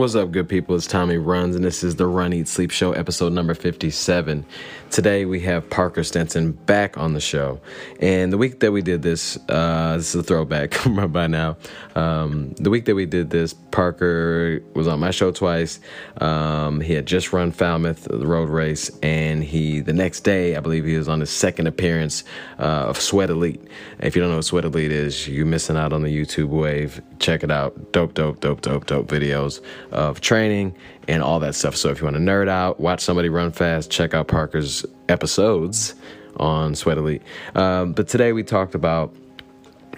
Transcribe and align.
What's 0.00 0.14
up, 0.14 0.30
good 0.30 0.48
people? 0.48 0.76
It's 0.76 0.86
Tommy 0.86 1.18
Runs, 1.18 1.54
and 1.54 1.62
this 1.62 1.84
is 1.84 1.96
the 1.96 2.06
Run 2.06 2.32
Eat 2.32 2.48
Sleep 2.48 2.70
Show, 2.70 2.92
episode 2.92 3.34
number 3.34 3.52
57. 3.52 4.46
Today 4.88 5.26
we 5.26 5.40
have 5.40 5.68
Parker 5.68 6.02
Stinson 6.02 6.52
back 6.52 6.96
on 6.96 7.12
the 7.12 7.20
show. 7.20 7.60
And 8.00 8.32
the 8.32 8.38
week 8.38 8.60
that 8.60 8.72
we 8.72 8.80
did 8.80 9.02
this, 9.02 9.38
uh, 9.50 9.98
this 9.98 10.14
is 10.14 10.20
a 10.20 10.22
throwback 10.22 10.74
by 11.08 11.26
now. 11.26 11.58
Um, 11.94 12.54
the 12.54 12.70
week 12.70 12.86
that 12.86 12.94
we 12.94 13.04
did 13.04 13.28
this, 13.28 13.52
Parker 13.52 14.62
was 14.74 14.88
on 14.88 15.00
my 15.00 15.10
show 15.10 15.32
twice. 15.32 15.80
Um, 16.18 16.80
he 16.80 16.94
had 16.94 17.04
just 17.04 17.34
run 17.34 17.52
Falmouth, 17.52 18.04
the 18.04 18.26
road 18.26 18.48
race, 18.48 18.90
and 19.02 19.44
he, 19.44 19.80
the 19.80 19.92
next 19.92 20.20
day, 20.20 20.56
I 20.56 20.60
believe 20.60 20.86
he 20.86 20.96
was 20.96 21.08
on 21.08 21.20
his 21.20 21.30
second 21.30 21.66
appearance 21.66 22.24
uh, 22.58 22.86
of 22.88 22.98
Sweat 22.98 23.28
Elite. 23.28 23.62
If 23.98 24.16
you 24.16 24.22
don't 24.22 24.30
know 24.30 24.36
what 24.36 24.46
Sweat 24.46 24.64
Elite 24.64 24.92
is, 24.92 25.28
you're 25.28 25.44
missing 25.44 25.76
out 25.76 25.92
on 25.92 26.02
the 26.02 26.08
YouTube 26.08 26.48
wave. 26.48 27.02
Check 27.18 27.44
it 27.44 27.50
out. 27.50 27.92
Dope, 27.92 28.14
dope, 28.14 28.40
dope, 28.40 28.62
dope, 28.62 28.86
dope 28.86 29.06
videos 29.06 29.60
of 29.90 30.20
training 30.20 30.74
and 31.08 31.22
all 31.22 31.40
that 31.40 31.54
stuff. 31.54 31.76
So 31.76 31.90
if 31.90 32.00
you 32.00 32.04
want 32.04 32.16
to 32.16 32.22
nerd 32.22 32.48
out, 32.48 32.80
watch 32.80 33.00
somebody 33.00 33.28
run 33.28 33.52
fast, 33.52 33.90
check 33.90 34.14
out 34.14 34.28
Parker's 34.28 34.84
episodes 35.08 35.94
on 36.36 36.74
Sweat 36.74 36.98
Elite. 36.98 37.22
Um, 37.54 37.92
but 37.92 38.08
today 38.08 38.32
we 38.32 38.42
talked 38.42 38.74
about 38.74 39.14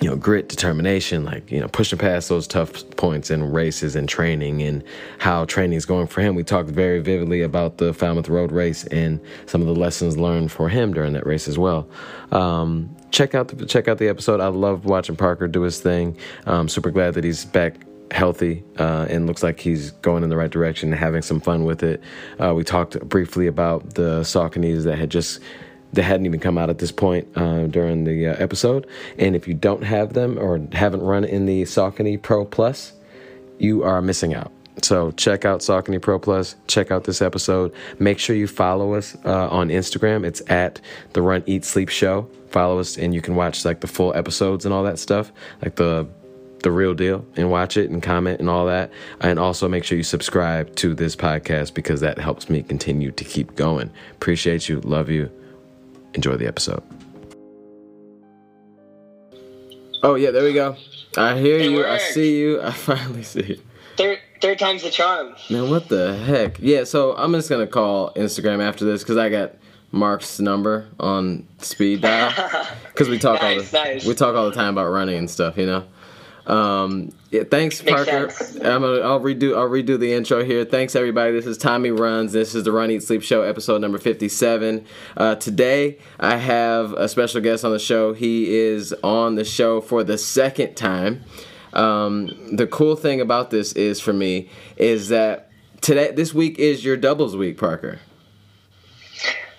you 0.01 0.09
know 0.09 0.16
grit 0.16 0.48
determination 0.48 1.24
like 1.24 1.51
you 1.51 1.60
know 1.60 1.68
pushing 1.68 1.98
past 1.98 2.28
those 2.28 2.46
tough 2.46 2.88
points 2.96 3.30
in 3.30 3.52
races 3.52 3.95
and 3.95 4.09
training 4.09 4.62
and 4.62 4.82
how 5.18 5.45
training 5.45 5.77
is 5.77 5.84
going 5.84 6.06
for 6.06 6.23
him 6.23 6.34
we 6.34 6.43
talked 6.43 6.68
very 6.68 6.98
vividly 6.98 7.43
about 7.43 7.77
the 7.79 7.93
falmouth 7.93 8.29
road 8.29 8.51
race 8.51 8.84
and 8.87 9.20
some 9.46 9.60
of 9.60 9.66
the 9.66 9.74
lessons 9.74 10.16
learned 10.16 10.51
for 10.51 10.68
him 10.68 10.93
during 10.93 11.12
that 11.12 11.27
race 11.27 11.46
as 11.46 11.59
well 11.59 11.88
um, 12.32 12.95
check 13.10 13.34
out 13.34 13.48
the 13.48 13.66
check 13.66 13.87
out 13.87 13.98
the 13.98 14.09
episode 14.09 14.40
i 14.40 14.48
love 14.48 14.87
watching 14.87 15.15
parker 15.15 15.46
do 15.46 15.60
his 15.60 15.80
thing 15.80 16.16
i'm 16.46 16.68
super 16.68 16.90
glad 16.90 17.15
that 17.15 17.23
he's 17.23 17.45
back 17.45 17.77
healthy 18.12 18.62
uh, 18.79 19.07
and 19.09 19.27
looks 19.27 19.43
like 19.43 19.61
he's 19.61 19.91
going 20.02 20.23
in 20.23 20.30
the 20.30 20.37
right 20.37 20.51
direction 20.51 20.91
and 20.91 20.98
having 20.98 21.23
some 21.23 21.41
fun 21.41 21.65
with 21.65 21.83
it. 21.83 22.02
Uh, 22.38 22.55
we 22.55 22.65
talked 22.65 22.99
briefly 23.09 23.46
about 23.46 23.95
the 23.95 24.21
Sauconys 24.21 24.85
that 24.85 24.96
had 24.96 25.10
just 25.10 25.41
that 25.93 26.04
hadn't 26.04 26.24
even 26.27 26.41
come 26.41 26.57
out 26.57 26.71
at 26.71 26.79
this 26.79 26.91
point 26.91 27.29
uh, 27.37 27.66
during 27.66 28.04
the 28.04 28.29
uh, 28.29 28.35
episode. 28.38 28.87
And 29.19 29.37
if 29.37 29.46
you 29.46 29.54
don't 29.54 29.82
have 29.82 30.15
them 30.15 30.38
or 30.38 30.60
haven't 30.73 31.02
run 31.02 31.24
in 31.24 31.46
the 31.46 31.63
Saucony 31.65 32.21
Pro 32.21 32.45
Plus, 32.45 32.93
you 33.59 33.82
are 33.82 34.01
missing 34.01 34.35
out. 34.35 34.51
So 34.80 35.10
check 35.13 35.45
out 35.45 35.60
Saucony 35.60 36.01
Pro 36.01 36.19
Plus. 36.19 36.57
Check 36.66 36.91
out 36.91 37.04
this 37.04 37.21
episode. 37.21 37.74
Make 37.99 38.19
sure 38.19 38.35
you 38.35 38.47
follow 38.47 38.95
us 38.95 39.16
uh, 39.26 39.49
on 39.49 39.69
Instagram. 39.69 40.24
It's 40.24 40.43
at 40.49 40.80
the 41.13 41.21
Run 41.21 41.43
Eat 41.47 41.65
Sleep 41.65 41.91
Show. 41.91 42.29
Follow 42.49 42.79
us, 42.79 42.97
and 42.97 43.15
you 43.15 43.21
can 43.21 43.35
watch 43.35 43.65
like 43.65 43.80
the 43.80 43.87
full 43.87 44.15
episodes 44.15 44.65
and 44.65 44.73
all 44.73 44.82
that 44.85 44.99
stuff, 44.99 45.30
like 45.63 45.76
the 45.76 46.09
the 46.63 46.71
real 46.71 46.95
deal 46.95 47.24
and 47.37 47.51
watch 47.51 47.77
it 47.77 47.91
and 47.91 48.02
comment 48.02 48.41
and 48.41 48.49
all 48.49 48.66
that. 48.66 48.91
And 49.21 49.38
also 49.38 49.68
make 49.68 49.85
sure 49.85 49.96
you 49.96 50.05
subscribe 50.05 50.74
to 50.77 50.95
this 50.95 51.15
podcast 51.16 51.74
because 51.74 52.01
that 52.01 52.19
helps 52.19 52.49
me 52.49 52.63
continue 52.63 53.10
to 53.13 53.24
keep 53.24 53.54
going. 53.57 53.91
Appreciate 54.13 54.69
you. 54.69 54.80
Love 54.80 55.09
you. 55.10 55.30
Enjoy 56.15 56.37
the 56.37 56.46
episode. 56.46 56.82
Oh, 60.02 60.15
yeah, 60.16 60.30
there 60.30 60.43
we 60.43 60.52
go. 60.52 60.77
I 61.16 61.38
hear 61.38 61.59
It 61.59 61.71
you. 61.71 61.87
I 61.87 61.99
see 61.99 62.38
you. 62.41 62.60
I 62.63 62.73
finally 62.73 63.23
see 63.23 63.43
you. 63.45 63.60
Third, 63.97 64.19
third 64.41 64.59
time's 64.59 64.82
the 64.82 64.91
charm. 64.91 65.34
Man, 65.50 65.71
what 65.71 65.88
the 65.88 66.16
heck? 66.16 66.59
Yeah, 66.59 66.84
so 66.84 67.15
I'm 67.16 67.32
just 67.32 67.49
going 67.49 67.65
to 67.65 67.71
call 67.71 68.12
Instagram 68.15 68.60
after 68.60 68.84
this 68.84 69.03
because 69.03 69.16
I 69.16 69.28
got 69.28 69.54
Mark's 69.93 70.41
number 70.41 70.88
on 70.99 71.47
speed 71.59 72.00
dial. 72.00 72.32
Because 72.93 73.09
we 73.09 73.19
talk 73.19 73.43
all 73.43 73.56
the 73.56 73.69
nice. 73.72 74.04
we 74.04 74.15
talk 74.15 74.34
all 74.37 74.50
the 74.50 74.54
time 74.54 74.75
about 74.75 74.91
running 74.91 75.16
and 75.16 75.31
stuff, 75.31 75.56
you 75.56 75.65
know. 75.65 75.84
Um, 76.47 77.12
yeah, 77.31 77.44
thanks, 77.44 77.82
Makes 77.82 78.04
Parker. 78.04 78.31
sense. 78.31 78.56
I'm 78.56 78.82
gonna, 78.82 79.00
I'll 79.00 79.21
redo 79.21 79.56
I'll 79.56 79.69
redo 79.69 79.98
the 79.98 80.12
intro 80.12 80.44
here. 80.44 80.65
Thanks 80.65 80.97
everybody. 80.97 81.32
This 81.32 81.47
is 81.47 81.56
Tommy 81.56 81.91
Runs. 81.91 82.32
This 82.32 82.54
is 82.54 82.65
the 82.65 82.72
Run 82.72 82.91
Eat 82.91 83.03
Sleep 83.03 83.22
Show, 83.22 83.43
episode 83.43 83.81
number 83.81 83.98
57. 83.98 84.84
Uh, 85.16 85.34
today 85.37 85.98
I 86.19 86.37
have 86.37 86.92
a 86.94 87.08
special 87.08 87.41
guest 87.41 87.64
on 87.64 87.70
the 87.72 87.78
show. 87.78 88.12
He 88.12 88.54
is 88.56 88.92
on 89.04 89.36
the 89.36 89.44
show 89.44 89.80
for 89.80 90.03
the 90.03 90.19
second 90.19 90.75
time. 90.75 91.22
Um, 91.72 92.56
the 92.56 92.66
cool 92.66 92.97
thing 92.97 93.20
about 93.20 93.50
this 93.50 93.72
is 93.72 94.00
for 94.00 94.12
me 94.12 94.50
is 94.76 95.09
that 95.09 95.50
today 95.80 96.10
this 96.10 96.34
week 96.34 96.59
is 96.59 96.84
your 96.84 96.97
doubles 96.97 97.36
week, 97.36 97.56
Parker. 97.56 98.00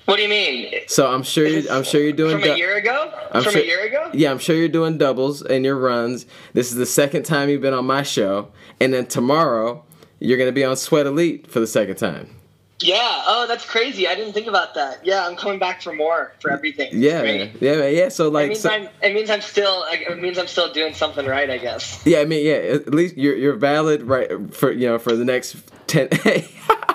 What 0.06 0.18
do 0.18 0.24
you 0.24 0.30
mean? 0.30 0.74
So 0.88 1.08
I'm 1.12 1.24
sure 1.24 1.48
you, 1.48 1.70
I'm 1.70 1.84
sure 1.84 2.02
you're 2.02 2.12
doing 2.12 2.40
From 2.42 2.50
a 2.52 2.58
year 2.58 2.76
ago? 2.76 3.12
I'm 3.32 3.42
From 3.44 3.54
sure- 3.54 3.62
a 3.62 3.66
year 3.66 3.86
ago? 3.86 4.10
Yeah, 4.14 4.32
I'm 4.32 4.38
sure 4.40 4.56
you're 4.56 4.68
doing 4.68 4.98
doubles 4.98 5.42
in 5.42 5.64
your 5.64 5.78
runs. 5.78 6.26
This 6.54 6.72
is 6.72 6.78
the 6.78 6.86
second 6.86 7.24
time 7.24 7.50
you've 7.50 7.62
been 7.62 7.74
on 7.74 7.86
my 7.86 8.04
show, 8.04 8.50
and 8.82 8.94
then 8.94 9.06
tomorrow 9.06 9.84
you're 10.20 10.38
gonna 10.38 10.52
be 10.52 10.64
on 10.66 10.76
Sweat 10.76 11.06
Elite 11.06 11.48
for 11.50 11.60
the 11.62 11.68
second 11.68 11.96
time. 11.96 12.36
Yeah. 12.82 13.22
Oh, 13.26 13.46
that's 13.48 13.64
crazy. 13.66 14.06
I 14.10 14.16
didn't 14.16 14.34
think 14.34 14.48
about 14.48 14.74
that. 14.76 15.06
Yeah, 15.06 15.26
I'm 15.26 15.38
coming 15.38 15.58
back 15.58 15.82
for 15.82 15.94
more 15.94 16.34
for 16.42 16.52
everything. 16.52 16.90
Yeah, 16.92 17.24
yeah, 17.62 17.88
yeah. 17.88 18.10
So 18.10 18.28
It 18.28 18.34
like, 18.34 18.48
means 18.50 18.60
so- 18.60 18.72
I'm. 18.72 18.90
It 19.02 19.14
means 19.14 19.30
I'm 19.30 19.40
still. 19.40 19.86
It 19.90 20.20
means 20.22 20.38
I'm 20.38 20.48
still 20.48 20.72
doing 20.74 20.94
something 20.94 21.26
right. 21.26 21.50
I 21.50 21.60
guess. 21.60 22.02
yeah, 22.06 22.20
I 22.20 22.26
mean, 22.26 22.46
yeah. 22.46 22.56
At 22.56 22.94
least 22.94 23.16
you're 23.16 23.38
you're 23.38 23.56
valid, 23.56 24.02
right? 24.04 24.54
For 24.54 24.70
you 24.74 24.88
know, 24.88 25.00
for 25.00 25.16
the 25.16 25.24
next 25.24 25.56
ten. 25.88 26.10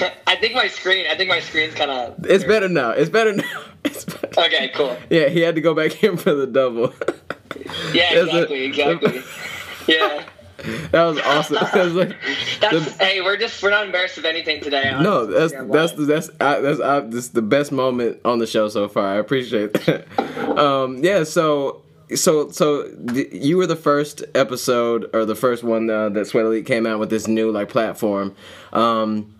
I 0.26 0.36
think 0.36 0.54
my 0.54 0.68
screen. 0.68 1.06
I 1.10 1.16
think 1.16 1.28
my 1.28 1.40
screen's 1.40 1.74
kind 1.74 1.90
of. 1.90 2.24
it's 2.26 2.44
better 2.44 2.68
now. 2.68 2.90
It's 2.90 3.10
better 3.10 3.32
now. 3.32 3.62
It's 3.84 4.04
better. 4.04 4.40
Okay. 4.40 4.68
Cool. 4.74 4.96
Yeah, 5.10 5.28
he 5.28 5.40
had 5.40 5.54
to 5.54 5.60
go 5.60 5.72
back 5.74 6.02
in 6.02 6.16
for 6.16 6.34
the 6.34 6.46
double. 6.46 6.92
Yeah. 7.92 8.14
That's 8.24 8.32
a- 8.34 8.54
Exactly. 8.64 8.64
Exactly. 8.64 9.22
Yeah. 9.88 10.24
that 10.90 11.04
was 11.04 11.18
awesome. 11.20 11.56
Like, 11.96 12.16
That's. 12.60 12.96
the- 12.96 13.04
hey, 13.04 13.20
we're 13.22 13.36
just. 13.36 13.62
We're 13.62 13.70
not 13.70 13.86
embarrassed 13.86 14.18
of 14.18 14.24
anything 14.24 14.60
today. 14.60 14.90
No, 15.00 15.18
honestly. 15.24 15.34
that's 15.38 15.52
Yeah, 15.52 15.64
that's 15.70 15.92
why? 15.96 16.04
that's 16.06 16.30
I, 16.40 16.60
that's 16.60 16.80
I, 16.80 17.00
this 17.00 17.28
the 17.28 17.42
best 17.42 17.72
moment 17.72 18.20
on 18.24 18.38
the 18.40 18.46
show 18.46 18.68
so 18.68 18.88
far. 18.88 19.06
I 19.06 19.14
appreciate 19.16 19.72
that. 19.84 20.06
um, 20.58 21.02
yeah, 21.04 21.22
so 21.24 21.82
so 22.14 22.50
so 22.50 22.88
th- 23.12 23.32
you 23.32 23.56
were 23.56 23.66
the 23.66 23.76
first 23.76 24.24
episode 24.34 25.08
or 25.14 25.24
the 25.24 25.36
first 25.36 25.62
one 25.64 25.88
uh, 25.90 26.08
that 26.10 26.26
Sweat 26.26 26.44
Elite 26.46 26.66
came 26.66 26.86
out 26.86 26.98
with 26.98 27.10
this 27.10 27.26
new 27.28 27.50
like 27.52 27.68
platform. 27.68 28.34
Um, 28.72 29.32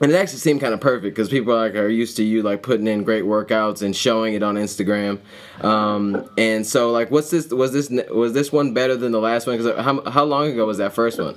and 0.00 0.12
it 0.12 0.14
actually 0.14 0.38
seemed 0.38 0.60
kind 0.60 0.72
of 0.74 0.80
perfect 0.80 1.14
because 1.14 1.28
people 1.28 1.54
like 1.54 1.74
are 1.74 1.88
used 1.88 2.16
to 2.18 2.24
you 2.24 2.42
like 2.42 2.62
putting 2.62 2.86
in 2.86 3.04
great 3.04 3.24
workouts 3.24 3.82
and 3.82 3.94
showing 3.96 4.34
it 4.34 4.42
on 4.42 4.54
Instagram. 4.56 5.18
Um, 5.62 6.28
and 6.38 6.66
so 6.66 6.90
like, 6.92 7.10
what's 7.10 7.30
this? 7.30 7.48
Was 7.48 7.72
this 7.72 7.90
was 8.10 8.32
this 8.32 8.52
one 8.52 8.74
better 8.74 8.96
than 8.96 9.12
the 9.12 9.20
last 9.20 9.46
one? 9.46 9.56
Because 9.58 9.76
how 9.84 10.08
how 10.10 10.24
long 10.24 10.46
ago 10.48 10.66
was 10.66 10.78
that 10.78 10.92
first 10.92 11.18
one? 11.18 11.34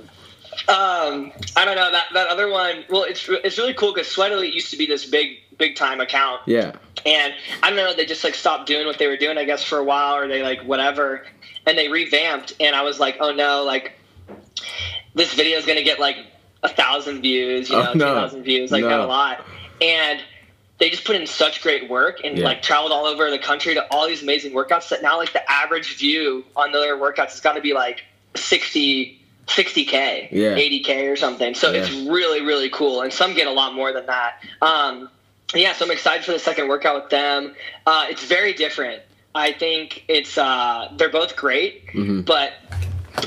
Um, 0.68 1.32
I 1.56 1.64
don't 1.64 1.76
know 1.76 1.90
that 1.90 2.06
that 2.12 2.28
other 2.28 2.48
one. 2.50 2.84
Well, 2.90 3.04
it's 3.04 3.28
it's 3.28 3.58
really 3.58 3.74
cool 3.74 3.92
because 3.94 4.08
Sweat 4.08 4.32
Elite 4.32 4.54
used 4.54 4.70
to 4.70 4.76
be 4.76 4.86
this 4.86 5.04
big 5.06 5.38
big 5.58 5.76
time 5.76 6.00
account, 6.00 6.40
Yeah. 6.46 6.72
and 7.06 7.32
I 7.62 7.68
don't 7.70 7.76
know 7.76 7.94
they 7.94 8.04
just 8.06 8.22
like 8.24 8.34
stopped 8.34 8.66
doing 8.66 8.86
what 8.86 8.98
they 8.98 9.06
were 9.06 9.16
doing, 9.16 9.38
I 9.38 9.44
guess, 9.44 9.62
for 9.62 9.78
a 9.78 9.84
while, 9.84 10.16
or 10.16 10.28
they 10.28 10.42
like 10.42 10.62
whatever, 10.62 11.24
and 11.66 11.76
they 11.78 11.88
revamped, 11.88 12.54
and 12.60 12.74
I 12.76 12.82
was 12.82 13.00
like, 13.00 13.16
oh 13.20 13.32
no, 13.32 13.64
like 13.64 13.92
this 15.14 15.32
video 15.34 15.58
is 15.58 15.66
gonna 15.66 15.82
get 15.82 15.98
like 16.00 16.16
a 16.62 16.68
thousand 16.68 17.22
views, 17.22 17.68
you 17.70 17.76
Oh, 17.76 17.82
know, 17.82 17.92
no. 17.92 17.92
two 17.92 17.98
thousand 18.20 18.42
views, 18.44 18.70
like 18.72 18.82
No. 18.82 18.90
not 18.90 19.00
a 19.00 19.06
lot, 19.06 19.44
and 19.80 20.20
they 20.78 20.90
just 20.90 21.04
put 21.04 21.14
in 21.16 21.26
such 21.26 21.62
great 21.62 21.88
work 21.88 22.20
and 22.24 22.38
Yeah. 22.38 22.44
like 22.44 22.62
traveled 22.62 22.92
all 22.92 23.06
over 23.06 23.30
the 23.30 23.38
country 23.38 23.74
to 23.74 23.86
all 23.92 24.06
these 24.08 24.22
amazing 24.22 24.52
workouts 24.52 24.88
that 24.88 25.00
now 25.02 25.16
like 25.16 25.32
the 25.32 25.50
average 25.50 25.96
view 25.96 26.44
on 26.56 26.72
their 26.72 26.96
workouts 26.96 27.30
has 27.30 27.40
got 27.40 27.52
to 27.54 27.60
be 27.60 27.72
like 27.72 28.02
60 28.34 29.18
60k 29.46 30.28
Yeah. 30.30 30.56
80k 30.56 31.12
or 31.12 31.16
something 31.16 31.54
so 31.54 31.72
it's 31.72 31.90
really 32.08 32.40
really 32.42 32.70
cool 32.70 33.00
and 33.02 33.12
some 33.12 33.34
get 33.34 33.46
a 33.48 33.50
lot 33.52 33.74
more 33.74 33.92
than 33.92 34.06
that 34.06 34.42
um, 34.62 35.08
yeah 35.54 35.72
so 35.72 35.84
i'm 35.84 35.90
excited 35.90 36.24
for 36.24 36.32
the 36.32 36.38
second 36.38 36.68
workout 36.68 36.94
with 37.02 37.10
them 37.10 37.54
uh, 37.86 38.06
it's 38.08 38.24
very 38.24 38.52
different 38.52 39.02
i 39.34 39.52
think 39.52 40.04
it's 40.08 40.38
uh, 40.38 40.88
they're 40.96 41.10
both 41.10 41.34
great 41.36 41.86
Mhm. 41.88 42.24
but 42.24 42.52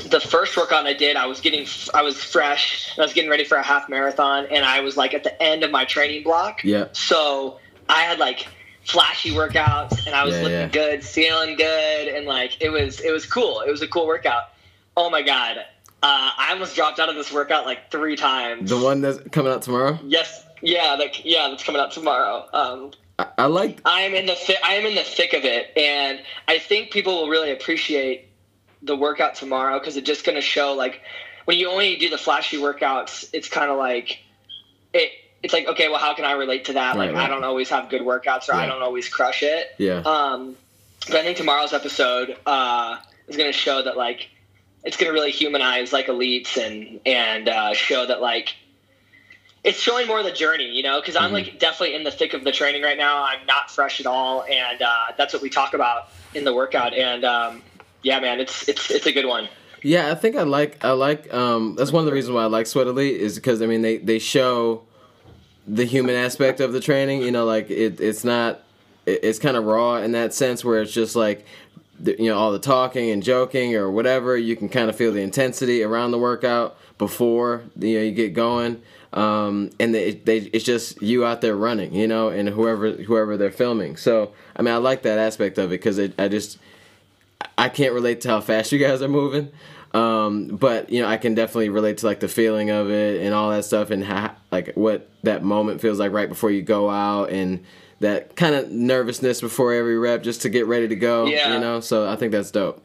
the 0.08 0.20
first 0.20 0.56
workout 0.56 0.86
I 0.86 0.92
did, 0.92 1.16
I 1.16 1.26
was 1.26 1.40
getting, 1.40 1.66
I 1.94 2.02
was 2.02 2.22
fresh, 2.22 2.90
and 2.94 3.02
I 3.02 3.04
was 3.04 3.12
getting 3.12 3.30
ready 3.30 3.44
for 3.44 3.56
a 3.56 3.62
half 3.62 3.88
marathon, 3.88 4.46
and 4.50 4.64
I 4.64 4.80
was 4.80 4.96
like 4.96 5.14
at 5.14 5.24
the 5.24 5.40
end 5.42 5.62
of 5.62 5.70
my 5.70 5.84
training 5.84 6.22
block. 6.22 6.62
Yeah. 6.64 6.88
So 6.92 7.58
I 7.88 8.02
had 8.02 8.18
like 8.18 8.48
flashy 8.84 9.30
workouts, 9.30 10.06
and 10.06 10.14
I 10.14 10.24
was 10.24 10.34
Yeah, 10.34 10.42
looking 10.42 10.58
yeah. 10.58 10.68
good, 10.68 11.04
feeling 11.04 11.56
good, 11.56 12.08
and 12.08 12.26
like 12.26 12.60
it 12.60 12.70
was, 12.70 13.00
it 13.00 13.10
was 13.10 13.26
cool. 13.26 13.60
It 13.60 13.70
was 13.70 13.82
a 13.82 13.88
cool 13.88 14.06
workout. 14.06 14.44
Oh 14.96 15.10
my 15.10 15.22
god, 15.22 15.58
uh, 15.58 15.62
I 16.02 16.48
almost 16.52 16.74
dropped 16.74 16.98
out 16.98 17.08
of 17.08 17.14
this 17.16 17.32
workout 17.32 17.66
like 17.66 17.90
three 17.90 18.16
times. 18.16 18.70
The 18.70 18.78
one 18.78 19.00
that's 19.02 19.18
coming 19.30 19.52
out 19.52 19.62
tomorrow. 19.62 19.98
Yes, 20.04 20.44
yeah, 20.62 20.94
like 20.98 21.24
yeah, 21.24 21.48
that's 21.48 21.62
coming 21.62 21.80
out 21.80 21.92
tomorrow. 21.92 22.46
Um, 22.52 22.92
I, 23.18 23.26
I 23.38 23.46
like 23.46 23.80
I 23.84 24.02
am 24.02 24.14
in 24.14 24.26
the 24.26 24.36
I 24.64 24.74
am 24.74 24.86
in 24.86 24.94
the 24.94 25.02
thick 25.02 25.32
of 25.32 25.44
it, 25.44 25.76
and 25.76 26.20
I 26.48 26.58
think 26.58 26.90
people 26.90 27.14
will 27.22 27.28
really 27.28 27.52
appreciate 27.52 28.28
the 28.86 28.96
workout 28.96 29.34
tomorrow 29.34 29.78
because 29.78 29.96
it's 29.96 30.06
just 30.06 30.24
going 30.24 30.36
to 30.36 30.42
show 30.42 30.72
like 30.74 31.02
when 31.44 31.58
you 31.58 31.68
only 31.70 31.96
do 31.96 32.08
the 32.08 32.18
flashy 32.18 32.58
workouts, 32.58 33.28
it's 33.32 33.48
kind 33.48 33.70
of 33.70 33.78
like 33.78 34.18
it. 34.92 35.10
It's 35.42 35.52
like 35.52 35.66
okay, 35.68 35.88
well, 35.88 35.98
how 35.98 36.14
can 36.14 36.24
I 36.24 36.32
relate 36.32 36.66
to 36.66 36.72
that? 36.74 36.96
Right, 36.96 37.06
like 37.06 37.16
right. 37.16 37.24
I 37.24 37.28
don't 37.28 37.44
always 37.44 37.68
have 37.70 37.88
good 37.88 38.02
workouts, 38.02 38.48
or 38.48 38.54
I 38.54 38.66
don't 38.66 38.82
always 38.82 39.08
crush 39.08 39.42
it. 39.42 39.68
yeah. 39.78 39.98
Um, 39.98 40.56
but 41.06 41.16
I 41.16 41.22
think 41.22 41.36
tomorrow's 41.36 41.72
episode 41.72 42.36
uh, 42.46 42.98
is 43.28 43.36
going 43.36 43.48
to 43.48 43.56
show 43.56 43.82
that 43.82 43.96
like 43.96 44.28
it's 44.82 44.96
going 44.96 45.08
to 45.08 45.12
really 45.12 45.30
humanize 45.30 45.92
like 45.92 46.06
elites 46.06 46.56
and 46.56 47.00
and 47.06 47.48
uh, 47.48 47.74
show 47.74 48.06
that 48.06 48.20
like 48.20 48.54
it's 49.62 49.78
showing 49.80 50.06
more 50.06 50.20
of 50.20 50.24
the 50.24 50.32
journey, 50.32 50.70
you 50.70 50.82
know, 50.82 51.00
because 51.00 51.16
I'm 51.16 51.32
like 51.32 51.58
definitely 51.58 51.96
in 51.96 52.04
the 52.04 52.10
thick 52.12 52.34
of 52.34 52.44
the 52.44 52.52
training 52.52 52.82
right 52.82 52.96
now. 52.96 53.24
I'm 53.24 53.44
not 53.46 53.70
fresh 53.70 54.00
at 54.00 54.06
all, 54.06 54.44
and 54.44 54.80
uh, 54.80 55.12
that's 55.18 55.32
what 55.32 55.42
we 55.42 55.50
talk 55.50 55.74
about 55.74 56.08
in 56.34 56.44
the 56.44 56.54
workout. 56.54 56.94
And 56.94 57.24
um, 57.24 57.62
yeah, 58.06 58.20
man, 58.20 58.38
it's 58.38 58.68
it's 58.68 58.88
it's 58.88 59.06
a 59.06 59.12
good 59.12 59.26
one. 59.26 59.48
Yeah, 59.82 60.12
I 60.12 60.14
think 60.14 60.36
I 60.36 60.42
like 60.42 60.82
I 60.84 60.92
like 60.92 61.32
um 61.34 61.74
that's 61.74 61.90
one 61.90 62.02
of 62.02 62.06
the 62.06 62.12
reasons 62.12 62.34
why 62.34 62.42
I 62.42 62.46
like 62.46 62.68
Sweat 62.68 62.86
Elite 62.86 63.20
is 63.20 63.34
because 63.34 63.60
I 63.60 63.66
mean 63.66 63.82
they 63.82 63.98
they 63.98 64.20
show 64.20 64.84
the 65.66 65.84
human 65.84 66.14
aspect 66.14 66.60
of 66.60 66.72
the 66.72 66.80
training. 66.80 67.22
You 67.22 67.32
know, 67.32 67.44
like 67.44 67.68
it 67.68 68.00
it's 68.00 68.22
not 68.22 68.62
it, 69.06 69.24
it's 69.24 69.40
kind 69.40 69.56
of 69.56 69.64
raw 69.64 69.96
in 69.96 70.12
that 70.12 70.32
sense 70.32 70.64
where 70.64 70.80
it's 70.80 70.92
just 70.92 71.16
like 71.16 71.44
you 72.04 72.26
know 72.26 72.38
all 72.38 72.52
the 72.52 72.60
talking 72.60 73.10
and 73.10 73.24
joking 73.24 73.74
or 73.74 73.90
whatever. 73.90 74.36
You 74.36 74.54
can 74.54 74.68
kind 74.68 74.88
of 74.88 74.94
feel 74.94 75.12
the 75.12 75.20
intensity 75.20 75.82
around 75.82 76.12
the 76.12 76.18
workout 76.18 76.78
before 76.98 77.64
you 77.76 77.98
know 77.98 78.04
you 78.04 78.12
get 78.12 78.34
going. 78.34 78.82
Um, 79.12 79.70
and 79.80 79.94
they, 79.94 80.12
they, 80.12 80.38
it's 80.52 80.64
just 80.64 81.00
you 81.00 81.24
out 81.24 81.40
there 81.40 81.56
running, 81.56 81.94
you 81.94 82.06
know, 82.06 82.28
and 82.28 82.50
whoever 82.50 82.92
whoever 82.92 83.36
they're 83.36 83.50
filming. 83.50 83.96
So 83.96 84.32
I 84.54 84.62
mean, 84.62 84.74
I 84.74 84.76
like 84.76 85.02
that 85.02 85.18
aspect 85.18 85.58
of 85.58 85.70
it 85.72 85.80
because 85.82 85.98
I 85.98 86.28
just 86.28 86.58
I 87.58 87.68
can't 87.68 87.92
relate 87.92 88.22
to 88.22 88.28
how 88.28 88.40
fast 88.40 88.72
you 88.72 88.78
guys 88.78 89.02
are 89.02 89.08
moving. 89.08 89.50
Um, 89.94 90.48
but 90.48 90.90
you 90.90 91.00
know, 91.00 91.08
I 91.08 91.16
can 91.16 91.34
definitely 91.34 91.70
relate 91.70 91.98
to 91.98 92.06
like 92.06 92.20
the 92.20 92.28
feeling 92.28 92.70
of 92.70 92.90
it 92.90 93.22
and 93.22 93.32
all 93.32 93.50
that 93.50 93.64
stuff, 93.64 93.90
and 93.90 94.04
how, 94.04 94.34
like 94.50 94.74
what 94.74 95.08
that 95.22 95.42
moment 95.42 95.80
feels 95.80 95.98
like 95.98 96.12
right 96.12 96.28
before 96.28 96.50
you 96.50 96.62
go 96.62 96.90
out, 96.90 97.30
and 97.30 97.64
that 98.00 98.36
kind 98.36 98.54
of 98.54 98.70
nervousness 98.70 99.40
before 99.40 99.72
every 99.72 99.98
rep, 99.98 100.22
just 100.22 100.42
to 100.42 100.50
get 100.50 100.66
ready 100.66 100.88
to 100.88 100.96
go. 100.96 101.26
Yeah. 101.26 101.54
You 101.54 101.60
know, 101.60 101.80
so 101.80 102.08
I 102.08 102.16
think 102.16 102.32
that's 102.32 102.50
dope. 102.50 102.82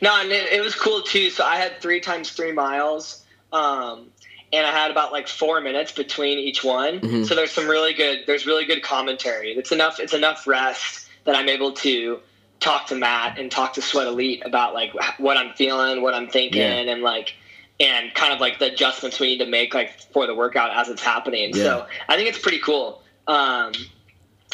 No, 0.00 0.20
and 0.20 0.30
it, 0.32 0.52
it 0.52 0.60
was 0.60 0.74
cool 0.74 1.02
too. 1.02 1.30
So 1.30 1.44
I 1.44 1.56
had 1.56 1.80
three 1.80 2.00
times 2.00 2.30
three 2.30 2.52
miles, 2.52 3.24
um, 3.52 4.08
and 4.52 4.66
I 4.66 4.70
had 4.70 4.90
about 4.90 5.12
like 5.12 5.28
four 5.28 5.60
minutes 5.60 5.92
between 5.92 6.38
each 6.38 6.64
one. 6.64 7.00
Mm-hmm. 7.00 7.24
So 7.24 7.34
there's 7.34 7.52
some 7.52 7.68
really 7.68 7.92
good. 7.92 8.24
There's 8.26 8.46
really 8.46 8.64
good 8.64 8.82
commentary. 8.82 9.52
It's 9.52 9.72
enough. 9.72 10.00
It's 10.00 10.14
enough 10.14 10.46
rest 10.48 11.08
that 11.24 11.36
I'm 11.36 11.48
able 11.48 11.72
to 11.72 12.20
talk 12.60 12.86
to 12.88 12.94
Matt 12.94 13.38
and 13.38 13.50
talk 13.50 13.74
to 13.74 13.82
Sweat 13.82 14.06
Elite 14.06 14.42
about 14.44 14.74
like 14.74 14.92
what 15.18 15.36
I'm 15.36 15.52
feeling, 15.54 16.02
what 16.02 16.14
I'm 16.14 16.28
thinking, 16.28 16.60
Yeah. 16.60 16.92
and 16.92 17.02
like 17.02 17.34
and 17.80 18.14
kind 18.14 18.32
of 18.32 18.40
like 18.40 18.58
the 18.60 18.72
adjustments 18.72 19.18
we 19.18 19.26
need 19.28 19.38
to 19.44 19.46
make 19.50 19.74
like 19.74 19.98
for 20.12 20.26
the 20.26 20.34
workout 20.34 20.70
as 20.76 20.88
it's 20.88 21.02
happening. 21.02 21.50
Yeah. 21.54 21.62
So 21.64 21.86
I 22.08 22.16
think 22.16 22.28
it's 22.28 22.38
pretty 22.38 22.60
cool. 22.60 23.02
Um, 23.26 23.72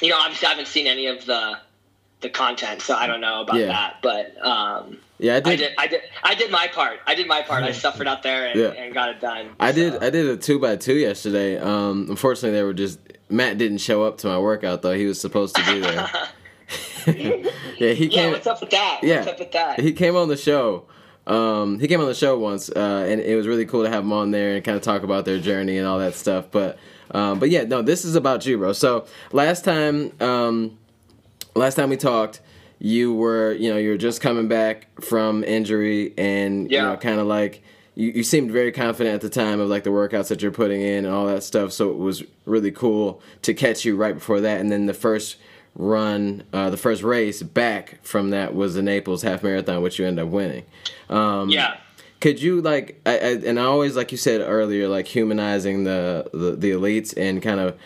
you 0.00 0.08
know, 0.08 0.16
obviously 0.18 0.46
I 0.46 0.50
haven't 0.50 0.68
seen 0.68 0.86
any 0.86 1.06
of 1.06 1.26
the 1.26 1.58
the 2.22 2.28
content, 2.30 2.82
so 2.82 2.94
I 2.94 3.06
don't 3.06 3.20
know 3.22 3.40
about 3.42 3.56
Yeah. 3.56 3.66
that. 3.68 3.96
But 4.02 4.44
um, 4.46 4.98
Yeah, 5.18 5.34
I 5.34 5.36
I 5.36 5.40
did. 5.40 5.56
did, 5.58 5.72
I 5.78 5.86
did, 5.86 6.00
I 6.22 6.34
did 6.34 6.50
my 6.50 6.68
part. 6.68 7.00
I 7.06 7.14
did 7.14 7.26
my 7.26 7.40
part. 7.42 7.62
I 7.64 7.72
suffered 7.72 8.06
out 8.06 8.22
there 8.22 8.46
and, 8.48 8.60
Yeah. 8.60 8.68
and 8.72 8.92
got 8.92 9.08
it 9.10 9.20
done. 9.20 9.50
I 9.60 9.72
did. 9.72 10.02
I 10.02 10.10
did 10.10 10.26
a 10.26 10.36
two 10.36 10.58
by 10.58 10.76
two 10.76 10.94
yesterday. 10.96 11.58
Um, 11.58 12.06
unfortunately, 12.10 12.58
they 12.58 12.62
were 12.62 12.74
just 12.74 12.98
Matt 13.30 13.56
didn't 13.58 13.78
show 13.78 14.02
up 14.02 14.18
to 14.18 14.26
my 14.26 14.38
workout 14.38 14.82
though. 14.82 14.92
He 14.94 15.06
was 15.06 15.20
supposed 15.20 15.56
to 15.56 15.64
be 15.64 15.80
there. 15.80 16.10
yeah, 17.78 17.92
he 17.92 18.06
yeah, 18.06 18.08
came. 18.08 18.30
what's 18.32 18.46
up 18.46 18.60
with 18.60 18.70
that? 18.70 19.00
Yeah. 19.02 19.16
What's 19.16 19.28
up 19.28 19.38
with 19.38 19.52
that? 19.52 19.80
he 19.80 19.92
came 19.92 20.16
on 20.16 20.28
the 20.28 20.36
show. 20.36 20.84
Um, 21.26 21.78
he 21.78 21.86
came 21.86 22.00
on 22.00 22.06
the 22.06 22.14
show 22.14 22.38
once, 22.38 22.70
uh, 22.70 23.06
and 23.08 23.20
it 23.20 23.36
was 23.36 23.46
really 23.46 23.66
cool 23.66 23.84
to 23.84 23.90
have 23.90 24.02
him 24.02 24.12
on 24.12 24.30
there 24.30 24.56
and 24.56 24.64
kind 24.64 24.76
of 24.76 24.82
talk 24.82 25.02
about 25.02 25.24
their 25.24 25.38
journey 25.38 25.78
and 25.78 25.86
all 25.86 25.98
that 25.98 26.14
stuff. 26.14 26.46
But, 26.50 26.78
um, 27.12 27.38
but 27.38 27.50
yeah, 27.50 27.64
no, 27.64 27.82
this 27.82 28.04
is 28.04 28.16
about 28.16 28.46
you, 28.46 28.58
bro. 28.58 28.72
So 28.72 29.06
last 29.32 29.64
time, 29.64 30.12
um, 30.20 30.78
last 31.54 31.74
time 31.74 31.90
we 31.90 31.96
talked, 31.96 32.40
you 32.78 33.12
were, 33.14 33.52
you 33.52 33.70
know, 33.70 33.76
you 33.78 33.90
were 33.90 33.96
just 33.98 34.20
coming 34.20 34.48
back 34.48 34.88
from 35.02 35.44
injury, 35.44 36.14
and 36.18 36.70
you 36.70 36.78
Yeah. 36.78 36.84
know, 36.90 36.96
kind 36.96 37.20
of 37.20 37.26
like 37.26 37.62
you, 37.94 38.08
you 38.12 38.22
seemed 38.22 38.50
very 38.50 38.72
confident 38.72 39.14
at 39.14 39.20
the 39.20 39.28
time 39.28 39.60
of 39.60 39.68
like 39.68 39.84
the 39.84 39.90
workouts 39.90 40.28
that 40.28 40.40
you're 40.40 40.50
putting 40.50 40.80
in 40.80 41.04
and 41.04 41.14
all 41.14 41.26
that 41.26 41.42
stuff. 41.42 41.70
So 41.72 41.90
it 41.90 41.98
was 41.98 42.24
really 42.46 42.70
cool 42.70 43.20
to 43.42 43.52
catch 43.52 43.84
you 43.84 43.94
right 43.96 44.14
before 44.14 44.40
that, 44.40 44.60
and 44.60 44.72
then 44.72 44.86
the 44.86 44.94
first 44.94 45.36
run, 45.74 46.42
uh, 46.52 46.70
the 46.70 46.76
first 46.76 47.02
race 47.02 47.42
back 47.42 47.98
from 48.02 48.30
that 48.30 48.54
was 48.54 48.74
the 48.74 48.82
Naples 48.82 49.22
half 49.22 49.42
marathon, 49.42 49.82
which 49.82 49.98
you 49.98 50.06
end 50.06 50.18
up 50.18 50.28
winning. 50.28 50.64
Um, 51.08 51.48
yeah. 51.48 51.76
could 52.20 52.40
you 52.40 52.60
like 52.60 53.00
I, 53.06 53.18
I 53.18 53.30
and 53.46 53.58
I 53.58 53.64
always 53.64 53.96
like 53.96 54.12
you 54.12 54.18
said 54.18 54.40
earlier 54.40 54.88
like 54.88 55.06
humanizing 55.06 55.84
the, 55.84 56.28
the 56.32 56.52
the 56.52 56.70
elites 56.72 57.14
and 57.16 57.42
kind 57.42 57.60
of 57.60 57.78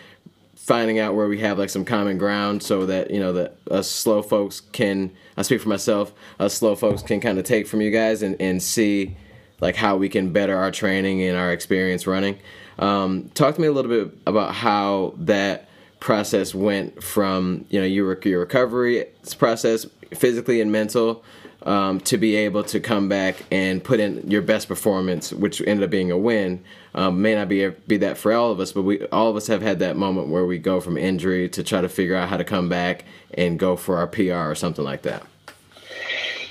finding 0.56 0.98
out 0.98 1.14
where 1.14 1.28
we 1.28 1.40
have 1.40 1.58
like 1.58 1.68
some 1.68 1.84
common 1.84 2.16
ground 2.16 2.62
so 2.62 2.86
that 2.86 3.10
you 3.10 3.20
know 3.20 3.34
that 3.34 3.56
us 3.70 3.90
slow 3.90 4.22
folks 4.22 4.60
can 4.60 5.10
I 5.36 5.42
speak 5.42 5.60
for 5.60 5.68
myself 5.68 6.12
us 6.40 6.54
slow 6.54 6.74
folks 6.74 7.02
can 7.02 7.20
kind 7.20 7.38
of 7.38 7.44
take 7.44 7.66
from 7.66 7.80
you 7.82 7.90
guys 7.90 8.22
and 8.22 8.36
and 8.40 8.62
see 8.62 9.16
like 9.60 9.76
how 9.76 9.96
we 9.96 10.08
can 10.08 10.32
better 10.32 10.56
our 10.56 10.70
training 10.70 11.22
and 11.22 11.36
our 11.36 11.52
experience 11.52 12.06
running 12.06 12.38
um, 12.78 13.30
talk 13.34 13.54
to 13.54 13.60
me 13.60 13.68
a 13.68 13.72
little 13.72 13.90
bit 13.90 14.18
about 14.26 14.54
how 14.54 15.14
that 15.18 15.68
process 16.04 16.54
went 16.54 17.02
from 17.02 17.64
you 17.70 17.80
know 17.80 17.86
your 17.86 18.18
your 18.24 18.40
recovery 18.40 19.06
process 19.38 19.86
physically 20.12 20.60
and 20.60 20.70
mental 20.70 21.24
um, 21.62 21.98
to 22.00 22.18
be 22.18 22.36
able 22.36 22.62
to 22.62 22.78
come 22.78 23.08
back 23.08 23.42
and 23.50 23.82
put 23.82 23.98
in 24.00 24.30
your 24.30 24.42
best 24.42 24.68
performance, 24.68 25.32
which 25.32 25.62
ended 25.62 25.82
up 25.82 25.88
being 25.88 26.10
a 26.10 26.18
win. 26.18 26.62
Um, 26.94 27.22
may 27.22 27.34
not 27.34 27.48
be 27.48 27.70
be 27.88 27.96
that 27.96 28.18
for 28.18 28.34
all 28.34 28.50
of 28.50 28.60
us, 28.60 28.70
but 28.70 28.82
we 28.82 29.06
all 29.06 29.30
of 29.30 29.36
us 29.36 29.46
have 29.46 29.62
had 29.62 29.78
that 29.78 29.96
moment 29.96 30.28
where 30.28 30.44
we 30.44 30.58
go 30.58 30.78
from 30.78 30.98
injury 30.98 31.48
to 31.48 31.64
try 31.64 31.80
to 31.80 31.88
figure 31.88 32.14
out 32.14 32.28
how 32.28 32.36
to 32.36 32.44
come 32.44 32.68
back 32.68 33.06
and 33.32 33.58
go 33.58 33.74
for 33.74 33.96
our 33.96 34.06
PR 34.06 34.50
or 34.50 34.54
something 34.54 34.84
like 34.84 35.02
that. 35.02 35.22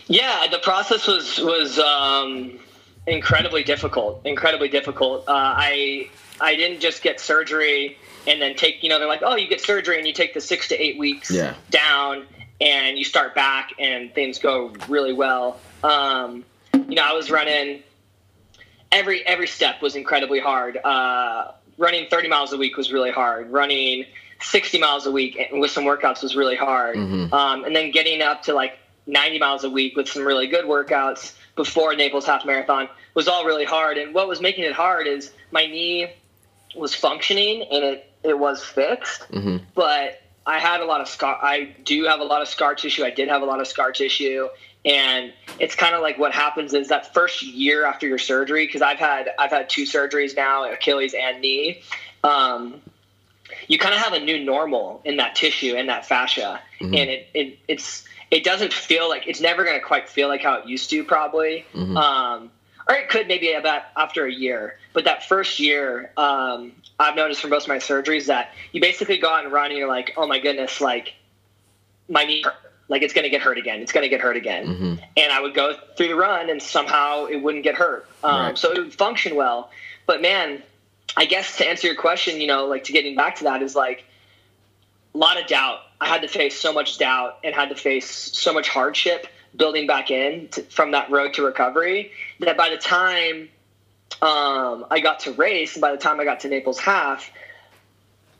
Yeah, 0.07 0.47
the 0.49 0.57
process 0.57 1.05
was 1.05 1.37
was 1.37 1.77
um, 1.77 2.59
incredibly 3.07 3.63
difficult. 3.63 4.21
Incredibly 4.25 4.69
difficult. 4.69 5.27
Uh, 5.27 5.31
I 5.33 6.09
I 6.41 6.55
didn't 6.55 6.79
just 6.79 7.01
get 7.01 7.19
surgery 7.19 7.97
and 8.27 8.41
then 8.41 8.55
take. 8.55 8.83
You 8.83 8.89
know, 8.89 8.99
they're 8.99 9.07
like, 9.07 9.21
oh, 9.23 9.35
you 9.35 9.47
get 9.47 9.61
surgery 9.61 9.97
and 9.97 10.07
you 10.07 10.13
take 10.13 10.33
the 10.33 10.41
six 10.41 10.67
to 10.69 10.81
eight 10.81 10.97
weeks 10.97 11.29
Yeah. 11.31 11.55
down 11.69 12.25
and 12.61 12.97
you 12.97 13.03
start 13.03 13.35
back 13.35 13.71
and 13.79 14.13
things 14.13 14.39
go 14.39 14.71
really 14.87 15.13
well. 15.13 15.59
Um, 15.83 16.45
you 16.73 16.95
know, 16.95 17.03
I 17.03 17.13
was 17.13 17.29
running 17.29 17.83
every 18.91 19.25
every 19.25 19.47
step 19.47 19.81
was 19.81 19.95
incredibly 19.95 20.39
hard. 20.39 20.77
Uh, 20.77 21.51
running 21.77 22.07
30 22.09 22.27
miles 22.29 22.53
a 22.53 22.57
week 22.57 22.77
was 22.77 22.91
really 22.91 23.11
hard. 23.11 23.49
Running 23.51 24.05
60 24.41 24.79
miles 24.79 25.05
a 25.05 25.11
week 25.11 25.39
with 25.51 25.71
some 25.71 25.83
workouts 25.85 26.21
was 26.21 26.35
really 26.35 26.55
hard. 26.55 26.97
Um, 26.97 27.63
and 27.65 27.75
then 27.75 27.91
getting 27.91 28.21
up 28.21 28.43
to 28.43 28.53
like 28.53 28.77
90 29.07 29.39
miles 29.39 29.63
a 29.63 29.69
week 29.69 29.95
with 29.97 30.07
some 30.07 30.25
really 30.25 30.47
good 30.47 30.65
workouts 30.65 31.33
before 31.55 31.95
Naples 31.95 32.25
half 32.25 32.45
marathon 32.45 32.89
was 33.13 33.27
all 33.27 33.45
really 33.45 33.65
hard. 33.65 33.97
And 33.97 34.13
what 34.13 34.27
was 34.27 34.41
making 34.41 34.63
it 34.63 34.73
hard 34.73 35.07
is 35.07 35.31
my 35.51 35.65
knee 35.65 36.11
was 36.75 36.95
functioning 36.95 37.61
and 37.61 37.83
it, 37.83 38.11
it 38.23 38.37
was 38.39 38.63
fixed, 38.63 39.25
but 39.75 40.21
I 40.45 40.59
had 40.59 40.81
a 40.81 40.85
lot 40.85 41.01
of 41.01 41.07
scar. 41.07 41.37
I 41.41 41.75
do 41.83 42.03
have 42.05 42.19
a 42.19 42.23
lot 42.23 42.41
of 42.41 42.47
scar 42.47 42.75
tissue. 42.75 43.03
I 43.03 43.11
did 43.11 43.29
have 43.29 43.41
a 43.41 43.45
lot 43.45 43.61
of 43.61 43.67
scar 43.67 43.91
tissue. 43.91 44.49
And 44.85 45.31
it's 45.59 45.75
kind 45.75 45.95
of 45.95 46.01
like 46.01 46.17
what 46.17 46.33
happens 46.33 46.73
is 46.73 46.89
that 46.89 47.13
first 47.13 47.41
year 47.41 47.85
after 47.85 48.07
your 48.07 48.17
surgery, 48.17 48.65
because 48.65 48.81
I've 48.81 48.97
had 48.97 49.29
I've 49.39 49.51
had 49.51 49.69
two 49.69 49.83
surgeries 49.83 50.35
now, 50.35 50.69
Achilles 50.69 51.13
and 51.13 51.39
knee. 51.39 51.81
Um, 52.23 52.81
you 53.67 53.77
kind 53.77 53.93
of 53.93 54.01
have 54.01 54.13
a 54.13 54.19
new 54.19 54.43
normal 54.43 55.01
in 55.05 55.17
that 55.17 55.35
tissue 55.35 55.75
and 55.77 55.87
that 55.87 56.05
fascia, 56.05 56.59
and 56.81 57.09
it, 57.09 57.27
it 57.33 57.59
it's 57.69 58.03
it 58.33 58.43
doesn't 58.43 58.73
feel 58.73 59.07
like 59.07 59.27
it's 59.27 59.39
never 59.39 59.63
going 59.63 59.79
to 59.79 59.85
quite 59.85 60.09
feel 60.09 60.27
like 60.27 60.41
how 60.41 60.55
it 60.55 60.65
used 60.67 60.89
to 60.89 61.03
probably. 61.03 61.65
Um, 61.97 62.49
or 62.89 62.95
it 62.95 63.07
could 63.07 63.27
maybe 63.27 63.53
about 63.53 63.83
after 63.95 64.25
a 64.25 64.33
year, 64.33 64.77
but 64.91 65.05
that 65.05 65.23
first 65.23 65.59
year, 65.59 66.11
um, 66.17 66.71
I've 66.99 67.15
noticed 67.15 67.41
from 67.41 67.51
most 67.51 67.63
of 67.65 67.69
my 67.69 67.77
surgeries 67.77 68.25
that 68.25 68.49
you 68.71 68.81
basically 68.81 69.17
go 69.19 69.29
out 69.31 69.43
and 69.45 69.53
run, 69.53 69.67
and 69.69 69.77
you're 69.77 69.87
like, 69.87 70.15
oh 70.17 70.25
my 70.27 70.39
goodness, 70.39 70.81
like 70.81 71.13
my 72.09 72.23
knee, 72.25 72.41
hurt. 72.43 72.55
like 72.89 73.03
it's 73.03 73.13
going 73.13 73.23
to 73.23 73.29
get 73.29 73.41
hurt 73.41 73.57
again. 73.59 73.81
It's 73.81 73.91
going 73.91 74.03
to 74.03 74.09
get 74.09 74.19
hurt 74.19 74.35
again. 74.35 74.65
And 75.15 75.31
I 75.31 75.39
would 75.39 75.53
go 75.53 75.75
through 75.95 76.07
the 76.09 76.15
run, 76.15 76.49
and 76.49 76.61
somehow 76.61 77.25
it 77.25 77.37
wouldn't 77.37 77.63
get 77.63 77.75
hurt. 77.75 78.07
Um, 78.23 78.31
Right. 78.47 78.57
So 78.57 78.71
it 78.71 78.79
would 78.79 78.93
function 78.95 79.35
well. 79.35 79.69
But 80.07 80.21
man, 80.21 80.61
I 81.15 81.25
guess 81.25 81.57
to 81.57 81.69
answer 81.69 81.87
your 81.87 81.95
question, 81.95 82.41
you 82.41 82.47
know, 82.47 82.65
like 82.65 82.85
to 82.85 82.91
getting 82.93 83.15
back 83.15 83.35
to 83.37 83.43
that 83.45 83.61
is 83.61 83.75
like 83.75 84.03
a 85.13 85.17
lot 85.17 85.39
of 85.39 85.47
doubt. 85.47 85.79
I 86.03 86.07
had 86.07 86.21
to 86.23 86.27
face 86.27 86.59
so 86.59 86.73
much 86.73 86.97
doubt 86.97 87.39
and 87.45 87.55
had 87.55 87.69
to 87.69 87.75
face 87.75 88.09
so 88.09 88.51
much 88.51 88.67
hardship 88.67 89.25
building 89.55 89.87
back 89.87 90.11
in 90.11 90.49
to, 90.49 90.63
from 90.63 90.91
that 90.91 91.09
road 91.09 91.35
to 91.35 91.43
recovery 91.43 92.11
that 92.41 92.57
by 92.57 92.69
the 92.69 92.77
time 92.77 93.47
um, 94.21 94.85
I 94.91 94.99
got 95.01 95.21
to 95.21 95.31
race 95.31 95.75
and 95.75 95.81
by 95.81 95.91
the 95.91 95.97
time 95.97 96.19
I 96.19 96.25
got 96.25 96.41
to 96.41 96.49
Naples 96.49 96.77
half, 96.77 97.31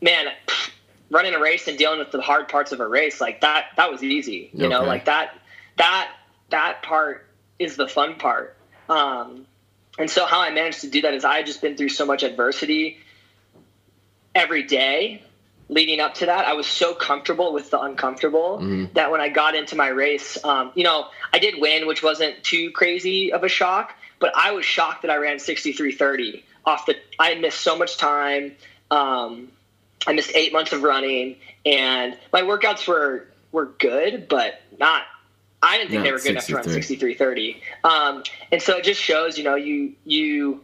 man, 0.02 0.26
pff, 0.46 0.70
running 1.10 1.32
a 1.32 1.40
race 1.40 1.66
and 1.66 1.78
dealing 1.78 2.00
with 2.00 2.10
the 2.10 2.20
hard 2.20 2.48
parts 2.48 2.72
of 2.72 2.80
a 2.80 2.86
race 2.86 3.18
like 3.18 3.40
that 3.40 3.68
that 3.78 3.90
was 3.90 4.02
easy. 4.02 4.50
You 4.52 4.68
know, 4.68 4.82
like 4.82 5.06
that 5.06 5.34
that 5.78 6.12
that 6.50 6.82
part 6.82 7.26
is 7.58 7.76
the 7.76 7.88
fun 7.88 8.16
part. 8.16 8.58
Um, 8.90 9.46
and 9.98 10.10
so 10.10 10.26
how 10.26 10.40
I 10.40 10.50
managed 10.50 10.82
to 10.82 10.90
do 10.90 11.00
that 11.02 11.14
is 11.14 11.24
I 11.24 11.36
had 11.38 11.46
just 11.46 11.62
been 11.62 11.78
through 11.78 11.88
so 11.88 12.04
much 12.04 12.24
adversity 12.24 12.98
every 14.34 14.64
day 14.64 15.22
leading 15.68 16.00
up 16.00 16.14
to 16.14 16.26
that, 16.26 16.46
I 16.46 16.54
was 16.54 16.66
so 16.66 16.94
comfortable 16.94 17.52
with 17.52 17.70
the 17.70 17.80
uncomfortable 17.80 18.58
Mm-hmm. 18.58 18.92
that 18.94 19.10
when 19.10 19.20
I 19.20 19.28
got 19.28 19.54
into 19.54 19.76
my 19.76 19.88
race, 19.88 20.42
um, 20.44 20.72
you 20.74 20.84
know, 20.84 21.06
I 21.32 21.38
did 21.38 21.60
win, 21.60 21.86
which 21.86 22.02
wasn't 22.02 22.42
too 22.44 22.70
crazy 22.70 23.32
of 23.32 23.44
a 23.44 23.48
shock, 23.48 23.94
but 24.18 24.32
I 24.36 24.52
was 24.52 24.64
shocked 24.64 25.02
that 25.02 25.10
I 25.10 25.16
ran 25.16 25.36
63.30 25.36 26.42
off 26.64 26.86
the. 26.86 26.96
I 27.18 27.34
missed 27.34 27.60
so 27.60 27.76
much 27.76 27.96
time. 27.96 28.54
Um, 28.90 29.48
I 30.06 30.12
missed 30.12 30.32
eight 30.34 30.52
months 30.52 30.72
of 30.72 30.82
running, 30.82 31.36
and 31.64 32.16
my 32.32 32.42
workouts 32.42 32.86
were 32.86 33.26
were 33.52 33.66
good, 33.66 34.28
but 34.28 34.60
not. 34.78 35.02
I 35.62 35.78
didn't 35.78 35.90
think 35.90 36.00
Not 36.00 36.04
they 36.04 36.12
were 36.12 36.18
good 36.18 36.30
enough 36.32 36.46
to 36.46 36.56
run 36.56 36.64
63.30. 36.66 37.56
Um, 37.84 38.22
and 38.52 38.60
so 38.60 38.76
it 38.76 38.84
just 38.84 39.00
shows, 39.00 39.38
you 39.38 39.44
know, 39.44 39.54
you 39.54 39.94
you 40.04 40.60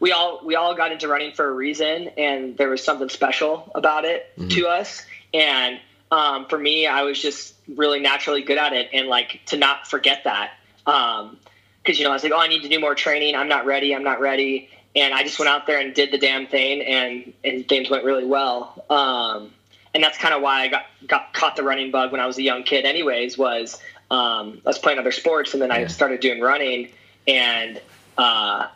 we 0.00 0.12
all 0.12 0.40
we 0.44 0.56
all 0.56 0.74
got 0.74 0.92
into 0.92 1.08
running 1.08 1.32
for 1.32 1.46
a 1.46 1.52
reason, 1.52 2.08
and 2.16 2.56
there 2.56 2.68
was 2.68 2.82
something 2.82 3.08
special 3.08 3.70
about 3.74 4.04
it 4.04 4.32
to 4.50 4.66
us. 4.68 5.04
And 5.32 5.80
um, 6.10 6.46
for 6.46 6.58
me, 6.58 6.86
I 6.86 7.02
was 7.02 7.20
just 7.20 7.54
really 7.68 8.00
naturally 8.00 8.42
good 8.42 8.58
at 8.58 8.72
it, 8.72 8.90
and 8.92 9.08
like 9.08 9.40
to 9.46 9.56
not 9.56 9.86
forget 9.86 10.24
that. 10.24 10.52
Um, 10.86 11.38
because 11.82 11.98
you 11.98 12.04
know 12.04 12.10
I 12.10 12.14
was 12.14 12.22
like, 12.22 12.32
oh, 12.32 12.38
I 12.38 12.48
need 12.48 12.62
to 12.62 12.68
do 12.68 12.80
more 12.80 12.94
training. 12.94 13.34
I'm 13.34 13.48
not 13.48 13.66
ready. 13.66 13.94
I'm 13.94 14.04
not 14.04 14.20
ready. 14.20 14.70
And 14.96 15.12
I 15.12 15.22
just 15.22 15.38
went 15.38 15.48
out 15.48 15.66
there 15.66 15.80
and 15.80 15.92
did 15.92 16.12
the 16.12 16.18
damn 16.18 16.46
thing, 16.46 16.82
and 16.82 17.32
and 17.42 17.68
things 17.68 17.90
went 17.90 18.04
really 18.04 18.24
well. 18.24 18.84
Um, 18.88 19.50
and 19.92 20.02
that's 20.02 20.18
kind 20.18 20.34
of 20.34 20.42
why 20.42 20.62
I 20.62 20.68
got 20.68 20.86
got 21.06 21.34
caught 21.34 21.56
the 21.56 21.62
running 21.62 21.90
bug 21.90 22.12
when 22.12 22.20
I 22.20 22.26
was 22.26 22.38
a 22.38 22.42
young 22.42 22.62
kid. 22.62 22.84
Anyways, 22.84 23.36
was 23.36 23.80
um, 24.10 24.60
I 24.64 24.68
was 24.68 24.78
playing 24.78 24.98
other 24.98 25.12
sports, 25.12 25.52
and 25.52 25.62
then 25.62 25.70
I 25.70 25.86
started 25.86 26.20
doing 26.20 26.40
running, 26.40 26.90
and 27.26 27.80
uh, 28.16 28.68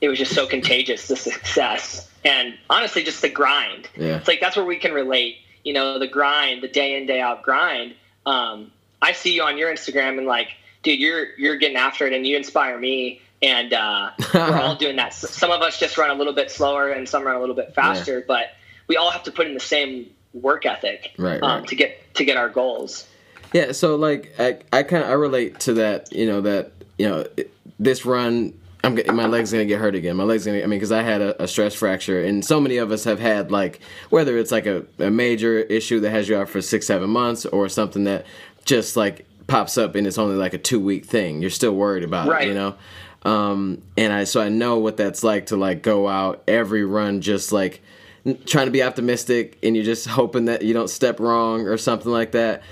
it 0.00 0.08
was 0.08 0.18
just 0.18 0.34
so 0.34 0.46
contagious 0.46 1.08
the 1.08 1.16
success, 1.16 2.10
and 2.24 2.54
honestly, 2.68 3.02
just 3.04 3.22
the 3.22 3.28
grind. 3.28 3.88
Yeah. 3.96 4.16
It's 4.16 4.28
like 4.28 4.40
that's 4.40 4.56
where 4.56 4.64
we 4.66 4.76
can 4.76 4.92
relate. 4.92 5.38
You 5.64 5.72
know, 5.72 5.98
the 5.98 6.06
grind, 6.08 6.62
the 6.62 6.68
day 6.68 6.96
in 6.96 7.06
day 7.06 7.20
out 7.20 7.42
grind. 7.42 7.94
Um, 8.24 8.70
I 9.02 9.12
see 9.12 9.34
you 9.34 9.42
on 9.42 9.58
your 9.58 9.72
Instagram 9.72 10.18
and 10.18 10.26
like, 10.26 10.48
dude, 10.82 10.98
you're 11.00 11.34
you're 11.38 11.56
getting 11.56 11.76
after 11.76 12.06
it, 12.06 12.12
and 12.12 12.26
you 12.26 12.36
inspire 12.36 12.78
me. 12.78 13.20
And 13.42 13.72
uh, 13.74 14.10
we're 14.32 14.58
all 14.58 14.76
doing 14.84 14.96
that. 14.96 15.12
Some 15.12 15.50
of 15.50 15.60
us 15.60 15.78
just 15.78 15.98
run 15.98 16.10
a 16.10 16.14
little 16.14 16.32
bit 16.32 16.50
slower, 16.50 16.90
and 16.90 17.08
some 17.08 17.22
run 17.24 17.36
a 17.36 17.40
little 17.40 17.54
bit 17.54 17.74
faster. 17.74 18.24
But 18.26 18.46
we 18.88 18.96
all 18.96 19.10
have 19.10 19.22
to 19.24 19.30
put 19.32 19.46
in 19.46 19.54
the 19.54 19.60
same 19.60 20.10
work 20.32 20.66
ethic 20.66 21.12
Right, 21.18 21.42
um, 21.42 21.60
right. 21.60 21.68
to 21.68 21.76
get 21.76 22.14
to 22.14 22.24
get 22.24 22.36
our 22.36 22.48
goals. 22.48 23.06
Yeah, 23.52 23.72
so 23.72 23.96
like 23.96 24.34
I, 24.38 24.58
I 24.72 24.82
kind 24.82 25.02
of 25.04 25.10
I 25.10 25.12
relate 25.14 25.60
to 25.60 25.74
that. 25.74 26.12
You 26.12 26.26
know 26.26 26.40
that 26.42 26.72
you 26.98 27.08
know 27.08 27.26
it- 27.36 27.52
this 27.78 28.06
run. 28.06 28.58
I'm 28.86 28.94
getting 28.94 29.16
my 29.16 29.26
legs 29.26 29.50
gonna 29.50 29.64
get 29.64 29.80
hurt 29.80 29.96
again. 29.96 30.16
My 30.16 30.22
legs 30.22 30.46
gonna. 30.46 30.58
I 30.58 30.66
mean, 30.66 30.78
because 30.78 30.92
I 30.92 31.02
had 31.02 31.20
a, 31.20 31.42
a 31.42 31.48
stress 31.48 31.74
fracture, 31.74 32.22
and 32.22 32.44
so 32.44 32.60
many 32.60 32.76
of 32.76 32.92
us 32.92 33.02
have 33.02 33.18
had 33.18 33.50
like 33.50 33.80
whether 34.10 34.38
it's 34.38 34.52
like 34.52 34.66
a, 34.66 34.84
a 35.00 35.10
major 35.10 35.58
issue 35.58 35.98
that 36.00 36.10
has 36.10 36.28
you 36.28 36.36
out 36.36 36.48
for 36.48 36.62
six, 36.62 36.86
seven 36.86 37.10
months, 37.10 37.44
or 37.46 37.68
something 37.68 38.04
that 38.04 38.26
just 38.64 38.96
like 38.96 39.26
pops 39.48 39.76
up 39.78 39.94
and 39.94 40.06
it's 40.06 40.18
only 40.18 40.36
like 40.36 40.54
a 40.54 40.58
two 40.58 40.78
week 40.78 41.04
thing. 41.04 41.40
You're 41.40 41.50
still 41.50 41.74
worried 41.74 42.04
about 42.04 42.28
it, 42.42 42.48
you 42.48 42.54
know. 42.54 42.76
Um, 43.22 43.82
and 43.96 44.12
I 44.12 44.22
so 44.22 44.40
I 44.40 44.50
know 44.50 44.78
what 44.78 44.96
that's 44.96 45.24
like 45.24 45.46
to 45.46 45.56
like 45.56 45.82
go 45.82 46.06
out 46.06 46.44
every 46.46 46.84
run 46.84 47.22
just 47.22 47.50
like 47.50 47.82
n- 48.24 48.38
trying 48.46 48.66
to 48.66 48.70
be 48.70 48.84
optimistic 48.84 49.58
and 49.64 49.74
you're 49.74 49.84
just 49.84 50.06
hoping 50.06 50.44
that 50.44 50.62
you 50.62 50.74
don't 50.74 50.88
step 50.88 51.18
wrong 51.18 51.66
or 51.66 51.76
something 51.76 52.12
like 52.12 52.32
that. 52.32 52.62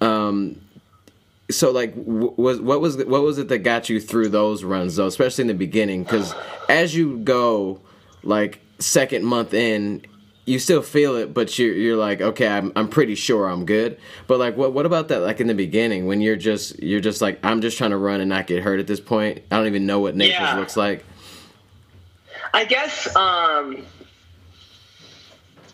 Um, 0.00 0.60
so 1.50 1.70
like 1.70 1.92
was 1.96 2.60
what 2.60 2.80
was 2.80 2.96
what 3.04 3.22
was 3.22 3.38
it 3.38 3.48
that 3.48 3.58
got 3.58 3.88
you 3.88 4.00
through 4.00 4.28
those 4.30 4.64
runs 4.64 4.96
though, 4.96 5.06
especially 5.06 5.42
in 5.42 5.48
the 5.48 5.54
beginning? 5.54 6.04
Because 6.04 6.34
as 6.68 6.94
you 6.96 7.18
go 7.18 7.80
like 8.22 8.60
second 8.78 9.24
month 9.24 9.52
in, 9.54 10.04
you 10.46 10.58
still 10.58 10.82
feel 10.82 11.16
it, 11.16 11.34
but 11.34 11.58
you're 11.58 11.74
you're 11.74 11.96
like 11.96 12.20
okay, 12.20 12.46
I'm 12.48 12.72
I'm 12.76 12.88
pretty 12.88 13.14
sure 13.14 13.46
I'm 13.46 13.66
good. 13.66 13.98
But 14.26 14.38
like 14.38 14.56
what 14.56 14.72
what 14.72 14.86
about 14.86 15.08
that 15.08 15.20
like 15.20 15.40
in 15.40 15.46
the 15.46 15.54
beginning 15.54 16.06
when 16.06 16.20
you're 16.20 16.36
just 16.36 16.82
you're 16.82 17.00
just 17.00 17.20
like 17.20 17.38
I'm 17.42 17.60
just 17.60 17.76
trying 17.78 17.90
to 17.90 17.98
run 17.98 18.20
and 18.20 18.28
not 18.30 18.46
get 18.46 18.62
hurt 18.62 18.80
at 18.80 18.86
this 18.86 19.00
point. 19.00 19.42
I 19.50 19.56
don't 19.56 19.66
even 19.66 19.84
know 19.86 20.00
what 20.00 20.16
Naples 20.16 20.38
Yeah. 20.38 20.56
looks 20.58 20.76
like. 20.76 21.04
I 22.52 22.64
guess 22.64 23.14
um 23.16 23.84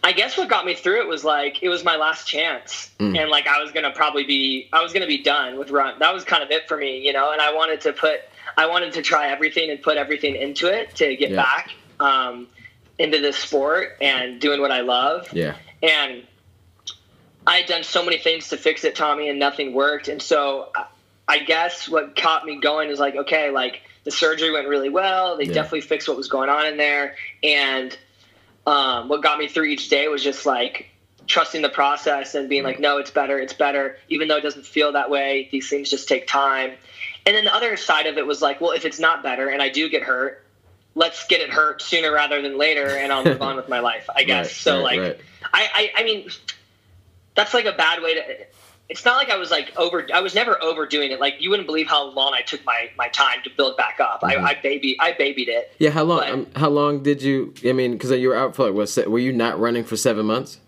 I 0.02 0.12
guess 0.12 0.36
what 0.38 0.48
got 0.48 0.64
me 0.64 0.74
through 0.74 1.02
it 1.02 1.08
was 1.08 1.24
like 1.24 1.62
it 1.62 1.68
was 1.68 1.84
my 1.84 1.96
last 1.96 2.26
chance. 2.26 2.90
Mm. 2.98 3.18
And 3.20 3.30
like 3.30 3.46
I 3.46 3.62
was 3.62 3.70
gonna 3.72 3.90
probably 3.90 4.24
be 4.24 4.68
I 4.72 4.82
was 4.82 4.92
gonna 4.92 5.06
be 5.06 5.22
done 5.22 5.58
with 5.58 5.70
run. 5.70 5.98
That 5.98 6.14
was 6.14 6.24
kind 6.24 6.42
of 6.42 6.50
it 6.50 6.66
for 6.68 6.76
me, 6.76 7.04
you 7.06 7.12
know, 7.12 7.32
and 7.32 7.40
I 7.40 7.52
wanted 7.54 7.82
to 7.82 7.92
put 7.92 8.20
I 8.56 8.66
wanted 8.66 8.94
to 8.94 9.02
try 9.02 9.28
everything 9.28 9.70
and 9.70 9.80
put 9.82 9.96
everything 9.96 10.36
into 10.36 10.68
it 10.72 10.94
to 10.96 11.14
get 11.16 11.30
Yeah. 11.30 11.36
back 11.36 11.70
um 12.00 12.48
into 12.98 13.18
this 13.18 13.36
sport 13.36 13.96
and 14.00 14.40
doing 14.40 14.60
what 14.60 14.70
I 14.70 14.80
love. 14.80 15.28
Yeah. 15.32 15.56
And 15.82 16.26
I 17.46 17.56
had 17.58 17.66
done 17.66 17.82
so 17.82 18.04
many 18.04 18.18
things 18.18 18.48
to 18.50 18.56
fix 18.56 18.84
it, 18.84 18.94
Tommy, 18.94 19.28
and 19.28 19.38
nothing 19.38 19.72
worked. 19.72 20.08
And 20.08 20.20
so 20.20 20.70
I- 20.74 20.84
I 21.28 21.38
guess 21.38 21.88
what 21.88 22.16
caught 22.16 22.44
me 22.44 22.56
going 22.60 22.90
is 22.90 22.98
like, 22.98 23.14
okay, 23.14 23.50
like 23.50 23.82
the 24.02 24.10
surgery 24.10 24.50
went 24.50 24.66
really 24.66 24.88
well. 24.88 25.36
They 25.36 25.44
Yeah. 25.44 25.52
definitely 25.54 25.82
fixed 25.82 26.08
what 26.08 26.16
was 26.16 26.26
going 26.28 26.48
on 26.50 26.66
in 26.66 26.76
there. 26.76 27.14
And 27.44 27.96
um, 28.70 29.08
what 29.08 29.20
got 29.20 29.36
me 29.36 29.48
through 29.48 29.64
each 29.64 29.88
day 29.88 30.06
was 30.06 30.22
just 30.22 30.46
like 30.46 30.88
trusting 31.26 31.60
the 31.60 31.68
process 31.68 32.36
and 32.36 32.48
being 32.48 32.62
like, 32.62 32.78
no, 32.78 32.98
it's 32.98 33.10
better, 33.10 33.36
it's 33.36 33.52
better. 33.52 33.96
Even 34.08 34.28
though 34.28 34.36
it 34.36 34.42
doesn't 34.42 34.64
feel 34.64 34.92
that 34.92 35.10
way, 35.10 35.48
these 35.50 35.68
things 35.68 35.90
just 35.90 36.08
take 36.08 36.28
time. 36.28 36.72
And 37.26 37.34
then 37.34 37.44
the 37.44 37.54
other 37.54 37.76
side 37.76 38.06
of 38.06 38.16
it 38.16 38.24
was 38.24 38.40
like, 38.40 38.60
well, 38.60 38.70
if 38.70 38.84
it's 38.84 39.00
not 39.00 39.24
better 39.24 39.48
and 39.48 39.60
I 39.60 39.70
do 39.70 39.88
get 39.88 40.04
hurt, 40.04 40.46
let's 40.94 41.26
get 41.26 41.40
it 41.40 41.50
hurt 41.50 41.82
sooner 41.82 42.12
rather 42.12 42.40
than 42.42 42.58
later 42.58 42.86
and 42.86 43.12
I'll 43.12 43.24
move 43.24 43.42
on 43.42 43.56
with 43.60 43.68
my 43.68 43.80
life, 43.80 44.08
I 44.14 44.22
guess. 44.22 44.46
Right, 44.46 44.54
so 44.54 44.76
right, 44.76 44.82
like 44.82 45.00
right. 45.00 45.20
I, 45.52 45.68
I 45.74 45.92
I 46.00 46.04
mean 46.04 46.30
that's 47.34 47.54
like 47.54 47.64
a 47.64 47.72
bad 47.72 48.02
way 48.02 48.14
to 48.14 48.46
it's 48.90 49.04
not 49.04 49.16
like 49.16 49.30
I 49.30 49.36
was 49.36 49.50
like 49.50 49.72
over 49.78 50.06
I 50.12 50.20
was 50.20 50.34
never 50.34 50.62
overdoing 50.62 51.10
it. 51.12 51.20
Like 51.20 51.36
you 51.40 51.48
wouldn't 51.48 51.66
believe 51.66 51.86
how 51.88 52.10
long 52.10 52.34
I 52.34 52.42
took 52.42 52.62
my 52.66 52.90
my 52.98 53.08
time 53.08 53.38
to 53.44 53.50
build 53.56 53.76
back 53.76 54.00
up. 54.00 54.20
Mhm. 54.22 54.38
I, 54.42 54.50
I 54.50 54.54
baby 54.60 54.96
I 55.00 55.12
babied 55.12 55.48
it. 55.48 55.72
Yeah, 55.78 55.90
how 55.90 56.02
long? 56.04 56.18
But- 56.20 56.28
Um, 56.32 56.46
how 56.56 56.68
long 56.68 57.02
did 57.02 57.22
you? 57.22 57.54
I 57.64 57.72
mean, 57.72 57.92
because 57.92 58.10
you 58.10 58.28
were 58.28 58.36
out 58.36 58.54
for 58.56 58.66
like 58.70 58.74
what? 58.74 59.08
Were 59.08 59.18
you 59.18 59.32
not 59.32 59.58
running 59.58 59.84
for 59.84 59.96
seven 59.96 60.26
months? 60.26 60.58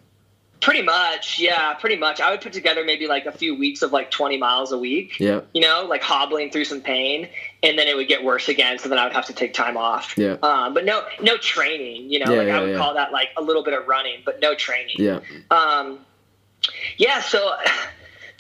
Pretty 0.60 0.82
much, 0.82 1.40
yeah, 1.40 1.74
pretty 1.74 1.96
much. 1.96 2.20
I 2.20 2.30
would 2.30 2.40
put 2.40 2.52
together 2.52 2.84
maybe 2.84 3.08
like 3.08 3.26
a 3.26 3.32
few 3.32 3.56
weeks 3.58 3.82
of 3.82 3.90
like 3.92 4.12
20 4.12 4.36
miles 4.38 4.70
a 4.70 4.78
week. 4.78 5.18
Yeah, 5.18 5.40
You 5.52 5.60
know, 5.60 5.86
like 5.90 6.02
hobbling 6.04 6.52
through 6.52 6.66
some 6.66 6.80
pain, 6.80 7.28
and 7.64 7.76
then 7.76 7.88
it 7.88 7.96
would 7.96 8.06
get 8.06 8.22
worse 8.22 8.48
again. 8.48 8.78
So 8.78 8.88
then 8.88 8.96
I 8.96 9.02
would 9.02 9.12
have 9.12 9.26
to 9.26 9.32
take 9.32 9.54
time 9.54 9.76
off. 9.76 10.14
yeah, 10.16 10.36
Um, 10.40 10.72
but 10.72 10.84
no, 10.84 11.04
no 11.20 11.36
training. 11.36 12.08
You 12.12 12.20
know, 12.24 12.30
Yeah, 12.30 12.38
like 12.38 12.46
yeah, 12.46 12.58
I 12.58 12.60
would 12.60 12.70
yeah. 12.70 12.76
call 12.78 12.94
that 12.94 13.10
like 13.10 13.30
a 13.36 13.42
little 13.42 13.64
bit 13.64 13.74
of 13.74 13.88
running, 13.88 14.22
but 14.24 14.38
no 14.40 14.54
training. 14.54 14.94
yeah. 15.00 15.18
Um, 15.50 15.98
yeah. 16.96 17.20
So, 17.22 17.56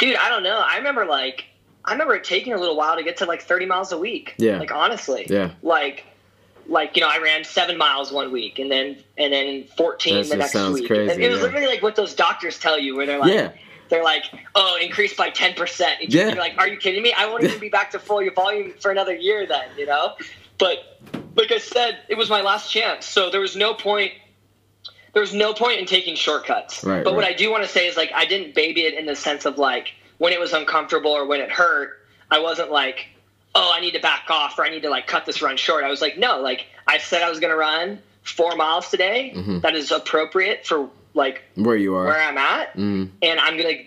dude, 0.02 0.16
I 0.16 0.28
don't 0.28 0.42
know. 0.42 0.62
I 0.64 0.76
remember 0.76 1.06
like 1.06 1.44
I 1.84 1.92
remember 1.92 2.14
it 2.14 2.24
taking 2.24 2.52
a 2.52 2.58
little 2.58 2.76
while 2.76 2.96
to 2.96 3.02
get 3.02 3.16
to 3.18 3.26
like 3.26 3.42
30 3.42 3.66
miles 3.66 3.92
a 3.92 3.98
week. 3.98 4.34
Yeah. 4.36 4.58
Like 4.58 4.72
honestly. 4.72 5.26
Yeah. 5.28 5.52
Like, 5.62 6.04
like 6.66 6.96
you 6.96 7.02
know, 7.02 7.08
I 7.08 7.18
ran 7.18 7.44
seven 7.44 7.76
miles 7.76 8.12
one 8.12 8.30
week, 8.30 8.58
and 8.58 8.70
then 8.70 8.98
and 9.18 9.32
then 9.32 9.64
14 9.76 10.14
That 10.14 10.28
the 10.28 10.36
next 10.36 10.52
sounds 10.52 10.80
week. 10.80 10.88
crazy, 10.88 11.12
And 11.12 11.22
it 11.22 11.28
was 11.28 11.38
yeah. 11.38 11.46
literally 11.46 11.66
like 11.66 11.82
what 11.82 11.96
those 11.96 12.14
doctors 12.14 12.58
tell 12.58 12.78
you, 12.78 12.96
where 12.96 13.06
they're 13.06 13.18
like. 13.18 13.32
Yeah. 13.32 13.52
They're 13.88 14.04
like, 14.04 14.24
oh, 14.54 14.78
increase 14.80 15.14
by 15.14 15.28
ten 15.28 15.52
percent. 15.52 16.00
Yeah. 16.08 16.28
You're 16.28 16.36
like, 16.36 16.56
are 16.56 16.66
you 16.66 16.78
kidding 16.78 17.02
me? 17.02 17.12
I 17.14 17.26
won't 17.26 17.44
even 17.44 17.58
be 17.58 17.68
back 17.68 17.90
to 17.90 17.98
full 17.98 18.22
volume 18.34 18.72
for 18.80 18.90
another 18.90 19.14
year 19.14 19.46
then, 19.46 19.68
you 19.76 19.84
know. 19.84 20.14
But 20.56 20.98
like 21.36 21.52
I 21.52 21.58
said, 21.58 21.98
it 22.08 22.16
was 22.16 22.30
my 22.30 22.40
last 22.40 22.70
chance, 22.70 23.04
so 23.04 23.28
there 23.28 23.40
was 23.40 23.54
no 23.54 23.74
point. 23.74 24.12
There 25.12 25.20
was 25.20 25.34
no 25.34 25.52
point 25.52 25.78
in 25.78 25.86
taking 25.86 26.14
shortcuts. 26.16 26.82
Right, 26.82 27.04
but 27.04 27.14
what. 27.14 27.24
I 27.24 27.32
do 27.32 27.50
want 27.50 27.64
to 27.64 27.68
say 27.68 27.86
is 27.86 27.96
like 27.96 28.10
I 28.14 28.24
didn't 28.24 28.54
baby 28.54 28.82
it 28.82 28.94
in 28.94 29.06
the 29.06 29.16
sense 29.16 29.44
of 29.44 29.58
like 29.58 29.88
when 30.18 30.32
it 30.32 30.40
was 30.40 30.52
uncomfortable 30.52 31.10
or 31.10 31.26
when 31.26 31.40
it 31.40 31.50
hurt, 31.50 31.98
I 32.30 32.38
wasn't 32.38 32.70
like, 32.70 33.08
oh, 33.54 33.72
I 33.74 33.80
need 33.80 33.92
to 33.92 34.00
back 34.00 34.26
off 34.30 34.58
or 34.58 34.64
I 34.64 34.70
need 34.70 34.82
to 34.82 34.90
like 34.90 35.06
cut 35.06 35.26
this 35.26 35.42
run 35.42 35.56
short. 35.56 35.84
I 35.84 35.90
was 35.90 36.00
like, 36.00 36.16
no, 36.16 36.40
like 36.40 36.66
I 36.86 36.98
said 36.98 37.22
I 37.22 37.28
was 37.28 37.40
going 37.40 37.50
to 37.50 37.56
run 37.56 38.00
four 38.22 38.56
miles 38.56 38.88
today. 38.88 39.32
Mhm. 39.36 39.60
That 39.62 39.74
is 39.74 39.90
appropriate 39.90 40.66
for 40.66 40.88
like 41.14 41.42
Where 41.56 41.76
you 41.76 41.94
are? 41.94 42.06
where 42.06 42.20
I'm 42.20 42.38
at 42.38 42.74
Mm, 42.74 43.10
and 43.20 43.38
I'm 43.40 43.56
gonna 43.58 43.82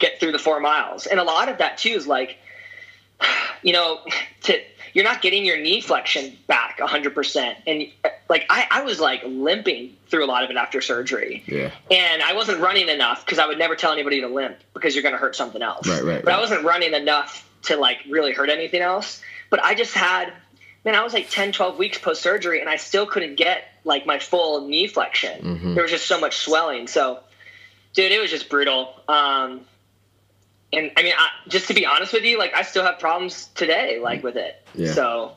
get 0.00 0.18
through 0.18 0.32
the 0.32 0.38
four 0.40 0.58
miles. 0.58 1.06
And 1.06 1.20
a 1.20 1.24
lot 1.24 1.48
of 1.48 1.58
that 1.58 1.78
too 1.78 1.90
is 1.90 2.06
like, 2.08 2.36
you 3.62 3.72
know, 3.72 4.00
to 4.42 4.60
you're 4.94 5.04
not 5.04 5.20
getting 5.20 5.44
your 5.44 5.58
knee 5.58 5.80
flexion 5.82 6.34
back 6.46 6.78
100. 6.80 7.14
percent 7.14 7.58
And 7.66 7.88
like 8.30 8.46
I, 8.48 8.66
I 8.70 8.82
was 8.82 8.98
like 9.00 9.22
limping 9.26 9.94
through 10.08 10.24
a 10.24 10.26
lot 10.26 10.44
of 10.44 10.50
it 10.50 10.56
after 10.56 10.80
surgery, 10.80 11.42
yeah. 11.46 11.70
and 11.90 12.22
I 12.22 12.32
wasn't 12.32 12.60
running 12.60 12.88
enough 12.88 13.24
because 13.26 13.38
I 13.38 13.46
would 13.46 13.58
never 13.58 13.76
tell 13.76 13.92
anybody 13.92 14.22
to 14.22 14.28
limp 14.28 14.56
because 14.72 14.94
you're 14.94 15.02
gonna 15.02 15.18
hurt 15.18 15.36
something 15.36 15.60
else. 15.60 15.86
Right, 15.86 16.02
right, 16.02 16.24
But 16.24 16.32
I 16.32 16.40
wasn't 16.40 16.64
running 16.64 16.94
enough 16.94 17.46
to 17.64 17.76
like 17.76 17.98
really 18.08 18.32
hurt 18.32 18.48
anything 18.48 18.80
else. 18.80 19.20
But 19.50 19.62
I 19.62 19.74
just 19.74 19.92
had. 19.94 20.32
Man, 20.84 20.94
I 20.94 21.02
was 21.02 21.14
like 21.14 21.30
10, 21.30 21.52
12 21.52 21.78
weeks 21.78 21.96
post 21.96 22.20
surgery, 22.20 22.60
and 22.60 22.68
I 22.68 22.76
still 22.76 23.06
couldn't 23.06 23.36
get 23.36 23.64
like 23.84 24.04
my 24.04 24.18
full 24.18 24.68
knee 24.68 24.86
flexion. 24.86 25.40
Mhm. 25.42 25.74
There 25.74 25.82
was 25.82 25.90
just 25.90 26.06
so 26.06 26.20
much 26.20 26.36
swelling. 26.36 26.88
So, 26.88 27.20
dude, 27.94 28.12
it 28.12 28.20
was 28.20 28.30
just 28.30 28.50
brutal. 28.50 28.94
Um, 29.08 29.62
and 30.76 30.90
I 30.96 31.02
mean, 31.02 31.14
I, 31.16 31.28
just 31.48 31.68
to 31.68 31.74
be 31.74 31.86
honest 31.86 32.12
with 32.12 32.24
you, 32.24 32.38
like 32.38 32.54
I 32.54 32.62
still 32.62 32.84
have 32.84 32.98
problems 32.98 33.48
today, 33.54 33.98
like 34.00 34.22
with 34.22 34.36
it. 34.36 34.62
Yeah. 34.74 34.92
So, 34.92 35.32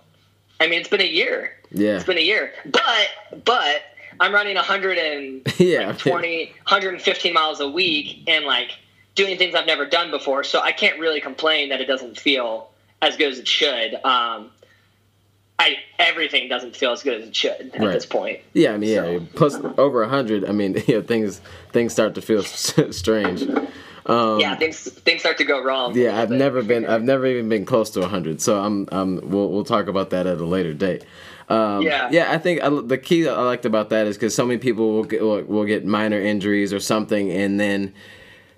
I 0.60 0.68
mean, 0.68 0.80
it's 0.80 0.90
been 0.90 1.02
a 1.02 1.06
year. 1.08 1.54
Yeah. 1.72 1.96
It's 1.96 2.06
been 2.06 2.18
a 2.18 2.22
year, 2.22 2.54
but 2.66 3.44
but 3.46 3.82
I'm 4.20 4.34
running 4.34 4.56
100 4.56 4.98
and 4.98 5.54
Yeah, 5.60 5.88
like 5.88 6.00
20, 6.00 6.46
115 6.46 7.34
miles 7.34 7.60
a 7.60 7.68
week, 7.70 8.24
and 8.28 8.46
like 8.46 8.72
doing 9.16 9.38
things 9.38 9.54
I've 9.56 9.66
never 9.68 9.86
done 9.86 10.12
before. 10.12 10.44
So 10.44 10.62
I 10.62 10.72
can't 10.72 11.00
really 11.00 11.22
complain 11.22 11.70
that 11.70 11.82
it 11.82 11.86
doesn't 11.86 12.20
feel 12.20 12.70
as 13.02 13.18
good 13.18 13.32
as 13.32 13.40
it 13.40 13.48
should. 13.48 13.96
Um, 13.96 14.52
I 15.60 15.78
everything 15.98 16.50
doesn't 16.50 16.76
feel 16.76 16.92
as 16.92 17.02
good 17.02 17.20
as 17.22 17.28
it 17.30 17.36
should 17.36 17.72
at 17.74 17.80
Right. 17.80 17.92
this 17.94 18.06
point. 18.06 18.40
Yeah, 18.54 18.74
I 18.74 18.78
mean, 18.78 18.90
yeah. 18.92 19.02
So- 19.04 19.28
Plus, 19.36 19.56
over 19.78 20.06
hundred. 20.08 20.46
I 20.46 20.52
mean, 20.52 20.82
you 20.88 20.96
know, 20.96 21.02
things 21.02 21.42
things 21.72 21.94
start 21.94 22.16
to 22.16 22.22
feel 22.22 22.44
strange. 22.92 23.44
Um, 24.08 24.40
yeah, 24.40 24.56
things 24.56 24.80
things 24.80 25.22
start 25.22 25.38
to 25.38 25.44
go 25.44 25.62
wrong. 25.64 25.96
Yeah, 25.96 26.20
I've 26.20 26.30
bit. 26.30 26.38
never 26.38 26.64
been. 26.64 26.86
I've 26.86 27.04
never 27.04 27.26
even 27.26 27.50
been 27.50 27.66
close 27.66 27.90
to 27.92 28.08
hundred. 28.08 28.42
So 28.42 28.60
I'm. 28.60 28.88
I'm. 28.92 29.30
We'll 29.30 29.52
we'll 29.52 29.66
talk 29.66 29.88
about 29.88 30.10
that 30.12 30.26
at 30.26 30.38
a 30.38 30.46
later 30.46 30.74
date. 30.74 31.04
Um, 31.50 31.82
Yeah. 31.82 32.10
Yeah, 32.12 32.32
I 32.32 32.38
think 32.38 32.62
I, 32.64 32.70
the 32.70 32.98
key 32.98 33.24
that 33.24 33.38
I 33.38 33.42
liked 33.42 33.66
about 33.66 33.90
that 33.90 34.08
is 34.08 34.18
because 34.18 34.34
so 34.36 34.46
many 34.46 34.60
people 34.60 34.94
will 34.94 35.04
get, 35.04 35.22
will, 35.22 35.44
will 35.44 35.66
get 35.66 35.86
minor 35.86 36.20
injuries 36.20 36.74
or 36.74 36.80
something, 36.80 37.32
and 37.32 37.60
then, 37.60 37.94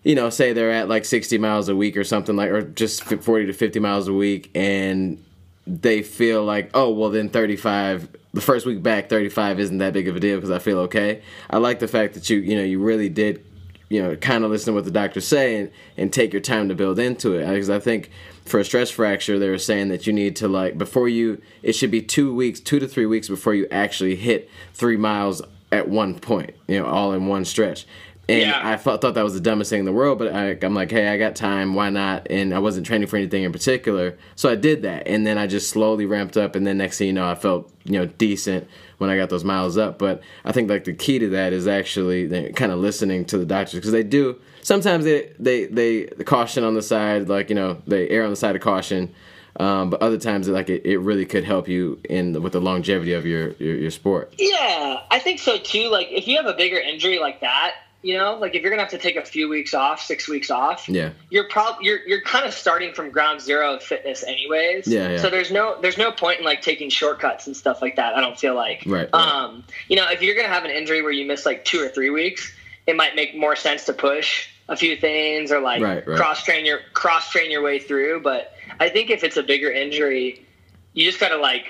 you 0.03 0.15
know, 0.15 0.29
say 0.29 0.53
they're 0.53 0.71
at 0.71 0.87
like 0.87 1.05
sixty 1.05 1.37
miles 1.37 1.67
a 1.69 1.75
week 1.75 1.97
or 1.97 2.03
something 2.03 2.35
like, 2.35 2.49
or 2.49 2.61
just 2.61 3.03
forty 3.03 3.45
to 3.45 3.53
fifty 3.53 3.79
miles 3.79 4.07
a 4.07 4.13
week, 4.13 4.51
and 4.55 5.23
they 5.69 6.01
feel 6.01 6.43
like, 6.43 6.71
oh, 6.73 6.89
well, 6.89 7.11
then 7.11 7.29
35, 7.29 8.09
the 8.33 8.41
first 8.41 8.65
week 8.65 8.81
back, 8.81 9.07
35 9.07 9.59
isn't 9.59 9.77
that 9.77 9.93
big 9.93 10.07
of 10.07 10.15
a 10.15 10.19
deal 10.19 10.37
because 10.37 10.49
I 10.49 10.57
feel 10.57 10.79
okay. 10.79 11.21
I 11.49 11.57
like 11.57 11.77
the 11.79 11.87
fact 11.87 12.15
that 12.15 12.27
you, 12.29 12.39
you 12.39 12.55
know, 12.55 12.63
you 12.63 12.79
really 12.79 13.07
did, 13.07 13.45
you 13.89 14.01
know, 14.01 14.15
kind 14.15 14.43
of 14.43 14.51
listen 14.51 14.67
to 14.67 14.75
what 14.75 14.85
the 14.85 14.91
doctors 14.91 15.27
say 15.27 15.57
and, 15.57 15.71
and 15.97 16.13
take 16.13 16.31
your 16.31 16.41
time 16.41 16.69
to 16.69 16.75
build 16.75 16.99
into 16.99 17.33
it. 17.33 17.47
Because 17.47 17.69
I 17.69 17.79
think 17.79 18.11
for 18.45 18.59
a 18.59 18.63
stress 18.65 18.89
fracture, 18.89 19.39
they 19.39 19.49
were 19.49 19.57
saying 19.57 19.89
that 19.89 20.05
you 20.07 20.13
need 20.13 20.35
to, 20.37 20.47
like, 20.47 20.77
before 20.77 21.09
you, 21.09 21.41
it 21.63 21.73
should 21.73 21.91
be 21.91 22.01
two 22.01 22.33
weeks, 22.33 22.59
two 22.59 22.79
to 22.79 22.87
three 22.87 23.05
weeks 23.05 23.27
before 23.27 23.53
you 23.53 23.67
actually 23.71 24.15
hit 24.15 24.49
three 24.73 24.97
miles 24.97 25.41
at 25.71 25.89
one 25.89 26.19
point, 26.19 26.55
you 26.67 26.79
know, 26.79 26.85
all 26.85 27.13
in 27.13 27.27
one 27.27 27.45
stretch. 27.45 27.85
And 28.27 28.41
Yeah. 28.41 28.61
I 28.63 28.77
thought, 28.77 29.01
thought 29.01 29.15
that 29.15 29.23
was 29.23 29.33
the 29.33 29.39
dumbest 29.39 29.71
thing 29.71 29.79
in 29.79 29.85
the 29.85 29.91
world, 29.91 30.19
but 30.19 30.33
I, 30.33 30.55
I'm 30.61 30.75
like, 30.75 30.91
hey, 30.91 31.07
I 31.07 31.17
got 31.17 31.35
time, 31.35 31.73
why 31.73 31.89
not? 31.89 32.27
And 32.29 32.53
I 32.53 32.59
wasn't 32.59 32.85
training 32.85 33.07
for 33.07 33.17
anything 33.17 33.43
in 33.43 33.51
particular, 33.51 34.17
so 34.35 34.49
I 34.49 34.55
did 34.55 34.83
that, 34.83 35.07
and 35.07 35.25
then 35.25 35.39
I 35.39 35.47
just 35.47 35.69
slowly 35.69 36.05
ramped 36.05 36.37
up, 36.37 36.55
and 36.55 36.65
then 36.65 36.77
next 36.77 36.99
thing 36.99 37.07
you 37.07 37.13
know, 37.13 37.27
I 37.27 37.33
felt 37.33 37.71
you 37.85 37.93
know 37.93 38.05
decent 38.05 38.67
when 38.99 39.09
I 39.09 39.17
got 39.17 39.29
those 39.29 39.43
miles 39.43 39.77
up. 39.77 39.97
But 39.97 40.21
I 40.45 40.51
think 40.51 40.69
like 40.69 40.83
the 40.85 40.93
key 40.93 41.19
to 41.19 41.29
that 41.29 41.51
is 41.51 41.67
actually 41.67 42.53
kind 42.53 42.71
of 42.71 42.79
listening 42.79 43.25
to 43.25 43.37
the 43.37 43.45
doctors 43.45 43.75
because 43.75 43.91
they 43.91 44.03
do 44.03 44.39
sometimes 44.61 45.03
they 45.05 45.31
they 45.39 45.65
they 45.65 46.05
caution 46.23 46.63
on 46.63 46.75
the 46.75 46.81
side, 46.81 47.27
like 47.27 47.49
you 47.49 47.55
know 47.55 47.81
they 47.87 48.07
err 48.09 48.23
on 48.23 48.29
the 48.29 48.35
side 48.35 48.55
of 48.55 48.61
caution. 48.61 49.13
Um, 49.59 49.89
but 49.89 50.01
other 50.01 50.17
times, 50.17 50.47
like 50.47 50.69
it, 50.69 50.85
it 50.85 50.99
really 50.99 51.25
could 51.25 51.43
help 51.43 51.67
you 51.67 51.99
in 52.09 52.31
the, 52.31 52.39
with 52.39 52.53
the 52.53 52.61
longevity 52.61 53.11
of 53.11 53.25
your, 53.25 53.51
your, 53.53 53.75
your 53.75 53.91
sport. 53.91 54.33
Yeah, 54.37 55.01
I 55.11 55.19
think 55.19 55.39
so 55.39 55.57
too. 55.57 55.89
Like 55.89 56.07
if 56.11 56.27
you 56.27 56.37
have 56.37 56.45
a 56.45 56.53
bigger 56.53 56.77
injury 56.77 57.19
like 57.19 57.41
that, 57.41 57.75
you 58.01 58.17
know, 58.17 58.37
like 58.39 58.55
if 58.55 58.61
you're 58.61 58.69
gonna 58.71 58.81
have 58.81 58.91
to 58.91 58.97
take 58.97 59.17
a 59.17 59.25
few 59.25 59.49
weeks 59.49 59.73
off, 59.73 60.01
six 60.01 60.27
weeks 60.29 60.49
off, 60.49 60.87
Yeah, 60.87 61.11
you're 61.29 61.47
probably 61.49 61.85
you're 61.85 61.99
you're 62.07 62.21
kind 62.21 62.45
of 62.45 62.53
starting 62.53 62.93
from 62.93 63.09
ground 63.11 63.41
zero 63.41 63.75
of 63.75 63.83
fitness 63.83 64.23
anyways. 64.23 64.87
Yeah, 64.87 65.09
yeah. 65.09 65.21
So 65.21 65.29
there's 65.29 65.51
no 65.51 65.77
there's 65.81 65.97
no 65.97 66.11
point 66.11 66.39
in 66.39 66.45
like 66.45 66.61
taking 66.61 66.89
shortcuts 66.89 67.45
and 67.47 67.55
stuff 67.57 67.81
like 67.81 67.97
that. 67.97 68.15
I 68.15 68.21
don't 68.21 68.39
feel 68.39 68.55
like. 68.55 68.83
Right, 68.85 69.09
right. 69.11 69.13
Um, 69.13 69.63
you 69.89 69.95
know, 69.97 70.09
if 70.09 70.21
you're 70.21 70.35
gonna 70.35 70.47
have 70.47 70.63
an 70.63 70.71
injury 70.71 71.01
where 71.01 71.11
you 71.11 71.25
miss 71.25 71.45
like 71.45 71.65
two 71.65 71.81
or 71.81 71.89
three 71.89 72.09
weeks, 72.09 72.53
it 72.87 72.95
might 72.95 73.15
make 73.15 73.35
more 73.35 73.55
sense 73.57 73.85
to 73.85 73.93
push 73.93 74.47
a 74.69 74.77
few 74.77 74.95
things 74.95 75.51
or 75.51 75.59
like 75.59 75.81
Right, 75.81 76.07
right. 76.07 76.17
cross 76.17 76.43
train 76.43 76.65
your 76.65 76.79
cross 76.93 77.29
train 77.31 77.51
your 77.51 77.61
way 77.61 77.79
through. 77.79 78.21
But 78.21 78.53
I 78.79 78.87
think 78.89 79.09
if 79.09 79.23
it's 79.25 79.35
a 79.35 79.43
bigger 79.43 79.71
injury, 79.71 80.45
you 80.93 81.05
just 81.05 81.19
gotta 81.19 81.37
like 81.37 81.65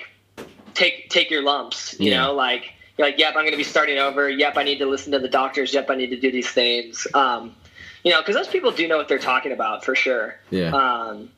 take 0.74 1.10
take 1.10 1.28
your 1.30 1.42
lumps. 1.42 1.98
You 1.98 2.10
Yeah. 2.12 2.26
know, 2.26 2.34
like 2.34 2.72
you're 3.00 3.08
like, 3.08 3.18
yep, 3.18 3.30
I'm 3.30 3.44
going 3.44 3.52
to 3.52 3.56
be 3.56 3.64
starting 3.64 3.96
over. 3.96 4.28
Yep, 4.28 4.58
I 4.58 4.62
need 4.62 4.76
to 4.80 4.86
listen 4.86 5.10
to 5.12 5.18
the 5.18 5.28
doctors. 5.28 5.72
Yep, 5.72 5.88
I 5.88 5.94
need 5.94 6.10
to 6.10 6.20
do 6.20 6.30
these 6.30 6.50
things. 6.50 7.06
Um, 7.14 7.56
you 8.04 8.10
know, 8.10 8.20
because 8.20 8.34
those 8.34 8.46
people 8.46 8.72
do 8.72 8.86
know 8.86 8.98
what 8.98 9.08
they're 9.08 9.18
talking 9.18 9.52
about 9.52 9.86
for 9.86 9.94
sure. 9.94 10.36
yeah, 10.50 10.68
Um, 10.70 11.30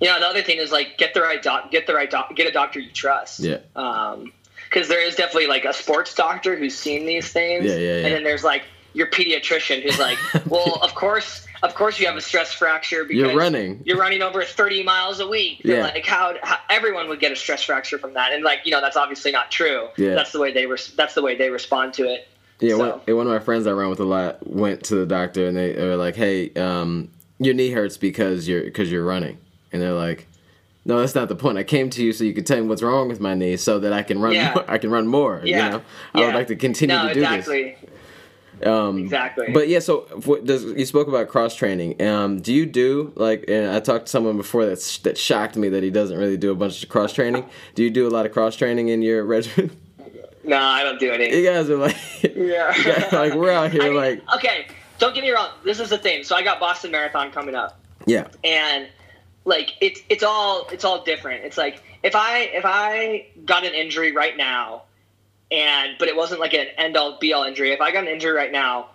you 0.00 0.08
know, 0.08 0.18
the 0.18 0.26
other 0.26 0.42
thing 0.42 0.56
is 0.56 0.72
like 0.72 0.96
get 0.96 1.12
the 1.12 1.20
right 1.20 1.42
doc, 1.42 1.70
get 1.70 1.86
the 1.86 1.92
right 1.94 2.10
doc, 2.10 2.34
get 2.34 2.46
a 2.46 2.52
doctor 2.52 2.80
you 2.80 2.90
trust. 2.90 3.40
yeah, 3.40 3.58
Um, 3.74 4.32
because 4.64 4.88
there 4.88 5.02
is 5.06 5.14
definitely 5.14 5.46
like 5.46 5.66
a 5.66 5.74
sports 5.74 6.14
doctor 6.14 6.56
who's 6.56 6.74
seen 6.74 7.04
these 7.04 7.30
things. 7.30 7.66
Yeah, 7.66 7.72
yeah, 7.76 7.78
yeah. 7.78 8.06
And 8.06 8.14
then 8.14 8.24
there's 8.24 8.42
like 8.44 8.62
your 8.96 9.06
pediatrician 9.08 9.82
who's 9.82 9.98
like, 9.98 10.18
well, 10.46 10.76
of 10.82 10.94
course, 10.94 11.46
of 11.62 11.74
course 11.74 12.00
you 12.00 12.06
have 12.06 12.16
a 12.16 12.20
stress 12.20 12.52
fracture 12.52 13.04
because 13.04 13.30
You're 13.30 13.36
running. 13.36 13.82
You're 13.84 13.98
running 13.98 14.22
over 14.22 14.42
30 14.42 14.82
miles 14.84 15.20
a 15.20 15.28
week. 15.28 15.60
Yeah. 15.64 15.82
Like 15.82 16.06
how, 16.06 16.34
how 16.42 16.56
everyone 16.70 17.08
would 17.10 17.20
get 17.20 17.30
a 17.30 17.36
stress 17.36 17.62
fracture 17.62 17.98
from 17.98 18.14
that, 18.14 18.32
and 18.32 18.42
like 18.42 18.60
you 18.64 18.70
know 18.70 18.80
that's 18.80 18.96
obviously 18.96 19.32
not 19.32 19.50
true. 19.50 19.88
Yeah. 19.98 20.14
That's 20.14 20.32
the 20.32 20.40
way 20.40 20.50
they 20.52 20.64
res- 20.64 20.92
that's 20.96 21.14
the 21.14 21.22
way 21.22 21.36
they 21.36 21.50
respond 21.50 21.92
to 21.94 22.04
it. 22.04 22.26
Yeah, 22.58 22.76
So- 22.76 23.02
one, 23.06 23.16
one 23.18 23.26
of 23.26 23.32
my 23.34 23.38
friends 23.38 23.66
I 23.66 23.72
run 23.72 23.90
with 23.90 24.00
a 24.00 24.04
lot 24.04 24.46
went 24.46 24.82
to 24.84 24.94
the 24.96 25.04
doctor 25.06 25.46
and 25.46 25.54
they 25.54 25.74
were 25.74 25.96
like, 25.96 26.16
"Hey, 26.16 26.54
um, 26.54 27.10
your 27.38 27.52
knee 27.52 27.70
hurts 27.70 27.98
because 27.98 28.48
you're 28.48 28.64
because 28.64 28.90
you're 28.90 29.04
running," 29.04 29.36
and 29.72 29.82
they're 29.82 29.92
like, 29.92 30.26
"No, 30.86 31.00
that's 31.00 31.14
not 31.14 31.28
the 31.28 31.36
point. 31.36 31.58
I 31.58 31.64
came 31.64 31.90
to 31.90 32.02
you 32.02 32.14
so 32.14 32.24
you 32.24 32.32
could 32.32 32.46
tell 32.46 32.56
me 32.58 32.66
what's 32.66 32.82
wrong 32.82 33.08
with 33.08 33.20
my 33.20 33.34
knee, 33.34 33.58
so 33.58 33.78
that 33.80 33.92
I 33.92 34.02
can 34.02 34.20
run. 34.22 34.32
Yeah. 34.32 34.54
More, 34.54 34.64
I 34.70 34.78
can 34.78 34.90
run 34.90 35.06
more. 35.06 35.42
Yeah. 35.44 35.66
You 35.66 35.70
know, 35.72 35.82
I 36.14 36.20
would 36.24 36.34
like 36.34 36.46
to 36.46 36.56
continue 36.56 36.96
no, 36.96 37.08
to 37.08 37.14
do 37.14 37.20
exactly. 37.20 37.76
this. 37.78 37.90
Um, 38.64 38.98
Exactly. 38.98 39.48
But 39.52 39.68
yeah, 39.68 39.80
so 39.80 40.02
what 40.24 40.44
does 40.46 40.64
you 40.64 40.86
spoke 40.86 41.08
about 41.08 41.28
cross 41.28 41.54
training? 41.54 42.00
Um, 42.02 42.40
do 42.40 42.54
you 42.54 42.64
do 42.66 43.12
like? 43.16 43.44
And 43.48 43.70
I 43.70 43.80
talked 43.80 44.06
to 44.06 44.10
someone 44.10 44.36
before 44.36 44.64
that 44.66 44.78
that 45.02 45.18
shocked 45.18 45.56
me 45.56 45.68
that 45.68 45.82
he 45.82 45.90
doesn't 45.90 46.16
really 46.18 46.36
do 46.36 46.50
a 46.50 46.54
bunch 46.54 46.82
of 46.82 46.88
cross 46.88 47.12
training. 47.12 47.44
Do 47.74 47.82
you 47.84 47.90
do 47.90 48.06
a 48.06 48.10
lot 48.10 48.24
of 48.26 48.32
cross 48.32 48.56
training 48.56 48.88
in 48.88 49.02
your 49.02 49.24
regimen? 49.34 49.76
No, 50.44 50.56
I 50.58 50.84
don't 50.84 51.00
do 51.00 51.10
any. 51.12 51.34
you 51.36 51.44
guys 51.44 51.68
are 51.68 51.76
like, 51.76 51.96
Yeah. 52.22 52.72
guys- 52.84 53.12
like 53.12 53.34
we're 53.34 53.50
out 53.50 53.72
here 53.72 53.82
I 53.82 53.86
mean, 53.86 53.96
like, 53.96 54.22
okay, 54.36 54.68
don't 54.98 55.14
get 55.14 55.22
me 55.24 55.30
wrong. 55.30 55.50
This 55.64 55.80
is 55.80 55.90
the 55.90 55.98
thing. 55.98 56.22
So 56.24 56.36
I 56.36 56.42
got 56.42 56.60
Boston 56.60 56.92
Marathon 56.92 57.32
coming 57.32 57.54
up. 57.54 57.80
yeah, 58.06 58.28
and 58.44 58.88
like 59.44 59.72
it's 59.80 60.00
it's 60.08 60.22
all 60.22 60.66
it's 60.72 60.84
all 60.84 61.02
different. 61.04 61.44
It's 61.44 61.58
like 61.58 61.82
if 62.02 62.14
I 62.16 62.38
if 62.54 62.64
I 62.64 63.26
got 63.44 63.64
an 63.66 63.74
injury 63.74 64.12
right 64.12 64.36
now, 64.36 64.82
and 65.50 65.96
but 65.98 66.08
it 66.08 66.16
wasn't 66.16 66.40
like 66.40 66.54
an 66.54 66.66
end 66.76 66.96
all 66.96 67.18
be 67.18 67.32
all 67.32 67.44
injury. 67.44 67.72
If 67.72 67.80
I 67.80 67.92
got 67.92 68.04
an 68.04 68.08
injury 68.08 68.32
right 68.32 68.52
now, 68.52 68.90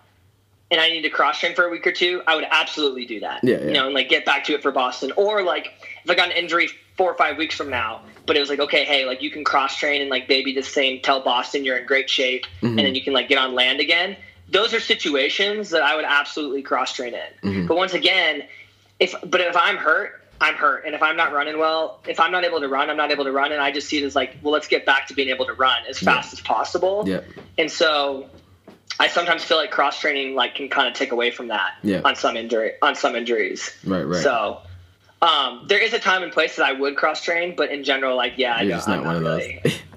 and 0.70 0.80
I 0.80 0.88
need 0.88 1.02
to 1.02 1.10
cross 1.10 1.38
train 1.38 1.54
for 1.54 1.66
a 1.66 1.70
week 1.70 1.86
or 1.86 1.92
two, 1.92 2.22
I 2.26 2.34
would 2.34 2.46
absolutely 2.50 3.04
do 3.04 3.20
that. 3.20 3.44
Yeah, 3.44 3.58
yeah. 3.58 3.66
You 3.66 3.72
know, 3.72 3.86
and 3.86 3.94
like 3.94 4.08
get 4.08 4.24
back 4.24 4.44
to 4.44 4.54
it 4.54 4.62
for 4.62 4.72
Boston, 4.72 5.12
or 5.16 5.42
like 5.42 5.72
if 6.04 6.10
I 6.10 6.14
got 6.14 6.30
an 6.30 6.36
injury 6.36 6.68
four 6.96 7.10
or 7.10 7.16
five 7.16 7.36
weeks 7.36 7.54
from 7.54 7.70
now. 7.70 8.02
But 8.24 8.36
it 8.36 8.40
was 8.40 8.48
like, 8.48 8.60
okay, 8.60 8.84
hey, 8.84 9.04
like 9.04 9.20
you 9.20 9.30
can 9.30 9.44
cross 9.44 9.76
train 9.76 10.00
and 10.00 10.08
like 10.08 10.28
baby 10.28 10.52
this 10.54 10.68
thing, 10.68 11.00
tell 11.02 11.22
Boston 11.22 11.64
you're 11.64 11.76
in 11.76 11.86
great 11.86 12.08
shape, 12.08 12.46
and 12.60 12.70
mm-hmm. 12.70 12.76
then 12.76 12.94
you 12.94 13.02
can 13.02 13.12
like 13.12 13.28
get 13.28 13.38
on 13.38 13.54
land 13.54 13.80
again. 13.80 14.16
Those 14.48 14.72
are 14.72 14.80
situations 14.80 15.70
that 15.70 15.82
I 15.82 15.96
would 15.96 16.04
absolutely 16.04 16.62
cross 16.62 16.92
train 16.92 17.14
in. 17.14 17.50
Mm-hmm. 17.50 17.66
But 17.66 17.76
once 17.76 17.94
again, 17.94 18.44
if 19.00 19.14
but 19.24 19.40
if 19.40 19.56
I'm 19.56 19.76
hurt, 19.76 20.21
I'm 20.42 20.54
hurt, 20.54 20.84
and 20.84 20.94
if 20.94 21.02
I'm 21.02 21.16
not 21.16 21.32
running 21.32 21.58
well, 21.58 22.00
if 22.06 22.18
I'm 22.20 22.32
not 22.32 22.44
able 22.44 22.60
to 22.60 22.68
run, 22.68 22.90
I'm 22.90 22.96
not 22.96 23.10
able 23.10 23.24
to 23.24 23.32
run, 23.32 23.52
and 23.52 23.60
I 23.62 23.70
just 23.70 23.88
see 23.88 23.98
it 24.02 24.04
as 24.04 24.14
like, 24.16 24.36
well, 24.42 24.52
let's 24.52 24.66
get 24.68 24.84
back 24.84 25.06
to 25.08 25.14
being 25.14 25.28
able 25.30 25.46
to 25.46 25.54
run 25.54 25.82
as 25.88 25.98
fast 25.98 26.32
as 26.32 26.40
possible. 26.40 27.04
yeah. 27.06 27.20
And 27.58 27.70
so, 27.70 28.28
I 29.00 29.08
sometimes 29.08 29.42
feel 29.44 29.56
like 29.56 29.70
cross 29.70 29.98
training 30.00 30.34
like 30.34 30.54
can 30.54 30.68
kind 30.68 30.88
of 30.88 30.94
take 30.94 31.12
away 31.12 31.30
from 31.30 31.48
that 31.48 31.74
Yeah. 31.82 32.02
on 32.04 32.14
some 32.16 32.36
injury 32.36 32.72
on 32.82 32.94
some 32.94 33.16
injuries. 33.16 33.70
Right, 33.86 34.02
right. 34.02 34.22
So. 34.22 34.58
Um, 35.22 35.66
there 35.68 35.78
is 35.78 35.92
a 35.92 36.00
time 36.00 36.24
and 36.24 36.32
place 36.32 36.56
that 36.56 36.66
I 36.66 36.72
would 36.72 36.96
cross 36.96 37.22
train, 37.22 37.54
but 37.56 37.70
in 37.70 37.84
general, 37.84 38.16
like 38.16 38.38
yeah, 38.38 38.56
I 38.56 38.62
You're 38.62 38.70
don't. 38.70 38.78
just 38.78 38.88
not 38.88 38.98
I'm 38.98 39.04
one 39.04 39.16
of 39.18 39.22
those. 39.22 39.44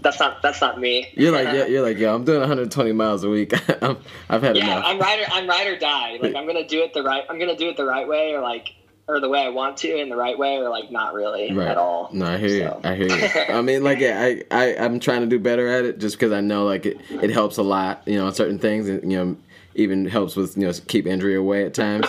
that's 0.02 0.20
not 0.20 0.44
that's 0.44 0.62
not 0.62 0.80
me. 0.80 1.12
You're 1.18 1.32
like, 1.32 1.48
yeah, 1.48 1.66
you're 1.66 1.82
like, 1.82 1.98
yo, 1.98 2.14
I'm 2.14 2.24
doing 2.26 2.42
120 2.42 2.92
miles 2.92 3.24
a 3.24 3.30
week. 3.32 3.52
I'm, 3.82 3.98
I've 4.30 4.44
had 4.44 4.56
yeah, 4.56 4.66
enough. 4.74 4.84
I'm 4.86 5.00
ride 5.00 5.20
or 5.22 5.26
I'm 5.32 5.48
ride 5.50 5.66
or 5.66 5.80
die. 5.80 6.20
Like 6.22 6.36
I'm 6.36 6.46
gonna 6.46 6.68
do 6.68 6.84
it 6.84 6.94
the 6.94 7.02
right. 7.02 7.24
I'm 7.28 7.40
gonna 7.40 7.58
do 7.58 7.70
it 7.70 7.76
the 7.76 7.86
right 7.86 8.08
way, 8.08 8.36
or 8.36 8.42
like, 8.42 8.76
or 9.08 9.20
the 9.20 9.30
way 9.30 9.40
I 9.42 9.50
want 9.50 9.78
to, 9.78 9.96
in 9.96 10.10
the 10.10 10.16
right 10.16 10.38
way, 10.38 10.58
or 10.58 10.70
like 10.70 10.92
not 10.92 11.14
really 11.14 11.54
right. 11.54 11.68
at 11.68 11.78
all. 11.78 12.10
No, 12.12 12.26
I 12.26 12.38
hear 12.38 12.50
you. 12.50 12.72
I 12.84 12.96
hear 12.96 13.08
you. 13.10 13.54
I 13.54 13.62
mean, 13.62 13.84
like, 13.84 14.00
I, 14.02 14.44
I, 14.52 14.76
I'm 14.78 15.00
trying 15.00 15.22
to 15.22 15.28
do 15.28 15.40
better 15.40 15.68
at 15.68 15.86
it 15.86 16.00
just 16.00 16.16
because 16.18 16.32
I 16.32 16.42
know, 16.42 16.66
like, 16.66 16.86
it, 16.86 17.00
it 17.10 17.30
helps 17.30 17.58
a 17.58 17.64
lot, 17.64 18.02
you 18.08 18.18
know, 18.18 18.26
on 18.28 18.34
certain 18.34 18.58
things, 18.60 18.90
and 18.90 19.12
you 19.12 19.18
know, 19.18 19.38
even 19.76 20.06
helps 20.06 20.36
with, 20.36 20.58
you 20.58 20.66
know, 20.66 20.74
keep 20.88 21.06
injury 21.06 21.36
away 21.36 21.66
at 21.66 21.74
times. 21.74 22.08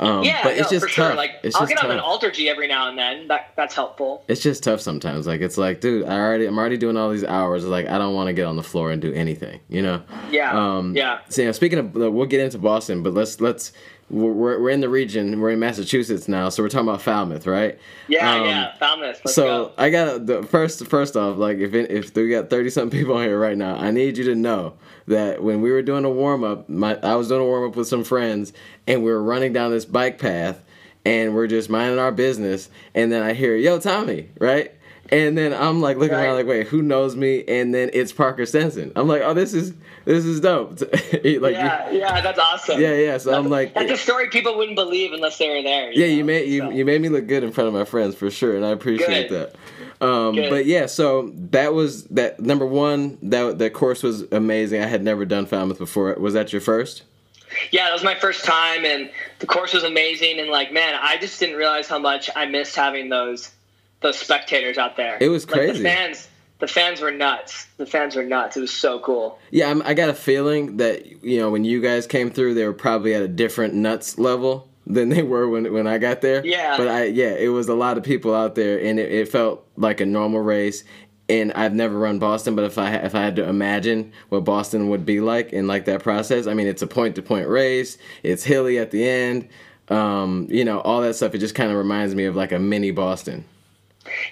Um, 0.00 0.22
Yeah, 0.22 0.44
but 0.44 0.52
it's 0.56 0.70
no, 0.70 0.78
just 0.78 0.82
for 0.88 0.94
tough. 0.94 1.06
sure. 1.08 1.14
Like 1.16 1.32
it's 1.42 1.56
I'll 1.56 1.62
just 1.62 1.70
get 1.74 1.78
on 1.82 1.90
tough. 1.90 1.98
an 1.98 1.98
alter 1.98 2.30
G 2.30 2.48
every 2.48 2.68
now 2.68 2.88
and 2.88 2.96
then. 2.96 3.26
That 3.26 3.52
that's 3.56 3.74
helpful. 3.74 4.22
it's 4.28 4.40
just 4.40 4.62
tough 4.62 4.80
sometimes. 4.80 5.26
Like, 5.26 5.40
it's 5.40 5.58
like, 5.58 5.80
dude, 5.80 6.06
I 6.06 6.16
already, 6.16 6.46
I'm 6.46 6.56
already 6.56 6.76
doing 6.76 6.96
all 6.96 7.10
these 7.10 7.24
hours. 7.24 7.64
Like, 7.64 7.88
I 7.88 7.98
don't 7.98 8.14
want 8.14 8.28
to 8.28 8.32
get 8.32 8.46
on 8.46 8.54
the 8.54 8.62
floor 8.62 8.92
and 8.92 9.02
do 9.02 9.12
anything, 9.12 9.58
you 9.68 9.82
know. 9.82 10.00
Yeah, 10.30 10.52
Um, 10.56 10.94
yeah. 10.96 11.18
So, 11.30 11.42
you 11.42 11.48
know, 11.48 11.52
speaking 11.52 11.80
of, 11.80 11.92
we'll 11.94 12.26
get 12.26 12.40
into 12.40 12.58
Boston, 12.58 13.02
but 13.02 13.12
let's 13.14 13.40
let's 13.40 13.72
we're, 14.10 14.60
we're 14.60 14.70
in 14.70 14.80
the 14.80 14.88
region. 14.88 15.40
We're 15.40 15.50
in 15.50 15.58
Massachusetts 15.58 16.28
now, 16.28 16.48
so 16.48 16.62
we're 16.62 16.68
talking 16.68 16.88
about 16.88 17.02
Falmouth, 17.02 17.46
right? 17.46 17.78
Yeah, 18.08 18.34
Um, 18.34 18.46
yeah. 18.46 18.72
This. 19.00 19.20
Let's 19.24 19.34
so 19.34 19.44
go. 19.44 19.72
I 19.78 19.90
got 19.90 20.26
the 20.26 20.42
first. 20.42 20.86
First 20.86 21.16
off, 21.16 21.36
like 21.36 21.58
if 21.58 21.74
it, 21.74 21.90
if 21.90 22.14
we 22.14 22.30
got 22.30 22.50
thirty 22.50 22.70
something 22.70 22.98
people 23.00 23.18
here 23.20 23.38
right 23.38 23.56
now, 23.56 23.76
I 23.76 23.90
need 23.90 24.16
you 24.18 24.24
to 24.24 24.34
know 24.34 24.74
that 25.06 25.42
when 25.42 25.60
we 25.60 25.70
were 25.70 25.82
doing 25.82 26.04
a 26.04 26.10
warm 26.10 26.42
up, 26.44 26.68
my 26.68 26.98
I 27.02 27.14
was 27.16 27.28
doing 27.28 27.42
a 27.42 27.44
warm 27.44 27.68
up 27.70 27.76
with 27.76 27.88
some 27.88 28.04
friends, 28.04 28.52
and 28.86 29.04
we 29.04 29.10
were 29.10 29.22
running 29.22 29.52
down 29.52 29.70
this 29.70 29.84
bike 29.84 30.18
path, 30.18 30.62
and 31.04 31.34
we're 31.34 31.46
just 31.46 31.68
minding 31.70 31.98
our 31.98 32.12
business, 32.12 32.70
and 32.94 33.12
then 33.12 33.22
I 33.22 33.34
hear, 33.34 33.54
"Yo, 33.56 33.78
Tommy," 33.78 34.30
right? 34.38 34.72
And 35.10 35.38
then 35.38 35.54
I'm 35.54 35.80
like 35.80 35.96
looking 35.96 36.16
Right. 36.16 36.24
around 36.24 36.36
like, 36.36 36.46
wait, 36.46 36.66
who 36.66 36.82
knows 36.82 37.16
me? 37.16 37.42
And 37.48 37.74
then 37.74 37.88
it's 37.94 38.12
Parker 38.12 38.44
Stinson. 38.44 38.92
I'm 38.94 39.08
like, 39.08 39.22
oh, 39.22 39.32
this 39.32 39.54
is 39.54 39.72
this 40.04 40.24
is 40.24 40.40
dope. 40.40 40.80
like, 40.82 41.22
yeah, 41.54 41.90
yeah, 41.90 42.20
that's 42.20 42.38
awesome. 42.38 42.80
yeah, 42.80 42.94
yeah. 42.94 43.18
So 43.18 43.32
I'm 43.34 43.48
like, 43.48 43.74
That's 43.74 43.90
a 43.90 43.96
story 43.96 44.28
people 44.28 44.56
wouldn't 44.56 44.76
believe 44.76 45.12
unless 45.12 45.38
they 45.38 45.48
were 45.48 45.62
there. 45.62 45.92
yeah, 45.92 46.06
you 46.06 46.24
made 46.24 46.48
you 46.48 46.60
So, 46.60 46.70
you 46.70 46.84
made 46.84 47.00
me 47.00 47.08
look 47.08 47.26
good 47.26 47.42
in 47.42 47.52
front 47.52 47.68
of 47.68 47.74
my 47.74 47.84
friends 47.84 48.14
for 48.16 48.30
sure, 48.30 48.54
and 48.56 48.64
I 48.66 48.70
appreciate 48.70 49.28
Good. 49.30 49.52
that. 50.00 50.04
Um, 50.06 50.34
Good. 50.34 50.50
but 50.50 50.66
yeah, 50.66 50.86
so 50.86 51.32
that 51.50 51.72
was 51.74 52.04
that 52.04 52.38
number 52.40 52.66
one. 52.66 53.18
That 53.22 53.58
that 53.58 53.72
course 53.72 54.02
was 54.02 54.22
amazing. 54.30 54.82
I 54.82 54.86
had 54.86 55.02
never 55.02 55.24
done 55.24 55.46
Falmouth 55.46 55.78
before. 55.78 56.14
Was 56.14 56.34
that 56.34 56.52
your 56.52 56.60
first? 56.60 57.02
yeah, 57.72 57.86
that 57.86 57.92
was 57.94 58.04
my 58.04 58.14
first 58.14 58.44
time, 58.44 58.84
and 58.84 59.10
the 59.38 59.46
course 59.46 59.72
was 59.72 59.82
amazing. 59.84 60.38
And 60.38 60.50
like, 60.50 60.70
man, 60.70 60.94
I 61.00 61.16
just 61.16 61.40
didn't 61.40 61.56
realize 61.56 61.88
how 61.88 61.98
much 61.98 62.28
I 62.36 62.44
missed 62.46 62.76
having 62.76 63.08
those 63.08 63.50
those 64.00 64.18
spectators 64.18 64.78
out 64.78 64.96
there. 64.96 65.18
It 65.20 65.28
was 65.28 65.44
Like, 65.46 65.54
crazy. 65.54 65.82
the 65.82 65.88
fans, 65.88 66.28
the 66.60 66.66
fans 66.68 67.00
were 67.00 67.10
nuts. 67.10 67.66
The 67.76 67.86
fans 67.86 68.16
were 68.16 68.22
nuts. 68.24 68.56
It 68.56 68.60
was 68.60 68.72
so 68.72 68.98
cool. 69.00 69.38
Yeah, 69.50 69.70
I'm, 69.70 69.82
I 69.82 69.94
got 69.94 70.08
a 70.08 70.14
feeling 70.14 70.76
that 70.78 71.22
you 71.24 71.38
know 71.38 71.50
when 71.50 71.64
you 71.64 71.80
guys 71.80 72.06
came 72.06 72.30
through, 72.30 72.54
they 72.54 72.64
were 72.64 72.72
probably 72.72 73.14
at 73.14 73.22
a 73.22 73.28
different 73.28 73.74
nuts 73.74 74.18
level 74.18 74.68
than 74.86 75.10
they 75.10 75.22
were 75.22 75.48
when 75.48 75.72
when 75.72 75.86
I 75.86 75.98
got 75.98 76.20
there. 76.20 76.44
Yeah. 76.46 76.76
But 76.76 76.88
I 76.88 77.04
yeah, 77.04 77.30
it 77.34 77.48
was 77.48 77.68
a 77.68 77.74
lot 77.74 77.98
of 77.98 78.04
people 78.04 78.34
out 78.34 78.54
there, 78.54 78.80
and 78.80 78.98
it, 78.98 79.12
it 79.12 79.28
felt 79.28 79.66
like 79.76 80.00
a 80.00 80.06
normal 80.06 80.40
race. 80.40 80.84
And 81.30 81.52
I've 81.52 81.74
never 81.74 81.98
run 81.98 82.18
Boston, 82.18 82.56
but 82.56 82.64
if 82.64 82.78
I 82.78 82.94
if 82.94 83.14
I 83.14 83.20
had 83.20 83.36
to 83.36 83.46
imagine 83.46 84.12
what 84.30 84.44
Boston 84.44 84.88
would 84.88 85.04
be 85.04 85.20
like 85.20 85.52
in 85.52 85.66
like 85.66 85.84
that 85.84 86.02
process, 86.02 86.46
I 86.46 86.54
mean, 86.54 86.66
it's 86.66 86.80
a 86.80 86.86
point 86.86 87.16
to 87.16 87.22
point 87.22 87.48
race. 87.48 87.98
It's 88.22 88.42
hilly 88.44 88.78
at 88.78 88.90
the 88.92 89.06
end. 89.06 89.48
Um, 89.90 90.46
you 90.50 90.64
know, 90.64 90.80
all 90.80 91.02
that 91.02 91.14
stuff. 91.14 91.34
It 91.34 91.38
just 91.38 91.54
kind 91.54 91.70
of 91.70 91.76
reminds 91.76 92.14
me 92.14 92.24
of 92.24 92.34
like 92.34 92.52
a 92.52 92.58
mini 92.58 92.90
Boston. 92.92 93.44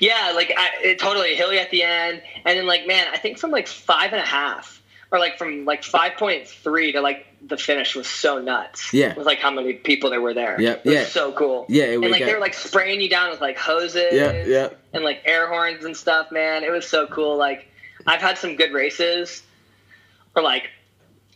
Yeah, 0.00 0.32
like 0.34 0.52
I, 0.56 0.70
it 0.82 0.98
totally 0.98 1.34
hilly 1.34 1.58
at 1.58 1.70
the 1.70 1.82
end, 1.82 2.22
and 2.44 2.58
then 2.58 2.66
like 2.66 2.86
man, 2.86 3.06
I 3.12 3.18
think 3.18 3.38
from 3.38 3.50
like 3.50 3.68
five 3.68 4.12
and 4.12 4.20
a 4.20 4.26
half, 4.26 4.82
or 5.10 5.18
like 5.18 5.38
from 5.38 5.64
like 5.64 5.84
five 5.84 6.14
point 6.16 6.48
three 6.48 6.92
to 6.92 7.00
like 7.00 7.26
the 7.46 7.56
finish 7.56 7.94
was 7.94 8.08
so 8.08 8.40
nuts. 8.40 8.92
Yeah. 8.92 9.14
with 9.14 9.26
like 9.26 9.38
how 9.38 9.50
many 9.50 9.74
people 9.74 10.10
there 10.10 10.20
were 10.20 10.34
there. 10.34 10.60
Yeah, 10.60 10.72
it 10.72 10.84
was 10.84 10.94
yeah. 10.94 11.04
so 11.04 11.32
cool. 11.32 11.66
Yeah, 11.68 11.84
it 11.84 11.94
and 11.94 12.10
like 12.10 12.20
got- 12.20 12.26
they 12.26 12.34
were 12.34 12.40
like 12.40 12.54
spraying 12.54 13.00
you 13.00 13.08
down 13.08 13.30
with 13.30 13.40
like 13.40 13.58
hoses. 13.58 14.12
Yeah, 14.12 14.44
yeah. 14.44 14.68
and 14.92 15.04
like 15.04 15.22
air 15.24 15.48
horns 15.48 15.84
and 15.84 15.96
stuff. 15.96 16.32
Man, 16.32 16.64
it 16.64 16.70
was 16.70 16.86
so 16.86 17.06
cool. 17.06 17.36
Like 17.36 17.68
I've 18.06 18.20
had 18.20 18.38
some 18.38 18.56
good 18.56 18.72
races, 18.72 19.42
or 20.34 20.42
like 20.42 20.70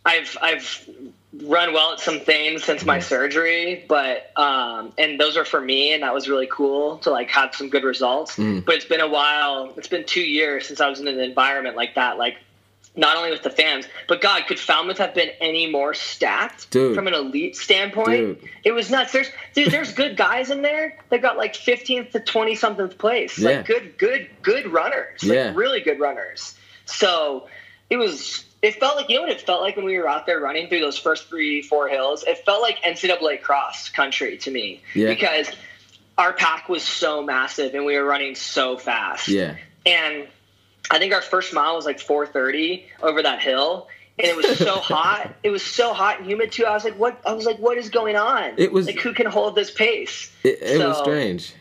I've 0.04 0.36
I've 0.40 0.88
run 1.32 1.72
well 1.72 1.92
at 1.92 2.00
some 2.00 2.20
things 2.20 2.64
since 2.64 2.84
my 2.84 2.98
surgery, 2.98 3.84
but 3.88 4.32
um, 4.36 4.92
and 4.98 5.20
those 5.20 5.36
are 5.36 5.44
for 5.44 5.60
me, 5.60 5.92
and 5.92 6.02
that 6.02 6.12
was 6.12 6.28
really 6.28 6.48
cool 6.50 6.98
to 6.98 7.10
like 7.10 7.30
have 7.30 7.54
some 7.54 7.68
good 7.68 7.84
results. 7.84 8.36
Mm. 8.36 8.64
But 8.64 8.76
it's 8.76 8.84
been 8.84 9.00
a 9.00 9.08
while. 9.08 9.72
It's 9.76 9.88
been 9.88 10.04
two 10.04 10.22
years 10.22 10.66
since 10.66 10.80
I 10.80 10.88
was 10.88 11.00
in 11.00 11.06
an 11.06 11.20
environment 11.20 11.76
like 11.76 11.94
that. 11.94 12.18
Like 12.18 12.38
not 12.96 13.16
only 13.16 13.30
with 13.30 13.42
the 13.42 13.50
fans, 13.50 13.86
but 14.08 14.20
God, 14.20 14.46
could 14.48 14.58
Falmouth 14.58 14.98
have 14.98 15.14
been 15.14 15.30
any 15.40 15.70
more 15.70 15.94
stacked 15.94 16.70
Dude. 16.70 16.96
from 16.96 17.06
an 17.06 17.14
elite 17.14 17.54
standpoint? 17.56 18.40
Dude. 18.40 18.50
It 18.64 18.72
was 18.72 18.90
nuts. 18.90 19.12
There's 19.12 19.30
dude, 19.54 19.70
there's 19.70 19.92
good 19.92 20.16
guys 20.16 20.50
in 20.50 20.62
there 20.62 20.98
that 21.10 21.22
got 21.22 21.36
like 21.36 21.54
15th 21.54 22.10
to 22.12 22.20
20 22.20 22.56
something 22.56 22.88
place. 22.88 23.38
Yeah. 23.38 23.58
Like 23.58 23.66
good, 23.66 23.98
good, 23.98 24.28
good 24.42 24.66
runners. 24.72 25.22
Like 25.22 25.32
Yeah. 25.36 25.52
really 25.54 25.80
good 25.80 26.00
runners. 26.00 26.56
So 26.86 27.48
it 27.88 27.96
was. 27.98 28.44
It 28.62 28.74
felt 28.78 28.96
like 28.96 29.08
you 29.08 29.16
know 29.16 29.22
what 29.22 29.30
it 29.30 29.40
felt 29.40 29.62
like 29.62 29.76
when 29.76 29.86
we 29.86 29.96
were 29.98 30.08
out 30.08 30.26
there 30.26 30.38
running 30.40 30.68
through 30.68 30.80
those 30.80 30.98
first 30.98 31.28
three, 31.28 31.62
four 31.62 31.88
hills. 31.88 32.24
It 32.26 32.44
felt 32.44 32.60
like 32.60 32.82
NCAA 32.82 33.40
cross 33.40 33.88
country 33.88 34.36
to 34.38 34.50
me 34.50 34.82
Yeah. 34.94 35.08
because 35.08 35.48
our 36.18 36.32
pack 36.34 36.68
was 36.68 36.82
so 36.82 37.22
massive 37.22 37.74
and 37.74 37.86
we 37.86 37.96
were 37.96 38.04
running 38.04 38.34
so 38.34 38.76
fast. 38.76 39.28
Yeah. 39.28 39.56
And 39.86 40.28
I 40.90 40.98
think 40.98 41.14
our 41.14 41.22
first 41.22 41.54
mile 41.54 41.76
was 41.76 41.86
like 41.86 41.98
4:30 42.00 42.84
over 43.02 43.22
that 43.22 43.40
hill, 43.40 43.88
and 44.18 44.26
it 44.28 44.36
was 44.36 44.58
so 44.58 44.74
hot. 44.80 45.32
It 45.42 45.50
was 45.50 45.62
so 45.64 45.94
hot 45.94 46.18
and 46.18 46.26
humid 46.28 46.52
too. 46.52 46.66
I 46.66 46.74
was 46.74 46.84
like, 46.84 46.98
"What?" 46.98 47.18
I 47.24 47.32
was 47.32 47.46
like, 47.46 47.58
"What 47.58 47.78
is 47.78 47.88
going 47.88 48.16
on?" 48.16 48.52
It 48.58 48.72
was- 48.72 48.86
like, 48.86 48.98
who 48.98 49.14
can 49.14 49.26
hold 49.26 49.54
this 49.54 49.70
pace? 49.70 50.30
It, 50.44 50.58
it 50.60 50.78
was 50.86 50.98
strange. 50.98 51.54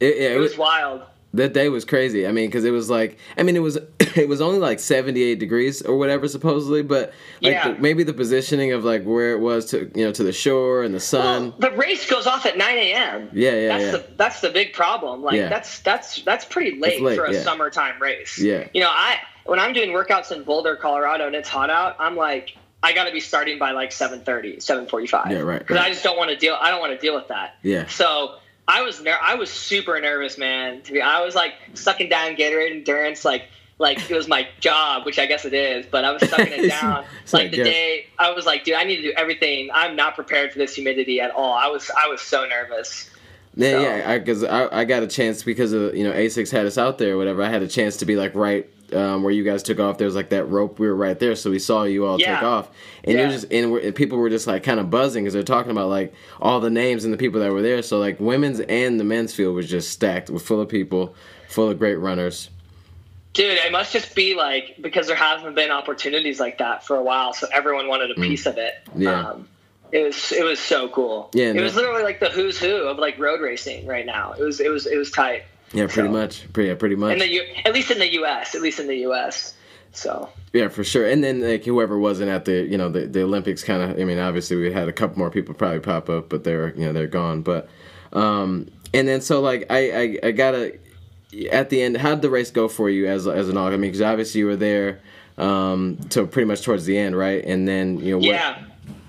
It, 0.00 0.16
yeah, 0.16 0.28
It 0.30 0.38
was 0.38 0.56
wild. 0.58 1.02
that 1.34 1.52
day 1.52 1.68
was 1.68 1.84
crazy. 1.84 2.26
I 2.26 2.32
mean, 2.32 2.48
because 2.48 2.64
it 2.64 2.70
was 2.72 2.88
like, 2.90 3.18
I 3.36 3.42
mean, 3.44 3.54
it 3.54 3.60
was 3.62 3.78
it 4.16 4.28
was 4.28 4.40
only 4.40 4.58
like 4.58 4.80
seventy 4.80 5.22
eight 5.22 5.38
degrees 5.38 5.82
or 5.82 5.96
whatever 5.98 6.28
supposedly, 6.28 6.82
but 6.82 7.12
like 7.40 7.52
Yeah. 7.52 7.72
the, 7.72 7.78
maybe 7.80 8.02
the 8.02 8.12
positioning 8.12 8.72
of 8.72 8.84
like 8.84 9.04
where 9.04 9.32
it 9.32 9.40
was 9.40 9.66
to 9.66 9.90
you 9.94 10.04
know 10.04 10.12
to 10.12 10.22
the 10.22 10.32
shore 10.32 10.82
and 10.82 10.94
the 10.94 11.00
sun. 11.00 11.54
Well, 11.58 11.70
the 11.70 11.76
race 11.76 12.08
goes 12.08 12.26
off 12.26 12.46
at 12.46 12.56
9 12.58 12.76
a.m. 12.78 13.30
Yeah, 13.32 13.50
yeah, 13.52 13.68
that's 13.68 13.84
yeah. 13.84 13.90
the 13.92 14.04
that's 14.16 14.40
the 14.40 14.50
big 14.50 14.72
problem. 14.72 15.22
Like 15.22 15.36
Yeah. 15.36 15.48
that's 15.48 15.80
that's 15.80 16.22
that's 16.22 16.44
pretty 16.44 16.78
late, 16.80 17.00
late, 17.02 17.16
for 17.16 17.24
a 17.26 17.34
summertime 17.42 18.00
race. 18.00 18.38
Yeah. 18.38 18.68
You 18.74 18.80
know, 18.82 18.90
I 18.90 19.18
when 19.44 19.58
I'm 19.58 19.72
doing 19.72 19.90
workouts 19.90 20.32
in 20.32 20.44
Boulder, 20.44 20.76
Colorado, 20.76 21.26
and 21.26 21.34
it's 21.34 21.48
hot 21.48 21.70
out, 21.70 21.96
I'm 21.98 22.14
like, 22.16 22.56
I 22.82 22.92
got 22.92 23.04
to 23.04 23.12
be 23.12 23.20
starting 23.20 23.58
by 23.58 23.72
like 23.72 23.90
7:30, 23.90 24.58
7:45. 24.58 25.30
Yeah, 25.30 25.38
right, 25.40 25.58
Because 25.58 25.76
right. 25.76 25.86
I 25.86 25.90
just 25.90 26.02
don't 26.04 26.16
want 26.16 26.30
to 26.30 26.36
deal. 26.36 26.56
I 26.60 26.70
don't 26.70 26.80
want 26.80 26.92
to 26.92 26.98
deal 26.98 27.14
with 27.14 27.28
that. 27.28 27.56
Yeah. 27.62 27.86
So 27.88 28.36
I 28.68 28.82
was 28.82 29.02
ner- 29.02 29.18
I 29.20 29.34
was 29.34 29.50
super 29.50 29.98
nervous, 30.00 30.38
man. 30.38 30.82
To 30.82 30.92
be, 30.92 31.00
I 31.02 31.24
was 31.24 31.34
like 31.34 31.54
sucking 31.74 32.08
down 32.08 32.36
Gatorade 32.36 32.70
endurance, 32.70 33.24
like 33.24 33.44
like 33.80 34.10
it 34.10 34.14
was 34.14 34.28
my 34.28 34.46
job, 34.60 35.06
which 35.06 35.18
I 35.18 35.26
guess 35.26 35.44
it 35.44 35.54
is. 35.54 35.86
But 35.90 36.04
I 36.04 36.12
was 36.12 36.28
sucking 36.28 36.52
it 36.52 36.68
down. 36.80 37.04
it's 37.22 37.32
like 37.32 37.50
the 37.50 37.58
yeah. 37.58 37.64
day 37.64 38.06
I 38.18 38.30
was 38.30 38.46
like, 38.46 38.64
dude, 38.64 38.74
I 38.74 38.84
need 38.84 38.96
to 38.96 39.02
do 39.02 39.12
everything. 39.16 39.70
I'm 39.72 39.96
not 39.96 40.14
prepared 40.14 40.52
for 40.52 40.58
this 40.58 40.74
humidity 40.74 41.20
at 41.20 41.30
all. 41.32 41.54
I 41.54 41.66
was 41.66 41.90
I 41.90 42.06
was 42.08 42.20
so 42.20 42.46
nervous. 42.46 43.10
Yeah, 43.56 43.70
So- 43.72 43.80
yeah, 43.80 44.18
because 44.18 44.44
I, 44.44 44.80
I, 44.80 44.84
got 44.84 45.02
a 45.02 45.08
chance 45.08 45.42
because 45.42 45.72
of 45.72 45.96
you 45.96 46.04
know 46.04 46.12
Asics 46.12 46.52
had 46.52 46.66
us 46.66 46.78
out 46.78 46.98
there 46.98 47.14
or 47.14 47.16
whatever. 47.16 47.42
I 47.42 47.48
had 47.48 47.62
a 47.62 47.68
chance 47.68 47.96
to 47.96 48.06
be 48.06 48.14
like 48.14 48.34
right 48.36 48.68
um, 48.92 49.22
where 49.22 49.32
you 49.32 49.44
guys 49.44 49.62
took 49.62 49.80
off. 49.80 49.98
There 49.98 50.06
was 50.06 50.14
like 50.14 50.28
that 50.28 50.44
rope. 50.44 50.78
We 50.78 50.86
were 50.86 50.94
right 50.94 51.18
there, 51.18 51.34
so 51.34 51.50
we 51.50 51.58
saw 51.58 51.84
you 51.84 52.06
all 52.06 52.18
take 52.18 52.42
off, 52.42 52.68
and 53.02 53.18
you're 53.18 53.28
just 53.28 53.50
and, 53.50 53.74
and 53.76 53.94
people 53.94 54.18
were 54.18 54.30
just 54.30 54.46
like 54.46 54.62
kind 54.62 54.78
of 54.78 54.90
buzzing 54.90 55.24
because 55.24 55.34
they're 55.34 55.42
talking 55.42 55.72
about 55.72 55.88
like 55.88 56.14
all 56.40 56.60
the 56.60 56.70
names 56.70 57.04
and 57.04 57.12
the 57.12 57.18
people 57.18 57.40
that 57.40 57.50
were 57.50 57.62
there. 57.62 57.82
So 57.82 57.98
like 57.98 58.20
women's 58.20 58.60
and 58.60 59.00
the 59.00 59.04
men's 59.04 59.34
field 59.34 59.54
was 59.56 59.68
just 59.68 59.90
stacked 59.90 60.30
with 60.30 60.42
full 60.42 60.60
of 60.60 60.68
people, 60.68 61.14
full 61.48 61.70
of 61.70 61.78
great 61.78 61.96
runners. 61.96 62.50
Dude, 63.32 63.58
it 63.58 63.70
must 63.70 63.92
just 63.92 64.14
be 64.14 64.34
like 64.34 64.76
because 64.80 65.06
there 65.06 65.16
haven't 65.16 65.54
been 65.54 65.70
opportunities 65.70 66.40
like 66.40 66.58
that 66.58 66.84
for 66.84 66.96
a 66.96 67.02
while, 67.02 67.32
so 67.32 67.46
everyone 67.52 67.86
wanted 67.86 68.10
a 68.10 68.14
piece 68.14 68.44
of 68.46 68.58
it. 68.58 68.74
Mm. 68.96 69.02
Yeah. 69.02 69.28
Um, 69.30 69.48
it 69.92 70.04
was 70.04 70.32
it 70.32 70.44
was 70.44 70.58
so 70.58 70.88
cool. 70.88 71.30
Yeah, 71.32 71.52
it 71.52 71.60
was 71.60 71.74
literally 71.74 72.02
like 72.02 72.20
the 72.20 72.28
who's 72.28 72.58
who 72.58 72.74
of 72.88 72.98
like 72.98 73.18
road 73.18 73.40
racing 73.40 73.86
right 73.86 74.06
now. 74.06 74.32
It 74.32 74.42
was 74.42 74.60
it 74.60 74.70
was 74.70 74.86
it 74.86 74.96
was 74.96 75.10
tight. 75.10 75.44
Yeah, 75.72 75.86
pretty 75.86 76.08
So- 76.08 76.12
much. 76.12 76.52
Pretty, 76.52 76.68
yeah, 76.68 76.74
pretty 76.74 76.96
much. 76.96 77.12
In 77.12 77.18
the 77.20 77.28
U, 77.28 77.44
at 77.64 77.72
least 77.72 77.90
in 77.92 77.98
the 78.00 78.12
U.S. 78.14 78.54
At 78.56 78.62
least 78.62 78.80
in 78.80 78.88
the 78.88 78.96
U.S. 78.98 79.54
So 79.92 80.28
Yeah, 80.52 80.68
for 80.68 80.82
sure. 80.84 81.08
And 81.08 81.22
then 81.22 81.40
like 81.40 81.64
whoever 81.64 81.98
wasn't 81.98 82.30
at 82.30 82.44
the 82.44 82.62
you 82.64 82.76
know 82.78 82.88
the, 82.88 83.06
the 83.06 83.22
Olympics 83.22 83.62
kind 83.64 83.82
of 83.82 83.98
I 83.98 84.04
mean 84.04 84.18
obviously 84.18 84.56
we 84.56 84.72
had 84.72 84.88
a 84.88 84.92
couple 84.92 85.18
more 85.18 85.30
people 85.30 85.54
probably 85.54 85.80
pop 85.80 86.08
up 86.08 86.28
but 86.28 86.42
they're 86.44 86.74
you 86.76 86.84
know 86.86 86.92
they're 86.92 87.08
gone 87.08 87.42
but 87.42 87.68
um 88.12 88.68
and 88.94 89.08
then 89.08 89.20
so 89.20 89.40
like 89.40 89.66
I 89.70 89.90
I, 89.90 90.18
I 90.28 90.30
gotta 90.30 90.78
at 91.50 91.70
the 91.70 91.82
end 91.82 91.96
how 91.96 92.10
did 92.10 92.22
the 92.22 92.30
race 92.30 92.50
go 92.50 92.68
for 92.68 92.90
you 92.90 93.06
as 93.06 93.26
as 93.26 93.48
an 93.48 93.56
all 93.56 93.66
I 93.68 93.70
mean 93.72 93.82
because 93.82 94.02
obviously 94.02 94.40
you 94.40 94.46
were 94.46 94.56
there 94.56 95.00
um 95.38 95.96
to 96.10 96.26
pretty 96.26 96.46
much 96.46 96.62
towards 96.62 96.84
the 96.86 96.98
end 96.98 97.16
right 97.16 97.44
and 97.44 97.66
then 97.68 97.98
you 98.00 98.12
know 98.12 98.18
what 98.18 98.26
yeah, 98.26 98.64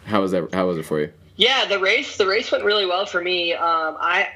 how 0.06 0.22
was 0.22 0.32
that 0.32 0.54
how 0.54 0.68
was 0.68 0.78
it 0.78 0.84
for 0.86 1.00
you 1.00 1.12
yeah. 1.38 1.66
The 1.66 1.80
race 1.80 2.18
the 2.18 2.28
race 2.28 2.52
went 2.52 2.64
really 2.66 2.86
well 2.86 3.08
for 3.08 3.20
me. 3.20 3.54
Um, 3.54 3.98
I 4.00 4.30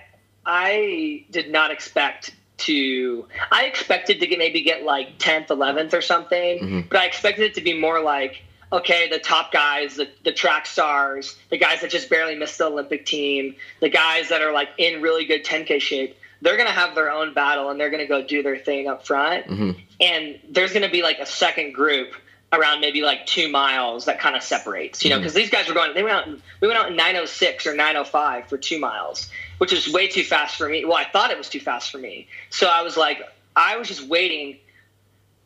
I 0.45 1.25
did 1.29 1.51
not 1.51 1.69
expect 1.69 2.33
to. 2.59 3.27
I 3.51 3.65
expected 3.65 4.19
to 4.21 4.25
get 4.27 4.39
maybe 4.39 4.61
get 4.63 4.83
like 4.83 5.19
tenth, 5.19 5.51
eleventh, 5.51 5.93
or 5.93 6.01
something, 6.01 6.59
Mm-hmm. 6.59 6.79
but 6.89 6.97
I 6.97 7.05
expected 7.05 7.43
it 7.45 7.53
to 7.55 7.61
be 7.61 7.77
more 7.79 8.01
like. 8.01 8.41
Okay, 8.73 9.07
the 9.07 9.19
top 9.19 9.53
guys, 9.53 9.95
the, 9.95 10.09
the 10.23 10.33
track 10.33 10.65
stars, 10.65 11.37
the 11.51 11.57
guys 11.57 11.81
that 11.81 11.91
just 11.91 12.09
barely 12.09 12.35
missed 12.35 12.57
the 12.57 12.65
Olympic 12.65 13.05
team, 13.05 13.55
the 13.79 13.89
guys 13.89 14.29
that 14.29 14.41
are 14.41 14.51
like 14.51 14.69
in 14.79 15.01
really 15.03 15.23
good 15.25 15.45
10K 15.45 15.79
shape, 15.79 16.17
they're 16.41 16.57
going 16.57 16.67
to 16.67 16.73
have 16.73 16.95
their 16.95 17.11
own 17.11 17.33
battle 17.33 17.69
and 17.69 17.79
they're 17.79 17.89
going 17.89 18.01
to 18.01 18.07
go 18.07 18.23
do 18.23 18.43
their 18.43 18.57
thing 18.57 18.87
up 18.87 19.05
front. 19.05 19.47
Mm-hmm. 19.47 19.71
And 20.01 20.39
there's 20.49 20.71
going 20.71 20.83
to 20.83 20.91
be 20.91 21.01
like 21.01 21.19
a 21.19 21.25
second 21.25 21.73
group 21.73 22.13
around 22.53 22.79
maybe 22.79 23.01
like 23.01 23.25
two 23.25 23.49
miles 23.49 24.05
that 24.05 24.19
kind 24.19 24.35
of 24.35 24.43
separates, 24.43 25.03
you 25.03 25.09
know, 25.09 25.15
mm-hmm. 25.15 25.23
because 25.23 25.33
these 25.33 25.49
guys 25.49 25.67
were 25.67 25.73
going, 25.73 25.93
they 25.93 26.03
went 26.03 26.15
out, 26.15 26.27
we 26.61 26.67
went 26.67 26.79
out 26.79 26.89
in 26.89 26.95
906 26.95 27.67
or 27.67 27.75
905 27.75 28.47
for 28.47 28.57
two 28.57 28.79
miles, 28.79 29.29
which 29.57 29.73
is 29.73 29.91
way 29.91 30.07
too 30.07 30.23
fast 30.23 30.55
for 30.55 30.69
me. 30.69 30.85
Well, 30.85 30.97
I 30.97 31.05
thought 31.05 31.31
it 31.31 31.37
was 31.37 31.49
too 31.49 31.59
fast 31.59 31.91
for 31.91 31.97
me. 31.97 32.27
So 32.49 32.67
I 32.67 32.81
was 32.81 32.97
like, 32.97 33.21
I 33.55 33.77
was 33.77 33.87
just 33.87 34.07
waiting 34.07 34.57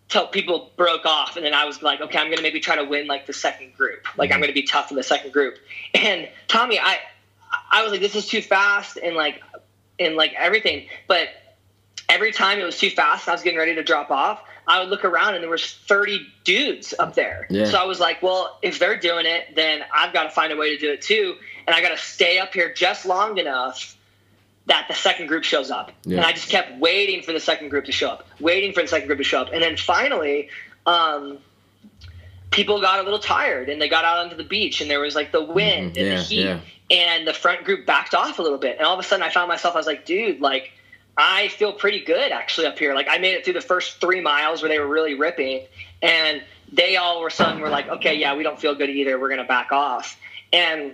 till 0.10 0.28
people 0.28 0.72
broke 0.76 1.06
off 1.06 1.38
and 1.38 1.46
then 1.46 1.54
I 1.54 1.66
was 1.66 1.82
like, 1.82 2.02
okay, 2.02 2.18
I'm 2.18 2.30
gonna 2.30 2.42
maybe 2.42 2.60
try 2.60 2.76
to 2.76 2.84
win 2.84 3.08
like 3.08 3.28
the 3.28 3.34
second 3.34 3.76
group. 3.76 4.06
Like 4.18 4.32
I'm 4.32 4.36
mm-hmm. 4.36 4.44
gonna 4.44 4.54
be 4.54 4.64
tough 4.64 4.92
in 4.92 4.98
the 4.98 5.04
second 5.04 5.32
group. 5.32 5.58
And 5.94 6.28
Tommy, 6.48 6.80
I 6.80 6.98
I 7.72 7.84
was 7.84 7.92
like, 7.92 8.02
this 8.02 8.16
is 8.16 8.28
too 8.28 8.42
fast 8.42 8.98
and 8.98 9.16
like 9.16 9.42
and 10.00 10.16
like 10.16 10.34
everything. 10.34 10.88
But 11.08 11.30
every 12.08 12.32
time 12.32 12.60
it 12.60 12.64
was 12.64 12.78
too 12.78 12.90
fast 12.90 13.28
I 13.28 13.32
was 13.32 13.42
getting 13.42 13.60
ready 13.60 13.76
to 13.76 13.84
drop 13.84 14.12
off, 14.12 14.42
I 14.68 14.80
would 14.80 14.90
look 14.90 15.04
around 15.04 15.34
and 15.34 15.44
there 15.44 15.50
was 15.50 15.74
30 15.74 16.28
dudes 16.44 16.94
up 17.00 17.16
there. 17.16 17.48
Yeah. 17.50 17.66
So 17.66 17.78
I 17.78 17.86
was 17.86 18.00
like, 18.00 18.22
well, 18.22 18.60
if 18.62 18.78
they're 18.78 19.00
doing 19.00 19.26
it, 19.26 19.56
then 19.56 19.82
I've 19.94 20.14
got 20.14 20.24
to 20.24 20.30
find 20.30 20.54
a 20.54 20.56
way 20.56 20.76
to 20.76 20.78
do 20.78 20.92
it 20.92 21.02
too. 21.02 21.36
And 21.66 21.76
I 21.76 21.82
got 21.82 21.90
to 21.90 21.98
stay 21.98 22.38
up 22.38 22.54
here 22.54 22.72
just 22.74 23.06
long 23.06 23.40
enough 23.40 23.98
that 24.68 24.86
the 24.88 24.94
second 24.94 25.26
group 25.28 25.44
shows 25.44 25.72
up. 25.72 25.92
Yeah. 26.04 26.18
And 26.18 26.26
I 26.26 26.34
just 26.34 26.50
kept 26.50 26.78
waiting 26.78 27.24
for 27.24 27.34
the 27.34 27.40
second 27.40 27.70
group 27.70 27.86
to 27.86 27.92
show 27.92 28.10
up, 28.10 28.28
waiting 28.40 28.72
for 28.72 28.84
the 28.84 28.88
second 28.88 29.08
group 29.08 29.18
to 29.18 29.24
show 29.24 29.42
up. 29.42 29.50
And 29.52 29.64
then 29.64 29.76
finally, 29.76 30.50
um, 30.86 31.40
people 32.52 32.82
got 32.82 33.00
a 33.00 33.04
little 33.04 33.20
tired 33.20 33.70
and 33.70 33.82
they 33.82 33.88
got 33.90 34.06
out 34.06 34.18
onto 34.20 34.36
the 34.36 34.44
beach 34.44 34.82
and 34.82 34.90
there 34.90 35.00
was 35.00 35.16
like 35.16 35.32
the 35.32 35.44
wind 35.44 35.96
Mhm. 35.96 35.98
and 35.98 36.08
Yeah, 36.08 36.16
the 36.16 36.22
heat. 36.24 36.44
yeah. 36.46 36.60
And 36.92 37.28
the 37.28 37.34
front 37.34 37.64
group 37.64 37.86
backed 37.86 38.16
off 38.16 38.40
a 38.40 38.42
little 38.42 38.58
bit. 38.58 38.78
And 38.78 38.86
all 38.88 38.94
of 38.94 39.00
a 39.00 39.04
sudden 39.04 39.24
I 39.24 39.30
found 39.30 39.48
myself, 39.48 39.76
I 39.76 39.78
was 39.78 39.86
like, 39.86 40.06
dude, 40.06 40.42
like, 40.42 40.72
I 41.18 41.50
feel 41.50 41.74
pretty 41.74 42.00
good 42.00 42.32
actually 42.32 42.66
up 42.68 42.80
here. 42.80 42.96
Like 42.96 43.08
I 43.10 43.18
made 43.18 43.34
it 43.36 43.44
through 43.44 43.54
the 43.56 43.62
first 43.62 44.00
three 44.00 44.22
miles 44.22 44.62
where 44.62 44.70
they 44.70 44.80
were 44.80 44.88
really 44.88 45.16
ripping, 45.16 45.66
and 46.02 46.42
they 46.72 46.96
all 46.96 47.20
were 47.22 47.30
sudden 47.30 47.60
were 47.60 47.70
like, 47.70 47.90
okay, 47.90 48.14
yeah, 48.16 48.36
we 48.36 48.44
don't 48.44 48.60
feel 48.60 48.74
good 48.74 48.90
either. 48.90 49.20
We're 49.20 49.28
gonna 49.30 49.44
back 49.44 49.72
off. 49.74 50.18
And 50.54 50.94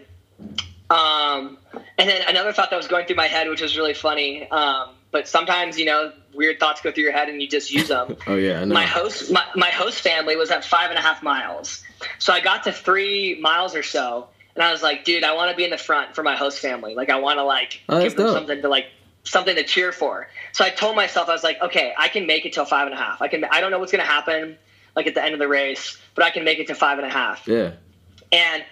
um, 0.89 1.57
and 1.97 2.09
then 2.09 2.23
another 2.27 2.53
thought 2.53 2.71
that 2.71 2.75
was 2.75 2.87
going 2.87 3.05
through 3.05 3.17
my 3.17 3.27
head, 3.27 3.47
which 3.49 3.61
was 3.61 3.77
really 3.77 3.93
funny. 3.93 4.49
Um, 4.49 4.94
but 5.15 5.30
sometimes 5.30 5.80
you 5.80 5.86
know 5.86 6.12
weird 6.34 6.60
thoughts 6.60 6.82
go 6.82 6.91
through 6.91 7.04
your 7.06 7.13
head 7.13 7.30
and 7.30 7.41
you 7.41 7.47
just 7.47 7.71
use 7.71 7.88
them. 7.88 8.17
Oh 8.28 8.36
yeah, 8.36 8.60
I 8.60 8.65
know. 8.65 8.73
my 8.73 8.86
host 8.86 9.32
my, 9.32 9.45
my 9.56 9.69
host 9.69 10.01
family 10.01 10.36
was 10.36 10.51
at 10.51 10.65
five 10.65 10.89
and 10.89 10.99
a 10.99 11.01
half 11.01 11.23
miles 11.23 11.82
so 12.19 12.34
i 12.34 12.41
got 12.41 12.63
to 12.65 12.73
three 12.73 13.39
miles 13.39 13.75
or 13.75 13.82
so 13.84 14.28
and 14.56 14.62
i 14.63 14.71
was 14.73 14.84
like 14.84 15.06
dude 15.06 15.23
i 15.23 15.34
want 15.34 15.49
to 15.51 15.56
be 15.56 15.63
in 15.63 15.69
the 15.69 15.78
front 15.78 16.13
for 16.15 16.21
my 16.23 16.36
host 16.36 16.60
family 16.60 16.95
like 16.95 17.10
i 17.10 17.17
want 17.17 17.39
to 17.39 17.43
like 17.45 17.80
Oh, 17.88 18.01
give 18.04 18.17
them 18.17 18.25
dope. 18.25 18.36
something 18.36 18.62
to 18.62 18.67
like 18.67 18.88
something 19.23 19.56
to 19.56 19.63
cheer 19.63 19.93
for 19.93 20.28
so 20.51 20.65
i 20.65 20.69
told 20.69 20.97
myself 20.97 21.30
i 21.30 21.32
was 21.32 21.43
like 21.43 21.62
okay 21.62 21.93
i 21.97 22.10
can 22.10 22.28
make 22.28 22.45
it 22.45 22.51
till 22.51 22.65
five 22.65 22.86
and 22.88 22.93
a 22.93 22.97
half 22.97 23.21
i 23.21 23.30
can 23.30 23.45
i 23.45 23.62
don't 23.62 23.71
know 23.71 23.80
what's 23.80 23.93
going 23.93 24.04
to 24.04 24.12
happen 24.12 24.58
like 24.97 25.08
at 25.08 25.15
the 25.15 25.23
end 25.23 25.34
of 25.34 25.39
the 25.39 25.47
race 25.47 25.97
but 26.15 26.25
i 26.25 26.30
can 26.30 26.43
make 26.43 26.60
it 26.60 26.67
to 26.67 26.75
five 26.75 26.97
and 26.97 27.08
a 27.08 27.10
half 27.10 27.47
yeah. 27.47 27.71
and 28.34 28.65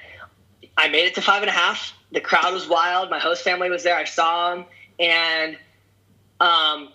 I 0.76 0.90
made 0.90 1.06
it 1.06 1.16
to 1.16 1.22
five 1.22 1.42
and 1.44 1.50
a 1.50 1.54
half. 1.54 1.94
The 2.12 2.20
crowd 2.22 2.52
was 2.54 2.68
wild. 2.68 3.10
My 3.12 3.20
host 3.20 3.44
family 3.44 3.70
was 3.70 3.84
there. 3.84 3.96
I 3.96 4.06
saw 4.06 4.56
them, 4.56 4.66
and 5.00 5.56
um, 6.44 6.90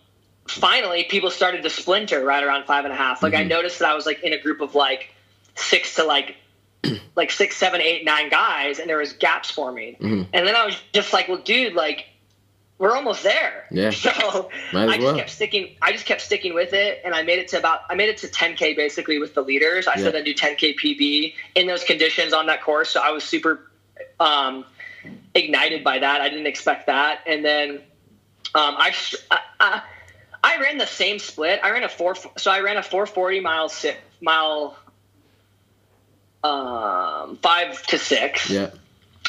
finally, 0.47 1.05
people 1.05 1.31
started 1.31 1.63
to 1.63 1.71
splinter 1.71 2.25
right 2.25 2.43
around 2.45 2.65
five 2.67 2.85
and 2.85 2.93
a 2.93 2.97
half. 2.97 3.23
Like 3.23 3.35
I 3.35 3.45
Mhm. 3.45 3.49
noticed 3.49 3.79
that 3.81 3.89
I 3.89 3.95
was 3.95 4.07
like 4.07 4.23
in 4.23 4.33
a 4.33 4.39
group 4.39 4.61
of 4.61 4.75
like 4.75 5.15
six 5.55 5.95
to 5.97 6.05
like 6.05 6.37
like 7.17 7.31
six, 7.31 7.57
seven, 7.57 7.81
eight, 7.81 8.05
nine 8.05 8.29
guys, 8.29 8.79
and 8.79 8.89
there 8.89 8.99
was 8.99 9.13
gaps 9.13 9.51
forming. 9.51 9.97
Mhm. 9.97 10.27
And 10.33 10.47
then 10.47 10.55
I 10.55 10.65
was 10.67 10.77
just 10.93 11.13
like, 11.13 11.29
"Well, 11.29 11.39
dude, 11.39 11.75
like." 11.75 12.07
We're 12.81 12.95
almost 12.95 13.25
there. 13.25 13.67
Yeah. 13.73 13.91
So 13.91 14.11
I 14.73 14.87
just 14.87 15.01
well. 15.01 15.17
kept 15.17 15.31
sticking. 15.31 15.75
I 15.83 15.91
just 15.91 16.07
kept 16.07 16.21
sticking 16.21 16.55
with 16.55 16.73
it, 16.73 17.01
and 17.05 17.13
I 17.13 17.25
made 17.25 17.41
it 17.41 17.49
to 17.49 17.59
about. 17.59 17.81
I 17.91 17.97
made 17.97 18.09
it 18.09 18.19
to 18.19 18.29
10k 18.29 18.77
basically 18.77 19.19
with 19.19 19.35
the 19.35 19.43
leaders. 19.43 19.89
I 19.89 19.95
Yeah. 19.97 20.05
said 20.05 20.15
I'd 20.15 20.25
do 20.25 20.33
10k 20.33 20.77
PB 20.79 21.35
in 21.57 21.67
those 21.67 21.83
conditions 21.83 22.33
on 22.33 22.47
that 22.47 22.63
course. 22.63 22.89
So 22.91 23.01
I 23.01 23.11
was 23.11 23.25
super 23.25 23.69
um, 24.21 24.65
ignited 25.35 25.83
by 25.83 25.99
that. 25.99 26.21
I 26.21 26.29
didn't 26.29 26.47
expect 26.47 26.87
that, 26.87 27.19
and 27.27 27.45
then 27.45 27.81
um, 28.59 28.75
I, 28.77 28.95
I 29.31 29.39
I 29.61 29.83
I 30.43 30.61
ran 30.61 30.79
the 30.79 30.87
same 30.87 31.19
split. 31.19 31.61
I 31.63 31.71
ran 31.71 31.85
a 31.85 31.89
four. 31.89 32.17
So 32.37 32.51
I 32.51 32.61
ran 32.61 32.77
a 32.77 32.83
440 32.83 33.41
mile 33.41 33.69
si 33.69 33.93
mile 34.21 34.77
um, 36.45 37.37
five 37.43 37.83
to 37.89 37.99
six, 37.99 38.49
Yeah. 38.51 38.71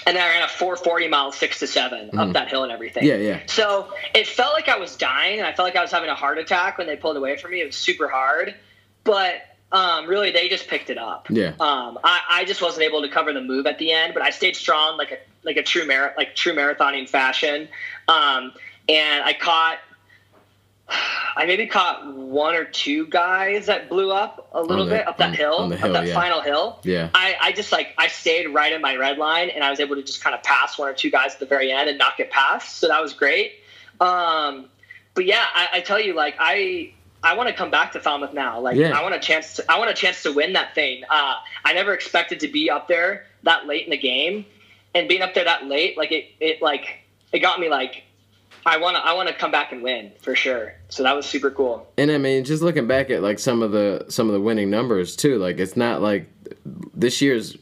and 0.05 0.15
then 0.15 0.23
I 0.23 0.29
ran 0.29 0.43
a 0.43 0.47
440 0.47 1.07
mile 1.07 1.31
six 1.31 1.59
to 1.59 1.67
7 1.67 2.11
Mhm. 2.11 2.19
up 2.19 2.33
that 2.33 2.47
hill 2.49 2.63
and 2.63 2.71
everything. 2.71 3.03
Yeah. 3.03 3.15
Yeah. 3.15 3.39
So 3.47 3.91
it 4.13 4.27
felt 4.27 4.53
like 4.53 4.69
I 4.69 4.77
was 4.77 4.95
dying, 4.95 5.39
and 5.39 5.47
I 5.47 5.53
felt 5.53 5.65
like 5.67 5.75
I 5.75 5.81
was 5.81 5.91
having 5.91 6.09
a 6.09 6.15
heart 6.15 6.37
attack 6.37 6.77
when 6.77 6.87
they 6.87 6.95
pulled 6.95 7.17
away 7.17 7.37
from 7.37 7.51
me. 7.51 7.61
It 7.61 7.65
was 7.65 7.75
super 7.75 8.07
hard, 8.07 8.55
but 9.03 9.35
um, 9.71 10.07
really 10.07 10.31
they 10.31 10.49
just 10.49 10.67
picked 10.67 10.89
it 10.89 10.97
up. 10.97 11.27
Yeah. 11.29 11.49
Um, 11.59 11.99
I, 12.03 12.21
I 12.29 12.45
just 12.45 12.61
wasn't 12.61 12.83
able 12.83 13.01
to 13.03 13.09
cover 13.09 13.33
the 13.33 13.41
move 13.41 13.65
at 13.67 13.77
the 13.79 13.91
end, 13.91 14.13
but 14.13 14.23
I 14.23 14.29
stayed 14.31 14.55
strong 14.55 14.97
like 14.97 15.11
a 15.11 15.17
like 15.43 15.57
a 15.57 15.63
true 15.63 15.85
mar- 15.87 16.13
like 16.17 16.35
true 16.35 16.53
marathoning 16.53 17.07
fashion, 17.09 17.69
um, 18.07 18.51
and 18.89 19.23
I 19.23 19.33
caught. 19.33 19.77
I 21.35 21.45
maybe 21.45 21.67
caught 21.67 22.15
one 22.15 22.55
or 22.55 22.65
two 22.65 23.05
guys 23.05 23.67
that 23.67 23.89
blew 23.89 24.11
up 24.11 24.49
a 24.53 24.61
little 24.61 24.85
the- 24.85 24.95
bit 24.95 25.07
up 25.07 25.17
that 25.19 25.29
on- 25.29 25.33
hill, 25.35 25.53
on 25.57 25.69
the 25.69 25.75
up 25.75 25.93
that 25.93 26.07
yeah. 26.07 26.13
final 26.15 26.41
hill. 26.41 26.79
Yeah. 26.83 27.09
I, 27.13 27.35
I 27.39 27.51
just 27.51 27.71
like 27.71 27.89
I 27.97 28.07
stayed 28.07 28.47
right 28.47 28.73
in 28.73 28.81
my 28.81 28.95
red 28.95 29.19
line 29.19 29.51
and 29.51 29.63
I 29.63 29.69
was 29.69 29.79
able 29.79 29.95
to 29.97 30.01
just 30.03 30.23
kind 30.23 30.35
of 30.35 30.41
pass 30.41 30.79
one 30.79 30.89
or 30.89 30.93
two 30.93 31.11
guys 31.11 31.33
at 31.35 31.39
the 31.39 31.45
very 31.45 31.71
end 31.71 31.89
and 31.89 31.99
not 31.99 32.17
get 32.17 32.31
past. 32.31 32.79
So 32.79 32.87
that 32.87 32.99
was 33.03 33.13
great. 33.13 33.53
Um, 34.01 34.65
but 35.13 35.25
yeah, 35.25 35.45
I, 35.53 35.67
I 35.73 35.79
tell 35.81 35.99
you, 36.01 36.15
like 36.15 36.35
I 36.39 36.93
I 37.23 37.35
want 37.35 37.49
to 37.49 37.53
come 37.55 37.69
back 37.69 37.91
to 37.91 37.99
Falmouth 37.99 38.33
now. 38.33 38.59
Like 38.59 38.75
Yeah. 38.75 38.97
I 38.97 39.03
want 39.03 39.13
a 39.13 39.19
chance. 39.19 39.57
To, 39.57 39.71
I 39.71 39.77
want 39.77 39.91
a 39.91 39.93
chance 39.93 40.23
to 40.23 40.31
win 40.33 40.53
that 40.53 40.73
thing. 40.73 41.03
Uh, 41.07 41.35
I 41.63 41.73
never 41.73 41.93
expected 41.93 42.39
to 42.39 42.47
be 42.47 42.71
up 42.71 42.87
there 42.87 43.25
that 43.43 43.67
late 43.67 43.83
in 43.83 43.91
the 43.91 43.97
game, 43.97 44.43
and 44.95 45.07
being 45.07 45.21
up 45.21 45.35
there 45.35 45.43
that 45.45 45.67
late, 45.67 45.97
like 45.97 46.11
it 46.11 46.25
it 46.39 46.63
like 46.63 47.01
it 47.31 47.39
got 47.39 47.59
me 47.59 47.69
like. 47.69 48.03
I 48.65 48.77
want 48.77 48.97
to. 48.97 49.01
I 49.05 49.13
want 49.13 49.27
to 49.29 49.33
come 49.35 49.51
back 49.51 49.71
and 49.71 49.81
win 49.81 50.11
for 50.21 50.35
sure. 50.35 50.73
So 50.89 51.03
that 51.03 51.15
was 51.15 51.25
super 51.25 51.49
cool. 51.51 51.87
And 51.97 52.11
I 52.11 52.17
mean, 52.17 52.43
just 52.43 52.61
looking 52.61 52.87
back 52.87 53.09
at 53.09 53.21
like 53.21 53.39
some 53.39 53.61
of 53.61 53.71
the 53.71 54.05
some 54.09 54.27
of 54.27 54.33
the 54.33 54.41
winning 54.41 54.69
numbers 54.69 55.15
too, 55.15 55.37
like 55.37 55.59
it's 55.59 55.75
not 55.77 56.01
like 56.01 56.29
this 56.93 57.21
year's 57.21 57.57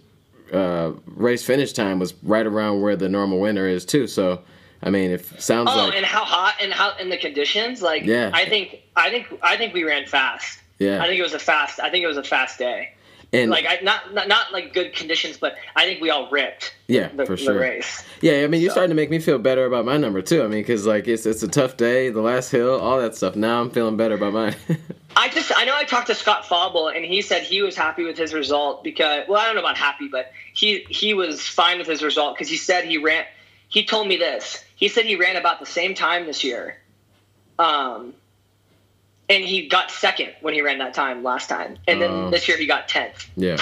uh, 0.54 0.92
race 1.06 1.44
finish 1.44 1.74
time 1.74 2.00
was 2.00 2.14
right 2.24 2.46
around 2.46 2.82
where 2.82 2.96
the 2.96 3.10
normal 3.10 3.40
winner 3.40 3.68
is 3.68 3.86
too. 3.86 4.08
So 4.08 4.42
I 4.82 4.90
mean, 4.90 5.12
if 5.12 5.40
sounds 5.42 5.68
like 5.68 5.76
Oh, 5.78 5.86
like 5.86 5.96
and 5.96 6.06
how 6.06 6.24
hot 6.24 6.56
and 6.62 6.72
how 6.74 6.92
and 7.00 7.12
the 7.12 7.18
conditions. 7.18 7.82
Like, 7.82 8.04
Yeah. 8.04 8.32
I 8.34 8.46
think 8.46 8.82
I 8.96 9.10
think 9.10 9.28
I 9.42 9.58
think 9.58 9.74
we 9.74 9.84
ran 9.84 10.06
fast. 10.08 10.60
yeah, 10.80 11.02
I 11.04 11.08
think 11.08 11.20
it 11.20 11.24
was 11.24 11.34
a 11.34 11.40
fast. 11.40 11.80
I 11.80 11.90
think 11.90 12.04
it 12.04 12.08
was 12.08 12.18
a 12.18 12.24
fast 12.24 12.60
day. 12.60 12.94
And 13.34 13.52
Like, 13.52 13.66
I 13.68 13.80
not 13.84 14.14
not, 14.14 14.28
not 14.28 14.52
like 14.54 14.74
good 14.74 14.94
conditions, 14.94 15.38
but 15.38 15.56
I 15.76 15.86
think 15.86 16.02
we 16.02 16.10
all 16.10 16.30
ripped 16.30 16.76
yeah, 16.88 17.10
the, 17.10 17.26
for 17.26 17.36
the 17.36 17.38
sure. 17.38 17.60
race. 17.60 18.04
Yeah, 18.22 18.44
I 18.44 18.48
mean, 18.48 18.62
you're 18.62 18.70
So- 18.70 18.76
starting 18.76 18.90
to 18.92 18.96
make 18.96 19.10
me 19.10 19.20
feel 19.20 19.38
better 19.40 19.66
about 19.66 19.86
my 19.86 19.98
number 19.98 20.22
too. 20.22 20.42
I 20.44 20.48
mean, 20.48 20.62
because 20.62 20.86
like 20.86 21.08
it's 21.08 21.26
it's 21.26 21.44
a 21.44 21.48
tough 21.48 21.78
day, 21.78 22.10
the 22.10 22.22
last 22.22 22.50
hill, 22.52 22.80
all 22.80 23.00
that 23.00 23.16
stuff. 23.16 23.36
Now 23.36 23.62
I'm 23.62 23.70
feeling 23.70 23.98
better 23.98 24.16
about 24.16 24.34
mine. 24.34 24.56
I 25.16 25.30
just 25.30 25.52
I 25.56 25.66
know 25.66 25.74
I 25.76 25.84
talked 25.84 26.08
to 26.08 26.16
Scott 26.16 26.46
Fauble 26.46 26.90
and 26.90 27.04
he 27.04 27.22
said 27.24 27.42
he 27.42 27.62
was 27.64 27.76
happy 27.76 28.04
with 28.04 28.18
his 28.18 28.34
result 28.34 28.84
because 28.84 29.28
well 29.28 29.40
I 29.42 29.46
don't 29.46 29.56
know 29.56 29.62
about 29.62 29.76
happy 29.78 30.08
but 30.08 30.32
he 30.54 30.86
he 30.90 31.16
was 31.16 31.42
fine 31.42 31.80
with 31.80 31.88
his 31.88 32.04
result 32.04 32.36
because 32.36 32.50
he 32.50 32.56
said 32.58 32.86
he 32.86 33.00
ran 33.00 33.26
he 33.68 33.84
told 33.84 34.08
me 34.08 34.18
this 34.18 34.64
he 34.76 34.88
said 34.88 35.06
he 35.06 35.16
ran 35.16 35.36
about 35.36 35.60
the 35.60 35.66
same 35.66 35.96
time 35.96 36.28
this 36.28 36.44
year, 36.44 36.78
um, 37.58 38.14
and 39.30 39.44
he 39.44 39.68
got 39.68 39.92
second 39.92 40.32
when 40.42 40.54
he 40.54 40.62
ran 40.62 40.78
that 40.80 40.94
time 40.94 41.24
last 41.24 41.50
time 41.50 41.78
and 41.88 42.02
then 42.02 42.10
Oh. 42.10 42.30
this 42.30 42.48
year 42.48 42.58
he 42.58 42.66
got 42.66 42.88
tenth 42.88 43.30
yeah, 43.36 43.58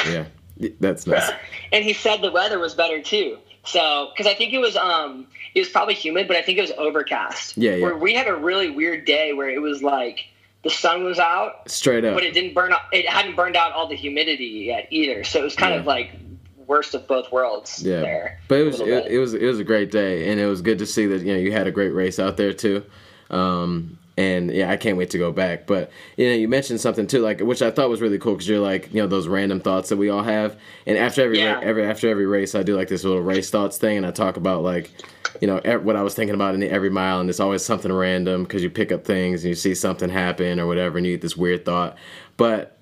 yeah, 0.57 0.69
that's 0.79 1.05
nice. 1.07 1.31
and 1.71 1.83
he 1.83 1.93
said 1.93 2.21
the 2.21 2.31
weather 2.31 2.59
was 2.59 2.73
better 2.73 3.01
too. 3.01 3.37
So, 3.67 4.11
because 4.11 4.31
I 4.31 4.35
think 4.35 4.53
it 4.53 4.59
was, 4.59 4.77
um, 4.77 5.25
it 5.55 5.59
was 5.59 5.69
probably 5.69 5.95
humid, 5.95 6.27
but 6.27 6.37
I 6.37 6.43
think 6.43 6.59
it 6.59 6.61
was 6.61 6.71
overcast. 6.77 7.57
Yeah, 7.57 7.71
yeah. 7.77 7.83
Where 7.83 7.97
we 7.97 8.13
had 8.13 8.27
a 8.27 8.35
really 8.35 8.69
weird 8.69 9.05
day 9.05 9.33
where 9.33 9.49
it 9.49 9.59
was 9.59 9.81
like 9.81 10.19
the 10.61 10.69
sun 10.69 11.03
was 11.03 11.17
out, 11.17 11.67
Straight 11.67 12.05
up. 12.05 12.13
but 12.13 12.23
it 12.23 12.35
didn't 12.35 12.53
burn 12.53 12.73
out. 12.73 12.81
It 12.93 13.09
hadn't 13.09 13.35
burned 13.35 13.55
out 13.55 13.71
all 13.71 13.87
the 13.87 13.95
humidity 13.95 14.45
yet 14.67 14.85
either. 14.91 15.23
So 15.23 15.39
it 15.39 15.43
was 15.43 15.55
kind 15.55 15.73
of 15.73 15.87
like 15.87 16.11
worst 16.67 16.93
of 16.93 17.07
both 17.07 17.31
worlds. 17.31 17.81
Yeah, 17.81 18.01
there. 18.01 18.39
but 18.47 18.59
it 18.59 18.63
was 18.65 18.79
it, 18.81 19.07
it 19.07 19.17
was 19.17 19.33
it 19.33 19.45
was 19.47 19.57
a 19.59 19.63
great 19.63 19.89
day, 19.89 20.29
and 20.29 20.39
it 20.39 20.45
was 20.45 20.61
good 20.61 20.77
to 20.77 20.85
see 20.85 21.07
that 21.07 21.23
you 21.23 21.33
know 21.33 21.39
you 21.39 21.51
had 21.51 21.65
a 21.65 21.71
great 21.71 21.89
race 21.95 22.19
out 22.19 22.37
there 22.37 22.53
too. 22.53 22.85
Um, 23.31 23.97
and 24.17 24.49
yeah, 24.51 24.71
I 24.71 24.77
can't 24.77 24.97
wait 24.97 25.09
to 25.11 25.17
go 25.17 25.31
back. 25.31 25.67
But 25.67 25.91
you 26.17 26.27
know, 26.29 26.35
you 26.35 26.47
mentioned 26.47 26.79
something 26.81 27.07
too, 27.07 27.19
like 27.19 27.41
which 27.41 27.61
I 27.61 27.71
thought 27.71 27.89
was 27.89 28.01
really 28.01 28.17
cool 28.17 28.33
because 28.33 28.47
you're 28.47 28.59
like 28.59 28.93
you 28.93 29.01
know 29.01 29.07
those 29.07 29.27
random 29.27 29.59
thoughts 29.59 29.89
that 29.89 29.97
we 29.97 30.09
all 30.09 30.23
have. 30.23 30.57
And 30.85 30.97
after 30.97 31.21
every 31.23 31.37
ra- 31.39 31.43
Yeah. 31.43 31.59
every 31.61 31.85
after 31.85 32.07
every 32.09 32.25
race, 32.25 32.55
I 32.55 32.63
do 32.63 32.75
like 32.75 32.87
this 32.87 33.03
little 33.03 33.21
race 33.21 33.49
thoughts 33.49 33.77
thing, 33.77 33.97
and 33.97 34.05
I 34.05 34.11
talk 34.11 34.37
about 34.37 34.63
like 34.63 34.91
you 35.41 35.47
know 35.47 35.59
what 35.83 35.95
I 35.97 36.01
was 36.01 36.15
thinking 36.15 36.35
about 36.35 36.55
in 36.55 36.63
every 36.63 36.89
mile, 36.89 37.19
and 37.19 37.29
it's 37.29 37.39
always 37.41 37.63
something 37.65 37.91
random 37.91 38.43
because 38.43 38.63
you 38.63 38.69
pick 38.69 38.91
up 38.91 39.03
things 39.03 39.43
and 39.43 39.49
you 39.49 39.55
see 39.55 39.75
something 39.75 40.09
happen 40.09 40.59
or 40.59 40.67
whatever, 40.67 40.97
and 40.97 41.05
you 41.05 41.13
get 41.13 41.21
this 41.21 41.35
weird 41.35 41.65
thought. 41.65 41.97
But 42.37 42.77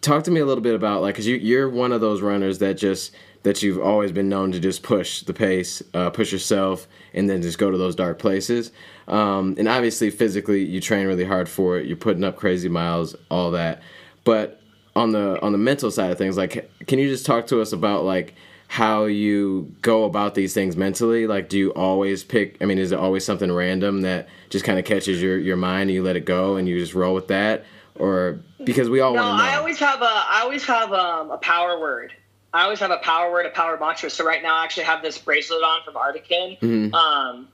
talk 0.00 0.22
to 0.24 0.30
me 0.30 0.38
a 0.40 0.46
little 0.46 0.62
bit 0.62 0.74
about 0.74 1.02
like 1.02 1.14
because 1.14 1.26
you, 1.26 1.36
you're 1.36 1.68
one 1.68 1.90
of 1.92 2.00
those 2.00 2.20
runners 2.22 2.58
that 2.58 2.74
just 2.74 3.12
that 3.42 3.62
you've 3.62 3.80
always 3.80 4.10
been 4.12 4.28
known 4.28 4.52
to 4.52 4.60
just 4.60 4.82
push 4.82 5.22
the 5.22 5.32
pace 5.34 5.82
uh, 5.94 6.10
push 6.10 6.32
yourself 6.32 6.86
and 7.12 7.28
then 7.28 7.42
just 7.42 7.58
go 7.58 7.70
to 7.70 7.76
those 7.78 7.94
dark 7.94 8.18
places 8.18 8.70
um, 9.08 9.54
and 9.58 9.68
obviously 9.68 10.10
physically 10.10 10.64
you 10.64 10.80
train 10.80 11.06
really 11.06 11.24
hard 11.24 11.48
for 11.48 11.78
it 11.78 11.86
you're 11.86 11.96
putting 11.96 12.24
up 12.24 12.36
crazy 12.36 12.68
miles 12.68 13.14
all 13.30 13.50
that 13.50 13.82
but 14.24 14.60
on 14.96 15.12
the 15.12 15.40
on 15.42 15.52
the 15.52 15.58
mental 15.58 15.90
side 15.90 16.10
of 16.10 16.18
things 16.18 16.36
like 16.36 16.70
can 16.86 16.98
you 16.98 17.08
just 17.08 17.26
talk 17.26 17.46
to 17.46 17.60
us 17.60 17.72
about 17.72 18.04
like 18.04 18.34
how 18.68 19.04
you 19.04 19.70
go 19.82 20.04
about 20.04 20.34
these 20.34 20.54
things 20.54 20.76
mentally 20.76 21.26
like 21.26 21.48
do 21.48 21.58
you 21.58 21.70
always 21.74 22.24
pick 22.24 22.56
i 22.62 22.64
mean 22.64 22.78
is 22.78 22.92
it 22.92 22.98
always 22.98 23.24
something 23.24 23.52
random 23.52 24.00
that 24.00 24.26
just 24.50 24.64
kind 24.64 24.78
of 24.78 24.84
catches 24.84 25.20
your 25.22 25.36
your 25.38 25.56
mind 25.56 25.82
and 25.82 25.92
you 25.92 26.02
let 26.02 26.16
it 26.16 26.24
go 26.24 26.56
and 26.56 26.68
you 26.68 26.78
just 26.78 26.94
roll 26.94 27.14
with 27.14 27.28
that 27.28 27.64
or 27.96 28.40
because 28.64 28.88
we 28.88 29.00
all 29.00 29.12
No, 29.14 29.20
know 29.22 29.42
I 29.42 29.56
always 29.56 29.78
have 29.78 30.00
a 30.00 30.04
I 30.06 30.40
always 30.42 30.64
have 30.64 30.92
um, 30.92 31.30
a 31.30 31.36
power 31.38 31.78
word. 31.78 32.12
I 32.52 32.62
always 32.62 32.80
have 32.80 32.90
a 32.90 32.96
power 32.98 33.30
word, 33.30 33.46
a 33.46 33.50
power 33.50 33.76
mantra. 33.78 34.08
So 34.08 34.24
right 34.24 34.42
now, 34.42 34.56
I 34.56 34.64
actually 34.64 34.84
have 34.84 35.02
this 35.02 35.18
bracelet 35.18 35.62
on 35.62 35.82
from 35.84 35.94
Artican, 35.94 36.58
Mhm. 36.60 36.94
um, 36.94 37.48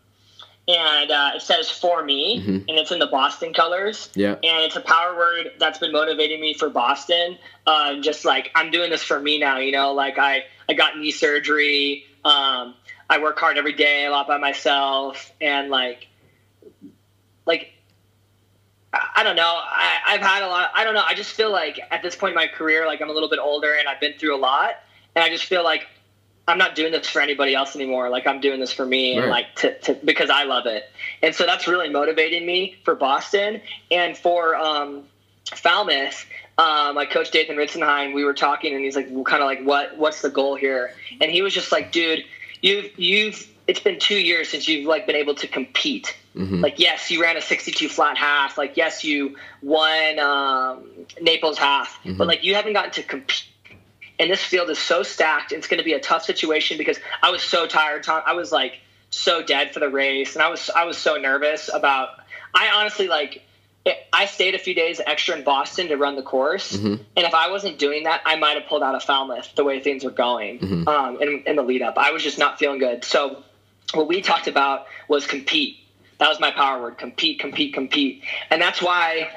and 0.79 1.11
uh, 1.11 1.33
it 1.35 1.43
says 1.43 1.69
"for 1.71 2.03
me," 2.05 2.41
Mhm. 2.41 2.65
and 2.69 2.79
it's 2.79 2.93
in 2.93 2.99
the 3.01 3.07
Boston 3.07 3.53
colors. 3.53 4.09
yeah 4.15 4.35
And 4.35 4.65
it's 4.65 4.77
a 4.77 4.81
power 4.81 5.17
word 5.17 5.53
that's 5.59 5.79
been 5.79 5.93
motivating 5.93 6.41
me 6.41 6.55
for 6.55 6.69
Boston. 6.71 7.39
Uh, 7.67 7.97
just 7.97 8.25
like 8.25 8.51
I'm 8.55 8.71
doing 8.71 8.91
this 8.91 9.03
for 9.03 9.19
me 9.21 9.39
now, 9.39 9.59
you 9.59 9.73
know. 9.73 9.93
Like 9.93 10.19
I 10.19 10.45
I 10.69 10.75
got 10.75 10.99
knee 10.99 11.11
surgery. 11.11 12.05
Um, 12.25 12.75
I 13.09 13.19
work 13.21 13.39
hard 13.39 13.59
every 13.59 13.73
day, 13.73 14.05
a 14.07 14.11
lot 14.11 14.29
by 14.29 14.39
myself, 14.39 15.33
and 15.41 15.71
like 15.71 16.07
like 17.47 17.73
I 18.93 19.23
don't 19.23 19.37
know. 19.37 19.55
I, 19.57 19.99
I've 20.09 20.21
had 20.21 20.43
a 20.43 20.49
lot. 20.49 20.71
I 20.75 20.85
don't 20.85 20.95
know. 20.95 21.05
I 21.05 21.15
just 21.15 21.33
feel 21.33 21.51
like 21.53 21.79
at 21.91 22.03
this 22.03 22.17
point 22.17 22.33
in 22.33 22.37
my 22.37 22.49
career, 22.49 22.87
like 22.87 23.01
I'm 23.01 23.09
a 23.11 23.13
little 23.13 23.29
bit 23.31 23.39
older 23.39 23.75
and 23.75 23.89
I've 23.89 24.01
been 24.01 24.15
through 24.19 24.35
a 24.37 24.39
lot, 24.39 24.73
and 25.15 25.25
I 25.25 25.29
just 25.29 25.45
feel 25.45 25.63
like 25.65 25.87
I'm 26.51 26.59
not 26.59 26.75
doing 26.75 26.93
this 26.93 27.09
for 27.09 27.21
anybody 27.21 27.55
else 27.55 27.75
anymore. 27.77 28.09
Like 28.09 28.27
I'm 28.27 28.41
doing 28.41 28.61
this 28.61 28.73
for 28.73 28.85
me 28.85 29.17
and 29.17 29.31
like 29.31 29.55
to, 29.57 29.79
to 29.81 29.95
because 29.95 30.31
I 30.31 30.45
love 30.45 30.67
it, 30.67 30.91
and 31.23 31.35
so 31.35 31.47
that's 31.47 31.67
really 31.67 31.89
motivating 31.89 32.47
me 32.47 32.77
for 32.85 32.95
Boston 32.95 33.61
and 33.91 34.17
for 34.17 34.57
um, 34.57 35.05
Falmouth. 35.55 36.27
Um, 36.59 36.95
my 36.95 37.07
coach 37.07 37.31
Dathan 37.31 37.57
Ritzenheim, 37.57 38.13
we 38.13 38.23
were 38.23 38.35
talking, 38.35 38.75
and 38.75 38.85
he's 38.85 38.95
like, 38.95 39.07
kind 39.25 39.43
of 39.43 39.47
like, 39.47 39.63
what 39.63 39.97
what's 39.97 40.21
the 40.21 40.31
goal 40.31 40.57
here? 40.57 40.93
And 41.21 41.31
he 41.31 41.41
was 41.41 41.55
just 41.55 41.73
like, 41.73 41.93
dude, 41.93 42.25
you've 42.61 42.99
you've 42.99 43.49
it's 43.67 43.81
been 43.81 43.99
two 43.99 44.19
years 44.19 44.49
since 44.49 44.67
you've 44.69 44.87
like 44.87 45.07
been 45.07 45.17
able 45.17 45.35
to 45.37 45.47
compete. 45.47 46.17
Mm-hmm. 46.37 46.61
Like 46.61 46.79
yes, 46.79 47.11
you 47.11 47.23
ran 47.23 47.37
a 47.37 47.41
62 47.41 47.89
flat 47.89 48.17
half. 48.17 48.59
Like 48.59 48.77
yes, 48.77 49.05
you 49.05 49.37
won 49.63 50.19
um, 50.19 50.85
Naples 51.21 51.59
half, 51.59 51.89
mm-hmm. 51.99 52.17
but 52.17 52.27
like 52.27 52.45
you 52.45 52.55
haven't 52.55 52.73
gotten 52.73 52.91
to 52.93 53.03
compete. 53.03 53.47
And 54.21 54.31
this 54.31 54.45
field 54.45 54.69
is 54.69 54.79
so 54.79 55.03
stacked. 55.03 55.51
It's 55.51 55.67
going 55.67 55.79
to 55.79 55.85
be 55.85 55.95
a 55.95 56.01
tough 56.01 56.25
situation 56.25 56.77
because 56.77 57.01
I 57.23 57.31
was 57.31 57.43
so 57.43 57.67
tired. 57.67 58.03
Tom, 58.03 58.23
I 58.27 58.35
was 58.35 58.53
like 58.53 58.79
so 59.09 59.43
dead 59.43 59.73
for 59.73 59.81
the 59.81 59.89
race, 59.89 60.35
and 60.35 60.43
I 60.43 60.51
was 60.51 60.71
I 60.71 60.85
was 60.85 60.99
so 60.99 61.17
nervous 61.17 61.71
about. 61.73 62.11
I 62.55 62.69
honestly 62.69 63.09
like. 63.09 63.43
I 64.13 64.27
stayed 64.27 64.55
a 64.55 64.59
few 64.59 64.75
days 64.75 65.01
extra 65.05 65.35
in 65.35 65.43
Boston 65.43 65.89
to 65.89 65.97
run 65.97 66.15
the 66.15 66.23
course, 66.23 66.77
mm-hmm. 66.77 67.03
and 67.17 67.27
if 67.27 67.33
I 67.33 67.51
wasn't 67.51 67.79
doing 67.79 68.03
that, 68.05 68.21
I 68.27 68.37
might 68.37 68.59
have 68.59 68.67
pulled 68.67 68.83
out 68.83 68.95
of 68.95 69.03
Falmouth 69.03 69.55
the 69.57 69.65
way 69.65 69.81
things 69.81 70.05
were 70.05 70.11
going 70.11 70.59
mm-hmm. 70.59 70.87
um, 70.87 71.23
in, 71.23 71.45
in 71.47 71.57
the 71.57 71.63
lead 71.63 71.81
up. 71.81 71.97
I 71.97 72.11
was 72.11 72.23
just 72.23 72.39
not 72.39 72.59
feeling 72.59 72.79
good. 72.79 73.05
So 73.05 73.43
what 73.95 74.07
we 74.07 74.21
talked 74.21 74.49
about 74.49 74.87
was 75.09 75.27
compete. 75.27 75.79
That 76.19 76.29
was 76.29 76.39
my 76.39 76.51
power 76.51 76.83
word: 76.83 76.99
compete, 76.99 77.39
compete, 77.41 77.73
compete. 77.73 78.23
And 78.51 78.61
that's 78.61 78.83
why 78.83 79.31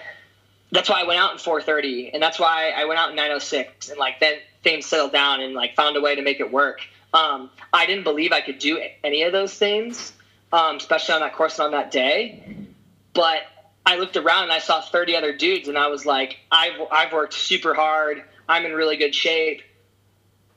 that's 0.73 0.89
why 0.89 1.01
I 1.01 1.03
went 1.05 1.21
out 1.21 1.31
in 1.31 1.37
4:30, 1.37 2.11
and 2.13 2.21
that's 2.21 2.37
why 2.37 2.73
I 2.75 2.83
went 2.83 2.99
out 2.99 3.11
in 3.11 3.15
9:06, 3.15 3.91
and 3.91 3.97
like 3.97 4.19
then 4.19 4.39
things 4.63 4.85
settled 4.85 5.11
down 5.11 5.41
and 5.41 5.53
like 5.53 5.75
found 5.75 5.97
a 5.97 6.01
way 6.01 6.15
to 6.15 6.21
make 6.21 6.39
it 6.39 6.51
work. 6.51 6.81
Um, 7.13 7.49
I 7.71 7.85
didn't 7.85 8.03
believe 8.03 8.31
I 8.31 8.41
could 8.41 8.59
do 8.59 8.81
any 9.03 9.23
of 9.23 9.31
those 9.31 9.53
things, 9.53 10.13
um, 10.51 10.77
especially 10.77 11.15
on 11.15 11.21
that 11.21 11.33
course 11.33 11.59
and 11.59 11.67
on 11.67 11.71
that 11.71 11.91
day. 11.91 12.67
But 13.13 13.41
I 13.85 13.97
looked 13.97 14.17
around 14.17 14.43
and 14.43 14.51
I 14.51 14.59
saw 14.59 14.81
30 14.81 15.15
other 15.15 15.35
dudes, 15.35 15.67
and 15.67 15.77
I 15.77 15.87
was 15.87 16.05
like, 16.05 16.39
I've 16.51 16.81
I've 16.91 17.13
worked 17.13 17.33
super 17.33 17.73
hard. 17.73 18.23
I'm 18.47 18.65
in 18.65 18.73
really 18.73 18.97
good 18.97 19.13
shape. 19.13 19.61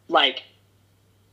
Like 0.08 0.42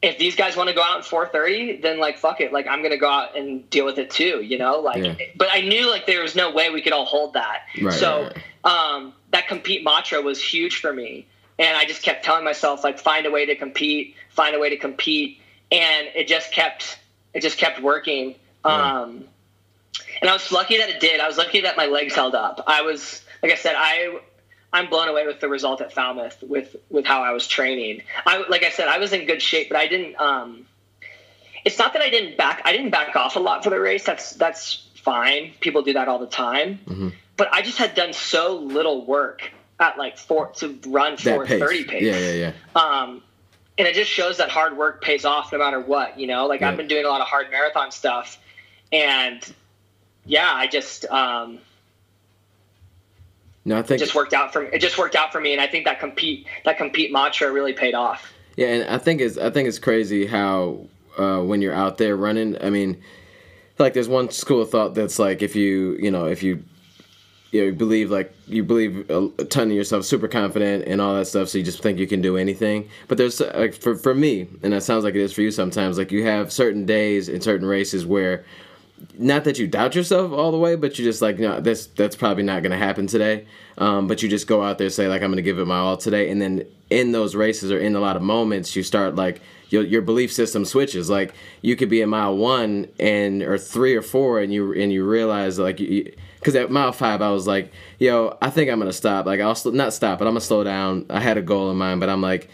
if 0.01 0.17
these 0.17 0.35
guys 0.35 0.57
want 0.57 0.67
to 0.67 0.75
go 0.75 0.83
out 0.83 0.99
at 0.99 1.05
4:30, 1.05 1.81
then 1.81 1.97
like 1.99 2.17
fuck 2.17 2.41
it, 2.41 2.51
like 2.51 2.67
I'm 2.67 2.83
gonna 2.83 2.97
go 2.97 3.09
out 3.09 3.37
and 3.37 3.67
deal 3.69 3.85
with 3.85 3.97
it 3.97 4.09
too, 4.09 4.41
you 4.41 4.57
know. 4.57 4.79
Like, 4.79 5.03
yeah. 5.03 5.15
but 5.35 5.47
I 5.51 5.61
knew 5.61 5.89
like 5.89 6.05
there 6.05 6.21
was 6.21 6.35
no 6.35 6.51
way 6.51 6.69
we 6.69 6.81
could 6.81 6.93
all 6.93 7.05
hold 7.05 7.33
that. 7.33 7.61
Right, 7.81 7.93
so 7.93 8.23
right, 8.23 8.35
right. 8.65 8.95
Um, 8.95 9.13
that 9.31 9.47
compete 9.47 9.83
mantra 9.83 10.21
was 10.21 10.41
huge 10.41 10.79
for 10.79 10.93
me, 10.93 11.27
and 11.59 11.77
I 11.77 11.85
just 11.85 12.01
kept 12.01 12.25
telling 12.25 12.43
myself 12.43 12.83
like 12.83 12.99
find 12.99 13.25
a 13.25 13.31
way 13.31 13.45
to 13.45 13.55
compete, 13.55 14.15
find 14.29 14.55
a 14.55 14.59
way 14.59 14.69
to 14.69 14.77
compete, 14.77 15.41
and 15.71 16.07
it 16.15 16.27
just 16.27 16.51
kept 16.51 16.99
it 17.33 17.41
just 17.41 17.57
kept 17.57 17.81
working. 17.81 18.35
Yeah. 18.65 19.01
Um, 19.01 19.25
and 20.21 20.29
I 20.29 20.33
was 20.33 20.51
lucky 20.51 20.77
that 20.77 20.89
it 20.89 20.99
did. 20.99 21.19
I 21.19 21.27
was 21.27 21.37
lucky 21.37 21.61
that 21.61 21.77
my 21.77 21.87
legs 21.87 22.15
held 22.15 22.35
up. 22.35 22.63
I 22.67 22.81
was 22.81 23.23
like 23.41 23.51
I 23.51 23.55
said, 23.55 23.75
I 23.77 24.19
I'm 24.71 24.89
blown 24.89 25.07
away 25.07 25.27
with 25.27 25.39
the 25.39 25.47
result 25.47 25.81
at 25.81 25.93
Falmouth 25.93 26.41
with 26.41 26.75
with 26.89 27.05
how 27.05 27.21
I 27.21 27.31
was 27.31 27.47
training. 27.47 28.03
I 28.25 28.43
like 28.47 28.63
I 28.63 28.69
said, 28.69 28.87
I 28.87 28.97
was 28.97 29.13
in 29.13 29.25
good 29.25 29.41
shape, 29.41 29.69
but 29.69 29.77
I 29.77 29.87
didn't. 29.87 30.19
Um, 30.19 30.65
it's 31.65 31.77
not 31.77 31.93
that 31.93 32.01
I 32.01 32.09
didn't 32.09 32.37
back. 32.37 32.61
I 32.65 32.71
didn't 32.71 32.89
back 32.89 33.15
off 33.15 33.35
a 33.35 33.39
lot 33.39 33.63
for 33.63 33.69
the 33.69 33.79
race. 33.79 34.03
That's 34.03 34.31
that's 34.31 34.87
fine. 34.95 35.53
People 35.59 35.81
do 35.83 35.93
that 35.93 36.07
all 36.07 36.19
the 36.19 36.27
time. 36.27 36.79
Mm-hmm. 36.85 37.09
But 37.35 37.53
I 37.53 37.61
just 37.61 37.77
had 37.77 37.95
done 37.95 38.13
so 38.13 38.57
little 38.57 39.05
work 39.05 39.51
at 39.83 39.97
like 39.97 40.17
four 40.17 40.47
to 40.53 40.79
run 40.87 41.17
four 41.17 41.45
thirty 41.45 41.83
pace. 41.83 42.03
Yeah, 42.03 42.17
yeah, 42.17 42.51
yeah. 42.75 42.81
Um, 42.81 43.21
and 43.77 43.87
it 43.87 43.95
just 43.95 44.09
shows 44.09 44.37
that 44.37 44.49
hard 44.49 44.77
work 44.77 45.01
pays 45.01 45.25
off 45.25 45.51
no 45.51 45.57
matter 45.57 45.79
what. 45.79 46.19
You 46.19 46.27
know, 46.27 46.47
like 46.47 46.61
yeah. 46.61 46.69
I've 46.69 46.77
been 46.77 46.87
doing 46.87 47.05
a 47.05 47.09
lot 47.09 47.21
of 47.21 47.27
hard 47.27 47.51
marathon 47.51 47.91
stuff, 47.91 48.39
and 48.91 49.53
yeah, 50.25 50.51
I 50.51 50.67
just. 50.67 51.05
Um, 51.05 51.59
no, 53.65 53.77
I 53.77 53.81
think 53.81 54.01
it 54.01 54.03
just 54.03 54.15
worked 54.15 54.33
out 54.33 54.51
for 54.51 54.63
me. 54.63 54.69
it 54.73 54.79
just 54.79 54.97
worked 54.97 55.15
out 55.15 55.31
for 55.31 55.39
me, 55.39 55.53
and 55.53 55.61
I 55.61 55.67
think 55.67 55.85
that 55.85 55.99
compete 55.99 56.47
that 56.65 56.77
compete 56.77 57.11
mantra 57.11 57.51
really 57.51 57.73
paid 57.73 57.93
off. 57.93 58.33
Yeah, 58.55 58.67
and 58.67 58.89
I 58.89 58.97
think 58.97 59.21
it's 59.21 59.37
I 59.37 59.49
think 59.49 59.67
it's 59.67 59.79
crazy 59.79 60.25
how 60.25 60.87
uh, 61.17 61.41
when 61.41 61.61
you're 61.61 61.73
out 61.73 61.97
there 61.97 62.15
running, 62.15 62.61
I 62.61 62.69
mean, 62.69 63.01
like 63.79 63.93
there's 63.93 64.09
one 64.09 64.29
school 64.31 64.61
of 64.61 64.69
thought 64.69 64.95
that's 64.95 65.17
like 65.17 65.41
if 65.41 65.55
you 65.55 65.97
you 65.99 66.11
know 66.11 66.25
if 66.25 66.43
you 66.43 66.63
you, 67.53 67.65
know, 67.65 67.71
believe 67.71 68.09
like 68.09 68.33
you 68.47 68.63
believe 68.63 69.09
a, 69.09 69.29
a, 69.37 69.45
ton 69.45 69.67
of 69.67 69.73
yourself, 69.73 70.05
super 70.05 70.27
confident 70.27 70.85
and 70.87 70.99
all 70.99 71.15
that 71.15 71.25
stuff, 71.25 71.49
so 71.49 71.59
you 71.59 71.63
just 71.63 71.83
think 71.83 71.99
you 71.99 72.07
can 72.07 72.19
do 72.19 72.35
anything. 72.35 72.89
But 73.07 73.19
there's 73.19 73.39
like 73.39 73.75
for 73.75 73.95
for 73.95 74.15
me, 74.15 74.47
and 74.63 74.73
that 74.73 74.81
sounds 74.81 75.03
like 75.03 75.13
it 75.13 75.21
is 75.21 75.31
for 75.31 75.43
you 75.43 75.51
sometimes. 75.51 75.99
Like 75.99 76.11
you 76.11 76.25
have 76.25 76.51
certain 76.51 76.85
days 76.85 77.29
in 77.29 77.41
certain 77.41 77.67
races 77.67 78.07
where 78.07 78.43
not 79.19 79.43
that 79.43 79.59
you 79.59 79.67
doubt 79.67 79.93
yourself 79.93 80.31
all 80.31 80.51
the 80.51 80.57
way, 80.57 80.75
but 80.75 80.97
you 80.97 81.05
just 81.05 81.21
like, 81.21 81.37
no, 81.37 81.59
this 81.59 81.85
that's 81.85 82.15
probably 82.15 82.43
not 82.43 82.63
going 82.63 82.71
to 82.71 82.77
happen 82.77 83.05
today. 83.05 83.45
Um, 83.77 84.07
but 84.07 84.23
you 84.23 84.29
just 84.29 84.47
go 84.47 84.63
out 84.63 84.79
there 84.79 84.89
say 84.89 85.07
like, 85.07 85.21
I'm 85.21 85.29
going 85.29 85.37
to 85.37 85.43
give 85.43 85.59
it 85.59 85.65
my 85.65 85.77
all 85.77 85.97
today, 85.97 86.29
and 86.31 86.41
then 86.41 86.65
in 86.89 87.11
those 87.11 87.35
races 87.35 87.71
or 87.71 87.77
in 87.77 87.95
a 87.95 87.99
lot 87.99 88.15
of 88.15 88.23
moments, 88.23 88.75
you 88.75 88.81
start 88.81 89.15
like 89.15 89.41
your 89.69 89.83
your 89.83 90.01
belief 90.01 90.33
system 90.33 90.65
switches. 90.65 91.07
Like 91.07 91.35
you 91.61 91.75
could 91.75 91.89
be 91.89 92.01
in 92.01 92.09
mile 92.09 92.35
one 92.35 92.87
and 92.99 93.43
or 93.43 93.59
three 93.59 93.95
or 93.95 94.01
four, 94.01 94.39
and 94.39 94.51
you 94.51 94.73
and 94.73 94.91
you 94.91 95.07
realize 95.07 95.59
like 95.59 95.79
because 96.43 96.55
at 96.55 96.69
mile 96.69 96.91
five 96.91 97.21
I 97.21 97.31
was 97.31 97.47
like, 97.47 97.71
yo, 97.99 98.37
I 98.41 98.49
think 98.49 98.69
I'm 98.69 98.79
gonna 98.79 98.93
stop. 98.93 99.25
Like 99.25 99.39
I'll 99.39 99.57
not 99.71 99.93
stop, 99.93 100.19
but 100.19 100.27
I'm 100.27 100.33
gonna 100.33 100.41
slow 100.41 100.63
down. 100.63 101.05
I 101.09 101.21
had 101.21 101.37
a 101.37 101.41
goal 101.41 101.71
in 101.71 101.77
mind, 101.77 102.01
but 102.01 102.09
I'm 102.09 102.21
like 102.21 102.49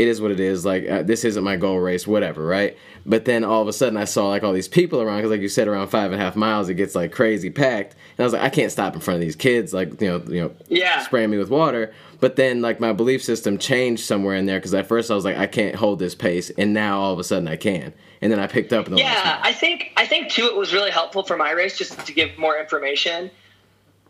it 0.00 0.08
is 0.08 0.20
what 0.20 0.30
it 0.30 0.40
is. 0.40 0.64
Like 0.64 0.88
uh, 0.88 1.02
this 1.02 1.24
isn't 1.24 1.44
my 1.44 1.56
goal 1.56 1.78
race, 1.78 2.06
whatever, 2.06 2.46
right? 2.46 2.76
But 3.04 3.24
then 3.24 3.44
all 3.44 3.60
of 3.60 3.68
a 3.68 3.72
sudden 3.72 3.96
I 3.96 4.04
saw 4.04 4.28
like 4.28 4.42
all 4.42 4.52
these 4.52 4.68
people 4.68 5.00
around 5.02 5.18
because, 5.18 5.30
like 5.30 5.40
you 5.40 5.48
said, 5.48 5.68
around 5.68 5.88
five 5.88 6.12
and 6.12 6.20
a 6.20 6.24
half 6.24 6.36
miles 6.36 6.68
it 6.68 6.74
gets 6.74 6.94
like 6.94 7.12
crazy 7.12 7.50
packed, 7.50 7.92
and 8.16 8.20
I 8.20 8.24
was 8.24 8.32
like, 8.32 8.42
I 8.42 8.48
can't 8.48 8.72
stop 8.72 8.94
in 8.94 9.00
front 9.00 9.16
of 9.16 9.20
these 9.20 9.36
kids, 9.36 9.74
like 9.74 10.00
you 10.00 10.08
know, 10.08 10.22
you 10.26 10.40
know, 10.40 10.52
yeah, 10.68 11.02
spraying 11.02 11.30
me 11.30 11.36
with 11.38 11.50
water. 11.50 11.92
But 12.20 12.36
then 12.36 12.60
like 12.62 12.80
my 12.80 12.92
belief 12.92 13.22
system 13.22 13.58
changed 13.58 14.04
somewhere 14.04 14.36
in 14.36 14.46
there 14.46 14.58
because 14.58 14.74
at 14.74 14.86
first 14.86 15.10
I 15.10 15.14
was 15.14 15.24
like, 15.24 15.36
I 15.36 15.46
can't 15.46 15.74
hold 15.74 15.98
this 15.98 16.14
pace, 16.14 16.50
and 16.56 16.72
now 16.72 17.00
all 17.00 17.12
of 17.12 17.18
a 17.18 17.24
sudden 17.24 17.48
I 17.48 17.56
can. 17.56 17.92
And 18.22 18.30
then 18.30 18.38
I 18.38 18.46
picked 18.46 18.72
up. 18.74 18.88
yeah, 18.90 19.40
I 19.42 19.52
think 19.52 19.92
I 19.96 20.06
think 20.06 20.30
too 20.30 20.44
it 20.44 20.56
was 20.56 20.72
really 20.72 20.90
helpful 20.90 21.22
for 21.24 21.36
my 21.36 21.50
race 21.52 21.76
just 21.78 22.06
to 22.06 22.12
give 22.12 22.36
more 22.38 22.58
information. 22.58 23.30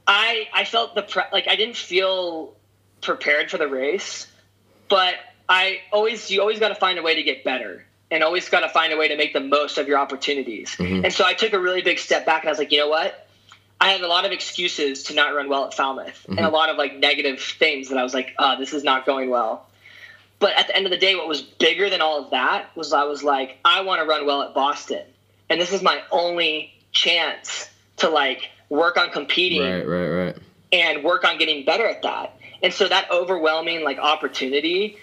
I 0.07 0.49
I 0.53 0.65
felt 0.65 0.95
the 0.95 1.03
pre- 1.03 1.31
like 1.33 1.47
I 1.49 1.57
didn't 1.57 1.77
feel 1.77 2.55
prepared 3.01 3.51
for 3.51 3.59
the 3.59 3.69
race, 3.69 4.27
but 4.89 5.15
I 5.51 5.81
always 5.93 6.31
you 6.31 6.41
always 6.41 6.61
got 6.61 6.69
to 6.69 6.77
find 6.77 6.99
a 6.99 7.03
way 7.03 7.17
to 7.17 7.25
get 7.25 7.43
better 7.43 7.85
and 8.11 8.23
always 8.23 8.49
got 8.49 8.61
to 8.61 8.69
find 8.69 8.93
a 8.93 8.97
way 8.97 9.09
to 9.09 9.17
make 9.17 9.33
the 9.33 9.41
most 9.41 9.79
of 9.79 9.89
your 9.89 9.99
opportunities. 9.99 10.71
Mm-hmm. 10.77 11.05
And 11.05 11.13
so 11.13 11.25
I 11.25 11.35
took 11.35 11.53
a 11.53 11.59
really 11.59 11.83
big 11.83 11.99
step 11.99 12.25
back 12.25 12.43
and 12.43 12.49
I 12.49 12.53
was 12.53 12.59
like, 12.59 12.71
you 12.71 12.79
know 12.79 12.89
what? 12.89 13.27
I 13.81 13.91
had 13.91 14.01
a 14.03 14.09
lot 14.09 14.25
of 14.25 14.33
excuses 14.33 15.05
to 15.05 15.15
not 15.15 15.35
run 15.35 15.49
well 15.49 15.65
at 15.65 15.75
Falmouth 15.75 16.23
mm-hmm. 16.23 16.39
and 16.39 16.47
a 16.47 16.51
lot 16.51 16.69
of 16.71 16.77
like 16.77 16.97
negative 16.97 17.41
things 17.41 17.89
that 17.89 17.99
I 17.99 18.05
was 18.05 18.15
like, 18.15 18.35
oh, 18.39 18.59
this 18.59 18.73
is 18.73 18.85
not 18.85 19.05
going 19.05 19.29
well. 19.29 19.67
But 20.39 20.57
at 20.57 20.69
the 20.69 20.77
end 20.77 20.87
of 20.87 20.91
the 20.91 20.99
day, 20.99 21.17
what 21.17 21.27
was 21.27 21.43
bigger 21.43 21.91
than 21.91 22.01
all 22.01 22.25
of 22.25 22.31
that 22.31 22.75
was 22.77 22.93
I 22.93 23.05
was 23.05 23.25
like, 23.25 23.59
I 23.65 23.83
want 23.83 24.01
to 24.01 24.07
run 24.07 24.27
well 24.27 24.43
at 24.43 24.55
Boston. 24.55 25.03
And 25.49 25.61
this 25.61 25.73
is 25.73 25.83
my 25.83 26.01
only 26.13 26.73
chance 26.93 27.69
to 27.99 28.09
like 28.09 28.51
work 28.69 28.97
on 28.97 29.11
competing. 29.11 29.63
Right, 29.63 29.87
right, 29.87 30.09
right. 30.09 30.37
And 30.73 31.03
work 31.03 31.25
on 31.25 31.39
getting 31.39 31.65
better 31.65 31.87
at 31.87 32.03
that. 32.03 32.39
And 32.63 32.73
so 32.73 32.87
that 32.89 33.11
overwhelming 33.11 33.83
like 33.83 33.99
opportunity 33.99 34.99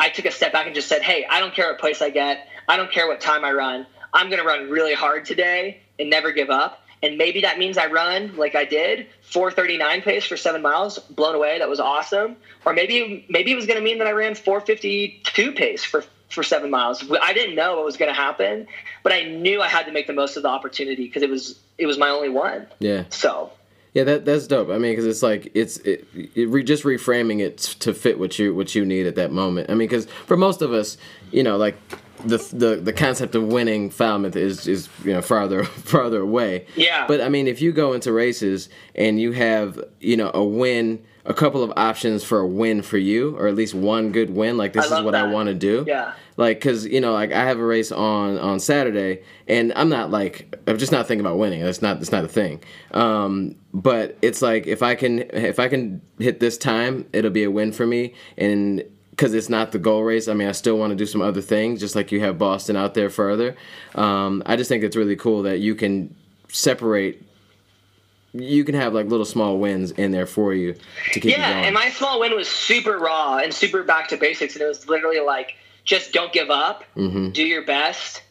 I 0.00 0.08
took 0.08 0.24
a 0.24 0.30
step 0.30 0.52
back 0.52 0.66
and 0.66 0.74
just 0.74 0.88
said, 0.88 1.02
hey, 1.02 1.26
I 1.28 1.40
don't 1.40 1.54
care 1.54 1.68
what 1.68 1.78
place 1.78 2.02
I 2.02 2.10
get. 2.10 2.46
I 2.68 2.76
don't 2.76 2.90
care 2.90 3.06
what 3.06 3.20
time 3.20 3.44
I 3.44 3.52
run. 3.52 3.86
I'm 4.12 4.28
going 4.28 4.40
to 4.40 4.46
run 4.46 4.70
really 4.70 4.94
hard 4.94 5.24
today 5.24 5.80
and 5.98 6.08
never 6.08 6.32
give 6.32 6.50
up. 6.50 6.82
And 7.02 7.16
maybe 7.16 7.42
that 7.42 7.58
means 7.58 7.78
I 7.78 7.86
run 7.86 8.36
like 8.36 8.54
I 8.54 8.64
did, 8.64 9.06
439 9.22 10.02
pace 10.02 10.24
for 10.24 10.36
seven 10.36 10.62
miles, 10.62 10.98
blown 10.98 11.34
away. 11.34 11.58
That 11.58 11.68
was 11.68 11.78
awesome. 11.78 12.36
Or 12.64 12.72
maybe 12.72 13.24
maybe 13.28 13.52
it 13.52 13.54
was 13.54 13.66
going 13.66 13.78
to 13.78 13.84
mean 13.84 13.98
that 13.98 14.06
I 14.06 14.12
ran 14.12 14.34
452 14.34 15.52
pace 15.52 15.84
for 15.84 16.04
for 16.28 16.42
seven 16.42 16.70
miles. 16.70 17.04
I 17.22 17.32
didn't 17.32 17.54
know 17.54 17.76
what 17.76 17.84
was 17.84 17.96
going 17.96 18.10
to 18.10 18.20
happen, 18.20 18.66
but 19.02 19.12
I 19.12 19.22
knew 19.22 19.62
I 19.62 19.68
had 19.68 19.86
to 19.86 19.92
make 19.92 20.06
the 20.06 20.12
most 20.12 20.36
of 20.36 20.42
the 20.42 20.48
opportunity 20.48 21.04
because 21.04 21.22
it 21.22 21.30
was 21.30 21.58
it 21.78 21.86
was 21.86 21.98
my 21.98 22.08
only 22.08 22.28
one. 22.28 22.66
Yeah. 22.80 23.04
So 23.10 23.52
yeah, 23.94 24.04
that 24.04 24.24
that's 24.24 24.46
dope. 24.46 24.68
I 24.68 24.78
mean, 24.78 24.92
because 24.92 25.06
it's 25.06 25.22
like 25.22 25.50
it's 25.54 25.78
it, 25.78 26.06
it 26.14 26.48
re, 26.48 26.62
just 26.62 26.84
reframing 26.84 27.40
it 27.40 27.58
to 27.58 27.94
fit 27.94 28.18
what 28.18 28.38
you 28.38 28.54
what 28.54 28.74
you 28.74 28.84
need 28.84 29.06
at 29.06 29.14
that 29.16 29.32
moment. 29.32 29.70
I 29.70 29.74
mean, 29.74 29.88
because 29.88 30.06
for 30.26 30.36
most 30.36 30.62
of 30.62 30.72
us, 30.72 30.96
you 31.32 31.42
know, 31.42 31.56
like 31.56 31.76
the 32.24 32.38
the 32.52 32.76
the 32.76 32.92
concept 32.92 33.34
of 33.34 33.44
winning 33.44 33.90
Falmouth 33.90 34.36
is 34.36 34.66
is 34.66 34.88
you 35.04 35.12
know 35.12 35.22
farther 35.22 35.64
farther 35.64 36.20
away. 36.20 36.66
Yeah. 36.76 37.06
But 37.06 37.20
I 37.20 37.28
mean, 37.28 37.48
if 37.48 37.62
you 37.62 37.72
go 37.72 37.92
into 37.92 38.12
races 38.12 38.68
and 38.94 39.20
you 39.20 39.32
have 39.32 39.82
you 40.00 40.16
know 40.16 40.30
a 40.34 40.44
win, 40.44 41.04
a 41.24 41.34
couple 41.34 41.62
of 41.62 41.72
options 41.76 42.24
for 42.24 42.40
a 42.40 42.46
win 42.46 42.82
for 42.82 42.98
you, 42.98 43.36
or 43.36 43.48
at 43.48 43.54
least 43.54 43.74
one 43.74 44.12
good 44.12 44.30
win, 44.30 44.56
like 44.56 44.72
this 44.72 44.86
is 44.86 45.02
what 45.02 45.14
I 45.14 45.24
want 45.24 45.48
to 45.48 45.54
do. 45.54 45.84
Yeah. 45.86 46.12
Like, 46.36 46.60
cause 46.60 46.86
you 46.86 47.00
know, 47.00 47.12
like 47.12 47.32
I 47.32 47.44
have 47.44 47.58
a 47.58 47.64
race 47.64 47.90
on 47.90 48.38
on 48.38 48.60
Saturday, 48.60 49.22
and 49.48 49.72
I'm 49.74 49.88
not 49.88 50.10
like 50.10 50.56
I'm 50.66 50.78
just 50.78 50.92
not 50.92 51.06
thinking 51.06 51.26
about 51.26 51.36
winning. 51.38 51.62
That's 51.62 51.82
not 51.82 51.98
that's 51.98 52.12
not 52.12 52.24
a 52.24 52.28
thing. 52.28 52.62
Um, 52.92 53.56
but 53.74 54.16
it's 54.22 54.40
like 54.40 54.66
if 54.66 54.82
I 54.82 54.94
can 54.94 55.18
if 55.32 55.58
I 55.58 55.68
can 55.68 56.00
hit 56.18 56.40
this 56.40 56.56
time, 56.56 57.06
it'll 57.12 57.30
be 57.30 57.42
a 57.42 57.50
win 57.50 57.72
for 57.72 57.86
me, 57.86 58.14
and 58.36 58.84
because 59.18 59.34
it's 59.34 59.48
not 59.48 59.72
the 59.72 59.80
goal 59.80 60.04
race. 60.04 60.28
I 60.28 60.34
mean, 60.34 60.46
I 60.46 60.52
still 60.52 60.78
want 60.78 60.92
to 60.92 60.96
do 60.96 61.04
some 61.04 61.20
other 61.20 61.40
things, 61.42 61.80
just 61.80 61.96
like 61.96 62.12
you 62.12 62.20
have 62.20 62.38
Boston 62.38 62.76
out 62.76 62.94
there 62.94 63.10
further. 63.10 63.56
Um, 63.96 64.44
I 64.46 64.54
just 64.54 64.68
think 64.68 64.84
it's 64.84 64.94
really 64.94 65.16
cool 65.16 65.42
that 65.42 65.58
you 65.58 65.74
can 65.74 66.14
separate. 66.48 67.24
You 68.38 68.64
can 68.64 68.74
have 68.74 68.94
like 68.94 69.06
little 69.06 69.24
small 69.26 69.58
wins 69.58 69.90
in 69.92 70.10
there 70.12 70.26
for 70.26 70.54
you 70.54 70.74
to 71.12 71.20
keep 71.20 71.24
you 71.24 71.30
Yeah, 71.30 71.52
going. 71.52 71.64
and 71.66 71.74
my 71.74 71.90
small 71.90 72.20
win 72.20 72.34
was 72.34 72.48
super 72.48 72.98
raw 72.98 73.38
and 73.38 73.52
super 73.52 73.82
back 73.82 74.08
to 74.08 74.16
basics, 74.16 74.54
and 74.54 74.62
it 74.62 74.66
was 74.68 74.88
literally 74.88 75.20
like 75.20 75.54
just 75.84 76.12
don't 76.12 76.32
give 76.32 76.50
up, 76.50 76.84
Mm-hmm. 76.96 77.30
do 77.30 77.42
your 77.42 77.64
best, 77.64 78.22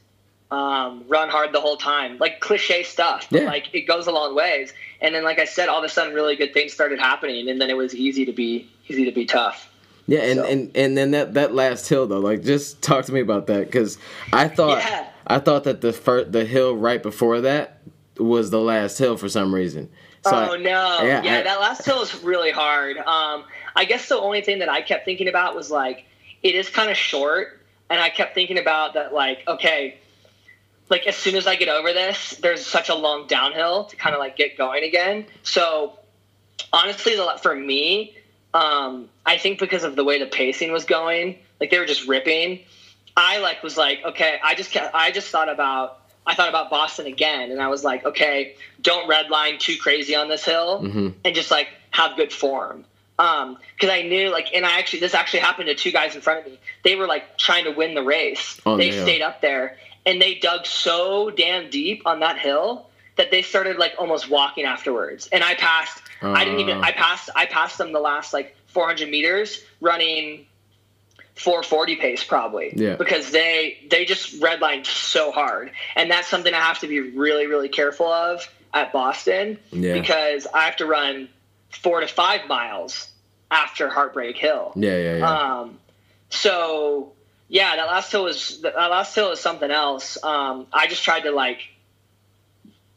um, 0.51 1.03
run 1.07 1.29
hard 1.29 1.51
the 1.53 1.59
whole 1.59 1.77
time, 1.77 2.17
like 2.19 2.39
cliche 2.39 2.83
stuff. 2.83 3.27
But 3.31 3.41
Yeah. 3.41 3.47
like 3.47 3.73
it 3.73 3.81
goes 3.81 4.07
a 4.07 4.11
long 4.11 4.35
ways. 4.35 4.73
And 5.01 5.13
then, 5.13 5.23
like 5.23 5.39
I 5.39 5.45
said, 5.45 5.69
all 5.69 5.77
of 5.79 5.83
a 5.83 5.89
sudden, 5.89 6.13
really 6.13 6.35
good 6.35 6.53
things 6.53 6.73
started 6.73 6.99
happening, 6.99 7.49
and 7.49 7.59
then 7.61 7.69
it 7.69 7.77
was 7.77 7.93
easy 7.93 8.25
to 8.25 8.31
be 8.31 8.67
easy 8.87 9.05
to 9.05 9.11
be 9.11 9.25
tough. 9.25 9.69
Yeah, 10.07 10.19
and, 10.21 10.39
So- 10.39 10.45
and 10.45 10.71
and 10.75 10.97
then 10.97 11.11
that 11.11 11.33
that 11.33 11.53
last 11.53 11.89
hill 11.89 12.07
though, 12.07 12.19
like 12.19 12.41
just 12.43 12.81
talk 12.81 13.05
to 13.05 13.11
me 13.11 13.19
about 13.19 13.47
that 13.47 13.65
because 13.65 13.97
I 14.31 14.47
thought 14.47 14.77
Yeah. 14.79 15.05
I 15.27 15.39
thought 15.39 15.65
that 15.65 15.81
the 15.81 15.91
first 15.91 16.31
the 16.31 16.45
hill 16.45 16.75
right 16.77 17.03
before 17.03 17.41
that 17.41 17.76
was 18.19 18.49
the 18.49 18.59
last 18.59 18.97
hill 18.97 19.17
for 19.17 19.29
some 19.29 19.53
reason. 19.53 19.89
So 20.23 20.31
oh 20.33 20.53
I- 20.53 20.57
no! 20.57 21.01
yeah, 21.03 21.21
Yeah, 21.23 21.39
I- 21.39 21.43
that 21.43 21.59
last 21.59 21.85
hill 21.85 22.01
is 22.01 22.23
really 22.23 22.51
hard. 22.51 22.97
Um, 22.97 23.45
I 23.75 23.85
guess 23.85 24.09
the 24.09 24.17
only 24.17 24.41
thing 24.41 24.59
that 24.59 24.69
I 24.69 24.81
kept 24.81 25.05
thinking 25.05 25.27
about 25.27 25.55
was 25.55 25.69
like 25.71 26.05
it 26.43 26.55
is 26.55 26.69
kind 26.69 26.89
of 26.89 26.97
short, 26.97 27.61
and 27.89 27.99
I 27.99 28.09
kept 28.09 28.33
thinking 28.33 28.57
about 28.57 28.93
that 28.95 29.13
like 29.13 29.43
okay, 29.47 29.97
like 30.89 31.07
as 31.07 31.15
soon 31.15 31.35
as 31.35 31.47
I 31.47 31.55
get 31.55 31.69
over 31.69 31.93
this, 31.93 32.37
there's 32.41 32.65
such 32.65 32.89
a 32.89 32.95
long 32.95 33.27
downhill 33.27 33.85
to 33.85 33.95
kind 33.95 34.15
of 34.15 34.19
like 34.19 34.35
get 34.35 34.57
going 34.57 34.83
again. 34.83 35.25
So 35.43 35.99
honestly, 36.73 37.15
for 37.41 37.55
me, 37.55 38.15
um, 38.53 39.09
I 39.25 39.37
think 39.37 39.59
because 39.59 39.83
of 39.83 39.95
the 39.95 40.03
way 40.03 40.19
the 40.19 40.25
pacing 40.25 40.71
was 40.71 40.85
going, 40.85 41.39
like 41.59 41.69
they 41.71 41.79
were 41.79 41.85
just 41.85 42.07
ripping. 42.07 42.61
I 43.15 43.39
like 43.39 43.63
was 43.63 43.77
like, 43.77 43.99
okay, 44.05 44.39
I 44.43 44.55
just 44.55 44.75
I 44.75 45.11
just 45.11 45.29
thought 45.29 45.49
about 45.49 46.01
I 46.27 46.35
thought 46.35 46.49
about 46.49 46.69
Boston 46.69 47.05
again, 47.07 47.51
and 47.51 47.61
I 47.61 47.69
was 47.69 47.83
like, 47.83 48.05
okay, 48.05 48.55
don't 48.81 49.09
redline 49.09 49.59
too 49.59 49.77
crazy 49.77 50.15
on 50.15 50.27
this 50.27 50.43
hill, 50.43 50.81
Mhm. 50.83 51.13
and 51.23 51.33
just 51.35 51.49
like 51.49 51.69
have 51.91 52.15
good 52.17 52.31
form. 52.33 52.85
Um, 53.19 53.57
because 53.75 53.89
I 53.89 54.03
knew 54.03 54.29
like, 54.29 54.53
and 54.53 54.65
I 54.65 54.77
actually 54.77 54.99
this 54.99 55.15
actually 55.15 55.39
happened 55.39 55.67
to 55.67 55.75
two 55.75 55.91
guys 55.91 56.13
in 56.15 56.21
front 56.21 56.45
of 56.45 56.51
me. 56.51 56.59
They 56.83 56.95
were 56.95 57.07
like 57.07 57.37
trying 57.37 57.63
to 57.63 57.71
win 57.71 57.95
the 57.95 58.03
race. 58.03 58.59
The 58.63 58.75
they 58.75 58.89
hill. 58.89 59.05
stayed 59.05 59.21
up 59.21 59.41
there, 59.41 59.77
and 60.05 60.21
they 60.21 60.35
dug 60.35 60.65
so 60.65 61.29
damn 61.31 61.69
deep 61.69 62.03
on 62.05 62.19
that 62.19 62.37
hill 62.37 62.87
that 63.15 63.31
they 63.31 63.41
started 63.41 63.77
like 63.77 63.95
almost 63.97 64.29
walking 64.29 64.65
afterwards. 64.65 65.27
And 65.31 65.43
I 65.43 65.55
passed. 65.55 65.99
I 66.21 66.43
didn't 66.43 66.59
even. 66.59 66.77
Uh. 66.79 66.81
I 66.81 66.91
passed. 66.91 67.29
I 67.35 67.45
passed 67.47 67.77
them 67.79 67.91
the 67.93 67.99
last 67.99 68.33
like 68.33 68.55
400 68.67 69.09
meters 69.09 69.63
running 69.81 70.45
440 71.37 71.95
pace 71.97 72.23
probably 72.23 72.73
Yeah. 72.75 72.95
because 72.95 73.31
they 73.31 73.77
they 73.89 74.05
just 74.05 74.39
redlined 74.41 74.85
so 74.85 75.31
hard 75.31 75.71
and 75.95 76.09
that's 76.11 76.27
something 76.27 76.53
i 76.53 76.59
have 76.59 76.79
to 76.79 76.87
be 76.87 76.99
really 76.99 77.47
really 77.47 77.69
careful 77.69 78.07
of 78.07 78.47
at 78.73 78.91
boston 78.91 79.59
Yeah. 79.71 79.93
because 79.93 80.47
i 80.53 80.65
have 80.65 80.77
to 80.77 80.85
run 80.85 81.29
four 81.69 82.01
to 82.01 82.07
five 82.07 82.47
miles 82.47 83.07
after 83.51 83.87
heartbreak 83.89 84.35
hill 84.37 84.73
yeah, 84.75 84.97
yeah, 84.97 85.17
yeah. 85.17 85.29
um, 85.61 85.79
so 86.29 87.13
yeah, 87.49 87.77
that 87.77 87.87
last 87.87 88.11
hill 88.11 88.25
was 88.25 88.59
that 88.61 88.75
last 88.75 89.15
hill 89.15 89.31
is 89.31 89.39
something 89.39 89.71
else. 89.71 90.21
Um, 90.21 90.67
I 90.73 90.87
just 90.87 91.03
tried 91.03 91.21
to 91.21 91.31
like, 91.31 91.59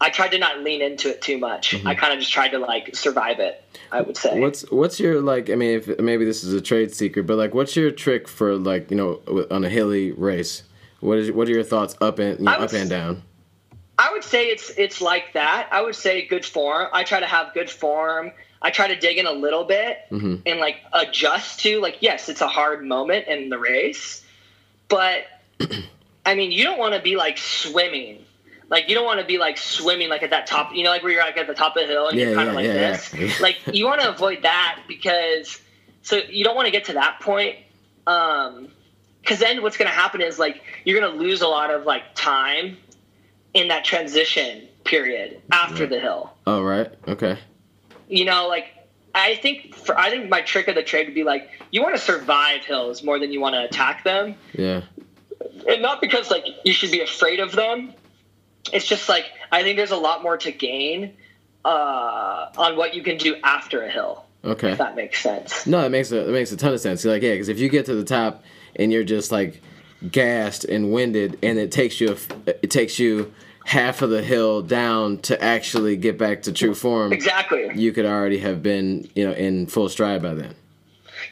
I 0.02 0.08
tried 0.10 0.30
to 0.32 0.38
not 0.38 0.60
lean 0.60 0.80
into 0.80 1.10
it 1.10 1.20
too 1.20 1.36
much. 1.38 1.74
I 1.84 1.94
kind 1.94 2.12
of 2.14 2.20
just 2.20 2.32
tried 2.32 2.48
to 2.50 2.58
like 2.58 2.96
survive 2.96 3.38
it. 3.38 3.62
I 3.92 4.00
would 4.00 4.16
say. 4.16 4.30
Mm-hmm. 4.30 4.40
What's 4.40 4.70
what's 4.70 4.98
your 5.00 5.20
like? 5.20 5.50
I 5.50 5.56
mean, 5.56 5.78
if 5.78 5.98
maybe 5.98 6.24
this 6.24 6.42
is 6.44 6.54
a 6.54 6.60
trade 6.60 6.94
secret, 6.94 7.26
but 7.26 7.36
like, 7.36 7.54
what's 7.54 7.76
your 7.76 7.90
trick 7.90 8.28
for 8.28 8.56
like 8.56 8.90
you 8.90 8.96
know 8.96 9.46
on 9.50 9.64
a 9.64 9.68
hilly 9.68 10.12
race? 10.12 10.62
What 11.00 11.18
is 11.18 11.30
what 11.32 11.48
are 11.48 11.52
your 11.52 11.62
thoughts 11.64 11.96
up 12.00 12.18
and 12.18 12.38
you 12.38 12.44
know, 12.46 12.52
up 12.52 12.72
and 12.72 12.88
down? 12.88 13.22
I 13.98 14.10
would 14.12 14.24
say 14.24 14.46
it's 14.46 14.70
it's 14.78 15.00
like 15.02 15.34
that. 15.34 15.68
I 15.70 15.82
would 15.82 15.94
say 15.94 16.26
good 16.26 16.44
form. 16.46 16.88
I 16.92 17.04
try 17.04 17.20
to 17.20 17.26
have 17.26 17.52
good 17.52 17.68
form. 17.70 18.32
I 18.62 18.70
try 18.70 18.88
to 18.88 18.96
dig 18.96 19.18
in 19.18 19.26
a 19.26 19.32
little 19.32 19.64
bit 19.64 19.98
Mhm. 20.10 20.42
and 20.46 20.60
like 20.60 20.76
adjust 20.92 21.60
to 21.60 21.80
like 21.80 21.98
yes, 22.00 22.28
it's 22.28 22.40
a 22.40 22.48
hard 22.48 22.84
moment 22.84 23.26
in 23.28 23.48
the 23.50 23.58
race, 23.58 24.24
but 24.88 25.24
I 26.26 26.34
mean 26.34 26.52
you 26.52 26.64
don't 26.64 26.78
want 26.78 26.94
to 26.94 27.00
be 27.00 27.16
like 27.16 27.36
swimming. 27.38 28.24
Like 28.70 28.88
you 28.88 28.94
don't 28.94 29.04
want 29.04 29.18
to 29.20 29.26
be 29.26 29.36
like 29.38 29.58
swimming 29.58 30.08
like 30.08 30.22
at 30.22 30.30
that 30.30 30.46
top, 30.46 30.72
you 30.74 30.84
know, 30.84 30.90
like 30.90 31.02
where 31.02 31.12
you're 31.12 31.22
like 31.22 31.36
at 31.36 31.48
the 31.48 31.54
top 31.54 31.76
of 31.76 31.82
the 31.82 31.88
hill 31.88 32.06
and 32.08 32.16
Yeah, 32.16 32.26
you're 32.26 32.34
kind 32.36 32.46
yeah, 32.46 32.50
of 32.50 32.54
like 32.56 32.64
yeah, 32.66 32.96
this. 33.18 33.40
like 33.40 33.58
you 33.72 33.84
want 33.84 34.00
to 34.00 34.08
avoid 34.08 34.42
that 34.42 34.78
because 34.86 35.60
so 36.02 36.16
you 36.28 36.44
don't 36.44 36.54
want 36.54 36.66
to 36.66 36.70
get 36.72 36.84
to 36.84 36.92
that 36.94 37.18
point. 37.20 37.56
Um, 38.06 38.68
because 39.20 39.38
then 39.40 39.60
what's 39.62 39.76
going 39.76 39.90
to 39.90 39.94
happen 39.94 40.22
is 40.22 40.38
like 40.38 40.62
you're 40.84 40.98
going 40.98 41.12
to 41.12 41.18
lose 41.18 41.42
a 41.42 41.48
lot 41.48 41.70
of 41.70 41.84
like 41.84 42.14
time 42.14 42.78
in 43.54 43.68
that 43.68 43.84
transition 43.84 44.66
period 44.84 45.42
after 45.52 45.82
Right. 45.82 45.90
the 45.90 46.00
hill. 46.00 46.32
Oh 46.46 46.62
right, 46.62 46.90
okay, 47.08 47.38
You 48.08 48.24
know, 48.24 48.46
like 48.48 48.66
I 49.14 49.34
think 49.36 49.74
for 49.74 49.98
I 49.98 50.10
think 50.10 50.28
my 50.30 50.40
trick 50.42 50.68
of 50.68 50.76
the 50.76 50.82
trade 50.84 51.06
would 51.08 51.14
be 51.14 51.24
like 51.24 51.50
you 51.72 51.82
want 51.82 51.96
to 51.96 52.00
survive 52.00 52.64
hills 52.64 53.02
more 53.02 53.18
than 53.18 53.32
you 53.32 53.40
want 53.40 53.56
to 53.56 53.64
attack 53.64 54.04
them, 54.04 54.36
yeah, 54.54 54.82
and 55.68 55.82
not 55.82 56.00
because 56.00 56.30
like 56.30 56.44
you 56.64 56.72
should 56.72 56.92
be 56.92 57.00
afraid 57.00 57.40
of 57.40 57.50
them. 57.52 57.92
It's 58.72 58.86
just 58.86 59.08
like 59.08 59.26
I 59.52 59.62
think 59.62 59.76
there's 59.76 59.90
a 59.90 59.96
lot 59.96 60.22
more 60.22 60.36
to 60.38 60.52
gain 60.52 61.14
uh, 61.64 62.46
on 62.56 62.76
what 62.76 62.94
you 62.94 63.02
can 63.02 63.16
do 63.16 63.36
after 63.44 63.82
a 63.82 63.90
hill. 63.90 64.24
okay. 64.44 64.72
If 64.72 64.78
that 64.78 64.96
makes 64.96 65.20
sense. 65.22 65.66
No, 65.66 65.80
it 65.84 65.90
makes 65.90 66.12
a 66.12 66.28
it 66.28 66.32
makes 66.32 66.52
a 66.52 66.56
ton 66.56 66.72
of 66.74 66.80
sense. 66.80 67.04
You're 67.04 67.12
like, 67.14 67.22
yeah, 67.22 67.32
because 67.32 67.48
if 67.48 67.58
you 67.58 67.68
get 67.68 67.86
to 67.86 67.94
the 67.94 68.04
top 68.04 68.42
and 68.76 68.92
you're 68.92 69.04
just 69.04 69.30
like 69.32 69.60
gassed 70.10 70.64
and 70.64 70.92
winded, 70.92 71.38
and 71.42 71.58
it 71.58 71.70
takes 71.72 72.00
you 72.00 72.16
it 72.46 72.70
takes 72.70 72.98
you 72.98 73.32
half 73.66 74.00
of 74.02 74.10
the 74.10 74.22
hill 74.22 74.62
down 74.62 75.18
to 75.18 75.40
actually 75.42 75.96
get 75.96 76.16
back 76.18 76.42
to 76.42 76.52
true 76.52 76.74
form. 76.74 77.12
Exactly. 77.12 77.70
You 77.74 77.92
could 77.92 78.06
already 78.06 78.38
have 78.38 78.62
been, 78.62 79.08
you 79.14 79.26
know, 79.26 79.32
in 79.34 79.66
full 79.66 79.88
stride 79.90 80.22
by 80.22 80.34
then. 80.34 80.54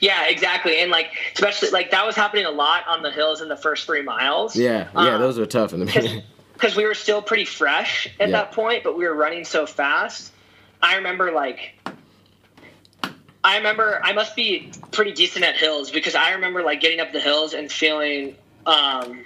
Yeah, 0.01 0.27
exactly. 0.29 0.79
And 0.81 0.91
like 0.91 1.11
especially 1.35 1.71
like 1.71 1.91
that 1.93 2.05
was 2.07 2.15
happening 2.15 2.45
a 2.45 2.51
lot 2.51 2.87
on 2.87 3.03
the 3.03 3.11
hills 3.11 3.41
in 3.41 3.49
the 3.49 3.57
first 3.57 3.87
three 3.87 4.03
miles. 4.03 4.55
Yeah, 4.55 4.89
yeah, 4.95 5.15
Um, 5.15 5.21
those 5.21 5.39
were 5.39 5.47
tough 5.47 5.73
in 5.73 5.81
the 5.81 5.87
beginning. 5.87 6.23
Because 6.59 6.75
we 6.77 6.85
were 6.85 6.95
still 6.95 7.23
pretty 7.23 7.45
fresh 7.45 8.09
at 8.19 8.29
Yeah. 8.31 8.39
that 8.39 8.53
point, 8.53 8.83
but 8.83 8.97
we 8.99 9.07
were 9.07 9.15
running 9.15 9.45
so 9.45 9.65
fast. 9.65 10.33
I 10.83 10.97
remember 10.97 11.31
like 11.31 11.75
I 13.45 13.57
remember 13.57 14.01
I 14.03 14.13
must 14.13 14.35
be 14.35 14.71
pretty 14.91 15.13
decent 15.13 15.45
at 15.45 15.57
hills 15.57 15.91
because 15.91 16.15
I 16.17 16.33
remember 16.33 16.63
like 16.63 16.81
getting 16.81 17.01
up 17.01 17.13
the 17.13 17.21
hills 17.21 17.55
and 17.55 17.71
feeling 17.71 18.35
um 18.67 19.25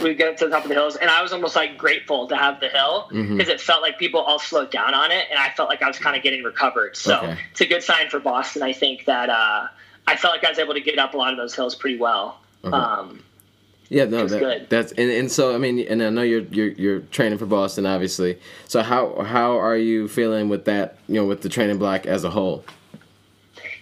we 0.00 0.14
get 0.14 0.28
up 0.28 0.36
to 0.38 0.46
the 0.46 0.50
top 0.50 0.62
of 0.64 0.68
the 0.68 0.74
hills 0.74 0.96
and 0.96 1.10
I 1.10 1.22
was 1.22 1.32
almost 1.32 1.54
like 1.54 1.76
grateful 1.76 2.26
to 2.28 2.36
have 2.36 2.60
the 2.60 2.68
hill 2.68 3.06
because 3.10 3.48
Mhm. 3.48 3.48
it 3.50 3.60
felt 3.60 3.82
like 3.82 3.98
people 3.98 4.20
all 4.20 4.38
slowed 4.38 4.70
down 4.70 4.94
on 4.94 5.10
it 5.10 5.26
and 5.30 5.38
I 5.38 5.50
felt 5.50 5.68
like 5.68 5.82
I 5.82 5.88
was 5.88 5.98
kind 5.98 6.16
of 6.16 6.22
getting 6.22 6.42
recovered. 6.42 6.96
So 6.96 7.16
Okay. 7.18 7.36
it's 7.52 7.60
a 7.60 7.66
good 7.66 7.82
sign 7.82 8.08
for 8.08 8.18
Boston. 8.18 8.62
I 8.62 8.72
think 8.72 9.04
that 9.04 9.28
uh, 9.28 9.68
I 10.06 10.16
felt 10.16 10.32
like 10.34 10.44
I 10.44 10.48
was 10.48 10.58
able 10.58 10.74
to 10.74 10.80
get 10.80 10.98
up 10.98 11.12
a 11.14 11.16
lot 11.18 11.30
of 11.32 11.36
those 11.36 11.54
hills 11.54 11.74
pretty 11.74 11.98
well. 11.98 12.40
Okay. 12.64 12.74
Um, 12.76 13.22
Yeah, 13.92 14.04
no, 14.06 14.26
that, 14.26 14.38
good. 14.38 14.66
that's 14.70 14.92
and, 14.92 15.10
and 15.10 15.30
so 15.30 15.54
I 15.54 15.58
mean, 15.58 15.78
and 15.80 16.02
I 16.02 16.08
know 16.08 16.22
you're 16.22 16.40
you're 16.44 16.68
you're 16.68 17.00
training 17.00 17.38
for 17.38 17.44
Boston, 17.46 17.84
obviously. 17.84 18.38
So 18.66 18.82
how 18.82 19.22
how 19.22 19.58
are 19.58 19.76
you 19.76 20.08
feeling 20.08 20.48
with 20.48 20.64
that? 20.64 20.96
You 21.08 21.16
know, 21.16 21.26
with 21.26 21.42
the 21.42 21.50
training 21.50 21.76
block 21.78 22.06
as 22.06 22.24
a 22.24 22.30
whole. 22.30 22.64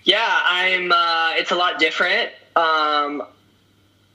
Yeah, 0.02 0.26
I'm. 0.44 0.90
Uh, 0.90 1.34
it's 1.36 1.52
a 1.52 1.54
lot 1.54 1.78
different. 1.78 2.30
Um, 2.56 3.22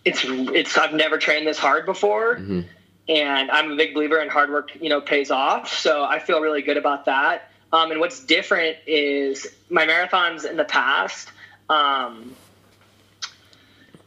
it's 0.04 0.22
it's. 0.26 0.78
I've 0.78 0.94
never 0.94 1.18
trained 1.18 1.48
this 1.48 1.58
hard 1.58 1.86
before, 1.86 2.36
Mhm. 2.40 2.66
and 3.08 3.50
I'm 3.52 3.72
a 3.72 3.76
big 3.78 3.94
believer 3.94 4.20
in 4.20 4.28
hard 4.28 4.50
work. 4.50 4.72
You 4.82 4.90
know, 4.90 5.00
pays 5.00 5.32
off. 5.32 5.72
So 5.74 6.04
I 6.04 6.20
feel 6.20 6.42
really 6.42 6.62
good 6.62 6.78
about 6.78 7.06
that. 7.06 7.50
Um, 7.72 7.92
and 7.92 8.00
what's 8.02 8.20
different 8.20 8.78
is 8.86 9.48
my 9.70 9.86
marathons 9.86 10.44
in 10.50 10.58
the 10.58 10.66
past. 10.66 11.30
Um, 11.70 12.36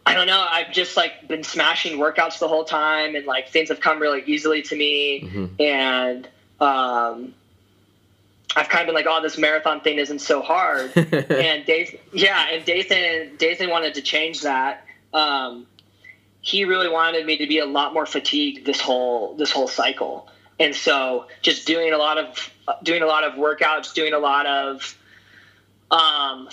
I 0.09 0.15
don't 0.15 0.27
know. 0.27 0.47
I've 0.51 0.73
just 0.73 0.97
like 0.97 1.29
been 1.29 1.45
smashing 1.45 1.99
workouts 1.99 2.39
the 2.39 2.49
whole 2.49 2.65
time, 2.65 3.15
and 3.15 3.27
like 3.27 3.51
things 3.51 3.69
have 3.69 3.81
come 3.81 4.01
really 4.01 4.23
easily 4.27 4.63
to 4.63 4.77
me. 4.77 5.23
Mhm. 5.23 5.61
And 5.61 6.29
um, 6.61 7.35
I've 8.57 8.71
kind 8.71 8.83
of 8.83 8.87
been 8.87 8.95
like, 8.95 9.07
"Oh, 9.07 9.21
this 9.21 9.37
marathon 9.37 9.81
thing 9.81 9.99
isn't 9.99 10.21
so 10.21 10.41
hard." 10.41 10.93
and 10.97 11.67
Dathan, 11.67 11.99
yeah, 12.13 12.49
and 12.51 12.65
Dathan, 12.65 13.37
Dathan 13.37 13.69
wanted 13.69 13.95
to 13.95 14.03
change 14.03 14.43
that. 14.43 14.87
Um, 15.13 15.67
he 16.41 16.65
really 16.65 16.89
wanted 16.89 17.27
me 17.27 17.37
to 17.39 17.47
be 17.47 17.59
a 17.59 17.67
lot 17.67 17.93
more 17.93 18.07
fatigued 18.07 18.65
this 18.65 18.81
whole 18.81 19.35
this 19.35 19.53
whole 19.53 19.69
cycle. 19.69 20.29
And 20.59 20.75
so 20.75 21.27
just 21.43 21.67
doing 21.67 21.93
a 21.93 21.99
lot 21.99 22.17
of 22.17 22.51
doing 22.83 23.03
a 23.03 23.07
lot 23.07 23.25
of 23.25 23.35
workouts, 23.35 23.93
doing 23.93 24.15
a 24.15 24.19
lot 24.19 24.47
of 24.47 24.97
um, 25.91 26.49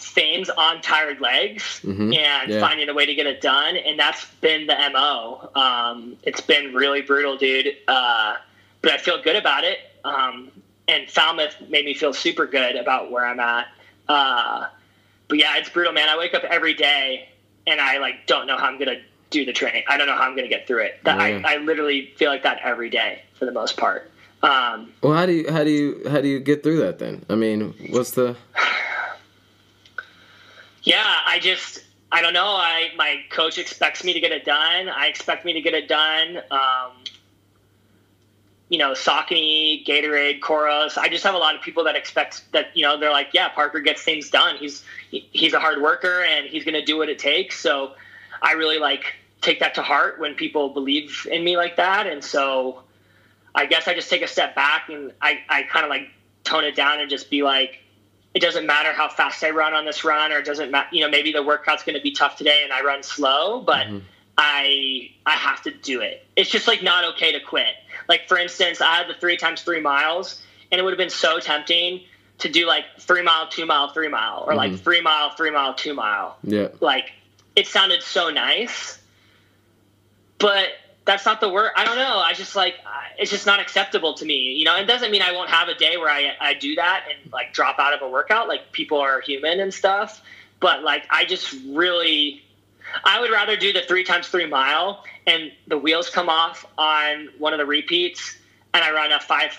on 0.58 0.82
tired 0.82 1.20
legs 1.20 1.82
Mhm. 1.84 2.16
and 2.16 2.52
Yeah. 2.52 2.60
finding 2.62 2.88
a 2.90 2.94
way 2.94 3.06
to 3.06 3.14
get 3.16 3.28
it 3.28 3.42
done. 3.42 3.76
And 3.76 4.00
that's 4.00 4.26
been 4.42 4.68
the 4.68 4.76
MO. 4.92 5.50
Um, 5.56 6.18
it's 6.24 6.42
been 6.42 6.74
really 6.74 7.02
brutal, 7.02 7.36
dude. 7.38 7.76
Uh, 7.88 8.36
but 8.82 8.92
I 8.94 8.98
feel 8.98 9.22
good 9.22 9.36
about 9.36 9.64
it. 9.64 9.80
Um, 10.04 10.52
and 10.88 11.10
Falmouth 11.10 11.56
made 11.70 11.84
me 11.86 11.94
feel 11.94 12.14
super 12.14 12.46
good 12.46 12.76
about 12.76 13.12
where 13.12 13.26
I'm 13.26 13.40
at. 13.40 13.68
Uh, 14.08 14.68
but 15.28 15.38
yeah, 15.40 15.58
it's 15.58 15.70
brutal, 15.70 15.92
man. 15.94 16.08
I 16.10 16.18
wake 16.18 16.34
up 16.34 16.44
every 16.44 16.74
day 16.76 17.30
and 17.68 17.82
I 17.82 17.98
like 17.98 18.28
don't 18.28 18.46
know 18.48 18.58
how 18.58 18.68
I'm 18.68 18.78
gonna 18.78 19.02
do 19.32 19.44
the 19.44 19.54
training. 19.54 19.84
I 19.90 19.98
don't 19.98 20.06
know 20.08 20.16
how 20.16 20.22
I'm 20.24 20.36
gonna 20.36 20.48
get 20.48 20.68
through 20.68 20.84
it. 20.84 21.00
That, 21.04 21.18
Yeah. 21.18 21.42
I, 21.46 21.56
I 21.56 21.58
literally 21.58 22.14
feel 22.16 22.30
like 22.30 22.44
that 22.44 22.60
every 22.64 22.90
day 22.92 23.24
for 23.40 23.46
the 23.46 23.52
most 23.52 23.76
part. 23.76 24.12
Um, 24.44 24.94
Well, 25.02 25.14
how 25.14 25.26
do 25.26 25.32
you 25.34 25.52
how 25.52 25.64
do 25.64 25.72
you 25.72 26.04
how 26.08 26.22
do 26.22 26.28
you 26.28 26.40
get 26.40 26.62
through 26.62 26.78
that 26.82 27.00
then? 27.00 27.26
I 27.30 27.36
mean, 27.36 27.74
what's 27.90 28.12
the 28.12 28.36
yeah, 30.86 31.20
I 31.26 31.40
just 31.40 31.84
I 32.12 32.22
don't 32.22 32.34
know. 32.34 32.46
I 32.48 32.92
my 32.96 33.18
coach 33.32 33.58
expects 33.58 34.04
me 34.04 34.14
to 34.14 34.20
get 34.22 34.32
it 34.32 34.46
done. 34.46 34.90
I 34.90 35.08
expect 35.08 35.46
me 35.46 35.54
to 35.54 35.62
get 35.62 35.74
it 35.74 35.88
done. 35.90 36.38
Um, 36.52 36.92
you 38.70 38.80
know, 38.80 38.94
Saucony, 38.94 39.86
Gatorade, 39.86 40.42
COROS. 40.42 40.98
I 40.98 41.08
just 41.10 41.24
have 41.24 41.36
a 41.36 41.38
lot 41.38 41.56
of 41.56 41.62
people 41.62 41.84
that 41.86 41.96
expect 41.96 42.52
that. 42.54 42.76
You 42.76 42.84
know, 42.84 43.00
they're 43.00 43.12
like, 43.12 43.30
yeah, 43.34 43.50
Parker 43.50 43.80
gets 43.80 44.04
things 44.04 44.30
done. 44.30 44.58
He's 44.58 44.84
he- 45.12 45.28
he's 45.32 45.54
a 45.54 45.60
hard 45.60 45.82
worker 45.82 46.24
and 46.24 46.48
he's 46.48 46.64
going 46.64 46.76
to 46.76 46.86
do 46.86 46.98
what 46.98 47.10
it 47.10 47.20
takes. 47.20 47.60
So 47.60 47.94
I 48.42 48.54
really 48.54 48.80
like 48.80 49.16
take 49.42 49.60
that 49.60 49.76
to 49.76 49.84
heart 49.84 50.20
when 50.20 50.36
people 50.36 50.70
believe 50.70 51.28
in 51.32 51.44
me 51.44 51.58
like 51.58 51.78
that. 51.78 52.08
And 52.08 52.24
so 52.24 52.84
I 53.56 53.66
guess 53.66 53.88
I 53.88 53.94
just 53.96 54.10
take 54.10 54.22
a 54.24 54.28
step 54.28 54.56
back 54.56 54.90
and 54.90 55.14
I 55.22 55.40
I 55.50 55.64
kind 55.64 55.86
of 55.86 55.90
like 55.90 56.10
tone 56.44 56.64
it 56.64 56.76
down 56.76 57.00
and 57.02 57.10
just 57.10 57.30
be 57.30 57.44
like, 57.44 57.80
it 58.36 58.42
doesn't 58.42 58.66
matter 58.66 58.92
how 58.92 59.08
fast 59.08 59.44
I 59.44 59.52
run 59.52 59.74
on 59.74 59.86
this 59.86 60.04
run, 60.04 60.32
or 60.34 60.40
it 60.40 60.46
doesn't 60.46 60.70
matter. 60.70 60.90
You 60.92 61.02
know, 61.02 61.10
maybe 61.10 61.32
the 61.32 61.42
workout's 61.42 61.84
going 61.84 61.96
to 61.96 62.02
be 62.02 62.12
tough 62.12 62.36
today 62.36 62.62
and 62.64 62.72
I 62.74 62.84
run 62.84 63.02
slow, 63.02 63.62
but 63.62 63.88
Mhm. 63.88 64.02
I 64.38 65.10
I 65.26 65.32
have 65.32 65.64
to 65.64 65.72
do 65.72 66.02
it. 66.02 66.26
It's 66.36 66.50
just 66.52 66.68
like 66.68 66.84
not 66.84 67.06
okay 67.16 67.32
to 67.32 67.40
quit. 67.40 67.74
Like 68.10 68.28
for 68.28 68.38
instance, 68.38 68.82
I 68.82 68.96
had 68.98 69.08
the 69.08 69.14
three 69.16 69.38
times 69.38 69.62
three 69.62 69.80
miles, 69.80 70.42
and 70.70 70.80
it 70.80 70.84
would 70.84 70.92
have 70.92 70.98
been 70.98 71.10
so 71.10 71.40
tempting 71.40 72.02
to 72.40 72.50
do 72.50 72.68
like 72.68 72.84
three 73.00 73.22
mile, 73.22 73.48
two 73.48 73.66
mile, 73.66 73.94
three 73.94 74.10
mile, 74.10 74.44
or 74.46 74.54
like 74.56 74.74
Mhm. 74.74 74.80
three 74.82 75.00
mile, 75.00 75.30
three 75.32 75.52
mile, 75.52 75.74
two 75.74 75.94
mile. 75.94 76.38
yeah 76.44 76.68
Like 76.82 77.14
it 77.56 77.68
sounded 77.68 78.04
so 78.04 78.30
nice, 78.30 79.00
but 80.40 80.68
that's 81.06 81.26
not 81.26 81.40
the 81.40 81.50
word. 81.50 81.72
I 81.76 81.86
don't 81.86 81.96
know. 81.96 82.18
I 82.18 82.34
just 82.34 82.56
like 82.56 82.76
it's 83.18 83.32
just 83.32 83.46
not 83.46 83.60
acceptable 83.60 84.14
to 84.16 84.26
me. 84.26 84.54
You 84.54 84.66
know, 84.66 84.76
it 84.76 84.86
doesn't 84.86 85.12
mean 85.12 85.22
I 85.22 85.32
won't 85.32 85.50
have 85.50 85.68
a 85.68 85.76
day 85.76 85.98
where 85.98 86.10
I 86.10 86.34
I 86.42 86.54
do 86.56 86.76
that 86.76 87.06
and 87.10 87.32
like 87.32 87.54
drop 87.54 87.80
out 87.80 87.94
of 87.94 88.02
a 88.02 88.10
workout. 88.10 88.48
Like 88.48 88.72
people 88.72 88.98
are 88.98 89.22
human 89.22 89.60
and 89.60 89.74
stuff, 89.74 90.22
but 90.60 90.84
like 90.84 91.06
I 91.10 91.26
just 91.26 91.56
really. 91.68 92.42
I 93.04 93.20
would 93.20 93.32
rather 93.32 93.58
do 93.58 93.74
the 93.74 93.82
three 93.82 94.04
times 94.04 94.28
three 94.28 94.46
mile 94.46 95.04
and 95.26 95.52
the 95.68 95.78
wheels 95.78 96.10
come 96.10 96.30
off 96.30 96.66
on 96.78 97.30
one 97.40 97.52
of 97.52 97.58
the 97.58 97.66
repeats 97.66 98.38
and 98.74 98.84
I 98.84 98.92
run 98.92 99.12
a 99.12 99.20
five 99.20 99.52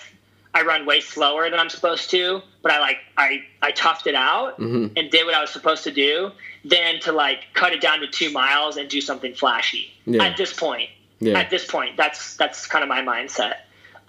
I 0.53 0.63
run 0.63 0.85
way 0.85 1.01
slower 1.01 1.49
than 1.49 1.59
I'm 1.59 1.69
supposed 1.69 2.09
to, 2.11 2.41
but 2.63 2.71
I 2.71 2.79
like 2.79 2.97
I 3.17 3.43
I 3.61 3.73
toughed 3.73 4.07
it 4.07 4.15
out 4.15 4.55
hmm 4.55 4.87
and 4.95 5.11
did 5.11 5.25
what 5.25 5.35
I 5.35 5.41
was 5.41 5.51
supposed 5.51 5.83
to 5.83 5.91
do 5.91 6.31
than 6.65 6.99
to 7.01 7.11
like 7.11 7.39
cut 7.53 7.73
it 7.73 7.81
down 7.81 7.99
to 7.99 8.07
two 8.07 8.31
miles 8.31 8.77
and 8.77 8.89
do 8.89 9.01
something 9.01 9.33
flashy. 9.33 9.91
Yeah. 10.05 10.23
At 10.23 10.37
this 10.37 10.53
point, 10.53 10.89
yeah 11.19 11.39
at 11.39 11.49
this 11.49 11.65
point, 11.65 11.97
that's 11.97 12.35
that's 12.35 12.65
kind 12.67 12.83
of 12.83 12.89
my 12.89 13.01
mindset. 13.01 13.55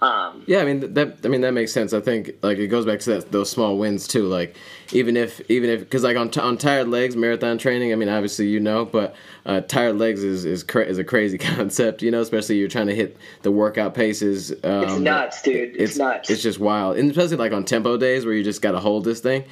Um, 0.01 0.43
Yeah, 0.47 0.59
I 0.59 0.65
mean 0.65 0.93
that. 0.93 1.17
I 1.25 1.27
mean 1.27 1.41
that 1.41 1.51
makes 1.51 1.73
sense. 1.73 1.91
I 1.91 1.99
think 1.99 2.31
like 2.41 2.57
it 2.57 2.67
goes 2.67 2.85
back 2.85 2.99
to 3.01 3.15
that, 3.15 3.31
those 3.33 3.49
small 3.49 3.77
wins 3.77 4.07
too. 4.07 4.27
Like 4.27 4.55
even 4.93 5.17
if 5.17 5.41
even 5.51 5.69
if 5.69 5.81
because 5.81 6.03
like 6.03 6.15
on 6.15 6.29
t- 6.29 6.39
on 6.39 6.57
tired 6.57 6.87
legs 6.87 7.17
marathon 7.17 7.57
training. 7.57 7.91
I 7.91 7.95
mean 7.95 8.07
obviously 8.07 8.47
you 8.47 8.61
know, 8.61 8.85
but 8.85 9.13
uh, 9.45 9.59
tired 9.61 9.97
legs 9.97 10.23
is 10.23 10.45
is 10.45 10.63
cra- 10.63 10.85
is 10.85 10.99
a 10.99 11.03
crazy 11.03 11.37
concept. 11.49 12.01
You 12.01 12.11
know, 12.11 12.21
especially 12.21 12.55
you're 12.57 12.69
trying 12.69 12.87
to 12.87 12.95
hit 12.95 13.17
the 13.41 13.51
workout 13.51 13.93
paces. 13.93 14.51
Um, 14.63 14.83
it's 14.83 14.99
nuts, 14.99 15.41
dude. 15.41 15.75
It's, 15.75 15.97
nuts. 15.97 16.29
It's 16.29 16.41
just 16.41 16.59
wild, 16.59 16.95
and 16.97 17.11
especially 17.11 17.35
like 17.35 17.51
on 17.51 17.65
tempo 17.65 17.97
days 17.97 18.25
where 18.25 18.33
you 18.33 18.43
just 18.43 18.61
got 18.61 18.71
to 18.71 18.79
hold 18.79 19.03
this 19.03 19.19
thing. 19.19 19.43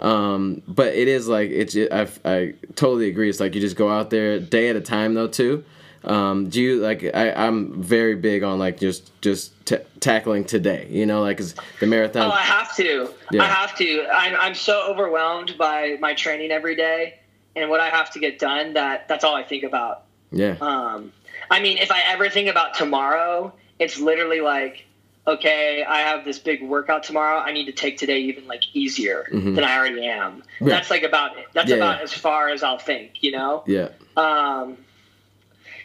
Um, 0.00 0.60
but 0.68 0.88
it 0.88 1.08
is 1.08 1.28
like 1.28 1.50
it's. 1.50 1.74
I 1.74 2.08
I 2.26 2.54
totally 2.74 3.08
agree. 3.08 3.30
It's 3.30 3.40
like 3.40 3.54
you 3.54 3.60
just 3.62 3.76
go 3.76 3.88
out 3.88 4.10
there 4.10 4.38
day 4.38 4.68
at 4.68 4.76
a 4.76 4.82
time 4.82 5.14
though 5.14 5.28
too. 5.28 5.64
Um, 6.06 6.48
do 6.48 6.60
you 6.60 6.80
like? 6.80 7.04
I, 7.14 7.32
I'm 7.32 7.82
very 7.82 8.14
big 8.16 8.42
on 8.42 8.58
like 8.58 8.78
just 8.78 9.10
just 9.22 9.52
t- 9.66 9.76
tackling 10.00 10.44
today. 10.44 10.86
You 10.90 11.06
know, 11.06 11.20
like 11.22 11.38
'cause 11.38 11.54
the 11.80 11.86
marathon. 11.86 12.22
Oh, 12.26 12.30
I 12.30 12.42
have 12.42 12.74
to. 12.76 13.08
Yeah. 13.32 13.42
I 13.42 13.46
have 13.46 13.76
to. 13.78 14.06
I'm, 14.12 14.34
I'm 14.36 14.54
so 14.54 14.86
overwhelmed 14.90 15.56
by 15.58 15.96
my 16.00 16.14
training 16.14 16.50
every 16.50 16.76
day 16.76 17.18
and 17.56 17.70
what 17.70 17.80
I 17.80 17.88
have 17.88 18.10
to 18.12 18.18
get 18.18 18.38
done 18.38 18.74
that 18.74 19.08
that's 19.08 19.24
all 19.24 19.34
I 19.34 19.42
think 19.44 19.62
about. 19.64 20.02
yeah, 20.32 20.56
Um, 20.60 21.12
I 21.50 21.60
mean, 21.60 21.78
if 21.78 21.90
I 21.92 22.02
ever 22.08 22.28
think 22.28 22.48
about 22.48 22.74
tomorrow, 22.74 23.52
it's 23.78 23.98
literally 24.00 24.40
like, 24.40 24.84
okay, 25.26 25.84
I 25.86 26.00
have 26.00 26.24
this 26.24 26.38
big 26.38 26.62
workout 26.62 27.04
tomorrow. 27.04 27.38
I 27.38 27.52
need 27.52 27.66
to 27.66 27.72
take 27.72 27.96
today 27.96 28.18
even 28.20 28.46
like 28.48 28.62
easier 28.74 29.28
Mhm. 29.32 29.54
than 29.54 29.62
I 29.64 29.76
already 29.78 30.04
am. 30.06 30.42
Yeah. 30.60 30.68
That's 30.70 30.90
like 30.90 31.02
about 31.04 31.38
it. 31.38 31.46
That's 31.52 31.70
Yeah, 31.70 31.76
about 31.76 31.98
yeah. 31.98 32.02
as 32.04 32.12
far 32.12 32.48
as 32.48 32.62
I'll 32.62 32.78
think, 32.78 33.22
you 33.22 33.30
know? 33.32 33.62
yeah, 33.66 33.88
Um, 34.16 34.76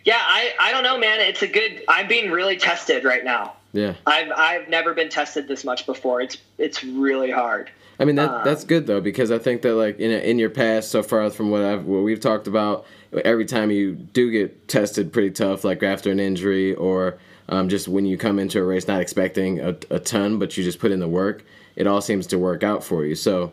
yeah, 0.05 0.19
I, 0.21 0.53
I 0.59 0.71
don't 0.71 0.83
know, 0.83 0.97
man. 0.97 1.19
It's 1.19 1.41
a 1.41 1.47
good, 1.47 1.83
I'm 1.87 2.07
being 2.07 2.31
really 2.31 2.57
tested 2.57 3.03
right 3.03 3.23
now. 3.23 3.53
yeah. 3.73 3.95
I've, 4.05 4.31
I've 4.35 4.69
never 4.69 4.93
been 4.93 5.09
tested 5.09 5.47
this 5.47 5.63
much 5.63 5.85
before. 5.85 6.21
It's, 6.21 6.37
it's 6.57 6.83
really 6.83 7.31
hard. 7.31 7.69
I 8.01 8.05
mean 8.05 8.15
that 8.15 8.29
Um, 8.29 8.41
that's 8.45 8.63
good 8.63 8.87
though 8.87 9.01
because 9.01 9.29
I 9.29 9.39
think 9.39 9.61
that 9.63 9.73
like 9.73 9.99
in 9.99 10.09
in 10.09 10.39
your 10.39 10.49
past 10.49 10.89
so 10.89 11.03
far 11.03 11.29
from 11.31 11.51
what 11.51 11.63
I've 11.63 11.83
what 11.83 12.01
we've 12.01 12.19
talked 12.21 12.47
about 12.47 12.85
every 13.25 13.43
time 13.43 13.71
you 13.71 13.93
do 13.93 14.31
get 14.31 14.69
tested 14.69 15.11
pretty 15.11 15.31
tough 15.31 15.65
like 15.65 15.83
after 15.83 16.09
an 16.09 16.17
injury 16.17 16.73
or 16.75 17.17
um, 17.49 17.67
just 17.67 17.89
when 17.89 18.05
you 18.05 18.17
come 18.17 18.39
into 18.39 18.57
a 18.57 18.63
race 18.63 18.87
not 18.87 19.01
expecting 19.01 19.59
a, 19.59 19.75
a 19.89 19.99
ton 19.99 20.39
but 20.39 20.55
you 20.55 20.63
just 20.63 20.79
put 20.79 20.91
in 20.91 21.01
the 21.01 21.09
work 21.09 21.43
it 21.75 21.87
all 21.87 21.99
seems 21.99 22.25
to 22.27 22.37
work 22.39 22.63
out 22.63 22.85
for 22.85 23.03
you 23.03 23.15
so 23.15 23.51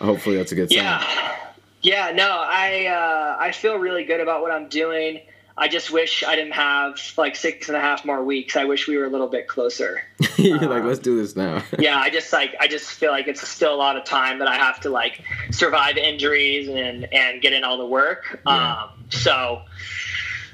hopefully 0.00 0.36
that's 0.36 0.50
a 0.50 0.56
good 0.56 0.68
sign 0.68 0.78
Yeah. 0.78 1.36
Yeah, 1.82 2.10
no, 2.12 2.28
I 2.28 2.86
uh, 2.86 3.36
I 3.38 3.52
feel 3.52 3.76
really 3.76 4.02
good 4.04 4.18
about 4.18 4.42
what 4.42 4.50
I'm 4.50 4.68
doing. 4.68 5.20
I 5.58 5.68
just 5.68 5.90
wish 5.90 6.22
I 6.22 6.36
didn't 6.36 6.52
have 6.52 6.98
like 7.16 7.34
six 7.34 7.68
and 7.68 7.76
a 7.76 7.80
half 7.80 8.04
more 8.04 8.22
weeks. 8.22 8.56
I 8.56 8.64
wish 8.64 8.86
we 8.86 8.96
were 8.98 9.04
a 9.06 9.08
little 9.08 9.28
bit 9.28 9.48
closer. 9.48 10.02
you're 10.36 10.58
like 10.58 10.84
let's 10.84 10.98
do 10.98 11.16
this 11.16 11.34
now 11.34 11.62
Yeah, 11.78 11.98
I 11.98 12.10
just 12.10 12.30
like 12.32 12.54
I 12.60 12.68
just 12.68 12.90
feel 12.90 13.10
like 13.10 13.26
it's 13.26 13.46
still 13.48 13.74
a 13.74 13.76
lot 13.76 13.96
of 13.96 14.04
time 14.04 14.38
that 14.40 14.48
I 14.48 14.56
have 14.56 14.80
to 14.80 14.90
like 14.90 15.22
survive 15.50 15.96
injuries 15.96 16.68
and 16.68 17.10
and 17.12 17.40
get 17.40 17.52
in 17.54 17.64
all 17.64 17.78
the 17.78 17.86
work. 17.86 18.40
Yeah. 18.46 18.82
Um, 18.82 18.90
so, 19.08 19.62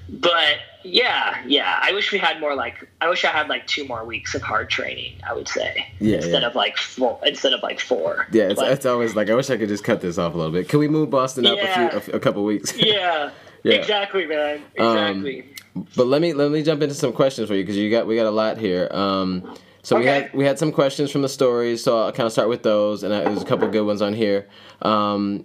but 0.09 0.59
yeah, 0.85 1.43
yeah, 1.47 1.79
I 1.81 1.93
wish 1.93 2.13
we 2.13 2.19
had 2.19 2.41
more 2.41 2.55
like 2.55 2.89
I 3.01 3.09
wish 3.09 3.25
I 3.25 3.29
had 3.29 3.49
like 3.49 3.67
two 3.67 3.87
more 3.87 4.05
weeks 4.05 4.35
of 4.35 4.43
hard 4.43 4.69
training. 4.69 5.15
I 5.29 5.33
would 5.33 5.49
say 5.49 5.87
Yeah, 6.01 6.17
instead 6.17 6.43
yeah. 6.43 6.49
of 6.49 6.55
like 6.55 6.77
four 6.77 7.19
instead 7.25 7.53
of 7.53 7.63
like 7.63 7.81
four. 7.81 8.27
yeah 8.33 8.45
it's, 8.45 8.61
But- 8.61 8.71
it's 8.73 8.87
always 8.87 9.15
like 9.17 9.31
I 9.31 9.35
wish 9.35 9.49
I 9.51 9.57
could 9.57 9.69
just 9.69 9.85
cut 9.85 10.01
this 10.01 10.19
off 10.19 10.35
a 10.35 10.37
little 10.37 10.53
bit 10.53 10.69
can 10.69 10.79
we 10.81 10.89
move 10.89 11.11
Boston 11.11 11.47
up 11.47 11.57
Yeah. 11.57 11.97
a 11.97 12.01
few 12.01 12.13
a, 12.15 12.17
a 12.17 12.21
couple 12.21 12.45
weeks 12.45 12.77
yeah, 12.77 13.31
Yeah. 13.63 13.75
exactly, 13.75 14.27
man. 14.27 14.63
Um, 14.79 15.23
Exactly. 15.25 15.49
But 15.97 16.07
let 16.07 16.21
me 16.21 16.35
let 16.35 16.51
me 16.51 16.63
jump 16.63 16.83
into 16.83 16.95
some 16.95 17.13
questions 17.13 17.49
for 17.49 17.55
you 17.55 17.63
because 17.63 17.77
you 17.77 17.91
got 17.91 18.07
we 18.07 18.17
got 18.17 18.27
a 18.27 18.31
lot 18.31 18.59
here. 18.59 18.89
Um, 18.91 19.55
so 19.83 19.99
we 19.99 20.05
had 20.05 20.33
we 20.35 20.45
had 20.45 20.59
some 20.59 20.71
questions 20.71 21.11
from 21.11 21.23
the 21.23 21.29
stories, 21.29 21.83
so 21.83 21.99
I'll 21.99 22.13
kind 22.13 22.27
of 22.27 22.33
start 22.33 22.49
with 22.49 22.63
those, 22.63 23.03
and 23.03 23.13
I, 23.15 23.25
there's 23.25 23.43
a 23.43 23.47
couple 23.47 23.67
good 23.69 23.87
ones 23.87 24.03
on 24.03 24.13
here. 24.13 24.49
Um, 24.83 25.45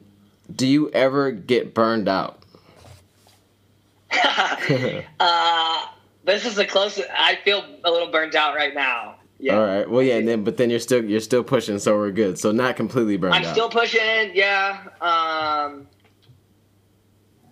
do 0.54 0.68
you 0.68 0.90
ever 0.92 1.32
get 1.32 1.74
burned 1.74 2.10
out? 2.10 2.44
uh, 5.20 5.86
this 6.26 6.46
is 6.46 6.56
the 6.56 6.66
closest. 6.66 7.08
I 7.18 7.40
feel 7.46 7.64
a 7.86 7.92
little 7.92 8.12
burned 8.12 8.36
out 8.36 8.54
right 8.56 8.74
now. 8.76 9.16
Yeah. 9.40 9.56
All 9.56 9.66
right. 9.66 9.90
Well, 9.90 10.04
yeah, 10.04 10.16
and 10.16 10.28
then 10.28 10.44
but 10.44 10.58
then 10.58 10.70
you're 10.70 10.80
still 10.80 11.04
you're 11.04 11.20
still 11.20 11.44
pushing, 11.44 11.80
so 11.80 11.96
we're 11.96 12.12
good. 12.12 12.38
So 12.38 12.52
not 12.52 12.76
completely 12.76 13.18
burned 13.18 13.34
out. 13.36 13.46
I'm 13.46 13.54
still 13.54 13.70
pushing. 13.70 14.32
Yeah. 14.34 14.84
Um, 15.00 15.88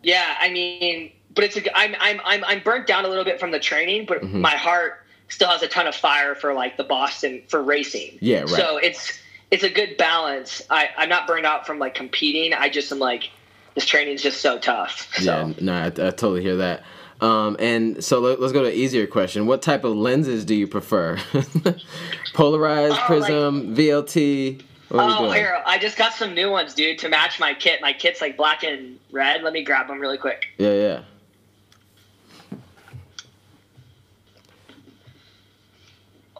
yeah. 0.06 0.36
I 0.40 0.50
mean, 0.50 1.12
but 1.34 1.44
it's 1.44 1.58
a, 1.58 1.78
I'm 1.78 1.96
I'm 2.00 2.22
I'm 2.24 2.44
I'm 2.46 2.60
burnt 2.64 2.88
down 2.88 3.04
a 3.06 3.08
little 3.10 3.26
bit 3.26 3.40
from 3.40 3.52
the 3.52 3.60
training, 3.60 4.06
but 4.08 4.22
Mhm. 4.22 4.34
my 4.36 4.56
heart 4.56 5.02
still 5.28 5.50
has 5.50 5.62
a 5.64 5.68
ton 5.68 5.88
of 5.88 5.96
fire 5.96 6.36
for 6.36 6.54
like 6.54 6.78
the 6.78 6.84
Boston 6.84 7.42
for 7.48 7.62
racing. 7.62 8.18
Yeah, 8.22 8.42
right. 8.42 8.50
So 8.50 8.78
it's 8.78 9.20
it's 9.52 9.64
a 9.64 9.70
good 9.70 9.98
balance. 9.98 10.62
I 10.70 10.90
I'm 10.98 11.10
not 11.10 11.28
burned 11.28 11.46
out 11.46 11.66
from 11.68 11.80
like 11.80 11.96
competing. 11.96 12.54
I 12.54 12.70
just 12.70 12.92
am 12.92 13.00
like 13.00 13.30
this 13.74 13.86
training 13.86 14.14
is 14.16 14.22
just 14.24 14.40
so 14.42 14.58
tough. 14.60 15.12
So. 15.22 15.24
Yeah, 15.24 15.54
no, 15.60 15.74
I, 15.74 15.86
I 15.88 15.90
totally 15.90 16.42
hear 16.44 16.56
that. 16.58 16.84
Um, 17.22 17.56
and 17.60 18.04
so 18.04 18.20
let, 18.20 18.40
us 18.40 18.52
go 18.52 18.62
to 18.64 18.68
an 18.70 18.74
easier 18.74 19.08
question. 19.08 19.46
What 19.48 19.62
type 19.62 19.84
of 19.86 19.96
lenses 19.96 20.44
do 20.46 20.54
you 20.54 20.68
prefer? 20.68 21.18
Polarized, 22.34 22.96
Oh, 22.98 23.04
prism, 23.08 23.76
VLT 23.76 24.62
oh, 24.92 25.32
here 25.32 25.62
I 25.66 25.78
just 25.78 25.98
got 25.98 26.14
some 26.14 26.34
new 26.34 26.50
ones, 26.52 26.74
dude, 26.74 27.00
to 27.00 27.10
match 27.10 27.40
my 27.40 27.54
kit. 27.54 27.82
My 27.82 27.94
kit's 27.94 28.22
like 28.22 28.38
black 28.38 28.64
and 28.64 29.00
red. 29.12 29.44
Let 29.44 29.54
me 29.54 29.64
grab 29.64 29.88
them 29.88 30.00
really 30.00 30.18
quick. 30.18 30.46
Yeah, 30.58 30.74
yeah. 30.74 31.02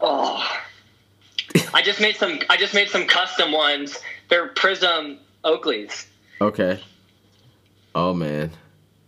Oh, 0.02 0.62
I 1.74 1.82
just 1.82 2.00
made 2.00 2.16
some. 2.16 2.40
I 2.50 2.58
just 2.58 2.74
made 2.74 2.90
some 2.90 3.08
custom 3.08 3.52
ones. 3.52 3.98
They're 4.30 4.50
Prism 4.50 5.20
Oakleys. 5.44 6.06
Okay. 6.42 6.82
Oh 7.94 8.14
man. 8.14 8.52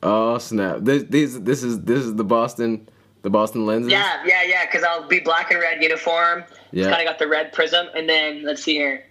Oh 0.02 0.38
snap! 0.38 0.80
This 0.82 1.04
these 1.04 1.42
this 1.42 1.64
is 1.64 1.82
this 1.82 2.00
is 2.00 2.16
the 2.16 2.24
Boston 2.24 2.88
the 3.24 3.30
Boston 3.30 3.66
lenses. 3.66 3.92
Yeah, 3.92 4.24
yeah, 4.26 4.44
yeah. 4.44 4.66
Because 4.66 4.84
I'll 4.84 5.08
be 5.08 5.20
black 5.20 5.52
and 5.52 5.60
red 5.60 5.82
uniform. 5.82 6.46
Yeah. 6.72 6.90
Kind 6.90 7.02
of 7.02 7.08
got 7.08 7.20
the 7.20 7.28
red 7.28 7.52
prism, 7.52 7.88
and 7.96 8.08
then 8.08 8.44
let's 8.44 8.64
see 8.64 8.76
here. 8.76 9.04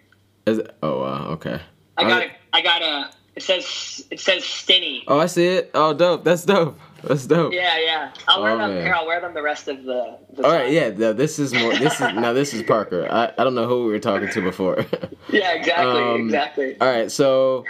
Is 0.46 0.58
it, 0.58 0.74
oh 0.82 1.00
wow. 1.00 1.26
Okay. 1.32 1.60
I 1.96 2.02
got 2.04 2.22
a. 2.22 2.30
I 2.52 2.62
got 2.62 2.82
a. 2.82 3.10
It 3.34 3.42
says. 3.42 4.06
It 4.10 4.20
says 4.20 4.42
Stinny. 4.42 5.02
Oh, 5.08 5.18
I 5.18 5.26
see 5.26 5.46
it. 5.46 5.70
Oh, 5.74 5.92
dope. 5.92 6.24
That's 6.24 6.44
dope. 6.44 6.78
That's 7.02 7.26
dope. 7.26 7.52
Yeah, 7.52 7.78
yeah. 7.78 8.12
I'll 8.28 8.42
wear 8.42 8.52
Oh, 8.52 8.58
them. 8.58 8.74
man. 8.74 8.84
Here, 8.84 8.94
I'll 8.94 9.06
wear 9.06 9.20
them 9.20 9.34
the 9.34 9.42
rest 9.42 9.68
of 9.68 9.84
the. 9.84 10.16
the 10.34 10.44
All 10.44 10.52
right. 10.52 10.70
Yeah. 10.70 10.90
th- 10.90 11.16
This 11.16 11.38
is 11.38 11.52
more. 11.52 11.72
This 11.76 11.94
is 11.94 12.00
now. 12.14 12.32
This 12.32 12.54
is 12.54 12.62
Parker. 12.62 13.06
I, 13.10 13.32
I 13.36 13.44
don't 13.44 13.54
know 13.54 13.66
who 13.66 13.86
we 13.86 13.92
were 13.92 13.98
talking 13.98 14.28
to 14.30 14.40
before. 14.42 14.84
Yeah, 15.28 15.54
exactly, 15.54 16.02
Um, 16.02 16.20
exactly. 16.26 16.80
All 16.80 16.88
right. 16.88 17.10
So, 17.10 17.64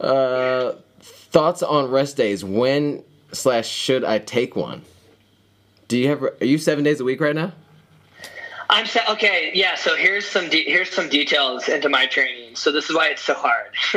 uh, 0.00 0.72
thoughts 1.00 1.62
on 1.62 1.88
rest 1.92 2.16
days? 2.16 2.44
When 2.44 3.04
slash 3.30 3.68
should 3.68 4.02
I 4.04 4.18
take 4.18 4.56
one? 4.56 4.82
Do 5.86 5.96
you 5.96 6.08
have? 6.08 6.22
Are 6.24 6.44
you 6.44 6.58
seven 6.58 6.82
days 6.82 6.98
a 6.98 7.04
week 7.04 7.20
right 7.20 7.36
now? 7.36 7.52
I'm 8.70 8.86
sa- 8.86 9.12
okay. 9.12 9.50
Yeah. 9.54 9.74
So 9.76 9.96
here's 9.96 10.26
some 10.26 10.48
de- 10.50 10.64
here's 10.64 10.90
some 10.90 11.08
details 11.08 11.68
into 11.68 11.88
my 11.88 12.06
training. 12.06 12.54
So 12.56 12.70
this 12.70 12.90
is 12.90 12.94
why 12.96 13.08
it's 13.08 13.22
so 13.22 13.34
hard. 13.34 13.72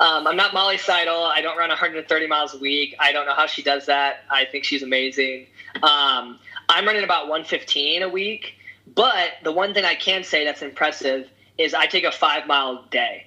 um, 0.00 0.26
I'm 0.26 0.36
not 0.36 0.52
Molly 0.52 0.76
Seidel. 0.76 1.24
I 1.24 1.40
don't 1.40 1.56
run 1.56 1.68
130 1.70 2.26
miles 2.26 2.54
a 2.54 2.58
week. 2.58 2.94
I 3.00 3.12
don't 3.12 3.26
know 3.26 3.34
how 3.34 3.46
she 3.46 3.62
does 3.62 3.86
that. 3.86 4.24
I 4.30 4.44
think 4.44 4.64
she's 4.64 4.82
amazing. 4.82 5.46
Um, 5.82 6.38
I'm 6.68 6.84
running 6.86 7.04
about 7.04 7.28
115 7.28 8.02
a 8.02 8.08
week. 8.08 8.54
But 8.94 9.32
the 9.42 9.52
one 9.52 9.74
thing 9.74 9.84
I 9.84 9.94
can 9.94 10.24
say 10.24 10.44
that's 10.44 10.62
impressive 10.62 11.28
is 11.58 11.74
I 11.74 11.86
take 11.86 12.04
a 12.04 12.12
five 12.12 12.46
mile 12.46 12.84
day 12.90 13.26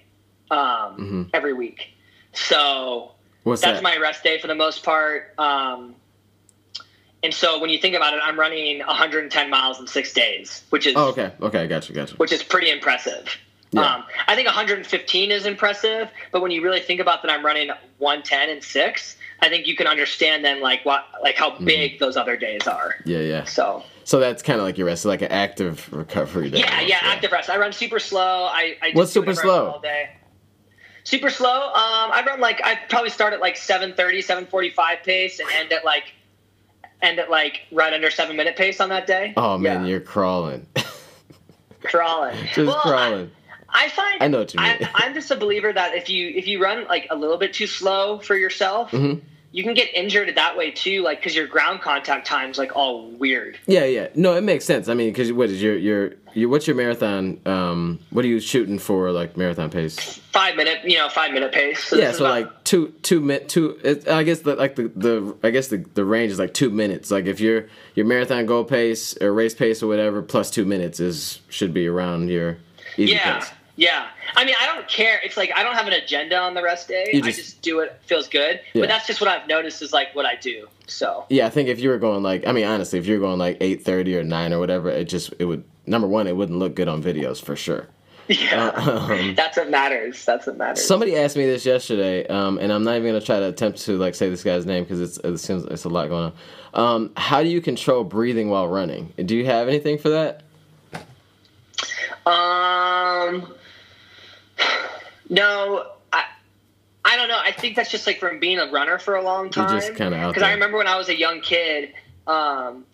um, 0.51 1.29
every 1.33 1.53
week. 1.53 1.93
So 2.33 3.11
What's 3.43 3.61
that's 3.61 3.77
that? 3.77 3.83
my 3.83 3.97
rest 3.97 4.23
day 4.23 4.39
for 4.39 4.47
the 4.47 4.55
most 4.55 4.83
part. 4.83 5.33
Um, 5.37 5.95
and 7.23 7.33
so 7.33 7.59
when 7.59 7.69
you 7.69 7.77
think 7.77 7.95
about 7.95 8.13
it, 8.13 8.21
I'm 8.23 8.39
running 8.39 8.79
110 8.79 9.49
miles 9.49 9.79
in 9.79 9.87
six 9.87 10.13
days, 10.13 10.63
which 10.69 10.87
is 10.87 10.93
oh, 10.95 11.09
okay. 11.09 11.31
Okay. 11.41 11.67
Gotcha. 11.67 11.93
Gotcha. 11.93 12.15
which 12.15 12.31
is 12.31 12.43
pretty 12.43 12.69
impressive. 12.69 13.27
Yeah. 13.71 13.81
Um, 13.97 14.03
I 14.27 14.35
think 14.35 14.47
115 14.47 15.31
is 15.31 15.45
impressive, 15.45 16.09
but 16.31 16.41
when 16.41 16.49
you 16.49 16.63
really 16.63 16.79
think 16.79 16.99
about 16.99 17.21
that, 17.21 17.29
I'm 17.31 17.45
running 17.45 17.69
110 17.99 18.49
and 18.49 18.63
six. 18.63 19.15
I 19.41 19.47
think 19.49 19.67
you 19.67 19.75
can 19.75 19.85
understand 19.85 20.43
then 20.43 20.59
like 20.61 20.83
what 20.85 21.05
like 21.21 21.35
how 21.35 21.51
Mm-hmm. 21.51 21.65
big 21.65 21.99
those 21.99 22.17
other 22.17 22.35
days 22.35 22.65
are. 22.67 22.95
Yeah. 23.05 23.19
Yeah. 23.19 23.43
So 23.43 23.83
So 24.05 24.19
that's 24.19 24.41
kind 24.41 24.59
of 24.59 24.65
like 24.65 24.77
your 24.77 24.87
rest, 24.87 25.05
like 25.05 25.21
an 25.21 25.31
active 25.31 25.91
recovery 25.93 26.49
day. 26.49 26.59
yeah, 26.59 26.71
almost, 26.73 26.89
yeah, 26.89 26.97
active 27.03 27.31
rest. 27.31 27.49
I 27.49 27.57
run 27.57 27.71
super 27.73 27.99
slow. 27.99 28.45
I, 28.51 28.75
I 28.81 28.91
What's 28.93 29.11
super 29.11 29.35
slow? 29.35 29.71
All 29.71 29.79
day. 29.79 30.09
Super 31.03 31.29
slow. 31.29 31.49
Um, 31.67 32.11
I 32.11 32.23
run 32.25 32.39
like 32.39 32.61
I 32.63 32.75
probably 32.89 33.09
start 33.09 33.33
at 33.33 33.39
like 33.39 33.55
7:30, 33.55 33.95
7:45 34.49 35.03
pace 35.03 35.39
and 35.39 35.49
end 35.51 35.71
at 35.73 35.85
like 35.85 36.13
end 37.01 37.19
at 37.19 37.29
like 37.29 37.61
right 37.71 37.93
under 37.93 38.09
seven 38.11 38.35
minute 38.35 38.55
pace 38.55 38.79
on 38.79 38.89
that 38.89 39.07
day. 39.07 39.33
Oh 39.37 39.57
man, 39.57 39.83
Yeah. 39.83 39.87
you're 39.89 39.99
crawling. 40.01 40.65
crawling. 41.83 42.35
Just 42.53 42.57
Well, 42.67 42.77
I- 42.77 42.81
crawling. 42.81 43.31
I 43.71 43.87
find 43.89 44.23
I 44.23 44.27
know 44.29 44.39
what 44.39 44.51
you 44.53 44.59
mean. 44.59 44.77
I, 44.81 44.89
I'm 44.95 45.13
just 45.13 45.29
a 45.29 45.35
believer 45.35 45.71
that 45.71 45.93
if 45.93 46.09
you 46.09 46.27
if 46.29 46.47
you 46.47 46.59
run 46.59 46.87
like 46.87 47.05
a 47.11 47.15
little 47.15 47.37
bit 47.37 47.53
too 47.53 47.67
slow 47.67 48.17
for 48.17 48.35
yourself, 48.35 48.89
Mhm. 48.89 49.21
You 49.51 49.63
can 49.63 49.73
get 49.73 49.93
injured 49.93 50.35
that 50.35 50.55
way 50.57 50.71
too. 50.71 51.01
Like 51.01 51.19
because 51.19 51.35
your 51.35 51.47
ground 51.47 51.81
contact 51.81 52.27
time's 52.27 52.57
like 52.57 52.75
all 52.75 53.09
weird. 53.11 53.57
Yeah, 53.65 53.85
yeah. 53.85 54.09
No, 54.15 54.35
it 54.35 54.41
makes 54.41 54.65
sense. 54.65 54.87
I 54.87 54.93
mean, 54.93 55.09
because 55.09 55.31
what 55.31 55.49
is 55.49 55.61
your 55.61 55.75
your 55.75 56.13
your 56.33 56.49
what's 56.49 56.67
your 56.67 56.75
marathon? 56.75 57.39
Um, 57.45 57.99
what 58.11 58.23
are 58.25 58.27
you 58.27 58.39
shooting 58.39 58.77
for? 58.77 59.11
Like 59.11 59.37
marathon 59.37 59.69
pace? 59.71 60.19
Five 60.31 60.55
minute, 60.55 60.79
you 60.83 60.97
know, 60.97 61.09
five 61.09 61.31
minute 61.31 61.51
pace. 61.51 61.83
So 61.83 61.97
Yeah, 61.97 62.11
so 62.11 62.25
about- 62.25 62.41
like 62.41 62.63
two 62.63 62.89
two 63.01 63.19
minute 63.21 63.49
two. 63.49 63.79
It, 63.83 64.07
I 64.07 64.23
guess 64.23 64.41
the, 64.41 64.55
like 64.55 64.75
the 64.75 64.91
the 64.95 65.35
I 65.43 65.49
guess 65.49 65.69
the 65.69 65.77
the 65.95 66.05
range 66.05 66.31
is 66.31 66.39
like 66.39 66.53
two 66.53 66.69
minutes. 66.69 67.09
Like 67.09 67.25
if 67.25 67.39
your 67.39 67.65
your 67.95 68.05
marathon 68.05 68.45
goal 68.45 68.63
pace 68.63 69.17
or 69.19 69.33
race 69.33 69.55
pace 69.55 69.81
or 69.81 69.87
whatever 69.87 70.21
plus 70.21 70.51
two 70.51 70.65
minutes 70.65 70.99
is 70.99 71.41
should 71.49 71.73
be 71.73 71.87
around 71.87 72.29
your 72.29 72.57
easy 72.97 73.13
yeah, 73.13 73.39
pace. 73.39 73.49
Yeah. 73.79 74.07
I 74.35 74.43
mean, 74.45 74.55
I 74.61 74.65
don't 74.67 74.87
care. 74.87 75.19
It's 75.23 75.37
like 75.37 75.51
I 75.55 75.63
don't 75.63 75.73
have 75.75 75.87
an 75.87 75.93
agenda 75.93 76.37
on 76.37 76.53
the 76.53 76.61
rest 76.61 76.87
day. 76.89 77.09
You 77.13 77.19
I 77.19 77.27
just- 77.27 77.39
just 77.39 77.61
do 77.61 77.77
what 77.77 77.99
feels 78.05 78.27
good. 78.27 78.59
Yeah. 78.73 78.81
But 78.81 78.89
that's 78.89 79.07
just 79.07 79.21
what 79.21 79.29
I've 79.29 79.47
noticed 79.47 79.81
is 79.81 79.93
like 79.93 80.13
what 80.15 80.25
I 80.25 80.35
do. 80.35 80.67
So 80.87 81.25
Yeah, 81.29 81.47
I 81.47 81.49
think 81.49 81.69
if 81.69 81.79
you 81.79 81.89
were 81.89 81.97
going 81.97 82.21
like, 82.23 82.45
I 82.45 82.51
mean, 82.51 82.65
honestly, 82.65 82.99
if 82.99 83.05
you 83.07 83.13
were 83.15 83.19
going 83.25 83.39
like 83.39 83.57
eight 83.61 83.83
thirty 83.83 84.17
or 84.17 84.23
nine 84.23 84.53
or 84.53 84.59
whatever, 84.59 84.89
it 84.89 85.05
just 85.05 85.33
it 85.39 85.45
would 85.45 85.63
number 85.85 86.07
one, 86.07 86.27
it 86.27 86.35
wouldn't 86.35 86.59
look 86.59 86.75
good 86.75 86.87
on 86.87 87.01
videos 87.01 87.41
for 87.41 87.55
sure. 87.55 87.87
yeah, 88.29 88.69
Um, 88.75 89.33
that's 89.33 89.57
what 89.57 89.69
matters. 89.71 90.23
That's 90.25 90.45
what 90.45 90.55
matters. 90.57 90.85
Somebody 90.85 91.15
asked 91.15 91.35
me 91.35 91.45
this 91.47 91.65
yesterday, 91.65 92.27
um, 92.27 92.59
and 92.59 92.71
I'm 92.71 92.83
not 92.83 92.95
even 92.97 93.07
gonna 93.07 93.21
try 93.21 93.39
to 93.39 93.47
attempt 93.47 93.79
to 93.85 93.97
like 93.97 94.13
say 94.13 94.29
this 94.29 94.43
guy's 94.43 94.65
name 94.67 94.83
because 94.83 95.01
it's 95.01 95.17
it 95.19 95.37
seems 95.39 95.63
it's 95.65 95.85
a 95.85 95.89
lot 95.89 96.09
going 96.09 96.25
on. 96.25 96.33
Um, 96.73 97.11
how 97.17 97.41
do 97.41 97.49
you 97.49 97.59
control 97.61 98.03
breathing 98.03 98.49
while 98.49 98.67
running? 98.67 99.13
Do 99.25 99.35
you 99.35 99.45
have 99.45 99.67
anything 99.67 99.97
for 99.97 100.09
that? 100.09 100.43
Um, 102.25 103.51
no, 105.29 105.85
I, 106.11 106.25
I 107.05 107.15
don't 107.15 107.27
know. 107.27 107.39
I 107.41 107.51
think 107.51 107.75
that's 107.75 107.91
just 107.91 108.05
like 108.07 108.19
from 108.19 108.39
being 108.39 108.59
a 108.59 108.69
runner 108.71 108.99
for 108.99 109.15
a 109.15 109.23
long 109.23 109.49
time. 109.49 109.69
just 109.79 109.95
kinda 109.95 110.27
Because 110.27 110.43
I 110.43 110.51
remember 110.53 110.77
when 110.77 110.87
I 110.87 110.95
was 110.97 111.09
a 111.09 111.17
young 111.17 111.41
kid, 111.41 111.93
um, 112.27 112.85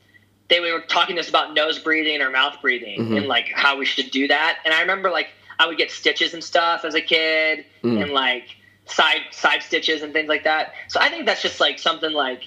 they 0.48 0.60
were 0.60 0.82
talking 0.82 1.16
to 1.16 1.22
us 1.22 1.30
about 1.30 1.54
nose 1.54 1.80
breathing 1.80 2.22
or 2.22 2.30
mouth 2.30 2.58
breathing 2.62 3.00
Mhm. 3.08 3.18
and 3.18 3.26
like 3.28 3.50
how 3.54 3.78
we 3.78 3.86
should 3.86 4.12
do 4.12 4.28
that. 4.28 4.60
And 4.64 4.74
I 4.74 4.82
remember 4.82 5.10
like 5.10 5.30
I 5.58 5.66
would 5.68 5.78
get 5.78 5.90
stitches 5.92 6.34
and 6.34 6.44
stuff 6.44 6.86
as 6.86 6.94
a 6.96 7.02
kid 7.02 7.66
Mm. 7.84 8.04
and 8.04 8.12
like 8.12 8.44
side 8.86 9.22
side 9.32 9.64
stitches 9.64 10.04
and 10.04 10.14
things 10.14 10.28
like 10.30 10.44
that. 10.44 10.74
So 10.90 11.00
I 11.00 11.10
think 11.10 11.26
that's 11.26 11.42
just 11.42 11.60
like 11.60 11.80
something 11.80 12.12
like 12.12 12.44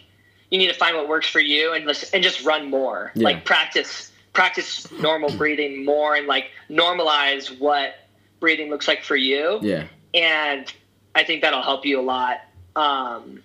you 0.50 0.58
need 0.58 0.68
to 0.68 0.74
find 0.74 0.96
what 0.96 1.08
works 1.08 1.28
for 1.28 1.40
you 1.40 1.72
and 1.74 1.86
just, 1.86 2.14
and 2.14 2.22
just 2.22 2.42
run 2.44 2.70
more. 2.70 3.12
Yeah. 3.14 3.24
Like 3.24 3.44
practice 3.44 4.12
practice 4.32 4.90
normal 4.92 5.30
breathing 5.36 5.84
more 5.84 6.14
and 6.14 6.26
like 6.28 6.50
normalize 6.70 7.58
what 7.58 7.96
breathing 8.40 8.70
looks 8.70 8.88
like 8.88 9.02
for 9.02 9.16
you. 9.16 9.58
Yeah. 9.62 9.84
And 10.14 10.72
I 11.14 11.24
think 11.24 11.42
that'll 11.42 11.62
help 11.62 11.84
you 11.84 12.00
a 12.00 12.02
lot. 12.02 12.40
Um, 12.76 13.42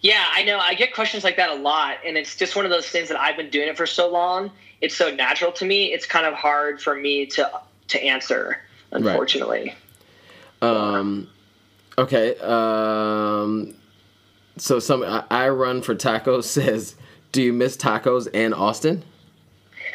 yeah, 0.00 0.24
I 0.32 0.42
know. 0.42 0.58
I 0.58 0.74
get 0.74 0.94
questions 0.94 1.22
like 1.22 1.36
that 1.36 1.50
a 1.50 1.54
lot, 1.54 1.98
and 2.04 2.16
it's 2.16 2.34
just 2.34 2.56
one 2.56 2.64
of 2.64 2.70
those 2.70 2.88
things 2.88 3.08
that 3.08 3.20
I've 3.20 3.36
been 3.36 3.50
doing 3.50 3.68
it 3.68 3.76
for 3.76 3.86
so 3.86 4.10
long. 4.10 4.50
It's 4.80 4.96
so 4.96 5.14
natural 5.14 5.52
to 5.52 5.64
me. 5.64 5.92
It's 5.92 6.06
kind 6.06 6.26
of 6.26 6.34
hard 6.34 6.80
for 6.80 6.94
me 6.94 7.26
to 7.26 7.50
to 7.88 8.02
answer, 8.02 8.58
unfortunately. 8.90 9.74
Um, 10.60 11.28
okay. 11.98 12.36
Um, 12.38 13.74
so 14.56 14.78
some 14.78 15.02
I, 15.02 15.24
I 15.30 15.48
run 15.50 15.82
for 15.82 15.94
tacos 15.94 16.44
says, 16.44 16.96
do 17.30 17.42
you 17.42 17.52
miss 17.52 17.76
tacos 17.76 18.28
and 18.34 18.54
Austin? 18.54 19.04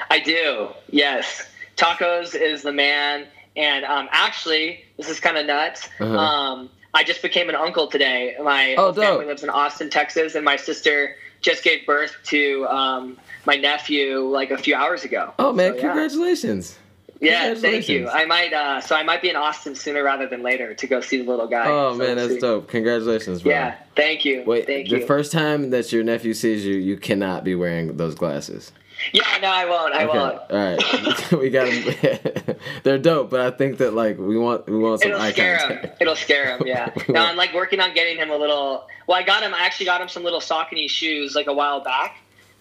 I 0.10 0.20
do. 0.20 0.70
Yes, 0.90 1.48
tacos 1.76 2.34
is 2.34 2.62
the 2.62 2.72
man. 2.72 3.28
And 3.58 3.84
um, 3.86 4.08
actually, 4.12 4.84
this 4.98 5.10
is 5.10 5.20
kind 5.20 5.36
of 5.38 5.46
nuts. 5.46 5.90
Uh-huh. 6.00 6.18
Um, 6.18 6.70
I 6.94 7.04
just 7.04 7.22
became 7.22 7.50
an 7.50 7.56
uncle 7.56 7.88
today. 7.88 8.36
My 8.42 8.76
Oh, 8.78 8.94
family 8.94 9.26
lives 9.26 9.44
in 9.44 9.50
Austin, 9.50 9.90
Texas, 9.90 10.36
and 10.36 10.46
my 10.46 10.56
sister 10.56 11.16
just 11.42 11.64
gave 11.64 11.86
birth 11.86 12.16
to 12.26 12.66
um, 12.68 13.18
my 13.46 13.56
nephew 13.56 14.20
like 14.22 14.52
a 14.52 14.58
few 14.58 14.76
hours 14.76 15.04
ago. 15.04 15.34
Oh 15.40 15.52
man, 15.54 15.72
So, 15.72 15.76
yeah. 15.76 15.82
congratulations! 15.82 16.78
Yeah, 17.20 17.56
thank 17.56 17.90
you. 17.90 18.08
I 18.10 18.26
might. 18.26 18.54
Uh, 18.54 18.80
so 18.80 18.96
I 18.96 19.02
might 19.04 19.24
be 19.24 19.30
in 19.32 19.36
Austin 19.36 19.74
sooner 19.74 20.04
rather 20.04 20.28
than 20.28 20.44
later 20.44 20.76
to 20.76 20.88
go 20.88 21.02
see 21.02 21.18
the 21.18 21.24
little 21.30 21.48
guy. 21.48 21.66
Oh 21.68 21.94
So 21.94 21.98
man, 21.98 22.16
that's 22.18 22.34
see. 22.34 22.40
dope. 22.40 22.68
Congratulations, 22.70 23.42
bro. 23.42 23.52
Yeah, 23.52 23.76
thank 23.96 24.24
you. 24.24 24.44
Wait, 24.46 24.68
thank 24.68 24.90
the 24.90 25.00
you. 25.00 25.06
first 25.06 25.32
time 25.32 25.72
that 25.72 25.92
your 25.92 26.04
nephew 26.04 26.34
sees 26.36 26.64
you, 26.64 26.76
you 26.76 26.96
cannot 26.96 27.44
be 27.44 27.56
wearing 27.56 27.98
those 27.98 28.14
glasses. 28.14 28.72
Yeah, 29.14 29.38
no, 29.42 29.48
I 29.50 29.66
won't. 29.66 29.94
I 29.94 30.06
Okay, 30.06 30.18
won't. 30.18 30.38
all 30.38 30.48
right. 30.52 31.32
we 31.40 31.50
got 31.50 31.66
them. 31.70 32.56
They're 32.84 32.98
dope, 32.98 33.30
but 33.30 33.42
I 33.42 33.52
think 33.52 33.78
that 33.78 33.94
like 33.94 34.18
we 34.18 34.38
want 34.38 34.68
we 34.68 34.78
want 34.78 35.02
some 35.02 35.12
It'll 35.12 35.30
scare 35.32 35.58
him. 35.58 35.92
It'll 36.00 36.16
scare 36.16 36.58
him. 36.58 36.64
Yeah. 36.66 36.92
No. 37.10 37.22
I'm 37.22 37.36
like 37.38 37.54
working 37.54 37.80
on 37.80 37.94
getting 37.94 38.18
him 38.18 38.30
a 38.30 38.38
little. 38.38 38.88
Well, 39.08 39.18
I 39.18 39.24
got 39.24 39.44
him. 39.44 39.54
I 39.54 39.62
actually 39.62 39.86
got 39.88 40.02
him 40.02 40.10
some 40.10 40.24
little 40.24 40.40
Saucony 40.42 40.90
shoes 40.90 41.36
like 41.36 41.48
a 41.48 41.54
while 41.54 41.82
back, 41.82 42.18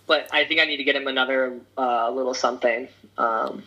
but 0.06 0.28
I 0.32 0.44
think 0.44 0.60
I 0.60 0.64
need 0.64 0.76
to 0.78 0.84
get 0.84 0.96
him 0.96 1.06
another 1.06 1.58
uh, 1.76 2.10
little 2.10 2.34
something 2.34 2.88
um, 3.18 3.62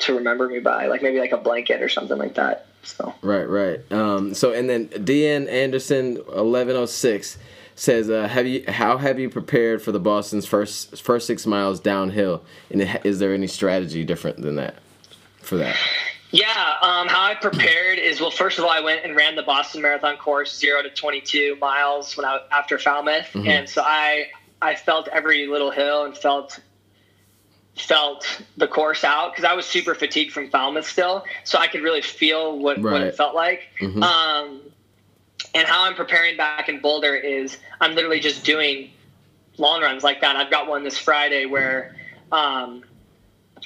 to 0.00 0.16
remember 0.16 0.48
me 0.48 0.58
by, 0.60 0.86
like 0.86 1.02
maybe 1.02 1.18
like 1.20 1.32
a 1.32 1.36
blanket 1.38 1.82
or 1.82 1.88
something 1.88 2.18
like 2.18 2.34
that. 2.34 2.66
So. 2.82 3.14
Right, 3.22 3.48
right. 3.48 3.80
Um, 3.92 4.32
so 4.34 4.52
and 4.52 4.68
then 4.70 4.88
DN 4.88 5.48
Anderson 5.48 6.18
eleven 6.34 6.76
oh 6.76 6.86
six 6.86 7.36
says, 7.76 8.10
uh, 8.10 8.26
"Have 8.26 8.46
you? 8.46 8.64
How 8.66 8.96
have 8.96 9.20
you 9.20 9.30
prepared 9.30 9.80
for 9.82 9.92
the 9.92 10.00
Boston's 10.00 10.46
first 10.46 11.00
first 11.00 11.26
six 11.26 11.46
miles 11.46 11.78
downhill? 11.78 12.42
And 12.70 12.82
is 13.04 13.20
there 13.20 13.32
any 13.32 13.46
strategy 13.46 14.02
different 14.02 14.42
than 14.42 14.56
that 14.56 14.76
for 15.42 15.56
that? 15.58 15.76
Yeah, 16.32 16.48
um, 16.82 17.06
how 17.06 17.22
I 17.22 17.34
prepared 17.34 17.98
is 17.98 18.20
well. 18.20 18.32
First 18.32 18.58
of 18.58 18.64
all, 18.64 18.70
I 18.70 18.80
went 18.80 19.04
and 19.04 19.14
ran 19.14 19.36
the 19.36 19.42
Boston 19.44 19.80
Marathon 19.82 20.16
course, 20.16 20.58
zero 20.58 20.82
to 20.82 20.90
twenty-two 20.90 21.56
miles 21.60 22.16
when 22.16 22.26
I 22.26 22.40
after 22.50 22.78
Falmouth, 22.78 23.28
and 23.34 23.68
so 23.68 23.82
I 23.82 24.30
I 24.60 24.74
felt 24.74 25.08
every 25.08 25.46
little 25.46 25.70
hill 25.70 26.04
and 26.04 26.16
felt 26.16 26.58
felt 27.76 28.42
the 28.56 28.66
course 28.66 29.04
out 29.04 29.32
because 29.32 29.44
I 29.44 29.52
was 29.52 29.66
super 29.66 29.94
fatigued 29.94 30.32
from 30.32 30.48
Falmouth 30.50 30.88
still, 30.88 31.24
so 31.44 31.58
I 31.58 31.68
could 31.68 31.82
really 31.82 32.00
feel 32.00 32.58
what, 32.58 32.78
what 32.80 33.02
it 33.02 33.14
felt 33.16 33.34
like. 33.34 33.68
Mhm. 33.80 34.02
Um, 34.02 34.60
and 35.54 35.66
how 35.66 35.84
I'm 35.84 35.94
preparing 35.94 36.36
back 36.36 36.68
in 36.68 36.80
Boulder 36.80 37.14
is 37.14 37.58
I'm 37.80 37.94
literally 37.94 38.20
just 38.20 38.44
doing 38.44 38.90
long 39.58 39.82
runs 39.82 40.02
like 40.02 40.20
that. 40.20 40.36
I've 40.36 40.50
got 40.50 40.68
one 40.68 40.84
this 40.84 40.98
Friday 40.98 41.46
where 41.46 41.96
um, 42.32 42.82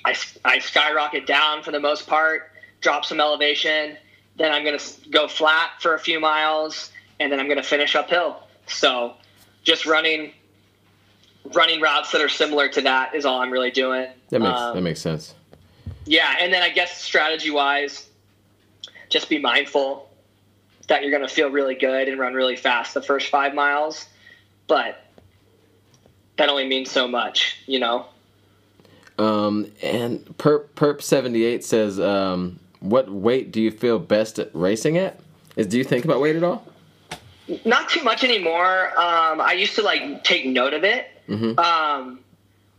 I, 0.05 0.15
I 0.45 0.59
skyrocket 0.59 1.27
down 1.27 1.63
for 1.63 1.71
the 1.71 1.81
most 1.81 2.07
part, 2.07 2.53
drop 2.81 3.05
some 3.05 3.21
elevation, 3.21 3.97
then 4.37 4.53
I'm 4.53 4.65
going 4.65 4.79
to 4.79 5.11
go 5.11 5.29
flat 5.29 5.73
for 5.81 5.95
a 5.95 5.99
few 5.99 6.21
miles, 6.21 6.91
and 7.19 7.31
then 7.31 7.41
I'm 7.41 7.47
going 7.47 7.59
to 7.59 7.63
finish 7.63 7.95
uphill. 7.95 8.43
So 8.67 9.15
just 9.63 9.87
running 9.87 10.33
running 11.55 11.81
routes 11.81 12.13
that 12.13 12.21
are 12.21 12.29
similar 12.29 12.69
to 12.69 12.83
that 12.83 13.15
is 13.15 13.25
all 13.25 13.41
I'm 13.41 13.51
really 13.51 13.71
doing. 13.71 14.07
That 14.29 14.41
makes 14.41 14.61
Um, 14.61 14.77
that 14.77 14.83
makes 14.83 15.01
sense. 15.01 15.35
yeah, 16.05 16.37
and 16.41 16.53
then 16.53 16.63
I 16.63 16.69
guess 16.69 17.01
strategy 17.03 17.51
wise, 17.51 18.09
just 19.09 19.29
be 19.29 19.39
mindful 19.39 20.10
that 20.91 21.03
you're 21.03 21.13
going 21.13 21.27
to 21.27 21.33
feel 21.33 21.49
really 21.51 21.77
good 21.77 22.09
and 22.09 22.19
run 22.19 22.35
really 22.35 22.57
fast 22.57 22.95
the 22.95 23.01
first 23.01 23.29
five 23.29 23.55
miles, 23.55 24.07
but 24.67 25.05
that 26.37 26.49
only 26.49 26.67
means 26.67 26.91
so 26.91 27.07
much, 27.07 27.57
you 27.67 27.79
know. 27.79 28.07
Um, 29.17 29.71
and 29.83 30.25
Perp 30.37 30.67
Perp 30.75 31.01
seventy 31.01 31.45
eight 31.45 31.65
says, 31.65 32.01
um, 32.01 32.59
"What 32.81 33.09
weight 33.09 33.53
do 33.53 33.61
you 33.61 33.71
feel 33.71 34.01
best 34.01 34.41
at 34.41 34.51
racing 34.53 34.99
at? 34.99 35.21
Is 35.57 35.69
do 35.69 35.79
you 35.79 35.85
think 35.85 36.05
about 36.05 36.21
weight 36.21 36.35
at 36.35 36.43
all? 36.43 36.67
Not 37.65 37.89
too 37.89 38.03
much 38.03 38.25
anymore. 38.25 38.89
Um, 38.99 39.41
I 39.41 39.53
used 39.53 39.77
to 39.77 39.83
like 39.83 40.25
take 40.25 40.45
note 40.45 40.75
of 40.75 40.83
it, 40.83 41.07
Mhm. 41.29 41.57
um, 41.59 42.19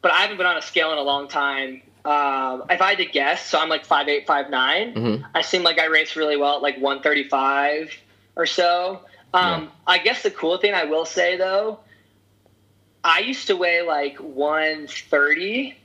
but 0.01 0.12
I 0.12 0.18
haven't 0.22 0.36
been 0.38 0.47
on 0.47 0.57
a 0.57 0.62
scale 0.62 0.91
in 0.91 0.97
a 0.97 1.03
long 1.03 1.30
time. 1.30 1.82
Um, 2.03 2.63
if 2.69 2.81
I 2.81 2.89
had 2.89 2.97
to 2.97 3.05
guess, 3.05 3.45
so 3.45 3.59
I'm 3.59 3.69
like 3.69 3.85
five 3.85 4.07
eight, 4.07 4.25
five 4.25 4.49
nine. 4.49 4.93
Mhm. 4.95 5.25
I 5.35 5.41
seem 5.41 5.63
like 5.63 5.79
I 5.79 5.85
race 5.85 6.15
really 6.15 6.37
well 6.37 6.55
at 6.55 6.61
like 6.61 6.77
135 6.77 7.93
or 8.35 8.45
so. 8.45 9.01
Um, 9.33 9.63
Yeah. 9.63 9.67
I 9.87 9.97
guess 9.99 10.23
the 10.23 10.31
cool 10.31 10.57
thing 10.57 10.73
I 10.73 10.85
will 10.85 11.05
say 11.05 11.37
though, 11.37 11.79
I 13.03 13.19
used 13.19 13.47
to 13.47 13.55
weigh 13.55 13.81
like 13.83 14.17
130 14.17 15.75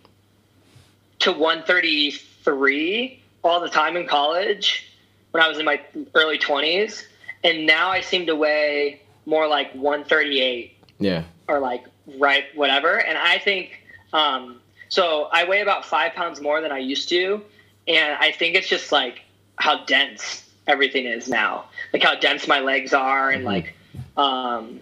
to 1.20 1.32
133 1.32 3.22
all 3.42 3.60
the 3.60 3.68
time 3.68 3.96
in 3.96 4.06
college 4.06 4.92
when 5.30 5.42
I 5.42 5.48
was 5.48 5.58
in 5.58 5.64
my 5.64 5.80
early 6.14 6.38
20s. 6.38 7.04
And 7.44 7.66
now 7.66 7.90
I 7.90 8.00
seem 8.00 8.26
to 8.26 8.34
weigh 8.36 9.00
more 9.26 9.46
like 9.46 9.72
138 9.74 10.76
Yeah, 10.98 11.24
or 11.48 11.58
like 11.60 11.84
right 12.18 12.44
whatever 12.54 12.96
and 13.00 13.18
i 13.18 13.36
think 13.38 13.82
um 14.12 14.60
so 14.88 15.28
i 15.32 15.44
weigh 15.48 15.60
about 15.60 15.84
five 15.84 16.12
pounds 16.12 16.40
more 16.40 16.60
than 16.60 16.72
i 16.72 16.78
used 16.78 17.08
to 17.08 17.42
and 17.88 18.14
i 18.20 18.30
think 18.32 18.54
it's 18.56 18.68
just 18.68 18.92
like 18.92 19.20
how 19.56 19.84
dense 19.84 20.48
everything 20.66 21.06
is 21.06 21.28
now 21.28 21.64
like 21.92 22.02
how 22.02 22.14
dense 22.14 22.46
my 22.48 22.60
legs 22.60 22.92
are 22.92 23.30
and 23.30 23.42
Mhm. 23.42 23.46
like 23.46 23.74
um 24.16 24.80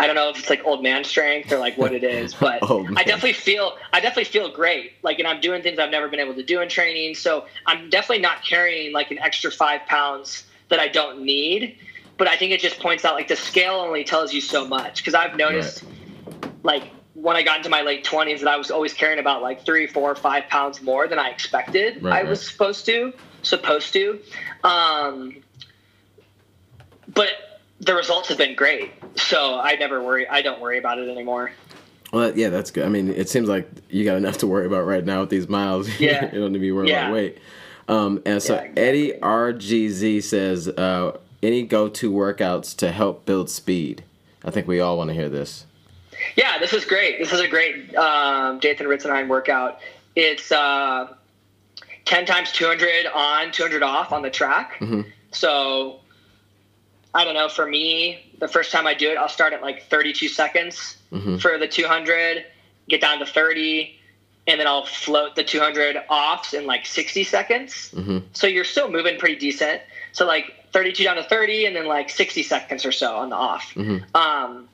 i 0.00 0.06
don't 0.06 0.16
know 0.16 0.30
if 0.30 0.38
it's 0.38 0.48
like 0.48 0.64
old 0.64 0.82
man 0.82 1.04
strength 1.04 1.52
or 1.52 1.58
like 1.58 1.76
what 1.76 1.92
it 1.92 2.02
is 2.02 2.32
but 2.40 2.62
man. 2.66 2.94
i 2.96 3.04
definitely 3.04 3.34
feel 3.34 3.76
i 3.92 4.00
definitely 4.00 4.24
feel 4.24 4.50
great 4.50 4.92
like 5.02 5.18
and 5.18 5.28
i'm 5.28 5.40
doing 5.40 5.62
things 5.62 5.78
i've 5.78 5.90
never 5.90 6.08
been 6.08 6.20
able 6.20 6.34
to 6.34 6.42
do 6.42 6.60
in 6.60 6.68
training 6.68 7.14
so 7.14 7.44
i'm 7.66 7.90
definitely 7.90 8.22
not 8.22 8.42
carrying 8.44 8.92
like 8.92 9.10
an 9.10 9.18
extra 9.18 9.50
five 9.50 9.80
pounds 9.86 10.44
that 10.70 10.78
i 10.80 10.88
don't 10.88 11.20
need 11.20 11.76
but 12.16 12.26
i 12.26 12.36
think 12.36 12.52
it 12.52 12.60
just 12.60 12.78
points 12.80 13.04
out 13.04 13.14
like 13.14 13.28
the 13.28 13.36
scale 13.36 13.74
only 13.74 14.02
tells 14.02 14.32
you 14.32 14.40
so 14.40 14.66
much 14.66 14.96
because 14.96 15.12
i've 15.14 15.36
noticed 15.36 15.84
like 16.62 16.84
when 17.14 17.36
I 17.36 17.42
got 17.42 17.58
into 17.58 17.68
my 17.68 17.82
late 17.82 18.04
twenties 18.04 18.40
that 18.40 18.48
I 18.48 18.56
was 18.56 18.70
always 18.70 18.94
carrying 18.94 19.18
about 19.18 19.42
like 19.42 19.64
three, 19.64 19.86
four, 19.86 20.14
five 20.14 20.48
pounds 20.48 20.80
more 20.82 21.06
than 21.08 21.18
I 21.18 21.28
expected 21.30 22.02
Right, 22.02 22.24
I 22.24 22.28
was 22.28 22.46
supposed 22.46 22.86
to 22.86 23.12
supposed 23.42 23.92
to. 23.92 24.20
Um, 24.64 25.36
but 27.12 27.28
the 27.80 27.94
results 27.94 28.28
have 28.28 28.38
been 28.38 28.54
great. 28.54 28.92
So 29.16 29.58
I 29.58 29.74
never 29.76 30.02
worry 30.02 30.28
I 30.28 30.42
don't 30.42 30.60
worry 30.60 30.78
about 30.78 30.98
it 30.98 31.08
anymore. 31.08 31.52
well, 32.12 32.36
yeah, 32.36 32.48
that's 32.48 32.70
good. 32.70 32.84
I 32.84 32.88
mean, 32.88 33.10
it 33.10 33.28
seems 33.28 33.48
like 33.48 33.68
you 33.90 34.04
got 34.04 34.16
enough 34.16 34.38
to 34.38 34.46
worry 34.46 34.66
about 34.66 34.86
right 34.86 35.04
now 35.04 35.20
with 35.20 35.30
these 35.30 35.48
miles. 35.48 35.88
Yeah. 36.00 36.26
you 36.32 36.40
don't 36.40 36.52
need 36.52 36.58
to 36.58 36.60
be 36.60 36.72
worried 36.72 36.90
Yeah. 36.90 37.04
about 37.06 37.14
weight. 37.14 37.38
Um, 37.88 38.22
and 38.24 38.40
so 38.42 38.54
Yeah, 38.54 38.60
exactly. 38.60 38.82
Eddie 38.84 39.12
RGZ 39.20 40.22
says, 40.22 40.68
uh, 40.68 41.18
any 41.42 41.64
go 41.64 41.88
to 41.88 42.12
workouts 42.12 42.76
to 42.76 42.92
help 42.92 43.26
build 43.26 43.50
speed? 43.50 44.04
I 44.44 44.50
think 44.50 44.68
we 44.68 44.78
all 44.80 44.96
want 44.96 45.08
to 45.08 45.14
hear 45.14 45.28
this. 45.28 45.66
Yeah, 46.36 46.58
this 46.58 46.72
is 46.72 46.84
great. 46.84 47.18
This 47.18 47.32
is 47.32 47.40
a 47.40 47.48
great 47.48 47.94
um, 47.96 48.58
Dathan 48.58 48.86
Ritzenheim 48.86 49.28
workout. 49.28 49.78
It's 50.16 50.50
uh, 50.52 51.14
10 52.04 52.26
times 52.26 52.52
200 52.52 53.06
on, 53.06 53.52
200 53.52 53.82
off 53.82 54.12
on 54.12 54.22
the 54.22 54.30
track. 54.30 54.78
Mhm. 54.80 55.06
So 55.32 55.98
I 57.14 57.24
don't 57.24 57.34
know. 57.34 57.48
For 57.48 57.66
me, 57.66 58.24
the 58.38 58.48
first 58.48 58.72
time 58.72 58.86
I 58.86 58.94
do 58.94 59.10
it, 59.10 59.16
I'll 59.16 59.28
start 59.28 59.52
at 59.52 59.60
like 59.62 59.82
32 59.84 60.28
seconds 60.28 60.96
Mhm. 61.12 61.40
for 61.40 61.58
the 61.58 61.66
200, 61.66 62.44
get 62.88 63.00
down 63.00 63.18
to 63.18 63.26
30, 63.26 63.94
and 64.46 64.58
then 64.58 64.66
I'll 64.66 64.84
float 64.84 65.34
the 65.36 65.44
200 65.44 65.98
offs 66.08 66.52
in 66.54 66.66
like 66.66 66.86
60 66.86 67.22
seconds. 67.24 67.90
hmm 67.94 68.18
So 68.32 68.46
you're 68.46 68.64
still 68.64 68.88
moving 68.88 69.18
pretty 69.18 69.36
decent. 69.36 69.82
So 70.12 70.26
like 70.26 70.44
32 70.72 71.04
down 71.04 71.16
to 71.16 71.22
30, 71.22 71.66
and 71.66 71.76
then 71.76 71.86
like 71.86 72.10
60 72.10 72.42
seconds 72.42 72.84
or 72.84 72.92
so 72.92 73.16
on 73.16 73.28
the 73.28 73.36
off. 73.36 73.72
Mhm. 73.74 74.02
Um, 74.14 74.68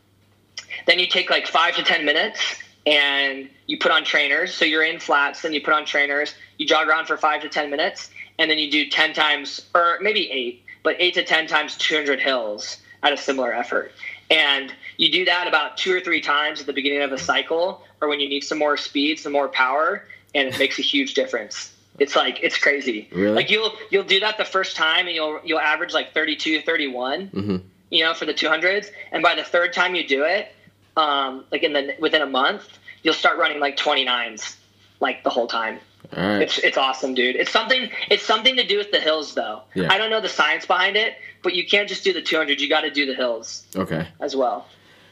then 0.86 0.98
you 0.98 1.06
take 1.06 1.30
like 1.30 1.46
five 1.46 1.74
to 1.76 1.82
10 1.82 2.04
minutes 2.04 2.56
and 2.86 3.48
you 3.66 3.78
put 3.78 3.90
on 3.90 4.04
trainers. 4.04 4.54
So 4.54 4.64
you're 4.64 4.82
in 4.82 4.98
flats, 4.98 5.42
then 5.42 5.52
you 5.52 5.60
put 5.60 5.74
on 5.74 5.84
trainers. 5.84 6.34
You 6.56 6.66
jog 6.66 6.88
around 6.88 7.06
for 7.06 7.16
five 7.16 7.42
to 7.42 7.48
10 7.48 7.70
minutes, 7.70 8.10
and 8.38 8.50
then 8.50 8.58
you 8.58 8.70
do 8.70 8.88
10 8.88 9.12
times, 9.12 9.60
or 9.74 9.98
maybe 10.00 10.30
eight, 10.30 10.64
but 10.82 10.96
eight 10.98 11.14
to 11.14 11.24
10 11.24 11.46
times 11.46 11.76
200 11.76 12.20
hills 12.20 12.78
at 13.02 13.12
a 13.12 13.16
similar 13.16 13.52
effort. 13.52 13.92
And 14.30 14.74
you 14.96 15.10
do 15.10 15.24
that 15.24 15.46
about 15.46 15.76
two 15.76 15.94
or 15.94 16.00
three 16.00 16.20
times 16.20 16.60
at 16.60 16.66
the 16.66 16.72
beginning 16.72 17.02
of 17.02 17.12
a 17.12 17.18
cycle, 17.18 17.82
or 18.00 18.08
when 18.08 18.20
you 18.20 18.28
need 18.28 18.44
some 18.44 18.58
more 18.58 18.76
speed, 18.76 19.18
some 19.18 19.32
more 19.32 19.48
power, 19.48 20.04
and 20.34 20.48
it 20.48 20.58
makes 20.58 20.78
a 20.78 20.82
huge 20.82 21.14
difference. 21.14 21.72
It's 21.98 22.14
like 22.14 22.38
it's 22.42 22.56
crazy. 22.56 23.08
Really? 23.10 23.34
Like 23.34 23.50
you'll 23.50 23.72
you'll 23.90 24.04
do 24.04 24.20
that 24.20 24.38
the 24.38 24.44
first 24.44 24.76
time, 24.76 25.06
and 25.06 25.16
you'll 25.16 25.40
you'll 25.42 25.58
average 25.58 25.92
like 25.92 26.14
32, 26.14 26.62
31 26.62 27.26
hmm 27.28 27.56
you 27.90 28.04
know, 28.04 28.14
for 28.14 28.24
the 28.24 28.34
200s. 28.34 28.90
And 29.12 29.22
by 29.22 29.34
the 29.34 29.42
third 29.42 29.72
time 29.72 29.94
you 29.94 30.06
do 30.06 30.24
it, 30.24 30.52
um, 30.98 31.44
like 31.52 31.62
in 31.62 31.72
the 31.72 31.94
within 32.00 32.22
a 32.22 32.26
month, 32.26 32.66
you'll 33.02 33.14
start 33.14 33.38
running 33.38 33.60
like 33.60 33.76
29s, 33.76 34.56
like 35.00 35.22
the 35.24 35.30
whole 35.30 35.46
time. 35.46 35.78
Right. 36.16 36.42
It's 36.42 36.58
it's 36.58 36.76
awesome, 36.76 37.14
dude. 37.14 37.36
It's 37.36 37.50
something 37.50 37.90
it's 38.10 38.24
something 38.24 38.56
to 38.56 38.66
do 38.66 38.78
with 38.78 38.90
the 38.92 39.00
hills, 39.00 39.34
though. 39.34 39.62
Yeah. 39.74 39.92
I 39.92 39.98
don't 39.98 40.10
know 40.10 40.20
the 40.20 40.28
science 40.28 40.64
behind 40.66 40.96
it, 40.96 41.14
but 41.42 41.54
you 41.54 41.66
can't 41.66 41.88
just 41.88 42.02
do 42.04 42.12
the 42.12 42.22
200. 42.22 42.60
You 42.60 42.68
got 42.68 42.80
to 42.82 42.90
do 42.90 43.04
the 43.06 43.14
hills 43.14 43.64
Okay. 43.76 44.08
as 44.20 44.34
well. 44.34 44.66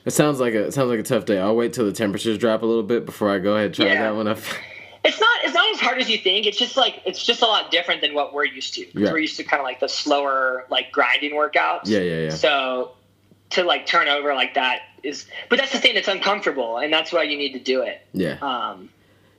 It 0.07 0.13
sounds 0.13 0.41
like 0.41 0.55
a 0.55 0.67
it 0.69 0.73
sounds 0.75 0.89
like 0.89 1.01
a 1.01 1.03
tough 1.03 1.25
day. 1.27 1.39
I'll 1.39 1.57
wait 1.57 1.73
till 1.75 1.85
the 1.85 1.93
temperatures 1.93 2.39
drop 2.39 2.63
a 2.63 2.67
little 2.67 2.83
bit 2.83 3.05
before 3.05 3.31
I 3.31 3.39
go 3.39 3.55
ahead 3.55 3.67
and 3.67 3.75
try 3.75 3.87
Yeah. 3.87 4.03
that 4.05 4.15
one 4.17 4.27
up. 4.29 4.39
It's 5.05 5.21
not 5.21 5.45
it's 5.45 5.55
not 5.55 5.73
as 5.75 5.81
hard 5.81 5.99
as 6.01 6.09
you 6.11 6.19
think. 6.19 6.47
It's 6.47 6.59
just 6.59 6.77
like 6.77 7.03
it's 7.05 7.25
just 7.25 7.43
a 7.43 7.47
lot 7.47 7.71
different 7.71 8.01
than 8.01 8.15
what 8.15 8.33
we're 8.35 8.45
used 8.45 8.75
to. 8.75 8.87
Yeah. 8.99 9.13
We're 9.13 9.19
used 9.19 9.37
to 9.37 9.45
kind 9.45 9.61
of 9.61 9.65
like 9.65 9.81
the 9.81 9.89
slower, 9.89 10.67
like 10.71 10.91
grinding 10.93 11.33
workouts. 11.33 11.83
yeah, 11.85 12.01
yeah, 12.01 12.21
yeah. 12.25 12.31
So 12.31 12.93
to 13.51 13.63
like 13.65 13.87
turn 13.87 14.09
over 14.09 14.35
like 14.35 14.55
that 14.55 14.81
is, 15.07 15.27
but 15.49 15.59
that's 15.59 15.73
the 15.73 15.79
thing. 15.79 15.97
It's 15.97 16.09
uncomfortable, 16.09 16.79
and 16.79 16.93
that's 16.93 17.13
why 17.13 17.23
you 17.23 17.37
need 17.39 17.53
to 17.53 17.59
do 17.61 17.83
it. 17.83 18.01
Yeah. 18.13 18.37
Um, 18.43 18.91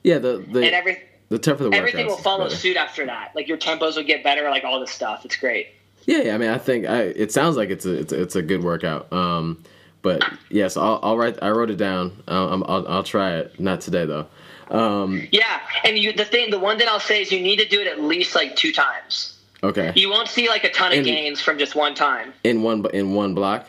Yeah, 0.02 0.18
the 0.18 0.38
the 0.50 0.60
and 0.64 0.74
every 0.74 0.98
the 1.28 1.38
tougher 1.38 1.64
the 1.68 1.76
everything 1.76 2.06
will 2.06 2.16
follow 2.16 2.44
better. 2.44 2.56
suit 2.56 2.76
after 2.76 3.04
that. 3.06 3.32
Like 3.34 3.48
your 3.48 3.58
tempos 3.58 3.96
will 3.96 4.04
get 4.04 4.22
better. 4.24 4.48
Like 4.50 4.64
all 4.64 4.80
this 4.80 4.90
stuff. 4.90 5.24
It's 5.24 5.36
great. 5.36 5.68
Yeah, 6.06 6.22
yeah, 6.22 6.34
I 6.34 6.38
mean, 6.38 6.48
I 6.48 6.56
think 6.58 6.86
I, 6.86 7.02
it 7.02 7.32
sounds 7.32 7.56
like 7.56 7.68
it's 7.70 7.84
a 7.84 7.92
it's 8.00 8.12
a, 8.12 8.22
it's 8.22 8.36
a 8.36 8.42
good 8.42 8.64
workout. 8.64 9.12
Um, 9.12 9.62
but 10.00 10.24
yes, 10.50 10.76
I'll, 10.76 11.00
I'll 11.02 11.18
write. 11.18 11.36
I 11.42 11.50
wrote 11.50 11.70
it 11.70 11.76
down. 11.76 12.22
I'll, 12.28 12.64
I'll 12.66 12.88
I'll 12.88 13.02
try 13.02 13.36
it. 13.36 13.60
Not 13.60 13.80
today 13.82 14.06
though. 14.06 14.26
Um, 14.70 15.26
Yeah, 15.32 15.60
and 15.84 15.98
you 15.98 16.12
the 16.12 16.24
thing, 16.24 16.50
the 16.50 16.58
one 16.58 16.78
thing 16.78 16.88
I'll 16.88 17.00
say 17.00 17.22
is 17.22 17.32
you 17.32 17.40
need 17.42 17.58
to 17.58 17.68
do 17.68 17.80
it 17.80 17.86
at 17.86 18.00
least 18.00 18.34
like 18.34 18.54
two 18.56 18.72
times. 18.72 19.38
okay. 19.62 19.92
You 19.96 20.08
won't 20.10 20.28
see 20.28 20.48
like 20.48 20.64
a 20.64 20.70
ton 20.70 20.92
of 20.92 20.98
And- 20.98 21.06
gains 21.06 21.40
from 21.40 21.58
just 21.58 21.74
one 21.74 21.94
time. 21.94 22.32
In 22.44 22.62
one 22.62 22.86
in 22.94 23.12
one 23.14 23.34
block. 23.34 23.66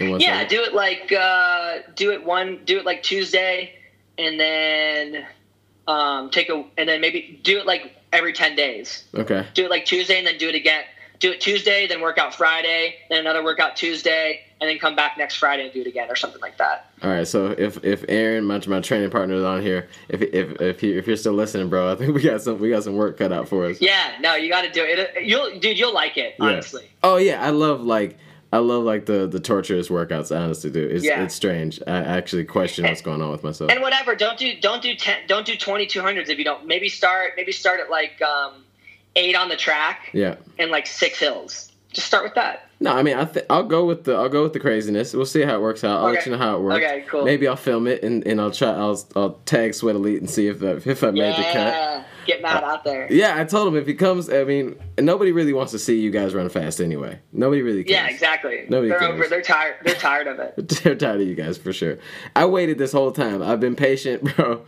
Yeah, 0.00 0.44
do 0.46 0.62
it 0.62 0.74
like 0.74 1.12
uh, 1.12 1.78
do 1.94 2.12
it 2.12 2.24
one, 2.24 2.60
do 2.64 2.78
it 2.78 2.84
like 2.84 3.02
Tuesday, 3.02 3.74
and 4.18 4.38
then 4.40 5.26
um, 5.86 6.30
take 6.30 6.48
a, 6.48 6.64
and 6.78 6.88
then 6.88 7.00
maybe 7.00 7.40
do 7.42 7.58
it 7.58 7.66
like 7.66 7.92
every 8.12 8.32
ten 8.32 8.56
days. 8.56 9.04
Okay. 9.14 9.46
Do 9.54 9.64
it 9.64 9.70
like 9.70 9.84
Tuesday, 9.84 10.18
and 10.18 10.26
then 10.26 10.38
do 10.38 10.48
it 10.48 10.54
again. 10.54 10.84
Do 11.20 11.30
it 11.30 11.40
Tuesday, 11.40 11.86
then 11.86 12.00
work 12.00 12.18
out 12.18 12.34
Friday, 12.34 12.96
then 13.08 13.20
another 13.20 13.42
workout 13.42 13.76
Tuesday, 13.76 14.40
and 14.60 14.68
then 14.68 14.78
come 14.78 14.94
back 14.96 15.16
next 15.16 15.36
Friday 15.36 15.64
and 15.64 15.72
do 15.72 15.80
it 15.80 15.86
again, 15.86 16.10
or 16.10 16.16
something 16.16 16.40
like 16.40 16.58
that. 16.58 16.90
All 17.02 17.08
right. 17.10 17.26
So 17.26 17.54
if 17.56 17.82
if 17.84 18.04
Aaron, 18.08 18.44
my 18.44 18.60
my 18.66 18.80
training 18.80 19.10
partner, 19.10 19.36
is 19.36 19.44
on 19.44 19.62
here, 19.62 19.88
if 20.08 20.20
if 20.20 20.60
if 20.60 20.82
you 20.82 20.98
if 20.98 21.06
you're 21.06 21.16
still 21.16 21.32
listening, 21.32 21.70
bro, 21.70 21.90
I 21.90 21.94
think 21.94 22.14
we 22.14 22.20
got 22.22 22.42
some 22.42 22.58
we 22.58 22.68
got 22.70 22.82
some 22.82 22.96
work 22.96 23.16
cut 23.16 23.32
out 23.32 23.48
for 23.48 23.64
us. 23.66 23.80
Yeah, 23.80 24.16
no, 24.20 24.34
you 24.34 24.50
got 24.50 24.62
to 24.62 24.70
do 24.70 24.82
it. 24.84 25.24
You'll, 25.24 25.58
dude, 25.60 25.78
you'll 25.78 25.94
like 25.94 26.18
it, 26.18 26.34
Yeah. 26.38 26.46
honestly. 26.46 26.90
Oh 27.02 27.16
yeah, 27.16 27.42
I 27.42 27.50
love 27.50 27.80
like 27.82 28.18
I 28.54 28.58
love 28.58 28.84
like 28.84 29.06
the 29.06 29.26
the 29.26 29.40
torturous 29.40 29.88
workouts. 29.88 30.30
Honestly, 30.34 30.70
dude, 30.70 30.92
it's 30.92 31.04
Yeah. 31.04 31.24
it's 31.24 31.34
strange. 31.34 31.80
I 31.86 31.96
actually 31.98 32.44
question 32.44 32.84
what's 32.84 33.02
going 33.02 33.20
on 33.20 33.30
with 33.32 33.42
myself. 33.42 33.70
And 33.70 33.80
whatever, 33.82 34.14
don't 34.14 34.38
do 34.38 34.54
don't 34.60 34.80
do 34.80 34.94
ten, 34.94 35.18
don't 35.26 35.44
do 35.44 35.56
twenty 35.56 35.86
two 35.86 36.00
hundreds 36.00 36.30
if 36.30 36.38
you 36.38 36.44
don't. 36.44 36.64
Maybe 36.66 36.88
start 36.88 37.32
maybe 37.36 37.50
start 37.50 37.80
at 37.80 37.90
like 37.90 38.22
um, 38.22 38.64
eight 39.16 39.34
on 39.34 39.48
the 39.48 39.56
track 39.56 40.10
Yeah. 40.12 40.36
and 40.58 40.70
like 40.70 40.86
six 40.86 41.18
hills. 41.18 41.72
Just 41.92 42.06
start 42.06 42.22
with 42.22 42.34
that. 42.34 42.63
No, 42.84 42.92
I 42.92 43.02
mean, 43.02 43.16
I 43.16 43.24
th- 43.24 43.46
I'll 43.48 43.64
go 43.64 43.86
with 43.86 44.04
the 44.04 44.12
I'll 44.14 44.28
go 44.28 44.42
with 44.42 44.52
the 44.52 44.60
craziness. 44.60 45.14
We'll 45.14 45.24
see 45.24 45.40
how 45.40 45.54
it 45.54 45.62
works 45.62 45.84
out. 45.84 46.04
I'll 46.04 46.12
let 46.12 46.26
you 46.26 46.32
know 46.32 46.38
how 46.38 46.56
it 46.56 46.60
works. 46.60 46.84
Okay, 46.84 47.02
cool. 47.08 47.24
Maybe 47.24 47.48
I'll 47.48 47.56
film 47.56 47.86
it 47.86 48.02
and, 48.02 48.26
and 48.26 48.38
I'll 48.38 48.50
try. 48.50 48.68
I'll 48.68 49.02
I'll 49.16 49.32
tag 49.46 49.72
Sweat 49.72 49.96
Elite 49.96 50.20
and 50.20 50.28
see 50.28 50.48
if 50.48 50.62
I, 50.62 50.72
if 50.90 51.02
I 51.02 51.10
made 51.10 51.34
the 51.34 51.44
cut. 51.44 51.54
Yeah, 51.54 52.04
get 52.26 52.42
Matt 52.42 52.62
uh, 52.62 52.66
out 52.66 52.84
there. 52.84 53.10
Yeah, 53.10 53.40
I 53.40 53.44
told 53.44 53.68
him 53.68 53.76
if 53.76 53.86
he 53.86 53.94
comes. 53.94 54.28
I 54.28 54.44
mean, 54.44 54.76
nobody 54.98 55.32
really 55.32 55.54
wants 55.54 55.72
to 55.72 55.78
see 55.78 55.98
you 55.98 56.10
guys 56.10 56.34
run 56.34 56.50
fast 56.50 56.78
anyway. 56.78 57.20
Nobody 57.32 57.62
really. 57.62 57.84
Cares. 57.84 58.06
Yeah, 58.06 58.12
exactly. 58.12 58.66
Nobody 58.68 58.90
they're 58.90 58.98
cares. 58.98 59.14
over. 59.14 59.28
They're 59.28 59.40
tired. 59.40 59.76
They're 59.82 59.94
tired 59.94 60.26
of 60.26 60.38
it. 60.40 60.68
They're 60.84 60.94
tired 60.94 61.22
of 61.22 61.26
you 61.26 61.34
guys 61.34 61.56
for 61.56 61.72
sure. 61.72 61.96
I 62.36 62.44
waited 62.44 62.76
this 62.76 62.92
whole 62.92 63.12
time. 63.12 63.42
I've 63.42 63.60
been 63.60 63.76
patient, 63.76 64.24
bro. 64.36 64.62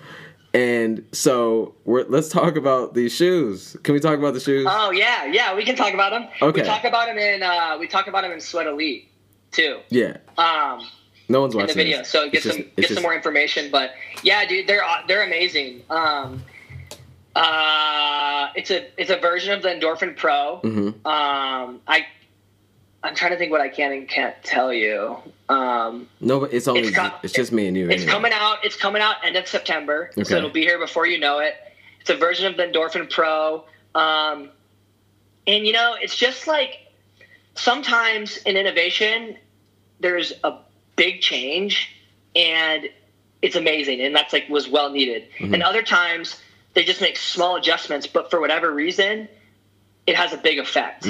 And 0.55 1.05
so 1.13 1.75
we're, 1.85 2.05
let's 2.05 2.29
talk 2.31 2.57
about 2.57 2.95
these 2.95 3.15
shoes. 3.15 3.77
Can 3.83 3.93
we 3.95 4.01
talk 4.01 4.19
about 4.19 4.33
the 4.35 4.41
shoes? 4.41 4.67
Oh 4.69 4.91
yeah, 4.91 5.27
yeah. 5.27 5.55
We 5.55 5.65
can 5.65 5.77
talk 5.77 5.93
about 5.93 6.11
them. 6.11 6.29
Okay. 6.41 6.63
We 6.63 6.67
talk 6.67 6.85
about 6.85 7.07
them 7.09 7.19
in 7.19 7.43
uh, 7.43 7.77
we 7.79 7.87
talk 7.87 8.07
about 8.07 8.23
them 8.23 8.33
in 8.33 8.41
Sweat 8.41 8.67
Elite 8.67 9.09
too. 9.53 9.81
yeah. 9.91 10.17
Um, 10.39 10.87
No 11.29 11.41
one's 11.43 11.55
in 11.55 11.61
watching 11.61 11.77
the 11.77 11.83
video, 11.85 11.99
this. 11.99 12.09
so 12.09 12.31
get 12.31 12.45
It's 12.45 12.55
some 12.55 12.63
get 12.63 12.77
just- 12.77 12.95
some 12.95 13.03
more 13.03 13.15
information. 13.15 13.71
But 13.71 13.93
yeah, 14.23 14.47
dude, 14.47 14.67
they're 14.67 14.83
they're 15.09 15.25
amazing. 15.25 15.83
Um, 15.91 16.43
uh, 17.35 18.49
it's 18.55 18.71
a 18.71 18.87
it's 19.01 19.11
a 19.11 19.17
version 19.17 19.53
of 19.53 19.63
the 19.63 19.69
Endorphin 19.69 20.17
Pro. 20.17 20.61
Mm-hmm. 20.65 21.07
Um, 21.07 21.81
I 21.87 22.07
I'm 23.03 23.15
trying 23.15 23.33
to 23.33 23.39
think 23.39 23.53
what 23.53 23.61
I 23.61 23.69
can 23.69 23.93
and 23.93 24.09
can't 24.09 24.35
tell 24.43 24.73
you. 24.73 25.17
Um, 25.49 26.09
No, 26.21 26.41
but 26.41 26.53
it's 26.53 26.67
only 26.67 26.81
It's 26.83 26.99
it's, 27.23 27.33
just 27.33 27.53
me 27.53 27.67
and 27.69 27.77
you. 27.77 27.85
it's 27.89 28.03
anyway. 28.03 28.11
coming 28.13 28.33
out. 28.35 28.59
It's 28.65 28.77
coming 28.77 29.01
out 29.03 29.17
end 29.25 29.37
of 29.37 29.47
September, 29.47 30.11
Okay. 30.13 30.25
so 30.25 30.37
it'll 30.37 30.51
be 30.51 30.63
here 30.63 30.79
before 30.79 31.07
you 31.07 31.19
know 31.21 31.39
it. 31.39 31.55
It's 32.01 32.11
a 32.11 32.17
version 32.17 32.47
of 32.47 32.57
the 32.57 32.65
Endorphin 32.65 33.11
Pro, 33.11 33.65
um, 33.95 34.51
and 35.47 35.67
you 35.67 35.73
know, 35.73 35.97
it's 36.01 36.17
just 36.17 36.47
like 36.47 36.79
sometimes 37.55 38.39
in 38.39 38.57
innovation, 38.57 39.37
there's 40.01 40.33
a 40.45 40.59
big 40.97 41.21
change, 41.21 41.91
and 42.35 42.89
it's 43.43 43.57
amazing, 43.57 44.01
and 44.01 44.15
that's 44.15 44.33
like 44.33 44.49
was 44.49 44.69
well 44.69 44.91
needed. 44.91 45.29
And 45.41 45.63
other 45.63 45.83
times 45.83 46.41
they 46.75 46.85
just 46.85 47.01
make 47.01 47.17
small 47.17 47.57
adjustments, 47.57 48.07
but 48.07 48.31
for 48.31 48.41
whatever 48.41 48.73
reason, 48.73 49.29
it 50.07 50.17
has 50.17 50.33
a 50.33 50.37
big 50.39 50.59
effect. 50.59 51.07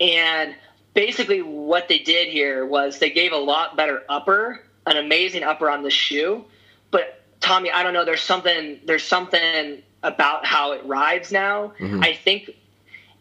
And 0.00 0.54
basically, 0.94 1.42
what 1.42 1.88
they 1.88 1.98
did 1.98 2.28
here 2.28 2.64
was 2.66 2.98
they 2.98 3.10
gave 3.10 3.32
a 3.32 3.36
lot 3.36 3.76
better 3.76 4.02
upper, 4.08 4.60
an 4.86 4.96
amazing 4.96 5.42
upper 5.42 5.70
on 5.70 5.82
the 5.82 5.90
shoe. 5.90 6.44
But 6.90 7.22
Tommy, 7.40 7.70
I 7.70 7.82
don't 7.82 7.92
know. 7.92 8.04
There's 8.04 8.22
something. 8.22 8.80
There's 8.84 9.04
something 9.04 9.82
about 10.02 10.46
how 10.46 10.72
it 10.72 10.84
rides 10.84 11.30
now. 11.30 11.72
Mm-hmm. 11.78 12.02
I 12.02 12.14
think 12.14 12.50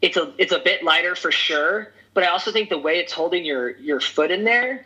it's 0.01 0.17
a 0.17 0.34
it's 0.38 0.51
a 0.51 0.59
bit 0.59 0.84
lighter 0.84 1.15
for 1.15 1.32
sure. 1.32 1.93
But 2.13 2.24
I 2.24 2.28
also 2.28 2.51
think 2.51 2.70
the 2.70 2.78
way 2.78 2.99
it's 2.99 3.13
holding 3.13 3.45
your 3.45 3.72
your 3.78 3.99
foot 3.99 4.32
in 4.32 4.43
there, 4.43 4.86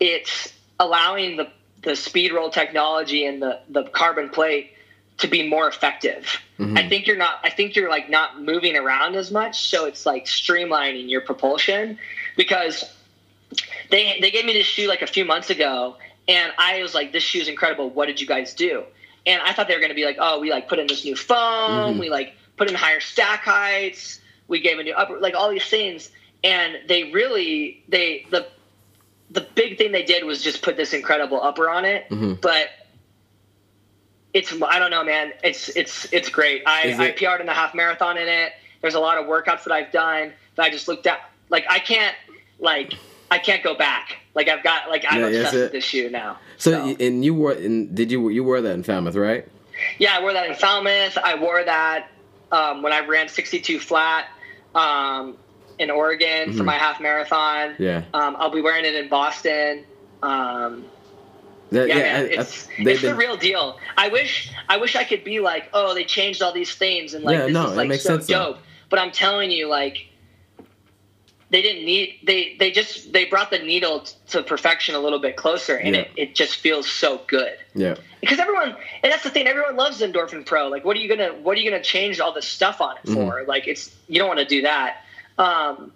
it's 0.00 0.52
allowing 0.78 1.36
the 1.36 1.50
the 1.82 1.96
speed 1.96 2.32
roll 2.32 2.50
technology 2.50 3.26
and 3.26 3.42
the 3.42 3.60
the 3.68 3.84
carbon 3.84 4.30
plate 4.30 4.72
to 5.18 5.28
be 5.28 5.48
more 5.48 5.68
effective. 5.68 6.40
Mm-hmm. 6.58 6.78
I 6.78 6.88
think 6.88 7.06
you're 7.06 7.16
not 7.16 7.40
I 7.44 7.50
think 7.50 7.76
you're 7.76 7.90
like 7.90 8.08
not 8.08 8.42
moving 8.42 8.76
around 8.76 9.16
as 9.16 9.30
much, 9.30 9.68
so 9.68 9.84
it's 9.86 10.06
like 10.06 10.24
streamlining 10.24 11.10
your 11.10 11.20
propulsion 11.20 11.98
because 12.36 12.84
they 13.90 14.18
they 14.20 14.30
gave 14.30 14.44
me 14.44 14.52
this 14.52 14.66
shoe 14.66 14.88
like 14.88 15.02
a 15.02 15.06
few 15.06 15.24
months 15.24 15.50
ago 15.50 15.96
and 16.28 16.52
I 16.58 16.82
was 16.82 16.94
like 16.94 17.12
this 17.12 17.22
shoe 17.22 17.40
is 17.40 17.48
incredible. 17.48 17.90
What 17.90 18.06
did 18.06 18.20
you 18.20 18.26
guys 18.26 18.54
do? 18.54 18.84
And 19.26 19.40
I 19.42 19.52
thought 19.52 19.68
they 19.68 19.74
were 19.74 19.80
going 19.80 19.90
to 19.90 19.96
be 19.96 20.04
like, 20.04 20.16
"Oh, 20.18 20.40
we 20.40 20.50
like 20.50 20.68
put 20.68 20.78
in 20.78 20.86
this 20.86 21.04
new 21.04 21.16
foam, 21.16 21.36
mm-hmm. 21.36 21.98
we 21.98 22.10
like 22.10 22.34
put 22.56 22.68
in 22.68 22.74
higher 22.74 23.00
stack 23.00 23.40
heights, 23.40 24.20
we 24.48 24.60
gave 24.60 24.78
a 24.78 24.82
new 24.82 24.94
upper 24.94 25.18
like 25.18 25.34
all 25.34 25.50
these 25.50 25.66
things." 25.66 26.10
And 26.44 26.78
they 26.88 27.12
really 27.12 27.84
they 27.88 28.26
the 28.30 28.46
the 29.30 29.40
big 29.40 29.78
thing 29.78 29.92
they 29.92 30.02
did 30.02 30.24
was 30.24 30.42
just 30.42 30.62
put 30.62 30.76
this 30.76 30.92
incredible 30.92 31.40
upper 31.42 31.70
on 31.70 31.84
it, 31.84 32.08
mm-hmm. 32.08 32.34
but 32.34 32.68
it's 34.34 34.52
I 34.62 34.78
don't 34.78 34.90
know, 34.90 35.04
man. 35.04 35.32
It's 35.44 35.68
it's 35.70 36.12
it's 36.12 36.28
great. 36.28 36.62
I, 36.66 36.88
Is 36.88 37.00
I 37.00 37.12
PR'd 37.12 37.40
in 37.40 37.46
the 37.46 37.52
half 37.52 37.74
marathon 37.74 38.16
in 38.16 38.28
it. 38.28 38.52
There's 38.80 38.94
a 38.94 39.00
lot 39.00 39.18
of 39.18 39.26
workouts 39.26 39.64
that 39.64 39.72
I've 39.72 39.92
done 39.92 40.32
that 40.56 40.62
I 40.62 40.70
just 40.70 40.88
looked 40.88 41.06
at. 41.06 41.30
Like 41.48 41.64
I 41.68 41.78
can't 41.78 42.16
like 42.62 42.94
I 43.30 43.38
can't 43.38 43.62
go 43.62 43.74
back. 43.74 44.16
Like 44.34 44.48
I've 44.48 44.62
got 44.64 44.88
like 44.88 45.04
I'm 45.08 45.20
Yeah, 45.20 45.26
obsessed 45.26 45.54
with 45.54 45.72
this 45.72 45.84
shoe 45.84 46.08
now. 46.08 46.38
So, 46.56 46.70
y 46.86 46.96
and 47.00 47.22
you 47.24 47.34
wore 47.34 47.52
and 47.52 47.94
did 47.94 48.10
you 48.10 48.28
you 48.30 48.42
wore 48.44 48.60
that 48.62 48.72
in 48.72 48.82
Falmouth, 48.82 49.16
right? 49.16 49.46
yeah, 49.98 50.16
I 50.16 50.20
wore 50.22 50.32
that 50.32 50.48
in 50.48 50.54
Falmouth. 50.54 51.18
I 51.18 51.34
wore 51.34 51.62
that 51.64 52.08
um, 52.52 52.82
when 52.82 52.92
I 52.92 53.00
ran 53.04 53.28
62 53.28 53.80
flat 53.80 54.26
um, 54.74 55.36
in 55.78 55.90
Oregon 55.90 56.52
for 56.52 56.62
my 56.62 56.74
half 56.78 57.00
marathon. 57.00 57.70
Mm-hmm. 57.72 57.82
Yeah. 57.82 58.04
Um, 58.14 58.36
I'll 58.38 58.50
be 58.50 58.60
wearing 58.60 58.84
it 58.84 58.94
in 58.94 59.08
Boston. 59.08 59.84
Um, 60.22 60.84
That- 61.72 61.88
yeah, 61.88 61.96
yeah, 61.96 62.02
man, 62.02 62.14
I- 62.14 62.18
I- 62.18 62.40
it's, 62.40 62.66
they've 62.78 62.88
it's 62.88 63.02
the 63.02 63.14
real 63.14 63.36
deal. 63.36 63.78
I 63.96 64.08
wish 64.08 64.52
I 64.68 64.76
wish 64.76 64.94
I 64.94 65.04
could 65.04 65.24
be 65.24 65.40
like, 65.40 65.68
oh, 65.72 65.94
they 65.94 66.04
changed 66.04 66.42
all 66.42 66.52
these 66.52 66.74
things 66.74 67.14
and 67.14 67.24
like 67.24 67.36
Yeah, 67.38 67.44
this 67.46 67.54
no, 67.54 67.70
is 67.70 67.76
like 67.76 67.88
makes 67.88 68.02
so 68.04 68.10
sense, 68.16 68.26
though. 68.28 68.52
dope. 68.52 68.58
But 68.90 68.98
I'm 68.98 69.10
telling 69.10 69.50
you, 69.50 69.68
like 69.68 70.06
they 71.52 71.62
didn't 71.62 71.84
need 71.84 72.18
they 72.24 72.56
they 72.58 72.70
just 72.72 73.12
they 73.12 73.26
brought 73.26 73.50
the 73.50 73.58
needle 73.60 74.04
to 74.30 74.42
perfection 74.42 74.94
a 74.96 74.98
little 74.98 75.20
bit 75.20 75.36
closer 75.36 75.76
and 75.76 75.94
Yeah. 75.94 76.00
it, 76.02 76.10
it 76.16 76.34
just 76.34 76.56
feels 76.56 76.88
so 76.90 77.20
good. 77.28 77.52
Yeah. 77.74 77.94
Because 78.20 78.38
everyone 78.40 78.74
and 79.02 79.12
that's 79.12 79.22
the 79.22 79.30
thing, 79.30 79.46
everyone 79.46 79.76
loves 79.76 80.00
Endorphin 80.00 80.44
Pro. 80.44 80.68
Like 80.68 80.84
what 80.84 80.96
are 80.96 81.00
you 81.00 81.08
gonna 81.08 81.34
what 81.42 81.56
are 81.56 81.60
you 81.60 81.70
gonna 81.70 81.82
change 81.82 82.18
all 82.20 82.32
this 82.32 82.48
stuff 82.48 82.80
on 82.80 82.96
it 83.04 83.08
for? 83.12 83.44
Like 83.46 83.68
it's 83.68 83.94
you 84.08 84.18
don't 84.18 84.28
want 84.28 84.40
to 84.40 84.46
do 84.46 84.62
that. 84.62 85.04
Um 85.38 85.92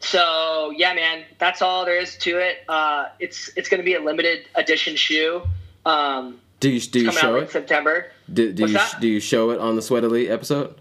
so 0.00 0.72
yeah, 0.76 0.92
man, 0.94 1.24
that's 1.38 1.62
all 1.62 1.84
there 1.84 1.98
is 1.98 2.16
to 2.18 2.38
it. 2.38 2.58
Uh, 2.68 3.06
it's 3.18 3.50
it's 3.56 3.68
going 3.68 3.80
to 3.80 3.84
be 3.84 3.94
a 3.94 4.00
limited 4.00 4.46
edition 4.54 4.94
shoe. 4.94 5.42
Um, 5.86 6.38
Do 6.60 6.68
you 6.70 6.80
do 6.80 7.00
you 7.00 7.12
show 7.12 7.36
it? 7.36 7.50
September. 7.50 8.12
Do, 8.32 8.52
do 8.52 8.64
What's 8.64 8.72
you 8.72 8.78
that? 8.78 9.00
do 9.00 9.08
you 9.08 9.20
show 9.20 9.50
it 9.50 9.58
on 9.58 9.74
the 9.76 9.82
Sweat 9.82 10.04
Elite 10.04 10.30
episode? 10.30 10.74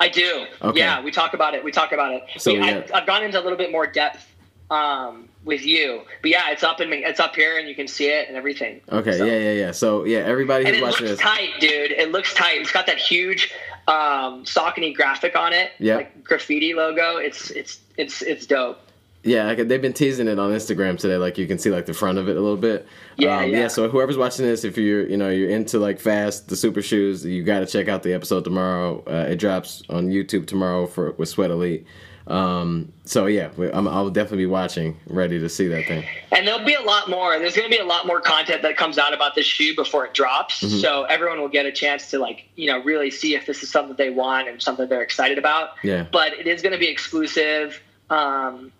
I 0.00 0.08
do. 0.08 0.46
Okay. 0.62 0.78
Yeah, 0.80 1.02
we 1.02 1.10
talk 1.10 1.34
about 1.34 1.54
it. 1.54 1.62
We 1.62 1.70
talk 1.70 1.92
about 1.92 2.12
it. 2.14 2.24
So, 2.38 2.52
We- 2.52 2.58
yeah. 2.58 2.66
I've, 2.84 2.90
I've 2.94 3.06
gone 3.06 3.22
into 3.22 3.38
a 3.38 3.42
little 3.42 3.58
bit 3.58 3.70
more 3.70 3.86
depth 3.86 4.26
um, 4.70 5.28
with 5.44 5.64
you, 5.64 6.02
but 6.22 6.30
yeah, 6.30 6.50
it's 6.50 6.62
up 6.62 6.80
in 6.80 6.92
it's 6.92 7.20
up 7.20 7.34
here, 7.34 7.58
and 7.58 7.68
you 7.68 7.74
can 7.74 7.86
see 7.88 8.06
it 8.08 8.28
and 8.28 8.36
everything. 8.36 8.80
Okay, 8.90 9.18
So- 9.18 9.24
yeah, 9.24 9.38
yeah, 9.38 9.52
yeah. 9.52 9.70
So 9.72 10.04
yeah, 10.04 10.18
everybody 10.20 10.64
who's 10.64 10.80
watching 10.80 11.06
this, 11.06 11.20
tight, 11.20 11.50
dude. 11.60 11.90
It 11.92 12.12
looks 12.12 12.32
tight. 12.34 12.60
It's 12.62 12.72
got 12.72 12.86
that 12.86 12.98
huge 12.98 13.52
um, 13.88 14.44
Saucony 14.44 14.94
graphic 14.94 15.36
on 15.36 15.52
it, 15.52 15.72
Yeah. 15.78 15.96
like 15.96 16.24
graffiti 16.24 16.72
logo. 16.74 17.16
It's 17.16 17.50
it's 17.50 17.80
it's 17.96 18.22
it's 18.22 18.46
dope. 18.46 18.78
yeah, 19.24 19.52
they've 19.54 19.82
been 19.82 19.92
teasing 19.92 20.28
it 20.28 20.38
on 20.38 20.50
Instagram 20.52 20.98
today. 20.98 21.16
Like 21.16 21.36
you 21.36 21.46
can 21.46 21.58
see 21.58 21.70
like 21.70 21.86
the 21.86 21.94
front 21.94 22.16
of 22.18 22.28
it 22.28 22.36
a 22.36 22.40
little 22.40 22.56
bit. 22.56 22.86
Yeah, 23.16 23.40
um, 23.40 23.50
yeah. 23.50 23.68
So 23.68 23.88
whoever's 23.88 24.16
watching 24.16 24.46
this, 24.46 24.64
if 24.64 24.76
you're 24.76 25.06
you 25.06 25.16
know 25.16 25.28
you're 25.28 25.50
into 25.50 25.78
like 25.78 26.00
fast 26.00 26.48
the 26.48 26.56
super 26.56 26.82
shoes, 26.82 27.24
you 27.24 27.42
got 27.42 27.60
to 27.60 27.66
check 27.66 27.88
out 27.88 28.02
the 28.02 28.12
episode 28.12 28.44
tomorrow. 28.44 29.02
Uh, 29.06 29.30
it 29.30 29.36
drops 29.36 29.82
on 29.88 30.08
YouTube 30.08 30.46
tomorrow 30.46 30.86
for 30.86 31.12
with 31.12 31.28
Sweat 31.28 31.50
Elite. 31.50 31.86
Um, 32.26 32.92
so 33.04 33.26
yeah, 33.26 33.50
we, 33.56 33.70
I'm, 33.72 33.88
I'll 33.88 34.08
definitely 34.08 34.44
be 34.44 34.46
watching, 34.46 34.96
ready 35.08 35.40
to 35.40 35.48
see 35.48 35.66
that 35.66 35.86
thing. 35.86 36.04
And 36.30 36.46
there'll 36.46 36.64
be 36.64 36.74
a 36.74 36.82
lot 36.82 37.10
more. 37.10 37.36
There's 37.38 37.56
going 37.56 37.68
to 37.68 37.76
be 37.76 37.82
a 37.82 37.84
lot 37.84 38.06
more 38.06 38.20
content 38.20 38.62
that 38.62 38.76
comes 38.76 38.98
out 38.98 39.12
about 39.12 39.34
this 39.34 39.46
shoe 39.46 39.74
before 39.74 40.06
it 40.06 40.14
drops. 40.14 40.62
Mm-hmm. 40.62 40.78
So 40.78 41.04
everyone 41.04 41.40
will 41.40 41.48
get 41.48 41.66
a 41.66 41.72
chance 41.72 42.08
to 42.10 42.20
like, 42.20 42.48
you 42.54 42.68
know, 42.68 42.80
really 42.84 43.10
see 43.10 43.34
if 43.34 43.46
this 43.46 43.64
is 43.64 43.70
something 43.70 43.96
they 43.96 44.10
want 44.10 44.48
and 44.48 44.62
something 44.62 44.88
they're 44.88 45.02
excited 45.02 45.38
about. 45.38 45.70
Yeah. 45.82 46.06
But 46.10 46.34
it 46.34 46.46
is 46.46 46.62
going 46.62 46.72
to 46.72 46.78
be 46.78 46.88
exclusive. 46.88 47.82
Um, 48.10 48.70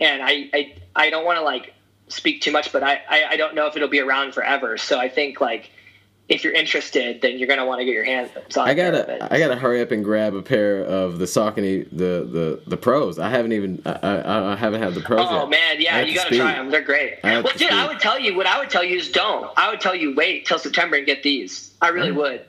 and 0.00 0.22
I, 0.22 0.50
I, 0.54 0.74
I 0.94 1.10
don't 1.10 1.24
want 1.24 1.38
to 1.38 1.44
like 1.44 1.73
speak 2.08 2.40
too 2.42 2.52
much, 2.52 2.72
but 2.72 2.82
I, 2.82 3.00
I, 3.08 3.24
I 3.30 3.36
don't 3.36 3.54
know 3.54 3.66
if 3.66 3.76
it'll 3.76 3.88
be 3.88 4.00
around 4.00 4.32
forever. 4.34 4.76
So 4.78 4.98
I 4.98 5.08
think 5.08 5.40
like 5.40 5.70
if 6.28 6.42
you're 6.42 6.54
interested, 6.54 7.20
then 7.20 7.38
you're 7.38 7.46
going 7.48 7.58
to 7.58 7.66
want 7.66 7.80
to 7.80 7.84
get 7.84 7.92
your 7.92 8.04
hands 8.04 8.30
on 8.56 8.66
I 8.66 8.70
a 8.70 8.74
pair 8.74 8.92
of 8.94 9.06
gotta. 9.06 9.34
I 9.34 9.38
gotta 9.38 9.56
hurry 9.56 9.82
up 9.82 9.90
and 9.90 10.02
grab 10.02 10.34
a 10.34 10.40
pair 10.42 10.82
of 10.82 11.18
the 11.18 11.26
Saucony, 11.26 11.86
the 11.90 12.24
the 12.24 12.62
the 12.66 12.76
pros. 12.78 13.18
I 13.18 13.28
haven't 13.28 13.52
even, 13.52 13.82
I, 13.84 14.52
I, 14.52 14.56
haven't 14.56 14.80
had 14.82 14.94
the 14.94 15.02
pros 15.02 15.26
Oh 15.28 15.40
yet. 15.42 15.50
man, 15.50 15.80
yeah, 15.82 16.00
you 16.00 16.06
to 16.08 16.14
got 16.14 16.22
to 16.22 16.28
speed. 16.28 16.38
try 16.40 16.54
them. 16.54 16.70
They're 16.70 16.80
great. 16.82 17.18
Well, 17.22 17.42
dude, 17.56 17.70
I 17.70 17.86
would 17.86 18.00
tell 18.00 18.18
you 18.18 18.34
what 18.36 18.46
I 18.46 18.58
would 18.58 18.70
tell 18.70 18.84
you 18.84 18.96
is 18.96 19.10
don't. 19.10 19.50
I 19.58 19.68
would 19.70 19.80
tell 19.82 19.94
you 19.94 20.14
wait 20.14 20.46
till 20.46 20.58
September 20.58 20.96
and 20.96 21.04
get 21.04 21.22
these. 21.22 21.72
I 21.82 21.88
really 21.88 22.10
Mm. 22.10 22.16
would. 22.16 22.44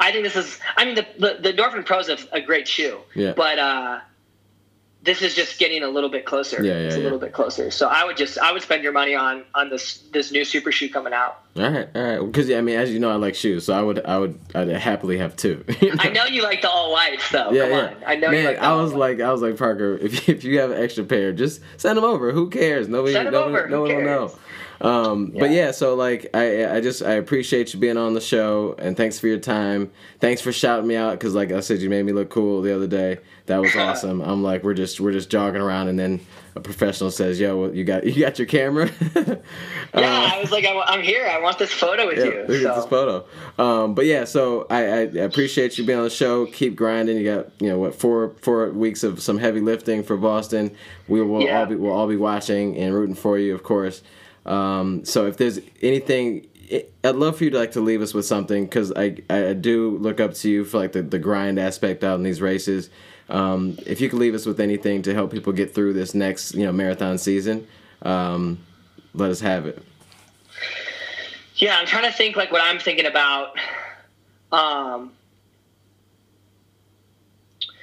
I 0.00 0.12
think 0.12 0.24
this 0.24 0.36
is. 0.36 0.58
I 0.76 0.84
mean, 0.86 0.94
the 0.94 1.06
the, 1.18 1.38
the 1.40 1.52
Endorphin 1.52 1.84
Pro 1.84 1.98
is 2.00 2.08
a, 2.08 2.18
a 2.32 2.40
great 2.40 2.66
shoe. 2.68 2.98
Yeah. 3.14 3.32
But 3.36 3.58
uh, 3.58 4.00
this 5.06 5.22
is 5.22 5.34
just 5.34 5.58
getting 5.58 5.82
a 5.82 5.88
little 5.88 6.10
bit 6.10 6.26
closer. 6.26 6.62
Yeah, 6.62 6.72
yeah, 6.72 6.78
it's 6.80 6.94
a 6.96 6.98
yeah. 6.98 7.04
little 7.04 7.18
bit 7.18 7.32
closer. 7.32 7.70
So 7.70 7.88
I 7.88 8.04
would 8.04 8.16
just 8.18 8.38
I 8.38 8.52
would 8.52 8.60
spend 8.60 8.82
your 8.82 8.92
money 8.92 9.14
on 9.14 9.44
on 9.54 9.70
this 9.70 9.98
this 10.12 10.30
new 10.32 10.44
super 10.44 10.70
shoe 10.70 10.90
coming 10.90 11.14
out. 11.14 11.38
All 11.56 11.62
right, 11.70 11.88
all 11.94 12.02
right. 12.02 12.18
Because 12.20 12.48
yeah, 12.48 12.58
I 12.58 12.60
mean, 12.60 12.78
as 12.78 12.90
you 12.90 12.98
know, 12.98 13.10
I 13.10 13.14
like 13.14 13.34
shoes, 13.34 13.64
so 13.64 13.72
I 13.72 13.80
would, 13.80 14.04
I 14.04 14.18
would, 14.18 14.38
I'd 14.54 14.68
happily 14.68 15.16
have 15.16 15.34
two. 15.36 15.64
you 15.80 15.94
I 15.98 16.10
know 16.10 16.26
you 16.26 16.42
like 16.42 16.60
the 16.60 16.68
all 16.68 16.92
whites 16.92 17.30
though. 17.30 17.50
Yeah, 17.52 17.62
Come 17.62 17.70
yeah. 17.70 17.78
on. 17.86 17.94
I 18.06 18.16
know 18.16 18.26
you 18.30 18.36
Man, 18.36 18.44
like 18.44 18.58
I 18.58 18.74
was 18.74 18.92
like, 18.92 19.20
I 19.20 19.32
was 19.32 19.40
like 19.40 19.56
Parker. 19.56 19.96
If 19.96 20.28
if 20.28 20.44
you 20.44 20.58
have 20.60 20.70
an 20.72 20.82
extra 20.82 21.04
pair, 21.04 21.32
just 21.32 21.62
send 21.78 21.96
them 21.96 22.04
over. 22.04 22.32
Who 22.32 22.50
cares? 22.50 22.88
Nobody, 22.88 23.14
Send 23.14 23.28
'em 23.28 23.32
nobody, 23.32 23.56
over. 23.58 23.68
no 23.70 23.76
Who 23.86 23.94
one 23.94 23.96
will 23.96 24.04
know. 24.04 24.32
Um, 24.78 25.26
But 25.28 25.50
Yeah. 25.50 25.56
yeah, 25.66 25.70
so 25.70 25.94
like, 25.94 26.26
I, 26.34 26.76
I 26.76 26.80
just, 26.82 27.02
I 27.02 27.12
appreciate 27.12 27.72
you 27.72 27.80
being 27.80 27.96
on 27.96 28.12
the 28.12 28.20
show, 28.20 28.74
and 28.78 28.94
thanks 28.94 29.18
for 29.18 29.26
your 29.26 29.38
time. 29.38 29.90
Thanks 30.20 30.42
for 30.42 30.52
shouting 30.52 30.86
me 30.86 30.96
out 30.96 31.12
because, 31.12 31.34
like 31.34 31.50
I 31.50 31.60
said, 31.60 31.80
you 31.80 31.88
made 31.88 32.04
me 32.04 32.12
look 32.12 32.28
cool 32.28 32.60
the 32.60 32.74
other 32.76 32.86
day. 32.86 33.20
That 33.46 33.62
was 33.62 33.74
awesome. 33.76 34.20
I'm 34.20 34.42
like, 34.42 34.62
we're 34.64 34.74
just, 34.74 34.95
we're 35.00 35.12
just 35.12 35.30
jogging 35.30 35.60
around, 35.60 35.88
and 35.88 35.98
then 35.98 36.20
a 36.54 36.60
professional 36.60 37.10
says, 37.10 37.38
"Yo, 37.40 37.56
well, 37.60 37.74
you 37.74 37.84
got, 37.84 38.04
you 38.04 38.20
got 38.20 38.38
your 38.38 38.46
camera." 38.46 38.90
yeah, 39.14 40.30
I 40.34 40.40
was 40.40 40.50
like, 40.50 40.64
I, 40.64 40.94
am 40.94 41.02
here. 41.02 41.26
I 41.26 41.40
want 41.40 41.58
this 41.58 41.72
photo 41.72 42.06
with 42.06 42.18
Yeah, 42.18 42.24
you. 42.24 42.44
look 42.48 42.62
at 42.70 42.76
this 42.76 42.86
photo. 42.86 43.26
Um, 43.58 43.94
but 43.94 44.06
yeah, 44.06 44.24
so 44.24 44.66
I, 44.70 44.80
I 44.82 45.00
appreciate 45.02 45.78
you 45.78 45.84
being 45.84 45.98
on 45.98 46.04
the 46.04 46.10
show. 46.10 46.46
Keep 46.46 46.76
grinding. 46.76 47.16
You 47.18 47.24
got 47.24 47.46
you 47.60 47.68
know 47.68 47.78
what 47.78 47.94
four 47.94 48.30
four 48.40 48.70
weeks 48.70 49.02
of 49.02 49.20
some 49.22 49.38
heavy 49.38 49.60
lifting 49.60 50.02
for 50.02 50.16
Boston. 50.16 50.74
We 51.08 51.22
will 51.22 51.42
Yeah. 51.42 51.60
all 51.60 51.66
be 51.66 51.74
we'll 51.76 51.92
all 51.92 52.08
be 52.08 52.16
watching 52.16 52.76
and 52.76 52.94
rooting 52.94 53.14
for 53.14 53.38
you, 53.38 53.54
of 53.54 53.62
course. 53.62 54.02
Um, 54.44 55.04
so 55.04 55.26
if 55.26 55.36
there's 55.38 55.58
anything, 55.82 56.46
I'd 57.02 57.16
love 57.16 57.38
for 57.38 57.44
you 57.44 57.50
to 57.50 57.58
like 57.58 57.72
to 57.72 57.80
leave 57.80 58.00
us 58.00 58.14
with 58.14 58.26
something 58.26 58.64
because 58.64 58.92
I, 58.92 59.16
I 59.28 59.52
do 59.54 59.98
look 59.98 60.20
up 60.20 60.34
to 60.34 60.48
you 60.50 60.64
for 60.64 60.78
like 60.78 60.92
the, 60.92 61.02
the 61.02 61.18
grind 61.18 61.58
aspect 61.58 62.04
out 62.04 62.14
in 62.16 62.22
these 62.22 62.40
races. 62.40 62.88
Um, 63.28 63.78
if 63.86 64.00
you 64.00 64.08
could 64.08 64.18
leave 64.18 64.34
us 64.34 64.46
with 64.46 64.60
anything 64.60 65.02
to 65.02 65.14
help 65.14 65.32
people 65.32 65.52
get 65.52 65.74
through 65.74 65.94
this 65.94 66.14
next 66.14 66.54
you 66.54 66.64
know 66.64 66.72
marathon 66.72 67.18
season, 67.18 67.66
um, 68.02 68.58
let 69.14 69.30
us 69.30 69.40
have 69.40 69.66
it. 69.66 69.82
Yeah, 71.56 71.76
I'm 71.76 71.86
trying 71.86 72.04
to 72.04 72.16
think 72.16 72.36
like 72.36 72.52
what 72.52 72.62
I'm 72.62 72.78
thinking 72.78 73.06
about. 73.06 73.56
Um, 74.52 75.12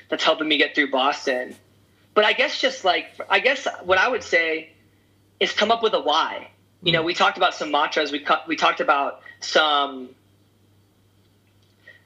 that's 0.09 0.23
helping 0.23 0.47
me 0.47 0.57
get 0.57 0.75
through 0.75 0.91
Boston. 0.91 1.55
But 2.13 2.23
I 2.23 2.33
guess 2.33 2.61
just 2.61 2.85
like 2.85 3.07
I 3.29 3.39
guess 3.39 3.67
what 3.83 3.97
I 3.97 4.07
would 4.07 4.23
say 4.23 4.69
is 5.39 5.51
come 5.51 5.71
up 5.71 5.81
with 5.81 5.93
a 5.93 5.99
why. 5.99 6.49
You 6.83 6.91
know, 6.91 7.01
we 7.01 7.13
talked 7.13 7.37
about 7.37 7.55
some 7.55 7.71
mantras. 7.71 8.11
We 8.11 8.19
cu- 8.19 8.45
we 8.47 8.55
talked 8.55 8.79
about 8.79 9.21
some 9.39 10.09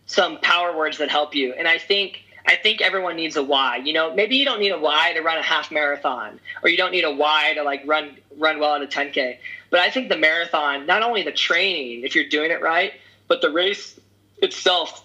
some 0.06 0.40
power 0.40 0.76
words 0.76 1.00
that 1.00 1.10
help 1.10 1.36
you, 1.36 1.54
and 1.54 1.68
I 1.68 1.78
think 1.78 2.24
I 2.48 2.56
think 2.56 2.82
everyone 2.82 3.18
needs 3.18 3.36
a 3.36 3.44
why. 3.44 3.78
You 3.78 3.94
know, 3.94 4.16
maybe 4.16 4.38
you 4.38 4.46
don't 4.46 4.60
need 4.60 4.72
a 4.72 4.80
why 4.80 5.12
to 5.14 5.22
run 5.22 5.38
a 5.38 5.44
half 5.44 5.70
marathon, 5.70 6.40
or 6.64 6.70
you 6.70 6.78
don't 6.78 6.92
need 6.92 7.04
a 7.04 7.12
why 7.12 7.54
to 7.56 7.64
like 7.64 7.84
run 7.86 8.18
run 8.38 8.60
well 8.60 8.76
at 8.76 8.82
a 8.82 8.88
10k. 8.88 9.38
But 9.70 9.82
I 9.82 9.90
think 9.90 10.10
the 10.10 10.18
marathon, 10.18 10.86
not 10.86 11.04
only 11.04 11.24
the 11.24 11.32
training, 11.32 12.04
if 12.04 12.16
you're 12.16 12.30
doing 12.30 12.52
it 12.52 12.62
right, 12.62 12.94
but 13.28 13.42
the 13.42 13.50
race 13.50 14.00
itself 14.42 15.04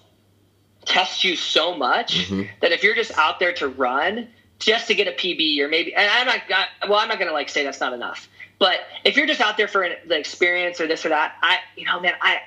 tests 0.84 1.24
you 1.24 1.36
so 1.36 1.76
much 1.76 2.28
mm-hmm. 2.28 2.42
that 2.60 2.72
if 2.72 2.82
you're 2.82 2.94
just 2.94 3.16
out 3.18 3.38
there 3.38 3.52
to 3.52 3.68
run 3.68 4.28
just 4.58 4.86
to 4.88 4.94
get 4.94 5.08
a 5.08 5.12
PB 5.12 5.58
or 5.60 5.68
maybe 5.68 5.94
and 5.94 6.08
I'm 6.10 6.26
not 6.26 6.40
I- 6.50 6.88
well 6.88 6.98
I'm 6.98 7.08
not 7.08 7.18
gonna 7.18 7.32
like 7.32 7.48
say 7.48 7.62
that's 7.62 7.80
not 7.80 7.92
enough 7.92 8.28
but 8.58 8.80
if 9.04 9.16
you're 9.16 9.26
just 9.26 9.40
out 9.40 9.56
there 9.56 9.68
for 9.68 9.82
an, 9.82 9.96
the 10.06 10.18
experience 10.18 10.80
or 10.80 10.86
this 10.86 11.06
or 11.06 11.10
that 11.10 11.36
I 11.40 11.58
you 11.76 11.84
know 11.84 12.00
man 12.00 12.14
I 12.20 12.40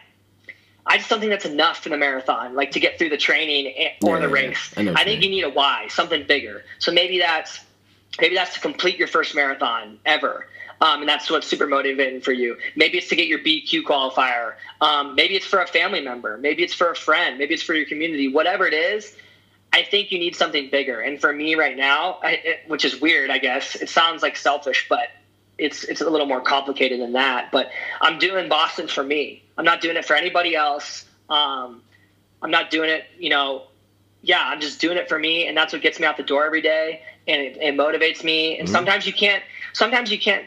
I 0.88 0.98
just 0.98 1.10
don't 1.10 1.20
think 1.20 1.32
that's 1.32 1.46
enough 1.46 1.80
for 1.80 1.90
the 1.90 1.98
marathon 1.98 2.54
like 2.54 2.72
to 2.72 2.80
get 2.80 2.98
through 3.00 3.10
the 3.10 3.18
training 3.18 3.66
or 4.04 4.20
Yeah, 4.20 4.28
the 4.28 4.34
yeah, 4.34 4.42
yeah. 4.42 4.48
race. 4.50 4.74
I 4.78 4.82
you 4.82 4.94
think 4.94 5.24
you 5.24 5.30
need 5.30 5.44
a 5.44 5.50
why 5.50 5.88
something 5.90 6.26
bigger. 6.28 6.64
So 6.80 6.92
maybe 6.92 7.20
that's 7.20 7.60
maybe 8.20 8.36
that's 8.36 8.54
to 8.54 8.60
complete 8.60 8.98
your 8.98 9.08
first 9.08 9.34
marathon 9.36 10.00
ever. 10.06 10.48
Um, 10.82 11.02
and 11.02 11.10
that's 11.10 11.30
what's 11.30 11.48
super 11.48 11.68
motivating 11.68 12.22
for 12.22 12.34
you. 12.34 12.58
Maybe 12.76 12.98
it's 12.98 13.08
to 13.10 13.16
get 13.16 13.28
your 13.28 13.40
bq 13.40 13.84
qualifier. 13.84 14.56
Um, 14.82 15.16
maybe 15.16 15.36
it's 15.36 15.46
for 15.46 15.62
a 15.62 15.68
family 15.68 16.02
member. 16.02 16.38
Maybe 16.38 16.64
it's 16.64 16.74
for 16.74 16.92
a 16.92 16.96
friend. 16.96 17.38
Maybe 17.38 17.54
it's 17.54 17.64
for 17.64 17.74
your 17.74 17.88
community. 17.88 18.28
Whatever 18.28 18.68
it 18.68 18.74
is 18.74 19.14
i 19.74 19.84
think 19.84 20.10
you 20.12 20.20
need 20.20 20.36
something 20.36 20.70
bigger. 20.70 21.02
And 21.02 21.20
for 21.20 21.34
me 21.34 21.56
right 21.56 21.76
now 21.76 22.20
I, 22.24 22.32
it, 22.44 22.60
which 22.68 22.86
is 22.86 23.02
weird 23.02 23.30
i 23.32 23.40
guess. 23.40 23.76
It 23.76 23.90
sounds 23.90 24.22
like 24.22 24.38
selfish 24.38 24.86
but 24.88 25.10
it's 25.58 25.84
it's 25.86 26.02
a 26.02 26.10
little 26.10 26.28
more 26.28 26.42
complicated 26.42 27.00
than 27.00 27.14
that 27.14 27.52
but 27.52 27.70
i'm 28.02 28.20
doing 28.20 28.50
boston 28.50 28.88
for 28.88 29.04
me 29.04 29.44
i'm 29.58 29.66
not 29.66 29.80
doing 29.82 29.96
it 29.96 30.06
for 30.06 30.16
anybody 30.16 30.56
else 30.56 31.06
um, 31.30 31.82
i'm 32.42 32.52
not 32.52 32.70
doing 32.70 32.90
it 32.90 33.06
you 33.18 33.30
know 33.30 33.68
yeah, 34.26 34.42
I'm 34.44 34.60
just 34.60 34.82
doing 34.82 34.98
it 34.98 35.08
for 35.08 35.20
me, 35.20 35.48
and 35.48 35.56
that's 35.56 35.72
what 35.72 35.84
gets 35.84 36.00
me 36.00 36.06
out 36.08 36.18
the 36.18 36.24
door 36.24 36.46
every 36.46 36.62
day, 36.62 37.04
and 37.28 37.40
it, 37.40 37.58
it 37.58 37.76
motivates 37.76 38.24
me. 38.24 38.58
And 38.58 38.68
sometimes 38.68 39.06
you 39.06 39.14
can't, 39.14 39.44
sometimes 39.74 40.12
you 40.12 40.20
can't 40.20 40.46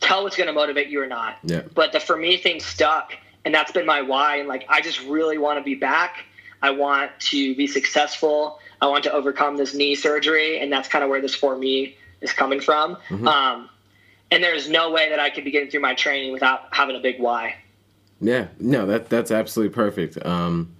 tell 0.00 0.22
what's 0.24 0.36
going 0.36 0.48
to 0.48 0.52
motivate 0.52 0.88
you 0.88 1.00
or 1.00 1.06
not. 1.06 1.38
Yeah. 1.42 1.62
But 1.74 1.92
the 1.92 2.00
for 2.00 2.14
me 2.14 2.36
thing 2.36 2.60
stuck, 2.60 3.14
and 3.46 3.54
that's 3.54 3.72
been 3.72 3.86
my 3.86 4.02
why. 4.02 4.36
And 4.36 4.48
like, 4.48 4.66
I 4.68 4.82
just 4.82 5.00
really 5.04 5.38
want 5.38 5.58
to 5.58 5.64
be 5.64 5.74
back. 5.74 6.26
I 6.60 6.70
want 6.70 7.10
to 7.20 7.56
be 7.56 7.66
successful. 7.66 8.58
I 8.82 8.88
want 8.88 9.04
to 9.04 9.12
overcome 9.12 9.56
this 9.56 9.72
knee 9.72 9.94
surgery, 9.94 10.60
and 10.60 10.70
that's 10.70 10.86
kind 10.86 11.02
of 11.02 11.08
where 11.08 11.22
this 11.22 11.34
for 11.34 11.56
me 11.56 11.96
is 12.20 12.34
coming 12.34 12.60
from. 12.60 12.98
Um, 13.26 13.70
and 14.30 14.42
there's 14.42 14.68
no 14.68 14.90
way 14.90 15.08
that 15.10 15.18
I 15.20 15.30
could 15.30 15.44
be 15.44 15.50
getting 15.50 15.70
through 15.70 15.80
my 15.80 15.94
training 15.94 16.32
without 16.32 16.62
having 16.72 16.96
a 16.96 17.00
big 17.00 17.20
why. 17.20 17.56
Yeah, 18.20 18.48
no, 18.58 18.86
that 18.86 19.08
that's 19.10 19.30
absolutely 19.30 19.74
perfect. 19.74 20.24
Um, 20.24 20.72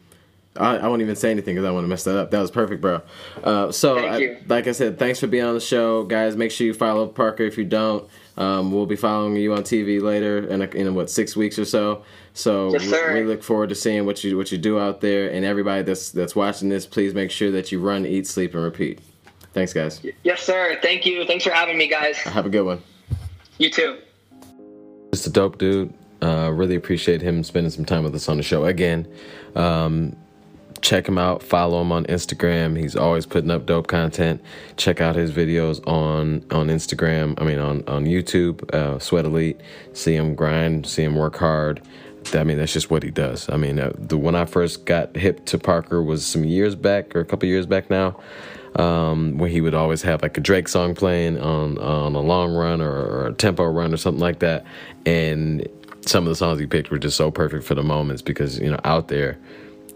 I, 0.58 0.78
I 0.78 0.88
won't 0.88 1.02
even 1.02 1.16
say 1.16 1.30
anything 1.30 1.54
because 1.54 1.66
I 1.66 1.70
want 1.70 1.84
to 1.84 1.88
mess 1.88 2.04
that 2.04 2.16
up. 2.18 2.30
That 2.30 2.40
was 2.40 2.50
perfect, 2.50 2.80
bro. 2.80 3.02
Uh, 3.44 3.70
so, 3.70 3.98
I, 3.98 4.38
like 4.48 4.66
I 4.66 4.72
said, 4.72 4.98
thanks 4.98 5.20
for 5.20 5.26
being 5.26 5.44
on 5.44 5.52
the 5.52 5.60
show, 5.60 6.04
guys. 6.04 6.34
Make 6.34 6.50
sure 6.50 6.66
you 6.66 6.72
follow 6.72 7.06
Parker 7.08 7.42
if 7.42 7.58
you 7.58 7.64
don't. 7.64 8.08
Um, 8.38 8.72
we'll 8.72 8.86
be 8.86 8.96
following 8.96 9.36
you 9.36 9.52
on 9.52 9.64
TV 9.64 10.00
later 10.00 10.46
in, 10.46 10.62
a, 10.62 10.64
in 10.68 10.94
what 10.94 11.10
six 11.10 11.36
weeks 11.36 11.58
or 11.58 11.66
so. 11.66 12.04
So 12.32 12.72
Yes, 12.72 12.90
we- 13.12 13.20
we 13.20 13.26
look 13.26 13.42
forward 13.42 13.68
to 13.68 13.74
seeing 13.74 14.06
what 14.06 14.24
you 14.24 14.36
what 14.38 14.50
you 14.50 14.56
do 14.58 14.78
out 14.78 15.02
there. 15.02 15.28
And 15.30 15.44
everybody 15.44 15.82
that's 15.82 16.10
that's 16.10 16.34
watching 16.34 16.70
this, 16.70 16.86
please 16.86 17.12
make 17.12 17.30
sure 17.30 17.50
that 17.50 17.70
you 17.70 17.78
run, 17.80 18.06
eat, 18.06 18.26
sleep, 18.26 18.54
and 18.54 18.62
repeat. 18.62 19.00
Thanks, 19.52 19.72
guys. 19.74 20.00
Yes, 20.22 20.42
sir. 20.42 20.78
Thank 20.82 21.04
you. 21.06 21.26
Thanks 21.26 21.44
for 21.44 21.50
having 21.50 21.76
me, 21.78 21.86
guys. 21.86 22.16
Have 22.18 22.46
a 22.46 22.50
good 22.50 22.64
one. 22.64 22.82
You 23.58 23.70
too. 23.70 23.98
Just 25.12 25.26
a 25.26 25.30
dope 25.30 25.58
dude. 25.58 25.92
Uh, 26.22 26.50
really 26.52 26.74
appreciate 26.74 27.22
him 27.22 27.44
spending 27.44 27.70
some 27.70 27.84
time 27.84 28.04
with 28.04 28.14
us 28.14 28.28
on 28.28 28.36
the 28.36 28.42
show 28.42 28.64
again. 28.64 29.06
Um, 29.54 30.16
check 30.80 31.08
him 31.08 31.18
out. 31.18 31.42
Follow 31.42 31.80
him 31.80 31.92
on 31.92 32.04
Instagram. 32.06 32.78
He's 32.78 32.96
always 32.96 33.26
putting 33.26 33.50
up 33.50 33.66
dope 33.66 33.86
content. 33.86 34.42
Check 34.76 35.00
out 35.00 35.16
his 35.16 35.30
videos 35.32 35.86
on 35.86 36.44
on 36.50 36.68
Instagram. 36.68 37.40
I 37.40 37.44
mean 37.44 37.58
on 37.58 37.82
on 37.88 38.04
YouTube. 38.04 38.68
Uh, 38.74 38.98
Sweat 38.98 39.24
Elite. 39.24 39.60
See 39.92 40.14
him 40.14 40.34
grind. 40.34 40.86
See 40.86 41.02
him 41.02 41.16
work 41.16 41.36
hard. 41.36 41.82
I 42.34 42.44
mean 42.44 42.58
that's 42.58 42.72
just 42.72 42.90
what 42.90 43.02
he 43.02 43.10
does. 43.10 43.48
I 43.48 43.56
mean 43.56 43.78
uh, 43.78 43.92
the 43.94 44.16
when 44.16 44.34
I 44.34 44.44
first 44.44 44.84
got 44.84 45.16
hip 45.16 45.44
to 45.46 45.58
Parker 45.58 46.02
was 46.02 46.26
some 46.26 46.44
years 46.44 46.74
back 46.74 47.14
or 47.14 47.20
a 47.20 47.24
couple 47.24 47.48
years 47.48 47.66
back 47.66 47.90
now. 47.90 48.18
Um, 48.78 49.38
where 49.38 49.48
he 49.48 49.62
would 49.62 49.74
always 49.74 50.02
have 50.02 50.20
like 50.20 50.36
a 50.36 50.40
Drake 50.40 50.68
song 50.68 50.94
playing 50.94 51.40
on 51.40 51.78
on 51.78 52.14
a 52.14 52.20
long 52.20 52.54
run 52.54 52.82
or, 52.82 52.92
or 52.92 53.26
a 53.28 53.32
tempo 53.32 53.64
run 53.64 53.94
or 53.94 53.96
something 53.96 54.20
like 54.20 54.40
that, 54.40 54.66
and 55.06 55.66
some 56.02 56.24
of 56.24 56.28
the 56.28 56.36
songs 56.36 56.60
he 56.60 56.66
picked 56.66 56.90
were 56.90 56.98
just 56.98 57.16
so 57.16 57.30
perfect 57.30 57.64
for 57.64 57.74
the 57.74 57.82
moments 57.82 58.20
because 58.20 58.58
you 58.58 58.70
know 58.70 58.80
out 58.84 59.08
there 59.08 59.38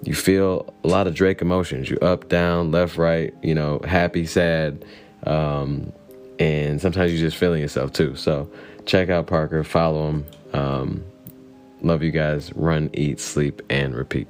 you 0.02 0.14
feel 0.14 0.72
a 0.82 0.88
lot 0.88 1.06
of 1.06 1.14
Drake 1.14 1.42
emotions. 1.42 1.90
You 1.90 1.98
up, 1.98 2.28
down, 2.28 2.70
left, 2.70 2.96
right. 2.96 3.34
You 3.42 3.54
know, 3.54 3.80
happy, 3.84 4.26
sad, 4.26 4.84
um, 5.24 5.92
and 6.38 6.80
sometimes 6.80 7.12
you're 7.12 7.20
just 7.20 7.36
feeling 7.36 7.60
yourself 7.60 7.92
too. 7.92 8.16
So 8.16 8.50
check 8.86 9.10
out 9.10 9.26
Parker, 9.26 9.62
follow 9.62 10.08
him. 10.08 10.26
Um, 10.52 11.04
love 11.82 12.02
you 12.02 12.10
guys. 12.10 12.52
Run, 12.54 12.90
eat, 12.94 13.20
sleep, 13.20 13.62
and 13.68 13.94
repeat. 13.94 14.26